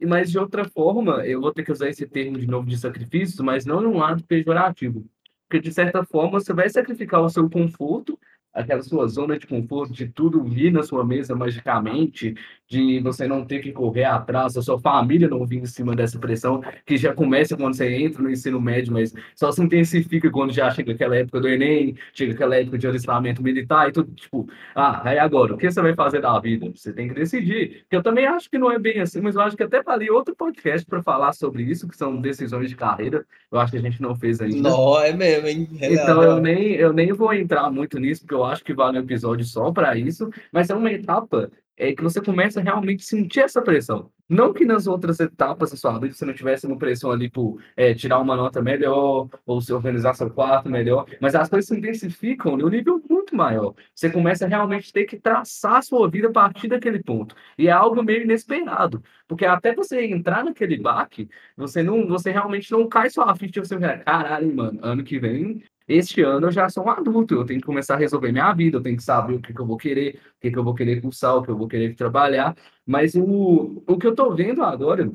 mas 0.00 0.30
de 0.30 0.38
outra 0.38 0.68
forma, 0.68 1.26
eu 1.26 1.40
vou 1.40 1.52
ter 1.52 1.64
que 1.64 1.72
usar 1.72 1.88
esse 1.88 2.06
termo 2.06 2.38
de 2.38 2.46
novo 2.46 2.68
de 2.68 2.76
sacrifício, 2.78 3.42
mas 3.44 3.64
não 3.64 3.80
num 3.80 3.98
lado 3.98 4.22
pejorativo. 4.24 5.06
Porque, 5.48 5.60
de 5.60 5.72
certa 5.72 6.04
forma, 6.04 6.40
você 6.40 6.52
vai 6.52 6.68
sacrificar 6.68 7.20
o 7.22 7.28
seu 7.28 7.48
conforto 7.48 8.18
aquela 8.56 8.82
sua 8.82 9.06
zona 9.06 9.38
de 9.38 9.46
conforto, 9.46 9.92
de 9.92 10.08
tudo 10.08 10.42
vir 10.42 10.72
na 10.72 10.82
sua 10.82 11.04
mesa 11.04 11.34
magicamente, 11.34 12.34
de 12.68 12.98
você 13.00 13.28
não 13.28 13.44
ter 13.44 13.60
que 13.60 13.70
correr 13.70 14.04
atrás, 14.04 14.56
a 14.56 14.62
sua 14.62 14.78
família 14.78 15.28
não 15.28 15.46
vir 15.46 15.58
em 15.58 15.66
cima 15.66 15.94
dessa 15.94 16.18
pressão, 16.18 16.62
que 16.84 16.96
já 16.96 17.14
começa 17.14 17.56
quando 17.56 17.74
você 17.74 17.88
entra 17.94 18.22
no 18.22 18.30
ensino 18.30 18.60
médio, 18.60 18.92
mas 18.92 19.14
só 19.34 19.52
se 19.52 19.62
intensifica 19.62 20.30
quando 20.30 20.52
já 20.52 20.70
chega 20.70 20.92
aquela 20.92 21.16
época 21.16 21.40
do 21.40 21.48
Enem, 21.48 21.94
chega 22.12 22.32
aquela 22.32 22.56
época 22.56 22.78
de 22.78 22.86
alistamento 22.88 23.42
militar 23.42 23.88
e 23.88 23.92
tudo, 23.92 24.10
tipo, 24.12 24.48
ah, 24.74 25.08
aí 25.08 25.18
agora, 25.18 25.54
o 25.54 25.56
que 25.56 25.70
você 25.70 25.80
vai 25.80 25.94
fazer 25.94 26.20
da 26.20 26.38
vida? 26.40 26.70
Você 26.74 26.92
tem 26.92 27.08
que 27.08 27.14
decidir. 27.14 27.84
Que 27.88 27.96
eu 27.96 28.02
também 28.02 28.26
acho 28.26 28.50
que 28.50 28.58
não 28.58 28.72
é 28.72 28.78
bem 28.78 29.00
assim, 29.00 29.20
mas 29.20 29.36
eu 29.36 29.42
acho 29.42 29.56
que 29.56 29.62
até 29.62 29.82
falei 29.82 30.10
outro 30.10 30.34
podcast 30.34 30.84
para 30.86 31.02
falar 31.02 31.32
sobre 31.34 31.62
isso, 31.62 31.86
que 31.86 31.96
são 31.96 32.20
decisões 32.20 32.68
de 32.68 32.76
carreira. 32.76 33.24
Eu 33.52 33.60
acho 33.60 33.72
que 33.72 33.78
a 33.78 33.82
gente 33.82 34.02
não 34.02 34.16
fez 34.16 34.40
ainda. 34.40 34.68
Não, 34.68 35.00
é 35.00 35.12
mesmo, 35.12 35.46
hein? 35.46 35.68
Então 35.80 36.22
eu 36.22 36.40
nem, 36.40 36.72
eu 36.72 36.92
nem 36.92 37.12
vou 37.12 37.32
entrar 37.32 37.70
muito 37.70 37.98
nisso, 37.98 38.22
porque 38.22 38.34
eu 38.34 38.44
acho 38.46 38.64
que 38.64 38.74
vale 38.74 38.98
um 38.98 39.02
episódio 39.02 39.44
só 39.44 39.72
para 39.72 39.96
isso, 39.96 40.30
mas 40.52 40.70
é 40.70 40.74
uma 40.74 40.90
etapa 40.92 41.50
é 41.76 41.94
que 41.94 42.02
você 42.02 42.20
começa 42.20 42.58
a 42.58 42.62
realmente 42.62 43.04
sentir 43.04 43.40
essa 43.40 43.60
pressão. 43.60 44.10
Não 44.28 44.52
que 44.52 44.64
nas 44.64 44.86
outras 44.86 45.20
etapas 45.20 45.70
da 45.70 45.76
sua 45.76 45.98
vida 45.98 46.14
você 46.14 46.24
não 46.24 46.34
tivesse 46.34 46.66
uma 46.66 46.78
pressão 46.78 47.12
ali 47.12 47.30
por 47.30 47.60
é, 47.76 47.94
tirar 47.94 48.18
uma 48.18 48.34
nota 48.34 48.62
melhor, 48.62 49.28
ou 49.44 49.60
se 49.60 49.72
organizar 49.72 50.14
seu 50.14 50.30
quarto 50.30 50.68
melhor, 50.68 51.06
mas 51.20 51.34
as 51.34 51.48
coisas 51.48 51.68
se 51.68 51.76
intensificam 51.76 52.56
no 52.56 52.68
nível 52.68 53.00
muito 53.08 53.36
maior. 53.36 53.74
Você 53.94 54.10
começa 54.10 54.46
a 54.46 54.48
realmente 54.48 54.92
ter 54.92 55.04
que 55.04 55.18
traçar 55.18 55.76
a 55.76 55.82
sua 55.82 56.08
vida 56.10 56.28
a 56.28 56.32
partir 56.32 56.66
daquele 56.68 57.02
ponto. 57.02 57.36
E 57.58 57.68
é 57.68 57.70
algo 57.70 58.02
meio 58.02 58.22
inesperado, 58.22 59.02
porque 59.28 59.44
até 59.44 59.74
você 59.74 60.04
entrar 60.06 60.44
naquele 60.44 60.78
baque, 60.78 61.28
você 61.56 61.82
não, 61.82 62.06
você 62.08 62.30
realmente 62.32 62.72
não 62.72 62.88
cai 62.88 63.10
sua 63.10 63.34
ficha 63.36 63.60
e 63.60 63.66
você 63.66 63.78
fala, 63.78 63.98
caralho, 63.98 64.54
mano, 64.54 64.80
ano 64.82 65.04
que 65.04 65.18
vem 65.18 65.62
este 65.88 66.22
ano 66.22 66.48
eu 66.48 66.52
já 66.52 66.68
sou 66.68 66.84
um 66.84 66.90
adulto, 66.90 67.34
eu 67.34 67.44
tenho 67.46 67.60
que 67.60 67.66
começar 67.66 67.94
a 67.94 67.98
resolver 67.98 68.32
minha 68.32 68.52
vida, 68.52 68.78
eu 68.78 68.82
tenho 68.82 68.96
que 68.96 69.02
saber 69.02 69.34
o 69.34 69.40
que, 69.40 69.52
que 69.52 69.60
eu 69.60 69.66
vou 69.66 69.76
querer, 69.76 70.16
o 70.36 70.40
que, 70.40 70.50
que 70.50 70.58
eu 70.58 70.64
vou 70.64 70.74
querer 70.74 71.00
cursar, 71.00 71.36
o 71.36 71.42
que 71.42 71.50
eu 71.50 71.56
vou 71.56 71.68
querer 71.68 71.94
trabalhar. 71.94 72.56
Mas 72.84 73.14
o, 73.14 73.82
o 73.86 73.98
que 73.98 74.06
eu 74.06 74.10
estou 74.10 74.34
vendo 74.34 74.62
agora 74.62 75.10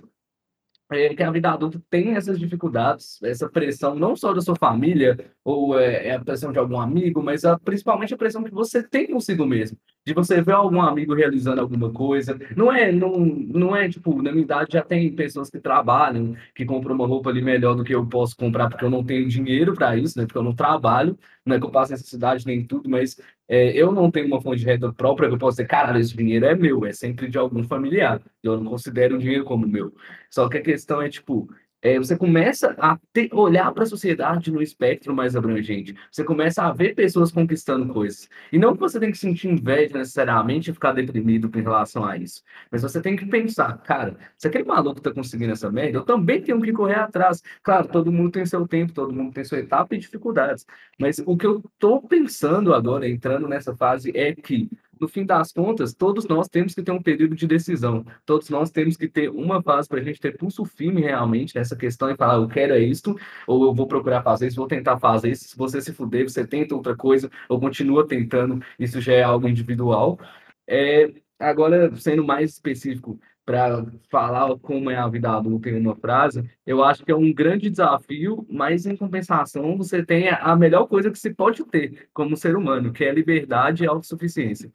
é 0.91 1.15
que 1.15 1.23
a 1.23 1.31
vida 1.31 1.51
adulta 1.51 1.81
tem 1.89 2.15
essas 2.15 2.39
dificuldades, 2.39 3.21
essa 3.23 3.49
pressão 3.49 3.95
não 3.95 4.15
só 4.15 4.33
da 4.33 4.41
sua 4.41 4.55
família, 4.55 5.17
ou 5.43 5.79
é, 5.79 6.07
é 6.07 6.15
a 6.15 6.19
pressão 6.19 6.51
de 6.51 6.59
algum 6.59 6.79
amigo, 6.79 7.23
mas 7.23 7.45
a, 7.45 7.57
principalmente 7.57 8.13
a 8.13 8.17
pressão 8.17 8.43
que 8.43 8.51
você 8.51 8.83
tem 8.83 9.07
consigo 9.07 9.45
mesmo 9.45 9.77
de 10.05 10.13
você 10.13 10.41
ver 10.41 10.53
algum 10.53 10.81
amigo 10.81 11.13
realizando 11.13 11.61
alguma 11.61 11.91
coisa. 11.91 12.39
Não 12.55 12.71
é, 12.71 12.91
não, 12.91 13.17
não 13.19 13.75
é 13.75 13.87
tipo, 13.87 14.21
na 14.21 14.31
minha 14.31 14.43
idade 14.43 14.73
já 14.73 14.81
tem 14.81 15.11
pessoas 15.13 15.49
que 15.49 15.59
trabalham, 15.59 16.35
que 16.55 16.65
compram 16.65 16.95
uma 16.95 17.07
roupa 17.07 17.29
ali 17.29 17.41
melhor 17.41 17.75
do 17.75 17.83
que 17.83 17.93
eu 17.93 18.05
posso 18.05 18.35
comprar, 18.35 18.69
porque 18.69 18.83
eu 18.83 18.89
não 18.89 19.03
tenho 19.03 19.27
dinheiro 19.27 19.73
para 19.73 19.95
isso, 19.95 20.17
né? 20.17 20.25
Porque 20.25 20.37
eu 20.37 20.43
não 20.43 20.55
trabalho, 20.55 21.17
não 21.45 21.55
é 21.55 21.59
que 21.59 21.65
eu 21.65 21.71
passo 21.71 21.91
necessidade 21.91 22.45
nem 22.45 22.65
tudo, 22.65 22.89
mas 22.89 23.19
é, 23.47 23.71
eu 23.77 23.91
não 23.91 24.09
tenho 24.09 24.27
uma 24.27 24.41
fonte 24.41 24.59
de 24.59 24.65
renda 24.65 24.91
própria 24.93 25.27
que 25.27 25.35
eu 25.35 25.39
posso 25.39 25.57
dizer, 25.57 25.67
cara, 25.67 25.99
esse 25.99 26.15
dinheiro 26.15 26.45
é 26.45 26.55
meu, 26.55 26.85
é 26.85 26.93
sempre 26.93 27.27
de 27.29 27.37
algum 27.37 27.63
familiar. 27.63 28.21
Eu 28.41 28.57
não 28.59 28.71
considero 28.71 29.15
o 29.15 29.19
dinheiro 29.19 29.43
como 29.43 29.67
meu. 29.67 29.93
Só 30.29 30.47
que 30.49 30.57
a 30.57 30.61
questão 30.61 31.01
é, 31.01 31.09
tipo, 31.09 31.49
é, 31.81 31.97
você 31.97 32.15
começa 32.15 32.75
a 32.77 32.97
ter, 33.11 33.29
olhar 33.33 33.71
para 33.73 33.83
a 33.83 33.87
sociedade 33.87 34.51
no 34.51 34.61
espectro 34.61 35.15
mais 35.15 35.35
abrangente. 35.35 35.95
Você 36.11 36.23
começa 36.23 36.63
a 36.63 36.71
ver 36.71 36.93
pessoas 36.93 37.31
conquistando 37.31 37.91
coisas. 37.91 38.29
E 38.51 38.59
não 38.59 38.73
que 38.73 38.79
você 38.79 38.99
tem 38.99 39.11
que 39.11 39.17
sentir 39.17 39.49
inveja 39.49 39.97
necessariamente 39.97 40.69
e 40.69 40.73
ficar 40.73 40.93
deprimido 40.93 41.49
com 41.49 41.59
relação 41.59 42.05
a 42.05 42.17
isso. 42.17 42.43
Mas 42.69 42.81
você 42.83 43.01
tem 43.01 43.15
que 43.15 43.25
pensar, 43.25 43.77
cara, 43.79 44.17
se 44.37 44.47
aquele 44.47 44.65
maluco 44.65 44.99
está 44.99 45.11
conseguindo 45.11 45.53
essa 45.53 45.71
média, 45.71 45.97
eu 45.97 46.03
também 46.03 46.41
tenho 46.41 46.61
que 46.61 46.71
correr 46.71 46.99
atrás. 46.99 47.41
Claro, 47.63 47.87
todo 47.87 48.11
mundo 48.11 48.31
tem 48.31 48.45
seu 48.45 48.67
tempo, 48.67 48.93
todo 48.93 49.13
mundo 49.13 49.33
tem 49.33 49.43
sua 49.43 49.59
etapa 49.59 49.95
e 49.95 49.99
dificuldades. 49.99 50.65
Mas 50.99 51.19
o 51.25 51.35
que 51.35 51.47
eu 51.47 51.63
estou 51.73 52.01
pensando 52.01 52.73
agora, 52.73 53.09
entrando 53.09 53.47
nessa 53.47 53.75
fase, 53.75 54.11
é 54.15 54.35
que 54.35 54.69
no 55.01 55.07
fim 55.07 55.25
das 55.25 55.51
contas, 55.51 55.95
todos 55.95 56.27
nós 56.27 56.47
temos 56.47 56.75
que 56.75 56.83
ter 56.83 56.91
um 56.91 57.01
período 57.01 57.35
de 57.35 57.47
decisão. 57.47 58.05
Todos 58.25 58.49
nós 58.51 58.69
temos 58.69 58.95
que 58.95 59.07
ter 59.07 59.29
uma 59.29 59.61
fase 59.63 59.89
para 59.89 59.99
a 59.99 60.03
gente 60.03 60.19
ter 60.19 60.37
pulso 60.37 60.63
firme 60.63 61.01
realmente 61.01 61.55
nessa 61.55 61.75
questão 61.75 62.11
e 62.11 62.15
falar, 62.15 62.35
eu 62.35 62.47
quero 62.47 62.73
é 62.73 62.79
isto, 62.79 63.17
ou 63.47 63.65
eu 63.65 63.73
vou 63.73 63.87
procurar 63.87 64.21
fazer 64.21 64.47
isso, 64.47 64.57
vou 64.57 64.67
tentar 64.67 64.99
fazer 64.99 65.31
isso. 65.31 65.49
Se 65.49 65.57
você 65.57 65.81
se 65.81 65.91
fuder, 65.91 66.29
você 66.29 66.45
tenta 66.45 66.75
outra 66.75 66.95
coisa, 66.95 67.31
ou 67.49 67.59
continua 67.59 68.07
tentando, 68.07 68.63
isso 68.77 69.01
já 69.01 69.13
é 69.13 69.23
algo 69.23 69.47
individual. 69.47 70.19
É, 70.67 71.11
agora, 71.39 71.93
sendo 71.95 72.23
mais 72.23 72.51
específico, 72.51 73.19
para 73.45 73.85
falar 74.09 74.57
como 74.59 74.89
é 74.89 74.95
a 74.95 75.07
vida 75.07 75.31
adulta 75.31 75.69
em 75.69 75.79
uma 75.79 75.95
frase, 75.95 76.49
eu 76.65 76.83
acho 76.83 77.03
que 77.03 77.11
é 77.11 77.15
um 77.15 77.33
grande 77.33 77.69
desafio, 77.69 78.45
mas 78.49 78.85
em 78.85 78.95
compensação 78.95 79.77
você 79.77 80.05
tem 80.05 80.29
a 80.29 80.55
melhor 80.55 80.87
coisa 80.87 81.11
que 81.11 81.19
se 81.19 81.33
pode 81.33 81.63
ter 81.65 82.07
como 82.13 82.37
ser 82.37 82.55
humano, 82.55 82.93
que 82.93 83.03
é 83.03 83.11
liberdade 83.11 83.83
e 83.83 83.87
autossuficiência. 83.87 84.71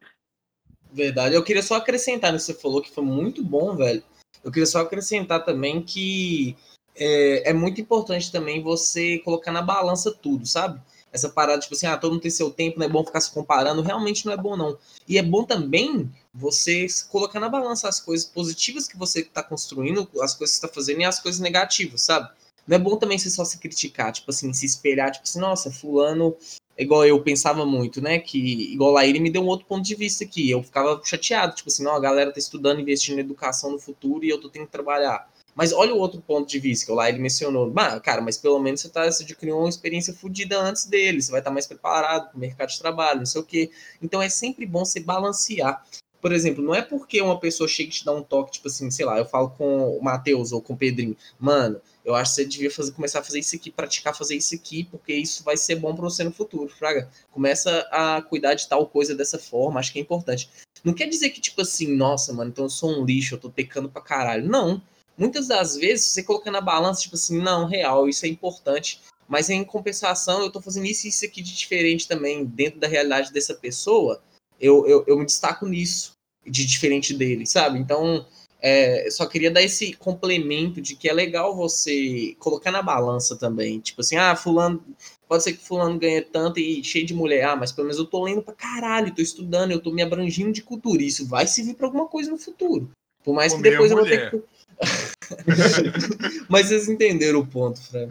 Verdade. 0.97 1.35
Eu 1.35 1.45
queria 1.45 1.63
só 1.63 1.75
acrescentar 1.75 2.33
que 2.33 2.39
você 2.39 2.55
falou, 2.55 2.81
que 2.81 2.91
foi 2.91 3.05
muito 3.05 3.45
bom, 3.45 3.77
velho. 3.77 4.03
Eu 4.43 4.51
queria 4.51 4.65
só 4.65 4.81
acrescentar 4.81 5.45
também 5.45 5.83
que 5.83 6.57
é, 6.95 7.51
é 7.51 7.53
muito 7.53 7.79
importante 7.83 8.33
também 8.33 8.63
você 8.63 9.19
colocar 9.19 9.53
na 9.53 9.61
balança 9.61 10.11
tudo, 10.11 10.47
sabe? 10.47 10.81
Essa 11.13 11.29
parada, 11.29 11.61
tipo 11.61 11.75
assim, 11.75 11.85
ah, 11.87 11.99
todo 11.99 12.13
mundo 12.13 12.23
tem 12.23 12.31
seu 12.31 12.51
tempo, 12.51 12.79
não 12.79 12.87
é 12.87 12.89
bom 12.89 13.05
ficar 13.05 13.21
se 13.21 13.31
comparando, 13.31 13.83
realmente 13.83 14.25
não 14.25 14.33
é 14.33 14.39
bom, 14.39 14.57
não. 14.57 14.79
E 15.07 15.19
é 15.19 15.23
bom 15.23 15.45
também 15.45 16.11
você 16.33 16.87
colocar 17.11 17.41
na 17.41 17.49
balança 17.51 17.91
as 17.91 18.01
coisas 18.01 18.27
positivas 18.27 18.89
que 18.89 18.97
você 18.97 19.21
está 19.21 19.43
construindo, 19.43 20.09
as 20.23 20.35
coisas 20.35 20.59
que 20.59 20.65
está 20.65 20.75
fazendo 20.75 21.03
e 21.03 21.05
as 21.05 21.21
coisas 21.21 21.43
negativas, 21.43 22.01
sabe? 22.01 22.31
Não 22.67 22.77
é 22.77 22.79
bom 22.79 22.97
também 22.97 23.19
você 23.19 23.31
só 23.31 23.45
se 23.45 23.59
criticar, 23.59 24.13
tipo 24.13 24.31
assim, 24.31 24.53
se 24.53 24.67
espelhar, 24.67 25.11
tipo 25.11 25.25
assim, 25.25 25.39
nossa, 25.39 25.71
fulano 25.71 26.37
igual 26.79 27.07
eu 27.07 27.23
pensava 27.23 27.65
muito, 27.65 28.01
né? 28.01 28.19
Que 28.19 28.73
igual 28.73 28.93
lá 28.93 29.07
ele 29.07 29.19
me 29.19 29.31
deu 29.31 29.43
um 29.43 29.47
outro 29.47 29.67
ponto 29.67 29.85
de 29.85 29.95
vista 29.95 30.25
aqui. 30.25 30.51
Eu 30.51 30.63
ficava 30.63 31.01
chateado, 31.05 31.55
tipo 31.55 31.69
assim, 31.69 31.83
não, 31.83 31.95
a 31.95 32.01
galera 32.01 32.33
tá 32.33 32.39
estudando, 32.39 32.81
investindo 32.81 33.19
em 33.19 33.21
educação 33.21 33.73
no 33.73 33.79
futuro 33.79 34.25
e 34.25 34.29
eu 34.29 34.41
tô 34.41 34.49
tendo 34.49 34.67
que 34.67 34.73
trabalhar. 34.73 35.29
Mas 35.55 35.73
olha 35.73 35.95
o 35.95 35.99
outro 35.99 36.21
ponto 36.21 36.47
de 36.47 36.59
vista 36.59 36.85
que 36.85 36.93
lá 36.93 37.09
ele 37.09 37.19
mencionou. 37.19 37.71
Bah, 37.71 37.99
cara, 37.99 38.21
mas 38.21 38.37
pelo 38.37 38.59
menos 38.59 38.83
você, 38.83 38.91
tá, 38.91 39.11
você 39.11 39.23
adquiriu 39.23 39.59
uma 39.59 39.69
experiência 39.69 40.13
fodida 40.13 40.61
antes 40.61 40.85
dele, 40.85 41.23
você 41.23 41.31
vai 41.31 41.41
estar 41.41 41.51
tá 41.51 41.55
mais 41.55 41.67
preparado 41.67 42.29
para 42.29 42.37
o 42.37 42.41
mercado 42.41 42.69
de 42.69 42.79
trabalho, 42.79 43.21
não 43.21 43.27
sei 43.27 43.41
o 43.41 43.45
quê. 43.45 43.71
Então 44.03 44.21
é 44.21 44.29
sempre 44.29 44.67
bom 44.67 44.85
você 44.85 45.01
balancear. 45.01 45.83
Por 46.21 46.33
exemplo, 46.33 46.63
não 46.63 46.75
é 46.75 46.83
porque 46.83 47.23
uma 47.23 47.39
pessoa 47.41 47.69
chega 47.69 47.89
e 47.89 47.93
te 47.93 48.05
dá 48.05 48.13
um 48.13 48.23
toque, 48.23 48.53
tipo 48.53 48.69
assim, 48.69 48.91
sei 48.91 49.07
lá, 49.07 49.17
eu 49.17 49.25
falo 49.25 49.49
com 49.51 49.97
o 49.97 50.03
Matheus 50.03 50.53
ou 50.53 50.61
com 50.61 50.75
o 50.75 50.77
Pedrinho, 50.77 51.17
mano, 51.39 51.81
eu 52.07 52.15
acho 52.15 52.31
que 52.31 52.35
você 52.37 52.45
devia 52.45 52.71
fazer, 52.71 52.93
começar 52.93 53.19
a 53.19 53.23
fazer 53.25 53.41
isso 53.41 53.57
aqui, 53.57 53.69
praticar 53.69 54.17
fazer 54.17 54.37
isso 54.37 54.55
aqui, 54.55 54.85
porque 54.85 55.13
isso 55.13 55.43
vai 55.43 55.57
ser 55.57 55.75
bom 55.75 55.93
para 55.93 56.05
você 56.05 56.23
no 56.23 56.31
futuro, 56.31 56.69
Fraga. 56.69 57.11
Começa 57.33 57.81
a 57.91 58.23
cuidar 58.23 58.55
de 58.55 58.69
tal 58.69 58.87
coisa 58.87 59.13
dessa 59.13 59.41
forma, 59.41 59.81
acho 59.81 59.93
que 59.93 59.99
é 59.99 60.03
importante. 60.03 60.49
Não 60.85 60.95
quer 60.95 61.09
dizer 61.09 61.31
que, 61.31 61.41
tipo 61.41 61.61
assim, 61.63 61.97
nossa, 61.97 62.33
mano, 62.33 62.51
então 62.51 62.67
eu 62.67 62.71
sou 62.71 62.91
um 62.91 63.05
lixo, 63.05 63.35
eu 63.35 63.41
tô 63.41 63.51
pecando 63.51 63.89
pra 63.89 64.01
caralho. 64.01 64.49
Não. 64.49 64.81
muitas 65.19 65.49
das 65.49 65.77
vezes 65.77 66.07
você 66.07 66.23
coloca 66.23 66.49
na 66.49 66.61
balança, 66.61 67.01
tipo 67.01 67.17
assim, 67.17 67.43
não, 67.43 67.67
real, 67.67 68.09
isso 68.09 68.25
é 68.25 68.29
importante, 68.29 69.01
mas 69.27 69.51
em 69.51 69.65
compensação 69.65 70.43
eu 70.43 70.53
tô 70.53 70.61
fazendo 70.61 70.87
isso 70.87 71.09
e 71.09 71.11
isso 71.11 71.25
aqui 71.25 71.43
de 71.43 71.57
diferente 71.57 72.07
também, 72.07 72.45
dentro 72.45 72.79
da 72.79 72.87
realidade 72.87 73.33
dessa 73.33 73.53
pessoa, 73.53 74.23
eu, 74.61 74.87
eu, 74.87 75.05
eu 75.09 75.19
me 75.19 75.27
destaco 75.27 75.67
nisso, 75.67 76.13
de 76.47 76.65
diferente 76.65 77.13
dele, 77.13 77.47
sabe? 77.47 77.81
Então, 77.81 78.25
é, 78.61 79.09
só 79.11 79.27
queria 79.27 79.51
dar 79.51 79.63
esse 79.63 79.93
complemento 79.93 80.81
de 80.81 80.97
que 80.97 81.09
é 81.09 81.13
legal 81.13 81.55
você 81.55 82.35
colocar 82.39 82.71
na 82.71 82.83
balança 82.83 83.37
também. 83.37 83.81
Tipo 83.81 84.01
assim, 84.01 84.17
ah, 84.17 84.35
fulano. 84.35 84.83
Pode 85.29 85.43
ser 85.43 85.55
que 85.55 85.67
fulano 85.67 85.99
ganhe 85.99 86.23
tanto 86.23 86.61
e 86.61 86.83
cheio 86.83 87.05
de 87.05 87.15
mulher. 87.15 87.45
Ah, 87.45 87.57
mas 87.57 87.73
pelo 87.73 87.87
menos 87.87 87.99
eu 87.99 88.07
tô 88.07 88.23
lendo 88.23 88.43
pra 88.43 88.55
caralho, 88.55 89.15
tô 89.15 89.21
estudando, 89.21 89.73
eu 89.73 89.81
tô 89.81 89.93
me 89.93 90.03
abrangindo 90.03 90.53
de 90.53 90.63
cultura. 90.63 91.03
Isso 91.03 91.27
vai 91.27 91.47
servir 91.47 91.75
pra 91.75 91.87
alguma 91.87 92.07
coisa 92.07 92.31
no 92.31 92.39
futuro. 92.39 92.91
Por 93.25 93.35
mais 93.35 93.53
que 93.53 93.61
depois 93.61 93.91
eu 93.91 93.97
vou 93.97 94.07
ter 94.07 94.31
que. 94.31 94.43
mas 96.49 96.67
vocês 96.69 96.89
entenderam 96.89 97.41
o 97.41 97.47
ponto, 97.47 97.81
Fran. 97.83 98.11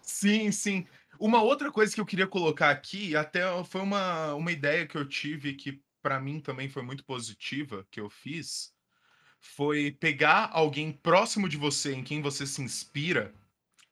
Sim, 0.00 0.52
sim. 0.52 0.86
Uma 1.18 1.42
outra 1.42 1.72
coisa 1.72 1.92
que 1.92 2.00
eu 2.00 2.06
queria 2.06 2.26
colocar 2.26 2.70
aqui, 2.70 3.16
até 3.16 3.42
foi 3.64 3.80
uma, 3.80 4.34
uma 4.34 4.52
ideia 4.52 4.86
que 4.86 4.96
eu 4.96 5.08
tive 5.08 5.54
que 5.54 5.80
para 6.00 6.20
mim 6.20 6.40
também 6.40 6.68
foi 6.68 6.82
muito 6.82 7.04
positiva, 7.04 7.84
que 7.90 8.00
eu 8.00 8.08
fiz, 8.08 8.72
foi 9.40 9.92
pegar 9.92 10.50
alguém 10.52 10.92
próximo 10.92 11.48
de 11.48 11.56
você, 11.56 11.94
em 11.94 12.02
quem 12.02 12.20
você 12.20 12.46
se 12.46 12.62
inspira 12.62 13.34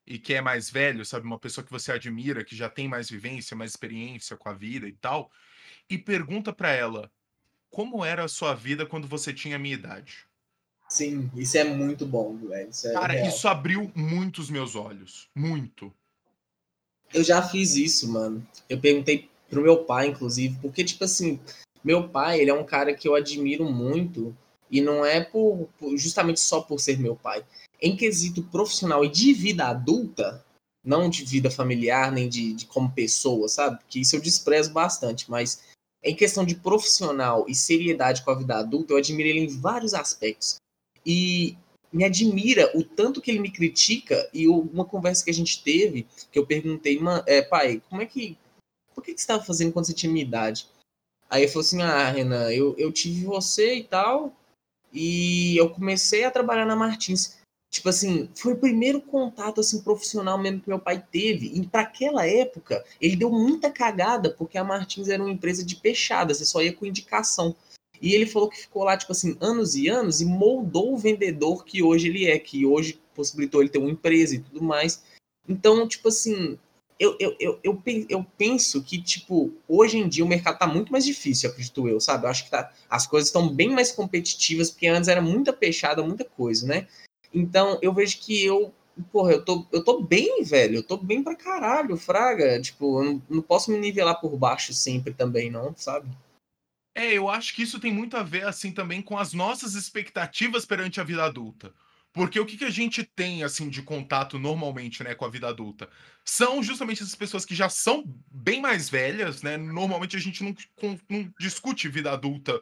e 0.07 0.19
que 0.19 0.35
é 0.35 0.41
mais 0.41 0.71
velho, 0.71 1.05
sabe, 1.05 1.27
uma 1.27 1.39
pessoa 1.39 1.65
que 1.65 1.71
você 1.71 1.91
admira, 1.91 2.45
que 2.45 2.55
já 2.55 2.69
tem 2.69 2.89
mais 2.89 3.11
vivência, 3.11 3.57
mais 3.57 3.73
experiência 3.73 4.37
com 4.37 4.49
a 4.49 4.53
vida 4.53 4.87
e 4.87 4.93
tal, 4.93 5.31
e 5.91 5.99
pergunta 5.99 6.53
para 6.53 6.71
ela: 6.71 7.11
como 7.71 8.05
era 8.05 8.25
a 8.25 8.29
sua 8.29 8.55
vida 8.55 8.87
quando 8.87 9.09
você 9.09 9.33
tinha 9.33 9.57
a 9.57 9.59
minha 9.59 9.75
idade? 9.75 10.27
Sim, 10.89 11.29
isso 11.35 11.59
é 11.59 11.65
muito 11.65 12.07
bom, 12.07 12.37
velho. 12.37 12.71
Isso 12.71 12.87
é 12.87 12.93
Cara, 12.93 13.15
real. 13.15 13.29
isso 13.29 13.49
abriu 13.49 13.91
muito 13.95 14.41
os 14.41 14.49
meus 14.49 14.77
olhos, 14.77 15.29
muito. 15.35 15.93
Eu 17.13 17.25
já 17.25 17.43
fiz 17.43 17.75
isso, 17.75 18.11
mano. 18.13 18.47
Eu 18.69 18.81
perguntei 18.81 19.29
pro 19.51 19.63
meu 19.63 19.85
pai, 19.85 20.09
inclusive, 20.09 20.57
porque 20.61 20.85
tipo 20.85 21.03
assim, 21.03 21.41
meu 21.83 22.09
pai, 22.09 22.41
ele 22.41 22.51
é 22.51 22.55
um 22.55 22.65
cara 22.65 22.95
que 22.95 23.09
eu 23.09 23.15
admiro 23.17 23.65
muito 23.65 24.37
e 24.71 24.81
não 24.81 25.05
é 25.05 25.21
por, 25.21 25.69
por, 25.79 25.97
justamente 25.97 26.41
só 26.41 26.61
por 26.61 26.81
ser 26.81 26.99
meu 26.99 27.17
pai. 27.17 27.45
Em 27.81 27.97
quesito 27.97 28.43
profissional 28.45 29.05
e 29.05 29.09
de 29.09 29.33
vida 29.33 29.67
adulta, 29.67 30.45
não 30.85 31.11
de 31.11 31.25
vida 31.25 31.51
familiar, 31.51 32.13
nem 32.13 32.29
de, 32.29 32.55
de 32.55 32.67
como 32.67 32.91
pessoa, 32.91 33.49
sabe? 33.49 33.79
Que 33.89 34.01
isso 34.01 34.17
eu 34.17 34.21
desprezo 34.21 34.73
bastante, 34.73 35.31
mas 35.31 35.63
em 36.03 36.15
questão 36.15 36.45
de 36.45 36.55
profissional 36.55 37.45
e 37.49 37.55
seriedade 37.55 38.23
com 38.23 38.31
a 38.31 38.35
vida 38.35 38.57
adulta, 38.57 38.93
eu 38.93 38.99
admiro 38.99 39.29
ele 39.29 39.41
em 39.41 39.49
vários 39.49 39.93
aspectos. 39.93 40.57
E 41.05 41.57
me 41.93 42.05
admira 42.05 42.71
o 42.77 42.85
tanto 42.85 43.21
que 43.21 43.31
ele 43.31 43.41
me 43.41 43.51
critica 43.51 44.29
e 44.33 44.47
uma 44.47 44.85
conversa 44.85 45.25
que 45.25 45.31
a 45.31 45.35
gente 45.35 45.63
teve, 45.63 46.07
que 46.31 46.39
eu 46.39 46.47
perguntei, 46.47 46.99
é, 47.27 47.43
pai, 47.43 47.83
como 47.89 48.03
é 48.03 48.07
que. 48.07 48.37
Por 48.95 49.05
que, 49.05 49.13
que 49.13 49.21
você 49.21 49.25
estava 49.25 49.45
fazendo 49.45 49.73
quando 49.73 49.87
você 49.87 49.93
tinha 49.93 50.11
minha 50.11 50.25
idade? 50.25 50.69
Aí 51.29 51.43
ele 51.43 51.51
falou 51.51 51.67
assim: 51.67 51.83
Ah, 51.83 52.11
Renan, 52.11 52.51
eu, 52.51 52.75
eu 52.79 52.93
tive 52.93 53.25
você 53.25 53.75
e 53.75 53.85
tal, 53.85 54.33
e 54.97 55.57
eu 55.59 55.69
comecei 55.69 56.25
a 56.25 56.31
trabalhar 56.31 56.65
na 56.65 56.75
Martins. 56.75 57.37
Tipo 57.71 57.91
assim, 57.91 58.31
foi 58.35 58.55
o 58.55 58.59
primeiro 58.59 59.03
contato 59.03 59.61
assim 59.61 59.83
profissional 59.83 60.39
mesmo 60.39 60.61
que 60.61 60.69
meu 60.69 60.79
pai 60.79 61.05
teve. 61.13 61.49
E 61.49 61.67
para 61.67 61.83
aquela 61.83 62.27
época, 62.27 62.83
ele 62.99 63.17
deu 63.17 63.31
muita 63.31 63.71
cagada, 63.71 64.31
porque 64.31 64.57
a 64.57 64.65
Martins 64.65 65.09
era 65.09 65.23
uma 65.23 65.31
empresa 65.31 65.63
de 65.63 65.77
peixada, 65.77 66.33
você 66.33 66.47
só 66.47 66.63
ia 66.63 66.73
com 66.73 66.87
indicação. 66.87 67.55
E 68.01 68.15
ele 68.15 68.27
falou 68.27 68.49
que 68.49 68.61
ficou 68.61 68.85
lá, 68.85 68.97
tipo 68.97 69.13
assim, 69.13 69.37
anos 69.41 69.75
e 69.75 69.89
anos 69.89 70.23
e 70.23 70.25
moldou 70.25 70.95
o 70.95 70.99
vendedor 70.99 71.65
que 71.65 71.83
hoje 71.83 72.09
ele 72.09 72.27
é, 72.27 72.39
que 72.39 72.65
hoje 72.65 72.99
possibilitou 73.15 73.61
ele 73.61 73.71
ter 73.71 73.79
uma 73.79 73.91
empresa 73.91 74.35
e 74.35 74.39
tudo 74.39 74.63
mais. 74.63 75.03
Então, 75.47 75.87
tipo 75.87 76.09
assim, 76.09 76.59
eu, 76.99 77.17
eu, 77.21 77.37
eu, 77.39 77.61
eu, 77.63 77.83
eu 78.09 78.27
penso 78.39 78.83
que, 78.83 79.01
tipo, 79.01 79.53
hoje 79.69 79.99
em 79.99 80.09
dia 80.09 80.25
o 80.25 80.29
mercado 80.29 80.59
tá 80.59 80.67
muito 80.67 80.91
mais 80.91 81.05
difícil, 81.05 81.51
acredito 81.51 81.89
eu, 81.89 82.01
sabe? 82.01 82.25
Eu 82.25 82.31
acho 82.31 82.45
que 82.45 82.51
tá, 82.51 82.73
as 82.89 83.07
coisas 83.07 83.29
estão 83.29 83.49
bem 83.49 83.71
mais 83.71 83.93
competitivas, 83.93 84.71
porque 84.71 84.87
antes 84.87 85.09
era 85.09 85.21
muita 85.21 85.53
peixada, 85.53 86.03
muita 86.03 86.25
coisa, 86.25 86.67
né? 86.67 86.87
Então, 87.33 87.79
eu 87.83 87.93
vejo 87.93 88.19
que 88.19 88.45
eu, 88.45 88.73
porra, 89.13 89.33
eu 89.33 89.45
tô, 89.45 89.67
eu 89.71 89.85
tô 89.85 90.01
bem, 90.01 90.43
velho, 90.43 90.77
eu 90.77 90.83
tô 90.83 90.97
bem 90.97 91.23
pra 91.23 91.35
caralho, 91.35 91.97
fraga. 91.97 92.61
Tipo, 92.61 93.03
eu 93.03 93.05
não, 93.05 93.23
não 93.29 93.43
posso 93.43 93.71
me 93.71 93.79
nivelar 93.79 94.21
por 94.21 94.37
baixo 94.37 94.73
sempre 94.73 95.13
também, 95.13 95.51
não, 95.51 95.75
sabe? 95.77 96.09
É, 96.95 97.13
eu 97.13 97.29
acho 97.29 97.55
que 97.55 97.63
isso 97.63 97.79
tem 97.79 97.93
muito 97.93 98.17
a 98.17 98.23
ver, 98.23 98.47
assim, 98.47 98.73
também 98.73 99.03
com 99.03 99.19
as 99.19 99.35
nossas 99.35 99.75
expectativas 99.75 100.65
perante 100.65 100.99
a 100.99 101.05
vida 101.05 101.25
adulta. 101.25 101.75
Porque 102.17 102.41
o 102.41 102.47
que, 102.47 102.57
que 102.57 102.65
a 102.65 102.71
gente 102.71 103.05
tem, 103.05 103.45
assim, 103.45 103.69
de 103.69 103.83
contato 103.83 104.39
normalmente, 104.39 105.05
né, 105.05 105.15
com 105.15 105.27
a 105.27 105.29
vida 105.29 105.49
adulta? 105.49 105.87
São 106.25 106.63
justamente 106.63 107.03
essas 107.03 107.15
pessoas 107.15 107.45
que 107.45 107.55
já 107.55 107.69
são 107.69 108.05
bem 108.33 108.59
mais 108.59 108.89
velhas, 108.89 109.43
né? 109.43 109.59
Normalmente 109.59 110.17
a 110.17 110.19
gente 110.19 110.43
não, 110.43 110.57
não 111.11 111.31
discute 111.39 111.91
vida 111.91 112.11
adulta 112.11 112.59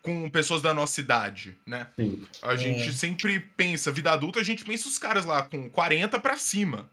com 0.00 0.30
pessoas 0.30 0.62
da 0.62 0.72
nossa 0.72 1.02
idade, 1.02 1.54
né? 1.66 1.86
Sim. 1.96 2.26
A 2.40 2.56
gente 2.56 2.88
é. 2.88 2.92
sempre 2.92 3.40
pensa, 3.40 3.92
vida 3.92 4.10
adulta, 4.10 4.40
a 4.40 4.42
gente 4.42 4.64
pensa 4.64 4.88
os 4.88 4.98
caras 4.98 5.26
lá 5.26 5.42
com 5.42 5.68
40 5.68 6.18
para 6.18 6.38
cima. 6.38 6.90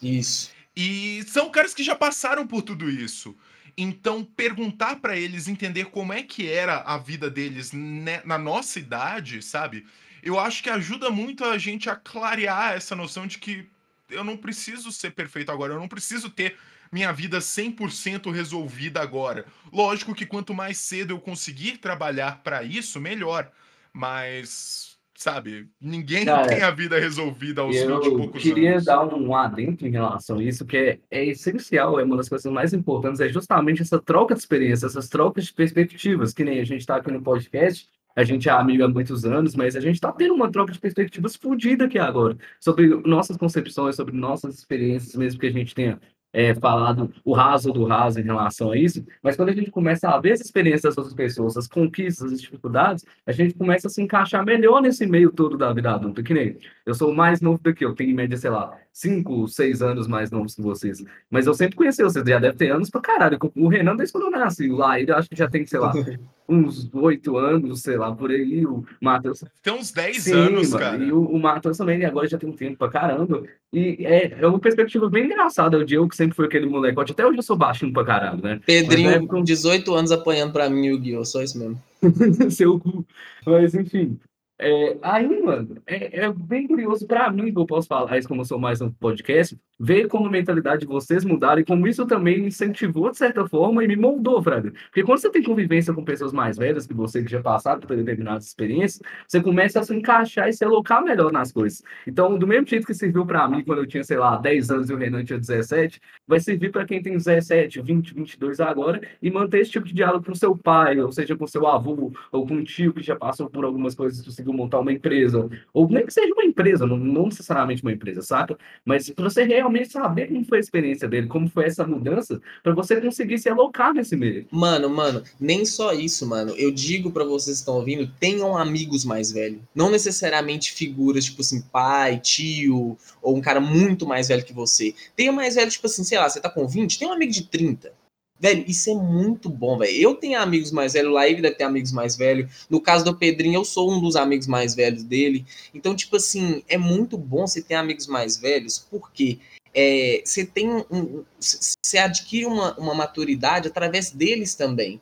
Isso. 0.00 0.52
E 0.76 1.24
são 1.26 1.50
caras 1.50 1.74
que 1.74 1.82
já 1.82 1.96
passaram 1.96 2.46
por 2.46 2.62
tudo 2.62 2.88
isso. 2.88 3.36
Então, 3.76 4.24
perguntar 4.24 5.00
para 5.00 5.16
eles 5.16 5.48
entender 5.48 5.86
como 5.86 6.12
é 6.12 6.22
que 6.22 6.48
era 6.48 6.82
a 6.82 6.96
vida 6.98 7.28
deles 7.28 7.72
né, 7.72 8.22
na 8.24 8.38
nossa 8.38 8.78
idade, 8.78 9.42
sabe? 9.42 9.84
Eu 10.22 10.38
acho 10.38 10.62
que 10.62 10.70
ajuda 10.70 11.10
muito 11.10 11.44
a 11.44 11.58
gente 11.58 11.88
a 11.88 11.96
clarear 11.96 12.72
essa 12.72 12.94
noção 12.94 13.26
de 13.26 13.38
que 13.38 13.66
eu 14.10 14.24
não 14.24 14.36
preciso 14.36 14.90
ser 14.90 15.10
perfeito 15.10 15.52
agora, 15.52 15.74
eu 15.74 15.78
não 15.78 15.88
preciso 15.88 16.30
ter 16.30 16.56
minha 16.90 17.12
vida 17.12 17.38
100% 17.38 18.32
resolvida 18.32 19.00
agora. 19.00 19.44
Lógico 19.72 20.14
que 20.14 20.26
quanto 20.26 20.54
mais 20.54 20.78
cedo 20.78 21.12
eu 21.12 21.20
conseguir 21.20 21.78
trabalhar 21.78 22.42
para 22.42 22.62
isso, 22.62 23.00
melhor. 23.00 23.50
Mas, 23.92 24.98
sabe, 25.14 25.68
ninguém 25.80 26.24
Cara, 26.24 26.46
tem 26.46 26.62
a 26.62 26.70
vida 26.70 26.98
resolvida 26.98 27.62
aos 27.62 27.76
20 27.76 27.84
e 27.84 28.10
poucos 28.10 28.46
Eu 28.46 28.54
queria 28.54 28.80
dar 28.80 29.04
um 29.06 29.34
adentro 29.34 29.86
em 29.86 29.90
relação 29.90 30.38
a 30.38 30.42
isso, 30.42 30.64
que 30.64 30.76
é, 30.76 30.98
é 31.10 31.26
essencial, 31.26 31.98
é 31.98 32.04
uma 32.04 32.16
das 32.16 32.28
coisas 32.28 32.50
mais 32.50 32.72
importantes, 32.72 33.20
é 33.20 33.28
justamente 33.28 33.82
essa 33.82 33.98
troca 33.98 34.34
de 34.34 34.40
experiência, 34.40 34.86
essas 34.86 35.08
trocas 35.08 35.46
de 35.46 35.52
perspectivas, 35.52 36.32
que 36.32 36.44
nem 36.44 36.60
a 36.60 36.64
gente 36.64 36.80
está 36.80 36.96
aqui 36.96 37.10
no 37.10 37.22
podcast, 37.22 37.88
a 38.18 38.24
gente 38.24 38.48
é 38.48 38.52
amigo 38.52 38.82
há 38.82 38.88
muitos 38.88 39.24
anos, 39.24 39.54
mas 39.54 39.76
a 39.76 39.80
gente 39.80 39.94
está 39.94 40.10
tendo 40.10 40.34
uma 40.34 40.50
troca 40.50 40.72
de 40.72 40.78
perspectivas 40.80 41.36
fodida 41.36 41.84
aqui 41.84 42.00
agora, 42.00 42.36
sobre 42.58 42.88
nossas 43.06 43.36
concepções, 43.36 43.94
sobre 43.94 44.12
nossas 44.16 44.58
experiências, 44.58 45.14
mesmo 45.14 45.38
que 45.38 45.46
a 45.46 45.52
gente 45.52 45.72
tenha 45.72 46.00
é, 46.32 46.52
falado 46.52 47.14
o 47.24 47.32
raso 47.32 47.72
do 47.72 47.84
raso 47.84 48.18
em 48.18 48.24
relação 48.24 48.72
a 48.72 48.76
isso, 48.76 49.06
mas 49.22 49.36
quando 49.36 49.50
a 49.50 49.54
gente 49.54 49.70
começa 49.70 50.08
a 50.08 50.20
ver 50.20 50.32
as 50.32 50.40
experiências 50.40 50.82
das 50.82 50.98
outras 50.98 51.14
pessoas, 51.14 51.56
as 51.56 51.68
conquistas, 51.68 52.32
as 52.32 52.40
dificuldades, 52.40 53.04
a 53.24 53.30
gente 53.30 53.54
começa 53.54 53.86
a 53.86 53.90
se 53.90 54.02
encaixar 54.02 54.44
melhor 54.44 54.82
nesse 54.82 55.06
meio 55.06 55.30
todo 55.30 55.56
da 55.56 55.72
vida 55.72 55.92
adulta, 55.94 56.20
que 56.20 56.34
nem 56.34 56.58
eu 56.84 56.94
sou 56.94 57.14
mais 57.14 57.40
novo 57.40 57.60
daqui, 57.62 57.84
eu 57.84 57.94
tenho 57.94 58.10
em 58.10 58.14
média, 58.14 58.36
sei 58.36 58.50
lá, 58.50 58.76
cinco, 58.98 59.46
seis 59.46 59.80
anos 59.80 60.08
mais 60.08 60.28
novos 60.28 60.56
que 60.56 60.62
vocês, 60.62 61.04
mas 61.30 61.46
eu 61.46 61.54
sempre 61.54 61.76
conheci 61.76 62.02
vocês, 62.02 62.24
já 62.26 62.38
deve 62.40 62.56
ter 62.56 62.72
anos 62.72 62.90
pra 62.90 63.00
caralho, 63.00 63.38
o 63.54 63.68
Renan 63.68 63.94
desde 63.94 64.12
quando 64.12 64.24
eu 64.24 64.30
nasci, 64.30 64.68
lá, 64.68 64.98
ele 64.98 65.12
acho 65.12 65.28
que 65.28 65.36
já 65.36 65.48
tem, 65.48 65.64
sei 65.64 65.78
lá, 65.78 65.92
uns 66.48 66.92
oito 66.92 67.36
anos, 67.36 67.82
sei 67.82 67.96
lá, 67.96 68.12
por 68.12 68.30
aí, 68.30 68.66
o 68.66 68.84
Matheus... 69.00 69.44
Tem 69.62 69.72
uns 69.72 69.92
dez 69.92 70.26
anos, 70.28 70.70
mano, 70.70 70.82
cara. 70.82 71.04
E 71.04 71.12
o, 71.12 71.20
o 71.20 71.38
Matheus 71.38 71.76
também, 71.76 72.04
agora 72.04 72.26
já 72.26 72.38
tem 72.38 72.48
um 72.48 72.56
tempo 72.56 72.76
pra 72.76 72.88
caramba, 72.88 73.44
e 73.72 74.04
é, 74.04 74.36
é 74.40 74.46
uma 74.46 74.58
perspectiva 74.58 75.08
bem 75.08 75.26
engraçada, 75.26 75.78
o 75.78 75.84
Diego 75.84 76.08
que 76.08 76.16
sempre 76.16 76.34
foi 76.34 76.46
aquele 76.46 76.66
molecote, 76.66 77.12
até 77.12 77.24
hoje 77.24 77.38
eu 77.38 77.42
sou 77.44 77.56
baixinho 77.56 77.92
pra 77.92 78.04
caralho, 78.04 78.42
né? 78.42 78.60
Pedrinho 78.66 79.28
com 79.28 79.44
18 79.44 79.94
anos 79.94 80.10
apanhando 80.10 80.52
pra 80.52 80.68
mim 80.68 80.90
o 80.90 80.98
Guio, 80.98 81.24
só 81.24 81.40
isso 81.40 81.56
mesmo. 81.56 81.80
Seu 82.50 82.80
cu. 82.80 83.06
Mas, 83.46 83.74
enfim, 83.74 84.18
é, 84.60 84.98
aí, 85.02 85.42
mano, 85.42 85.76
é, 85.86 86.24
é, 86.24 86.32
bem 86.32 86.66
curioso 86.66 87.06
para 87.06 87.30
mim, 87.30 87.52
que 87.52 87.58
eu 87.58 87.64
posso 87.66 87.86
falar 87.86 88.18
isso 88.18 88.26
como 88.26 88.40
eu 88.40 88.44
sou 88.44 88.58
mais 88.58 88.80
um 88.80 88.90
podcast, 88.90 89.56
ver 89.78 90.08
como 90.08 90.26
a 90.26 90.30
mentalidade 90.30 90.80
de 90.80 90.86
vocês 90.86 91.24
mudaram 91.24 91.60
e 91.60 91.64
como 91.64 91.86
isso 91.86 92.04
também 92.06 92.40
me 92.40 92.48
incentivou 92.48 93.08
de 93.12 93.18
certa 93.18 93.46
forma 93.46 93.84
e 93.84 93.88
me 93.88 93.94
moldou, 93.94 94.42
Fraga. 94.42 94.72
Porque 94.86 95.04
quando 95.04 95.18
você 95.18 95.30
tem 95.30 95.44
convivência 95.44 95.94
com 95.94 96.04
pessoas 96.04 96.32
mais 96.32 96.56
velhas 96.56 96.88
que 96.88 96.94
você, 96.94 97.22
que 97.22 97.30
já 97.30 97.40
passaram 97.40 97.80
por 97.80 97.94
determinadas 97.96 98.46
experiências, 98.46 99.00
você 99.28 99.40
começa 99.40 99.78
a 99.78 99.84
se 99.84 99.94
encaixar 99.94 100.48
e 100.48 100.52
se 100.52 100.64
alocar 100.64 101.04
melhor 101.04 101.30
nas 101.30 101.52
coisas. 101.52 101.80
Então, 102.04 102.36
do 102.36 102.46
mesmo 102.46 102.66
jeito 102.66 102.84
que 102.84 102.94
serviu 102.94 103.24
para 103.24 103.46
mim 103.48 103.62
quando 103.62 103.78
eu 103.78 103.86
tinha, 103.86 104.02
sei 104.02 104.16
lá, 104.16 104.36
10 104.36 104.70
anos 104.72 104.90
e 104.90 104.92
o 104.92 104.96
Renan 104.96 105.24
tinha 105.24 105.38
17, 105.38 106.00
vai 106.26 106.40
servir 106.40 106.72
para 106.72 106.84
quem 106.84 107.00
tem 107.00 107.12
17, 107.12 107.80
20, 107.80 108.12
22 108.12 108.58
agora 108.58 109.00
e 109.22 109.30
manter 109.30 109.60
esse 109.60 109.70
tipo 109.70 109.86
de 109.86 109.94
diálogo 109.94 110.26
com 110.26 110.34
seu 110.34 110.56
pai, 110.56 110.98
ou 111.00 111.12
seja, 111.12 111.36
com 111.36 111.46
seu 111.46 111.64
avô, 111.68 112.12
ou 112.32 112.44
com 112.44 112.54
um 112.54 112.64
tio 112.64 112.92
que 112.92 113.02
já 113.02 113.14
passou 113.14 113.48
por 113.48 113.64
algumas 113.64 113.94
coisas 113.94 114.20
do 114.24 114.32
conseguiu 114.48 114.54
montar 114.54 114.80
uma 114.80 114.92
empresa, 114.92 115.48
ou 115.72 115.88
nem 115.88 116.06
que 116.06 116.12
seja 116.12 116.32
uma 116.32 116.44
empresa, 116.44 116.86
não, 116.86 116.96
não 116.96 117.26
necessariamente 117.26 117.82
uma 117.82 117.92
empresa, 117.92 118.22
saca? 118.22 118.56
Mas 118.84 119.10
para 119.10 119.28
você 119.28 119.44
realmente 119.44 119.92
saber 119.92 120.28
como 120.28 120.44
foi 120.44 120.58
a 120.58 120.60
experiência 120.60 121.08
dele, 121.08 121.26
como 121.26 121.48
foi 121.48 121.64
essa 121.64 121.86
mudança, 121.86 122.40
para 122.62 122.74
você 122.74 123.00
conseguir 123.00 123.38
se 123.38 123.48
alocar 123.48 123.92
nesse 123.92 124.16
meio. 124.16 124.46
Mano, 124.50 124.88
mano, 124.88 125.22
nem 125.38 125.64
só 125.64 125.92
isso, 125.92 126.26
mano. 126.26 126.52
Eu 126.56 126.70
digo 126.70 127.10
para 127.10 127.24
vocês 127.24 127.58
que 127.58 127.60
estão 127.60 127.74
ouvindo, 127.74 128.10
tenham 128.18 128.56
amigos 128.56 129.04
mais 129.04 129.30
velhos. 129.30 129.60
Não 129.74 129.90
necessariamente 129.90 130.72
figuras, 130.72 131.24
tipo 131.24 131.42
assim, 131.42 131.60
pai, 131.60 132.18
tio, 132.18 132.96
ou 133.22 133.36
um 133.36 133.40
cara 133.40 133.60
muito 133.60 134.06
mais 134.06 134.28
velho 134.28 134.44
que 134.44 134.52
você. 134.52 134.94
Tenha 135.14 135.32
mais 135.32 135.54
velho, 135.54 135.70
tipo 135.70 135.86
assim, 135.86 136.04
sei 136.04 136.18
lá, 136.18 136.28
você 136.28 136.40
tá 136.40 136.48
com 136.48 136.66
20, 136.66 136.98
tem 136.98 137.08
um 137.08 137.12
amigo 137.12 137.32
de 137.32 137.44
30 137.44 137.97
Velho, 138.40 138.64
isso 138.68 138.88
é 138.90 138.94
muito 138.94 139.48
bom, 139.48 139.76
velho. 139.78 139.96
Eu 139.96 140.14
tenho 140.14 140.40
amigos 140.40 140.70
mais 140.70 140.92
velhos, 140.92 141.12
lá 141.12 141.26
ele 141.28 141.42
deve 141.42 141.56
ter 141.56 141.64
amigos 141.64 141.90
mais 141.90 142.16
velhos. 142.16 142.66
No 142.70 142.80
caso 142.80 143.04
do 143.04 143.16
Pedrinho, 143.16 143.56
eu 143.56 143.64
sou 143.64 143.90
um 143.90 144.00
dos 144.00 144.14
amigos 144.14 144.46
mais 144.46 144.74
velhos 144.74 145.02
dele. 145.02 145.44
Então, 145.74 145.94
tipo 145.96 146.16
assim, 146.16 146.62
é 146.68 146.78
muito 146.78 147.18
bom 147.18 147.46
você 147.46 147.60
ter 147.60 147.74
amigos 147.74 148.06
mais 148.06 148.36
velhos, 148.36 148.78
porque 148.78 149.40
é, 149.74 150.22
você 150.24 150.46
tem 150.46 150.70
um. 150.90 151.24
Você 151.40 151.98
adquire 151.98 152.46
uma, 152.46 152.78
uma 152.78 152.94
maturidade 152.94 153.66
através 153.66 154.10
deles 154.10 154.54
também. 154.54 155.00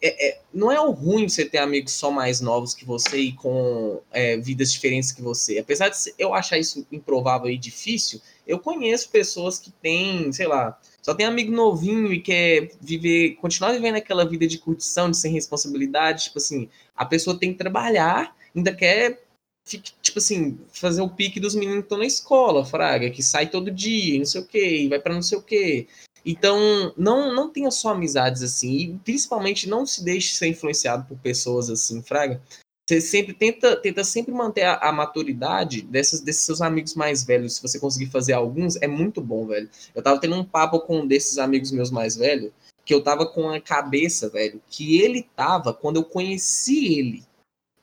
É, 0.00 0.28
é, 0.28 0.40
não 0.52 0.70
é 0.70 0.80
o 0.80 0.90
ruim 0.90 1.28
você 1.28 1.44
ter 1.44 1.58
amigos 1.58 1.92
só 1.92 2.10
mais 2.10 2.40
novos 2.40 2.74
que 2.74 2.84
você 2.84 3.16
e 3.18 3.32
com 3.32 4.00
é, 4.12 4.36
vidas 4.36 4.70
diferentes 4.70 5.10
que 5.10 5.22
você. 5.22 5.58
Apesar 5.58 5.88
de 5.88 5.96
eu 6.18 6.34
achar 6.34 6.58
isso 6.58 6.86
improvável 6.92 7.50
e 7.50 7.56
difícil, 7.56 8.20
eu 8.46 8.58
conheço 8.58 9.08
pessoas 9.08 9.58
que 9.58 9.70
têm, 9.70 10.30
sei 10.32 10.46
lá, 10.46 10.78
só 11.06 11.14
tem 11.14 11.24
amigo 11.24 11.52
novinho 11.52 12.12
e 12.12 12.20
quer 12.20 12.68
viver, 12.80 13.36
continuar 13.36 13.70
vivendo 13.70 13.94
aquela 13.94 14.28
vida 14.28 14.44
de 14.44 14.58
curtição, 14.58 15.08
de 15.08 15.16
sem 15.16 15.32
responsabilidade. 15.32 16.24
Tipo 16.24 16.38
assim, 16.38 16.68
a 16.96 17.04
pessoa 17.06 17.38
tem 17.38 17.52
que 17.52 17.58
trabalhar, 17.58 18.36
ainda 18.52 18.74
quer, 18.74 19.22
tipo 19.64 20.18
assim, 20.18 20.58
fazer 20.72 21.02
o 21.02 21.08
pique 21.08 21.38
dos 21.38 21.54
meninos 21.54 21.78
que 21.78 21.84
estão 21.84 21.98
na 21.98 22.06
escola, 22.06 22.64
fraga, 22.64 23.08
que 23.08 23.22
sai 23.22 23.48
todo 23.48 23.70
dia, 23.70 24.18
não 24.18 24.24
sei 24.24 24.40
o 24.40 24.46
quê, 24.48 24.86
vai 24.90 24.98
para 24.98 25.14
não 25.14 25.22
sei 25.22 25.38
o 25.38 25.42
quê. 25.42 25.86
Então, 26.24 26.92
não, 26.96 27.32
não 27.32 27.52
tenha 27.52 27.70
só 27.70 27.90
amizades 27.90 28.42
assim, 28.42 28.76
e 28.76 28.98
principalmente 29.04 29.68
não 29.68 29.86
se 29.86 30.02
deixe 30.02 30.34
ser 30.34 30.48
influenciado 30.48 31.06
por 31.06 31.16
pessoas 31.18 31.70
assim, 31.70 32.02
fraga, 32.02 32.42
você 32.88 33.00
sempre 33.00 33.34
tenta, 33.34 33.74
tenta 33.76 34.04
sempre 34.04 34.32
manter 34.32 34.62
a, 34.62 34.76
a, 34.76 34.92
maturidade 34.92 35.82
desses, 35.82 36.20
desses 36.20 36.42
seus 36.42 36.62
amigos 36.62 36.94
mais 36.94 37.24
velhos. 37.24 37.56
Se 37.56 37.62
você 37.62 37.80
conseguir 37.80 38.06
fazer 38.06 38.32
alguns, 38.32 38.76
é 38.76 38.86
muito 38.86 39.20
bom, 39.20 39.44
velho. 39.46 39.68
Eu 39.92 40.02
tava 40.02 40.20
tendo 40.20 40.36
um 40.36 40.44
papo 40.44 40.78
com 40.80 41.00
um 41.00 41.06
desses 41.06 41.36
amigos 41.36 41.72
meus 41.72 41.90
mais 41.90 42.14
velhos, 42.14 42.52
que 42.84 42.94
eu 42.94 43.02
tava 43.02 43.26
com 43.26 43.50
a 43.50 43.60
cabeça, 43.60 44.28
velho, 44.28 44.62
que 44.70 45.00
ele 45.00 45.26
tava 45.34 45.74
quando 45.74 45.96
eu 45.96 46.04
conheci 46.04 46.96
ele. 46.96 47.24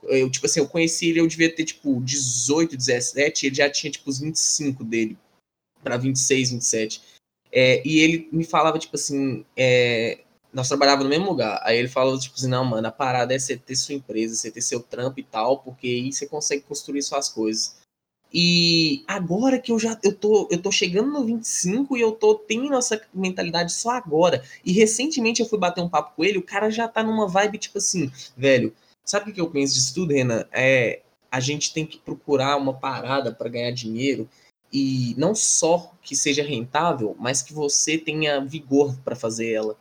Eu, 0.03 0.29
tipo 0.29 0.45
assim, 0.45 0.61
eu 0.61 0.67
conheci 0.67 1.09
ele, 1.09 1.19
eu 1.19 1.27
devia 1.27 1.53
ter, 1.53 1.65
tipo, 1.65 2.01
18, 2.01 2.75
17, 2.77 3.47
ele 3.47 3.55
já 3.55 3.69
tinha, 3.69 3.91
tipo, 3.91 4.09
os 4.09 4.19
25 4.19 4.83
dele, 4.83 5.17
para 5.83 5.97
26, 5.97 6.51
27. 6.51 7.01
É, 7.51 7.85
e 7.85 7.99
ele 7.99 8.29
me 8.31 8.43
falava, 8.43 8.79
tipo 8.79 8.95
assim, 8.95 9.45
é, 9.55 10.19
nós 10.53 10.67
trabalhávamos 10.67 11.05
no 11.05 11.09
mesmo 11.09 11.29
lugar. 11.29 11.59
Aí 11.63 11.77
ele 11.77 11.87
falou, 11.87 12.17
tipo 12.19 12.35
assim, 12.35 12.47
não, 12.47 12.63
mano, 12.63 12.87
a 12.87 12.91
parada 12.91 13.33
é 13.33 13.39
você 13.39 13.57
ter 13.57 13.75
sua 13.75 13.95
empresa, 13.95 14.35
você 14.35 14.51
ter 14.51 14.61
seu 14.61 14.79
trampo 14.79 15.19
e 15.19 15.23
tal, 15.23 15.59
porque 15.59 15.87
aí 15.87 16.13
você 16.13 16.27
consegue 16.27 16.61
construir 16.61 17.01
suas 17.01 17.27
coisas. 17.27 17.75
E 18.31 19.03
agora 19.07 19.59
que 19.59 19.71
eu 19.71 19.77
já 19.77 19.97
eu 20.03 20.13
tô, 20.13 20.47
eu 20.49 20.59
tô 20.59 20.71
chegando 20.71 21.11
no 21.11 21.23
25 21.23 21.95
e 21.95 22.01
eu 22.01 22.11
tô 22.11 22.35
tendo 22.35 22.73
essa 22.75 22.99
mentalidade 23.13 23.71
só 23.73 23.91
agora. 23.91 24.43
E 24.65 24.71
recentemente 24.71 25.41
eu 25.41 25.47
fui 25.47 25.59
bater 25.59 25.81
um 25.81 25.89
papo 25.89 26.15
com 26.15 26.23
ele, 26.23 26.39
o 26.39 26.43
cara 26.43 26.69
já 26.69 26.87
tá 26.87 27.03
numa 27.03 27.27
vibe 27.27 27.57
tipo 27.57 27.77
assim, 27.77 28.11
velho, 28.35 28.73
sabe 29.03 29.29
o 29.29 29.33
que 29.33 29.41
eu 29.41 29.49
penso 29.49 29.73
disso 29.75 29.93
tudo, 29.93 30.13
Renan? 30.13 30.45
É, 30.51 31.01
a 31.31 31.39
gente 31.39 31.73
tem 31.73 31.85
que 31.85 31.99
procurar 31.99 32.57
uma 32.57 32.73
parada 32.73 33.31
para 33.31 33.49
ganhar 33.49 33.71
dinheiro 33.71 34.27
e 34.71 35.13
não 35.15 35.35
só 35.35 35.91
que 36.01 36.15
seja 36.15 36.43
rentável, 36.43 37.15
mas 37.19 37.43
que 37.43 37.53
você 37.53 37.99
tenha 37.99 38.43
vigor 38.43 38.97
para 39.03 39.15
fazer 39.15 39.51
ela 39.51 39.77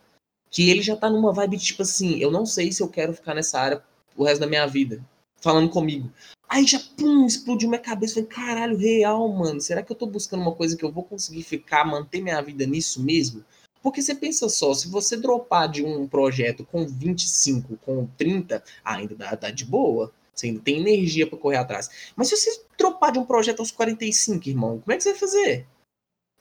que 0.53 0.69
ele 0.69 0.83
já 0.83 0.95
tá 0.95 1.09
numa 1.09 1.33
vibe 1.33 1.57
tipo 1.57 1.81
assim, 1.81 2.19
eu 2.19 2.29
não 2.29 2.45
sei 2.45 2.71
se 2.71 2.81
eu 2.81 2.87
quero 2.87 3.11
ficar 3.11 3.33
nessa 3.33 3.59
área 3.59 3.83
o 4.15 4.23
resto 4.23 4.41
da 4.41 4.47
minha 4.47 4.67
vida, 4.67 5.03
falando 5.41 5.67
comigo. 5.67 6.11
Aí 6.47 6.67
já, 6.67 6.79
pum, 6.95 7.25
explodiu 7.25 7.67
minha 7.67 7.81
cabeça. 7.81 8.13
Falei, 8.13 8.29
caralho, 8.29 8.77
real, 8.77 9.27
mano. 9.29 9.59
Será 9.59 9.81
que 9.81 9.91
eu 9.91 9.95
tô 9.95 10.05
buscando 10.05 10.41
uma 10.41 10.53
coisa 10.53 10.77
que 10.77 10.85
eu 10.85 10.91
vou 10.91 11.03
conseguir 11.03 11.41
ficar, 11.41 11.83
manter 11.83 12.21
minha 12.21 12.39
vida 12.39 12.67
nisso 12.67 13.01
mesmo? 13.01 13.43
Porque 13.81 14.03
você 14.03 14.13
pensa 14.13 14.47
só, 14.47 14.75
se 14.75 14.87
você 14.87 15.17
dropar 15.17 15.67
de 15.67 15.83
um 15.83 16.07
projeto 16.07 16.63
com 16.63 16.85
25, 16.85 17.75
com 17.77 18.07
30, 18.15 18.63
ainda 18.85 19.15
dá, 19.15 19.33
dá 19.33 19.49
de 19.49 19.65
boa. 19.65 20.13
Você 20.33 20.47
ainda 20.47 20.59
tem 20.59 20.79
energia 20.79 21.25
para 21.25 21.39
correr 21.39 21.57
atrás. 21.57 21.89
Mas 22.15 22.29
se 22.29 22.37
você 22.37 22.63
dropar 22.77 23.11
de 23.11 23.17
um 23.17 23.25
projeto 23.25 23.59
aos 23.59 23.71
45, 23.71 24.47
irmão, 24.47 24.79
como 24.79 24.93
é 24.93 24.97
que 24.97 25.03
você 25.03 25.09
vai 25.09 25.19
fazer? 25.19 25.67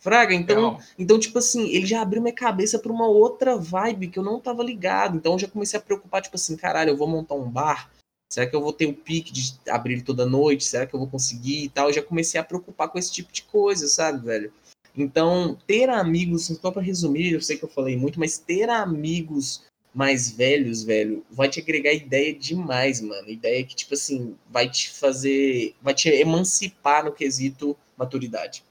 Fraga, 0.03 0.35
então, 0.35 0.81
então, 0.99 1.17
tipo 1.17 1.39
assim, 1.39 1.69
ele 1.69 1.87
já 1.87 2.03
abriu 2.03 2.21
minha 2.21 2.35
cabeça 2.35 2.77
para 2.77 2.91
uma 2.91 3.07
outra 3.07 3.57
vibe 3.57 4.09
que 4.09 4.19
eu 4.19 4.25
não 4.25 4.41
tava 4.41 4.61
ligado. 4.61 5.17
Então 5.17 5.35
eu 5.35 5.39
já 5.39 5.47
comecei 5.47 5.79
a 5.79 5.83
preocupar, 5.83 6.21
tipo 6.21 6.35
assim, 6.35 6.57
caralho, 6.57 6.91
eu 6.91 6.97
vou 6.97 7.07
montar 7.07 7.37
um 7.37 7.49
bar. 7.49 7.89
Será 8.29 8.45
que 8.45 8.57
eu 8.57 8.61
vou 8.61 8.73
ter 8.73 8.87
o 8.87 8.95
pique 8.95 9.33
de 9.33 9.55
abrir 9.69 9.93
ele 9.93 10.03
toda 10.03 10.27
noite? 10.27 10.65
Será 10.65 10.87
que 10.87 10.95
eu 10.95 10.99
vou 10.99 11.09
conseguir 11.09 11.63
e 11.63 11.69
tal? 11.69 11.87
Eu 11.87 11.93
já 11.93 12.03
comecei 12.03 12.41
a 12.41 12.43
preocupar 12.43 12.89
com 12.89 12.99
esse 12.99 13.13
tipo 13.13 13.33
de 13.33 13.45
coisa, 13.45 13.87
sabe, 13.87 14.27
velho? 14.27 14.53
Então, 14.97 15.57
ter 15.69 15.89
amigos, 15.89 16.47
só 16.47 16.73
para 16.73 16.83
resumir, 16.83 17.35
eu 17.35 17.41
sei 17.41 17.57
que 17.57 17.65
eu 17.65 17.69
falei 17.69 17.97
muito, 17.97 18.19
mas 18.19 18.39
ter 18.39 18.69
amigos 18.69 19.63
mais 19.95 20.33
velhos, 20.33 20.83
velho, 20.83 21.25
vai 21.31 21.49
te 21.49 21.61
agregar 21.61 21.93
ideia 21.93 22.35
demais, 22.35 23.01
mano. 23.01 23.31
Ideia 23.31 23.65
que, 23.65 23.77
tipo 23.77 23.95
assim, 23.95 24.35
vai 24.51 24.69
te 24.69 24.91
fazer, 24.91 25.77
vai 25.81 25.95
te 25.95 26.09
emancipar 26.09 27.05
no 27.05 27.13
quesito 27.13 27.77
maturidade. 27.97 28.65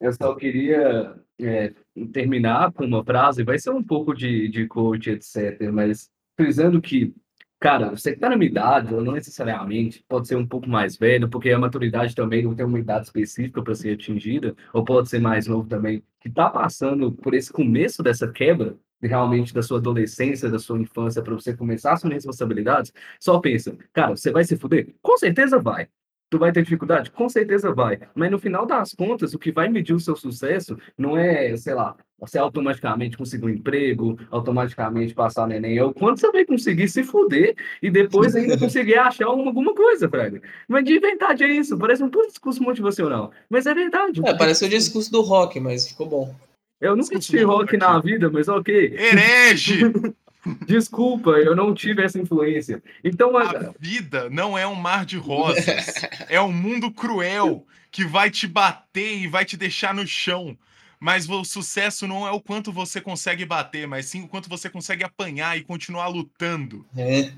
Eu 0.00 0.12
só 0.14 0.34
queria 0.34 1.14
é, 1.38 1.74
terminar 2.12 2.72
com 2.72 2.84
uma 2.86 3.04
frase, 3.04 3.44
vai 3.44 3.58
ser 3.58 3.70
um 3.70 3.82
pouco 3.82 4.14
de, 4.14 4.48
de 4.48 4.66
coach, 4.66 5.10
etc., 5.10 5.70
mas 5.70 6.10
frisando 6.36 6.80
que, 6.80 7.14
cara, 7.60 7.90
você 7.90 8.12
que 8.12 8.16
está 8.16 8.30
na 8.30 8.36
minha 8.36 8.50
idade, 8.50 8.94
ou 8.94 9.04
não 9.04 9.12
necessariamente, 9.12 10.02
pode 10.08 10.26
ser 10.26 10.36
um 10.36 10.46
pouco 10.46 10.68
mais 10.68 10.96
velho, 10.96 11.28
porque 11.28 11.50
a 11.50 11.58
maturidade 11.58 12.14
também 12.14 12.42
não 12.42 12.54
tem 12.54 12.64
uma 12.64 12.78
idade 12.78 13.06
específica 13.06 13.62
para 13.62 13.74
ser 13.74 13.92
atingida, 13.92 14.56
ou 14.72 14.84
pode 14.84 15.10
ser 15.10 15.20
mais 15.20 15.46
novo 15.46 15.68
também, 15.68 16.02
que 16.18 16.28
está 16.28 16.48
passando 16.48 17.12
por 17.12 17.34
esse 17.34 17.52
começo 17.52 18.02
dessa 18.02 18.30
quebra, 18.30 18.78
realmente 19.02 19.52
da 19.52 19.62
sua 19.62 19.78
adolescência, 19.78 20.50
da 20.50 20.58
sua 20.58 20.78
infância, 20.78 21.22
para 21.22 21.34
você 21.34 21.54
começar 21.54 21.90
a 21.90 21.94
assumir 21.94 22.14
responsabilidades, 22.14 22.92
só 23.18 23.38
pensa, 23.38 23.76
cara, 23.92 24.16
você 24.16 24.30
vai 24.30 24.44
se 24.44 24.56
fuder? 24.56 24.94
Com 25.02 25.16
certeza 25.18 25.58
vai. 25.58 25.88
Tu 26.30 26.38
vai 26.38 26.52
ter 26.52 26.62
dificuldade? 26.62 27.10
Com 27.10 27.28
certeza 27.28 27.74
vai. 27.74 27.98
Mas 28.14 28.30
no 28.30 28.38
final 28.38 28.64
das 28.64 28.94
contas, 28.94 29.34
o 29.34 29.38
que 29.38 29.50
vai 29.50 29.68
medir 29.68 29.92
o 29.92 29.98
seu 29.98 30.14
sucesso 30.14 30.78
não 30.96 31.16
é, 31.16 31.56
sei 31.56 31.74
lá, 31.74 31.96
você 32.20 32.38
automaticamente 32.38 33.16
conseguir 33.16 33.46
um 33.46 33.48
emprego, 33.48 34.16
automaticamente 34.30 35.12
passar 35.12 35.48
no 35.48 35.54
Enem. 35.54 35.78
É 35.78 35.84
o 35.84 35.92
quanto 35.92 36.20
você 36.20 36.30
vai 36.30 36.44
conseguir 36.44 36.88
se 36.88 37.02
fuder 37.02 37.56
e 37.82 37.90
depois 37.90 38.36
ainda 38.36 38.56
conseguir 38.58 38.96
achar 38.96 39.26
alguma 39.26 39.74
coisa, 39.74 40.08
Fred. 40.08 40.40
Mas 40.68 40.84
de 40.84 41.00
verdade 41.00 41.42
é 41.42 41.48
isso. 41.48 41.76
Parece 41.76 42.04
um 42.04 42.08
puto 42.08 42.28
discurso 42.28 42.62
motivacional. 42.62 43.32
Mas 43.48 43.66
é 43.66 43.74
verdade. 43.74 44.20
É, 44.24 44.32
parece 44.32 44.64
o 44.64 44.68
discurso 44.68 45.10
do 45.10 45.22
rock, 45.22 45.58
mas 45.58 45.88
ficou 45.88 46.08
bom. 46.08 46.34
Eu 46.80 46.96
nunca 46.96 47.18
tive 47.18 47.42
rock 47.42 47.76
na 47.76 47.98
vida, 48.00 48.30
mas 48.30 48.48
ok. 48.48 48.96
Herege! 48.96 49.80
Desculpa, 50.66 51.30
eu 51.32 51.54
não 51.54 51.74
tive 51.74 52.02
essa 52.02 52.18
influência. 52.18 52.82
Então 53.04 53.36
a... 53.36 53.50
a 53.50 53.74
vida 53.78 54.30
não 54.30 54.56
é 54.56 54.66
um 54.66 54.74
mar 54.74 55.04
de 55.04 55.16
rosas, 55.16 55.94
é 56.28 56.40
um 56.40 56.52
mundo 56.52 56.90
cruel 56.90 57.66
que 57.90 58.04
vai 58.04 58.30
te 58.30 58.46
bater 58.46 59.18
e 59.18 59.26
vai 59.26 59.44
te 59.44 59.56
deixar 59.56 59.94
no 59.94 60.06
chão. 60.06 60.56
Mas 60.98 61.28
o 61.28 61.44
sucesso 61.44 62.06
não 62.06 62.26
é 62.26 62.30
o 62.30 62.40
quanto 62.40 62.70
você 62.70 63.00
consegue 63.00 63.46
bater, 63.46 63.88
mas 63.88 64.06
sim 64.06 64.22
o 64.22 64.28
quanto 64.28 64.50
você 64.50 64.68
consegue 64.68 65.02
apanhar 65.02 65.56
e 65.56 65.64
continuar 65.64 66.08
lutando. 66.08 66.84
É. 66.96 67.32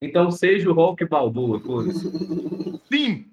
Então 0.00 0.30
seja 0.30 0.70
o 0.70 0.74
rock 0.74 1.04
balboa, 1.06 1.58
coisa. 1.58 1.92
Sim. 2.92 3.26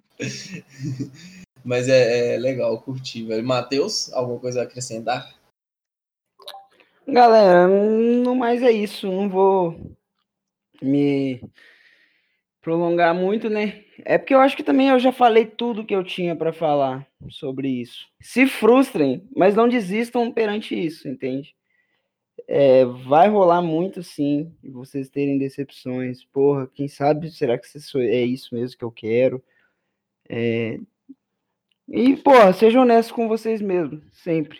Mas 1.63 1.89
é, 1.89 2.35
é 2.35 2.37
legal, 2.37 2.79
curti, 2.79 3.23
velho. 3.25 3.45
Matheus, 3.45 4.11
alguma 4.13 4.39
coisa 4.39 4.61
a 4.61 4.63
acrescentar? 4.63 5.33
Galera, 7.07 7.67
no 7.67 8.35
mais 8.35 8.63
é 8.63 8.71
isso. 8.71 9.07
Não 9.11 9.29
vou 9.29 9.95
me 10.81 11.41
prolongar 12.61 13.13
muito, 13.13 13.49
né? 13.49 13.83
É 14.03 14.17
porque 14.17 14.33
eu 14.33 14.39
acho 14.39 14.57
que 14.57 14.63
também 14.63 14.89
eu 14.89 14.99
já 14.99 15.11
falei 15.11 15.45
tudo 15.45 15.85
que 15.85 15.95
eu 15.95 16.03
tinha 16.03 16.35
para 16.35 16.51
falar 16.51 17.07
sobre 17.29 17.69
isso. 17.69 18.07
Se 18.19 18.47
frustrem, 18.47 19.27
mas 19.35 19.55
não 19.55 19.69
desistam 19.69 20.31
perante 20.31 20.75
isso, 20.75 21.07
entende? 21.07 21.55
É, 22.47 22.83
vai 22.85 23.29
rolar 23.29 23.61
muito 23.61 24.03
sim, 24.03 24.51
vocês 24.63 25.09
terem 25.09 25.37
decepções. 25.37 26.23
Porra, 26.25 26.67
quem 26.73 26.87
sabe 26.87 27.29
será 27.31 27.57
que 27.57 27.67
é 27.99 28.23
isso 28.23 28.53
mesmo 28.53 28.77
que 28.77 28.83
eu 28.83 28.91
quero? 28.91 29.43
É... 30.27 30.79
E, 31.87 32.17
porra, 32.17 32.51
sejam 32.51 32.81
honestos 32.81 33.11
com 33.11 33.27
vocês 33.27 33.61
mesmos, 33.61 34.03
sempre. 34.11 34.59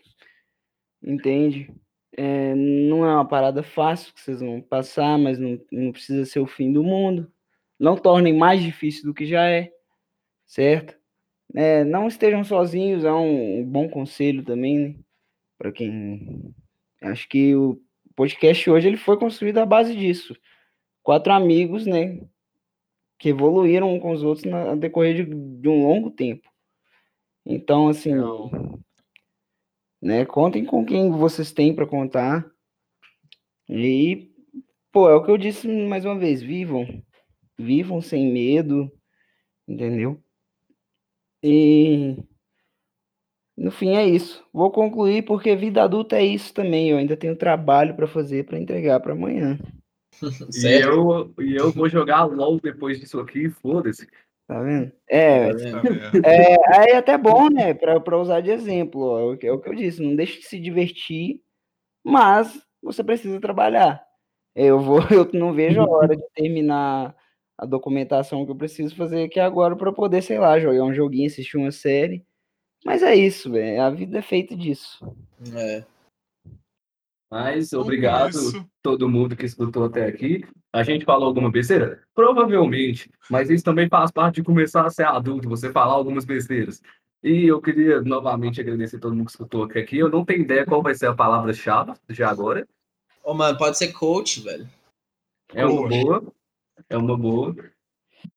Entende? 1.03 1.71
É, 2.17 2.55
não 2.55 3.05
é 3.05 3.13
uma 3.13 3.27
parada 3.27 3.61
fácil 3.61 4.13
que 4.13 4.21
vocês 4.21 4.39
vão 4.39 4.61
passar, 4.61 5.17
mas 5.17 5.37
não, 5.37 5.59
não 5.71 5.91
precisa 5.91 6.25
ser 6.25 6.39
o 6.39 6.47
fim 6.47 6.71
do 6.71 6.83
mundo. 6.83 7.29
Não 7.77 7.97
tornem 7.97 8.33
mais 8.33 8.63
difícil 8.63 9.03
do 9.05 9.13
que 9.13 9.25
já 9.25 9.49
é. 9.49 9.71
certo? 10.45 10.97
É, 11.53 11.83
não 11.83 12.07
estejam 12.07 12.43
sozinhos, 12.43 13.03
é 13.03 13.11
um, 13.11 13.59
um 13.59 13.65
bom 13.65 13.89
conselho 13.89 14.43
também, 14.43 14.79
né? 14.79 14.95
Para 15.57 15.71
quem. 15.71 16.53
Acho 17.01 17.27
que 17.29 17.55
o 17.55 17.81
podcast 18.15 18.69
hoje 18.69 18.87
ele 18.87 18.97
foi 18.97 19.17
construído 19.17 19.59
à 19.59 19.65
base 19.65 19.95
disso. 19.95 20.35
Quatro 21.03 21.33
amigos, 21.33 21.85
né? 21.85 22.19
Que 23.19 23.29
evoluíram 23.29 23.93
um 23.93 23.99
com 23.99 24.11
os 24.11 24.23
outros 24.23 24.45
no 24.45 24.75
decorrer 24.77 25.15
de, 25.15 25.25
de 25.25 25.69
um 25.69 25.83
longo 25.83 26.09
tempo. 26.11 26.49
Então, 27.45 27.89
assim, 27.89 28.13
Legal. 28.15 28.49
Né? 30.05 30.23
Contem 30.23 30.63
com 30.63 30.85
quem 30.85 31.09
vocês 31.09 31.51
têm 31.51 31.73
para 31.73 31.87
contar. 31.87 32.45
E, 33.67 34.31
pô, 34.91 35.09
é 35.09 35.15
o 35.15 35.23
que 35.23 35.31
eu 35.31 35.37
disse 35.37 35.67
mais 35.67 36.05
uma 36.05 36.17
vez: 36.17 36.43
vivam. 36.43 36.85
Vivam 37.57 37.99
sem 38.01 38.31
medo, 38.31 38.91
entendeu? 39.67 40.21
E 41.41 42.17
no 43.57 43.71
fim 43.71 43.95
é 43.95 44.05
isso. 44.05 44.45
Vou 44.53 44.69
concluir 44.69 45.23
porque 45.23 45.55
vida 45.55 45.81
adulta 45.81 46.17
é 46.17 46.23
isso 46.23 46.53
também. 46.53 46.91
Eu 46.91 46.97
ainda 46.97 47.17
tenho 47.17 47.35
trabalho 47.35 47.95
para 47.95 48.05
fazer 48.05 48.45
para 48.45 48.59
entregar 48.59 48.99
para 48.99 49.13
amanhã. 49.13 49.57
E 50.55 50.67
eu, 50.67 51.33
e 51.39 51.55
eu 51.55 51.71
vou 51.71 51.89
jogar 51.89 52.25
LOL 52.25 52.59
depois 52.61 52.99
disso 52.99 53.19
aqui, 53.19 53.49
foda-se. 53.49 54.07
Tá 54.47 54.61
vendo? 54.61 54.91
É, 55.09 55.51
Tá 55.51 55.57
vendo? 55.57 55.91
É, 56.25 56.79
aí 56.79 56.89
é 56.91 56.97
até 56.97 57.17
bom, 57.17 57.49
né? 57.49 57.73
Para 57.73 58.17
usar 58.19 58.41
de 58.41 58.51
exemplo. 58.51 59.01
Ó, 59.01 59.19
é 59.19 59.23
o 59.33 59.37
que- 59.37 59.47
é 59.47 59.51
o 59.51 59.59
que 59.59 59.69
eu 59.69 59.75
disse. 59.75 60.01
Não 60.03 60.15
deixe 60.15 60.39
de 60.39 60.45
se 60.45 60.59
divertir, 60.59 61.41
mas 62.03 62.61
você 62.81 63.03
precisa 63.03 63.39
trabalhar. 63.41 64.03
Eu 64.55 64.79
vou, 64.79 64.99
eu 65.11 65.29
não 65.33 65.51
vejo 65.53 65.81
a 65.81 65.89
hora 65.89 66.15
de 66.15 66.23
terminar 66.33 67.15
a 67.57 67.65
documentação 67.65 68.45
que 68.45 68.51
eu 68.51 68.55
preciso 68.55 68.95
fazer 68.95 69.23
aqui 69.23 69.39
agora 69.39 69.75
para 69.75 69.91
poder, 69.91 70.21
sei 70.21 70.37
lá, 70.39 70.59
jogar 70.59 70.83
um 70.83 70.93
joguinho, 70.93 71.27
assistir 71.27 71.57
uma 71.57 71.71
série. 71.71 72.23
Mas 72.85 73.01
é 73.01 73.15
isso, 73.15 73.51
velho. 73.51 73.81
A 73.81 73.89
vida 73.89 74.19
é 74.19 74.21
feita 74.21 74.55
disso. 74.55 74.99
É. 75.55 75.83
Mas 77.29 77.71
Com 77.71 77.77
obrigado 77.77 78.29
isso, 78.29 78.65
todo 78.81 79.09
mundo 79.09 79.35
que 79.35 79.45
escutou 79.45 79.85
até 79.85 80.05
aqui. 80.05 80.45
A 80.71 80.83
gente 80.83 81.05
falou 81.05 81.27
alguma 81.27 81.51
besteira? 81.51 82.01
Provavelmente, 82.13 83.09
mas 83.29 83.49
isso 83.49 83.63
também 83.63 83.89
faz 83.89 84.11
parte 84.11 84.35
de 84.35 84.43
começar 84.43 84.85
a 84.85 84.89
ser 84.89 85.05
adulto, 85.05 85.49
você 85.49 85.71
falar 85.71 85.93
algumas 85.93 86.25
besteiras. 86.25 86.81
E 87.23 87.47
eu 87.47 87.59
queria 87.59 88.01
novamente 88.01 88.61
agradecer 88.61 88.99
todo 88.99 89.15
mundo 89.15 89.25
que 89.25 89.31
escutou 89.31 89.63
até 89.63 89.79
aqui. 89.79 89.97
Eu 89.97 90.09
não 90.09 90.23
tenho 90.23 90.41
ideia 90.41 90.65
qual 90.65 90.83
vai 90.83 90.93
ser 90.93 91.07
a 91.07 91.15
palavra-chave 91.15 91.93
de 92.07 92.23
agora. 92.23 92.67
Ô, 93.23 93.33
mano, 93.33 93.57
pode 93.57 93.77
ser 93.77 93.91
coach, 93.93 94.41
velho. 94.41 94.69
É 95.53 95.65
uma 95.65 95.87
Boa. 95.87 95.89
boa. 95.89 96.33
É 96.87 96.97
uma 96.97 97.17
boa. 97.17 97.55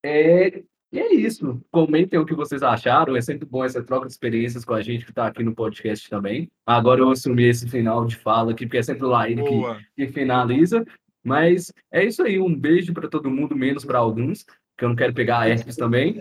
É, 0.02 0.62
e 0.90 0.98
é 0.98 1.15
isso. 1.15 1.60
Comentem 1.70 2.19
o 2.19 2.24
que 2.24 2.35
vocês 2.35 2.62
acharam. 2.62 3.15
É 3.15 3.20
sempre 3.20 3.47
bom 3.47 3.65
essa 3.65 3.82
troca 3.82 4.06
de 4.06 4.12
experiências 4.12 4.65
com 4.65 4.73
a 4.73 4.81
gente 4.81 5.05
que 5.05 5.10
está 5.10 5.27
aqui 5.27 5.43
no 5.43 5.55
podcast 5.55 6.09
também. 6.09 6.51
Agora 6.66 7.01
eu 7.01 7.10
assumi 7.10 7.44
esse 7.44 7.69
final 7.69 8.06
de 8.06 8.16
fala 8.16 8.52
aqui, 8.52 8.65
porque 8.65 8.78
é 8.78 8.82
sempre 8.82 9.05
o 9.05 9.09
Laíne 9.09 9.43
que, 9.44 10.06
que 10.06 10.12
finaliza. 10.12 10.85
Mas 11.23 11.73
é 11.93 12.05
isso 12.05 12.23
aí. 12.23 12.40
Um 12.40 12.55
beijo 12.55 12.94
para 12.94 13.09
todo 13.09 13.31
mundo, 13.31 13.55
menos 13.55 13.85
para 13.85 13.98
alguns, 13.98 14.44
que 14.78 14.85
eu 14.85 14.89
não 14.89 14.97
quero 14.97 15.12
pegar 15.12 15.48
herpes 15.48 15.77
também. 15.77 16.19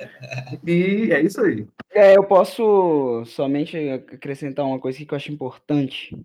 E 0.65 1.11
é 1.13 1.21
isso 1.21 1.39
aí. 1.39 1.65
É, 1.91 2.17
eu 2.17 2.25
posso 2.25 3.23
somente 3.25 3.77
acrescentar 3.77 4.65
uma 4.65 4.79
coisa 4.79 4.97
aqui 4.97 5.05
que 5.05 5.13
eu 5.13 5.17
acho 5.17 5.31
importante. 5.31 6.17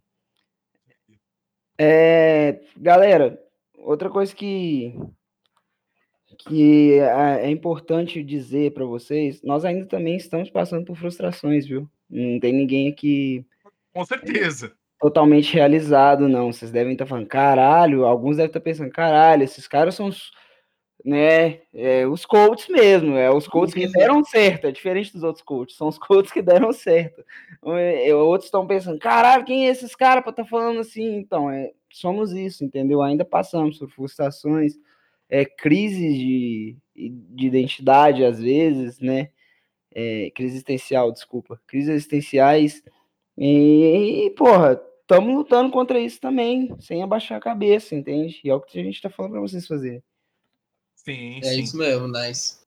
É, 1.79 2.61
galera, 2.77 3.41
outra 3.79 4.11
coisa 4.11 4.35
que 4.35 4.97
que 6.49 6.95
é 6.99 7.47
é 7.47 7.51
importante 7.51 8.23
dizer 8.23 8.73
para 8.73 8.85
vocês, 8.85 9.43
nós 9.43 9.65
ainda 9.65 9.87
também 9.87 10.17
estamos 10.17 10.51
passando 10.51 10.85
por 10.85 10.97
frustrações, 10.97 11.67
viu? 11.67 11.89
Não 12.11 12.39
tem 12.41 12.53
ninguém 12.53 12.89
aqui 12.89 13.45
Com 13.93 14.05
certeza. 14.05 14.73
totalmente 15.01 15.55
realizado, 15.55 16.29
não. 16.29 16.53
Vocês 16.53 16.71
devem 16.71 16.93
estar 16.93 17.07
falando, 17.07 17.27
caralho, 17.27 18.05
alguns 18.05 18.37
devem 18.37 18.49
estar 18.49 18.61
pensando, 18.61 18.91
caralho, 18.91 19.43
esses 19.43 19.67
caras 19.67 19.95
são 19.95 20.07
os, 20.09 20.31
né, 21.05 21.61
é, 21.75 22.07
os 22.07 22.25
coaches 22.25 22.69
mesmo, 22.69 23.17
é 23.17 23.31
os 23.31 23.49
coaches 23.49 23.75
que 23.75 23.89
deram 23.91 24.23
certo, 24.25 24.67
é 24.67 24.73
diferente 24.73 25.13
dos 25.13 25.23
outros 25.23 25.45
coaches, 25.45 25.77
são 25.77 25.89
os 25.89 25.99
coaches 25.99 26.33
que 26.33 26.43
deram 26.43 26.73
certo. 26.73 27.25
Outros 28.15 28.47
estão 28.47 28.67
pensando, 28.67 28.99
caralho, 28.99 29.45
quem 29.45 29.67
é 29.67 29.71
esses 29.71 29.95
caras 29.97 30.23
para 30.23 30.31
estar 30.31 30.45
falando 30.45 30.81
assim? 30.81 31.17
Então, 31.17 31.51
é, 31.51 31.73
somos 31.91 32.33
isso, 32.33 32.65
entendeu? 32.65 33.03
Ainda 33.03 33.25
passamos 33.25 33.79
por 33.79 33.89
frustrações, 33.91 34.75
é, 35.33 35.47
crises 35.47 36.15
de, 36.15 36.77
de 36.95 37.47
identidade, 37.47 38.23
às 38.23 38.39
vezes, 38.39 39.01
né? 39.01 39.31
É, 39.91 40.31
crise 40.35 40.57
existencial, 40.57 41.11
desculpa, 41.11 41.59
crises 41.67 41.89
existenciais, 41.89 42.83
e, 43.37 44.33
porra, 44.37 44.81
estamos 45.01 45.35
lutando 45.35 45.71
contra 45.71 45.99
isso 45.99 46.21
também, 46.21 46.75
sem 46.81 47.03
abaixar 47.03 47.39
a 47.39 47.43
cabeça, 47.43 47.95
entende? 47.95 48.41
E 48.45 48.51
é 48.51 48.55
o 48.55 48.61
que 48.61 48.79
a 48.79 48.85
gente 48.85 48.97
está 48.97 49.09
falando 49.09 49.33
para 49.33 49.41
vocês 49.41 49.67
fazerem. 49.67 50.03
Sim, 50.95 51.39
É 51.39 51.45
sim. 51.45 51.63
isso 51.63 51.77
mesmo, 51.77 52.09
nice. 52.09 52.61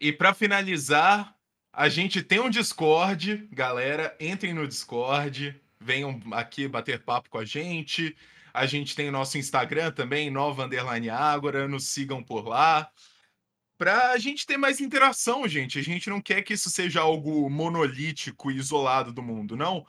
E 0.00 0.12
para 0.12 0.32
finalizar, 0.32 1.36
a 1.72 1.88
gente 1.88 2.22
tem 2.22 2.40
um 2.40 2.50
Discord, 2.50 3.48
galera, 3.52 4.16
entrem 4.20 4.54
no 4.54 4.66
Discord, 4.66 5.60
venham 5.80 6.20
aqui 6.32 6.68
bater 6.68 7.02
papo 7.02 7.28
com 7.28 7.38
a 7.38 7.44
gente. 7.44 8.16
A 8.52 8.66
gente 8.66 8.94
tem 8.94 9.10
nosso 9.10 9.38
Instagram 9.38 9.92
também, 9.92 10.30
Nova 10.30 10.64
Underline 10.64 11.08
Ágora, 11.08 11.66
nos 11.66 11.88
sigam 11.88 12.22
por 12.22 12.46
lá. 12.46 12.90
Pra 13.78 14.16
gente 14.18 14.46
ter 14.46 14.56
mais 14.56 14.80
interação, 14.80 15.48
gente. 15.48 15.78
A 15.78 15.82
gente 15.82 16.08
não 16.08 16.20
quer 16.20 16.42
que 16.42 16.54
isso 16.54 16.70
seja 16.70 17.00
algo 17.00 17.48
monolítico 17.50 18.50
e 18.50 18.56
isolado 18.56 19.12
do 19.12 19.22
mundo, 19.22 19.56
não. 19.56 19.84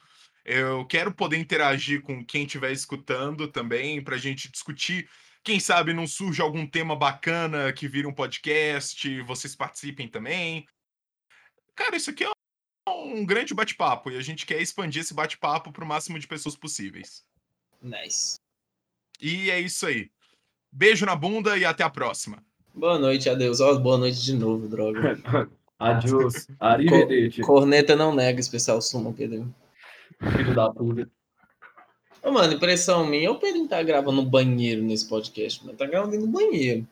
Eu 0.45 0.85
quero 0.85 1.13
poder 1.13 1.37
interagir 1.37 2.01
com 2.01 2.25
quem 2.25 2.43
estiver 2.43 2.71
escutando 2.71 3.47
também, 3.47 4.03
pra 4.03 4.17
gente 4.17 4.51
discutir. 4.51 5.09
Quem 5.43 5.59
sabe 5.59 5.93
não 5.93 6.07
surge 6.07 6.41
algum 6.41 6.65
tema 6.65 6.95
bacana 6.95 7.71
que 7.73 7.87
vira 7.87 8.07
um 8.07 8.13
podcast, 8.13 9.21
vocês 9.21 9.55
participem 9.55 10.07
também. 10.07 10.65
Cara, 11.75 11.95
isso 11.95 12.09
aqui 12.09 12.23
é 12.23 12.31
um 12.89 13.25
grande 13.25 13.53
bate-papo 13.53 14.09
e 14.09 14.17
a 14.17 14.21
gente 14.21 14.45
quer 14.45 14.61
expandir 14.61 15.01
esse 15.01 15.13
bate-papo 15.13 15.71
para 15.71 15.83
o 15.83 15.87
máximo 15.87 16.17
de 16.17 16.27
pessoas 16.27 16.55
possíveis. 16.55 17.25
Nice. 17.81 18.42
E 19.23 19.49
é 19.49 19.57
isso 19.57 19.85
aí. 19.85 20.09
Beijo 20.69 21.05
na 21.05 21.15
bunda 21.15 21.57
e 21.57 21.63
até 21.63 21.81
a 21.81 21.89
próxima. 21.89 22.43
Boa 22.75 22.99
noite, 22.99 23.29
adeus. 23.29 23.61
Ó, 23.61 23.73
boa 23.79 23.97
noite 23.97 24.21
de 24.21 24.33
novo, 24.35 24.67
droga. 24.67 25.17
Adiós. 25.79 26.47
Arrivederci, 26.59 27.39
Corneta 27.41 27.95
não 27.95 28.13
nega 28.13 28.41
especial 28.41 28.81
suma, 28.81 29.13
Pedro. 29.13 29.47
filho 30.19 30.53
da 30.53 30.69
puta. 30.69 31.09
Ô, 32.21 32.31
mano, 32.31 32.53
impressão 32.53 33.07
minha, 33.07 33.31
o 33.31 33.39
Pedro 33.39 33.65
tá 33.65 33.81
gravando 33.81 34.21
no 34.21 34.29
banheiro 34.29 34.83
nesse 34.83 35.07
podcast, 35.07 35.65
mano. 35.65 35.77
Tá 35.77 35.85
gravando 35.85 36.19
no 36.19 36.27
banheiro. 36.27 36.85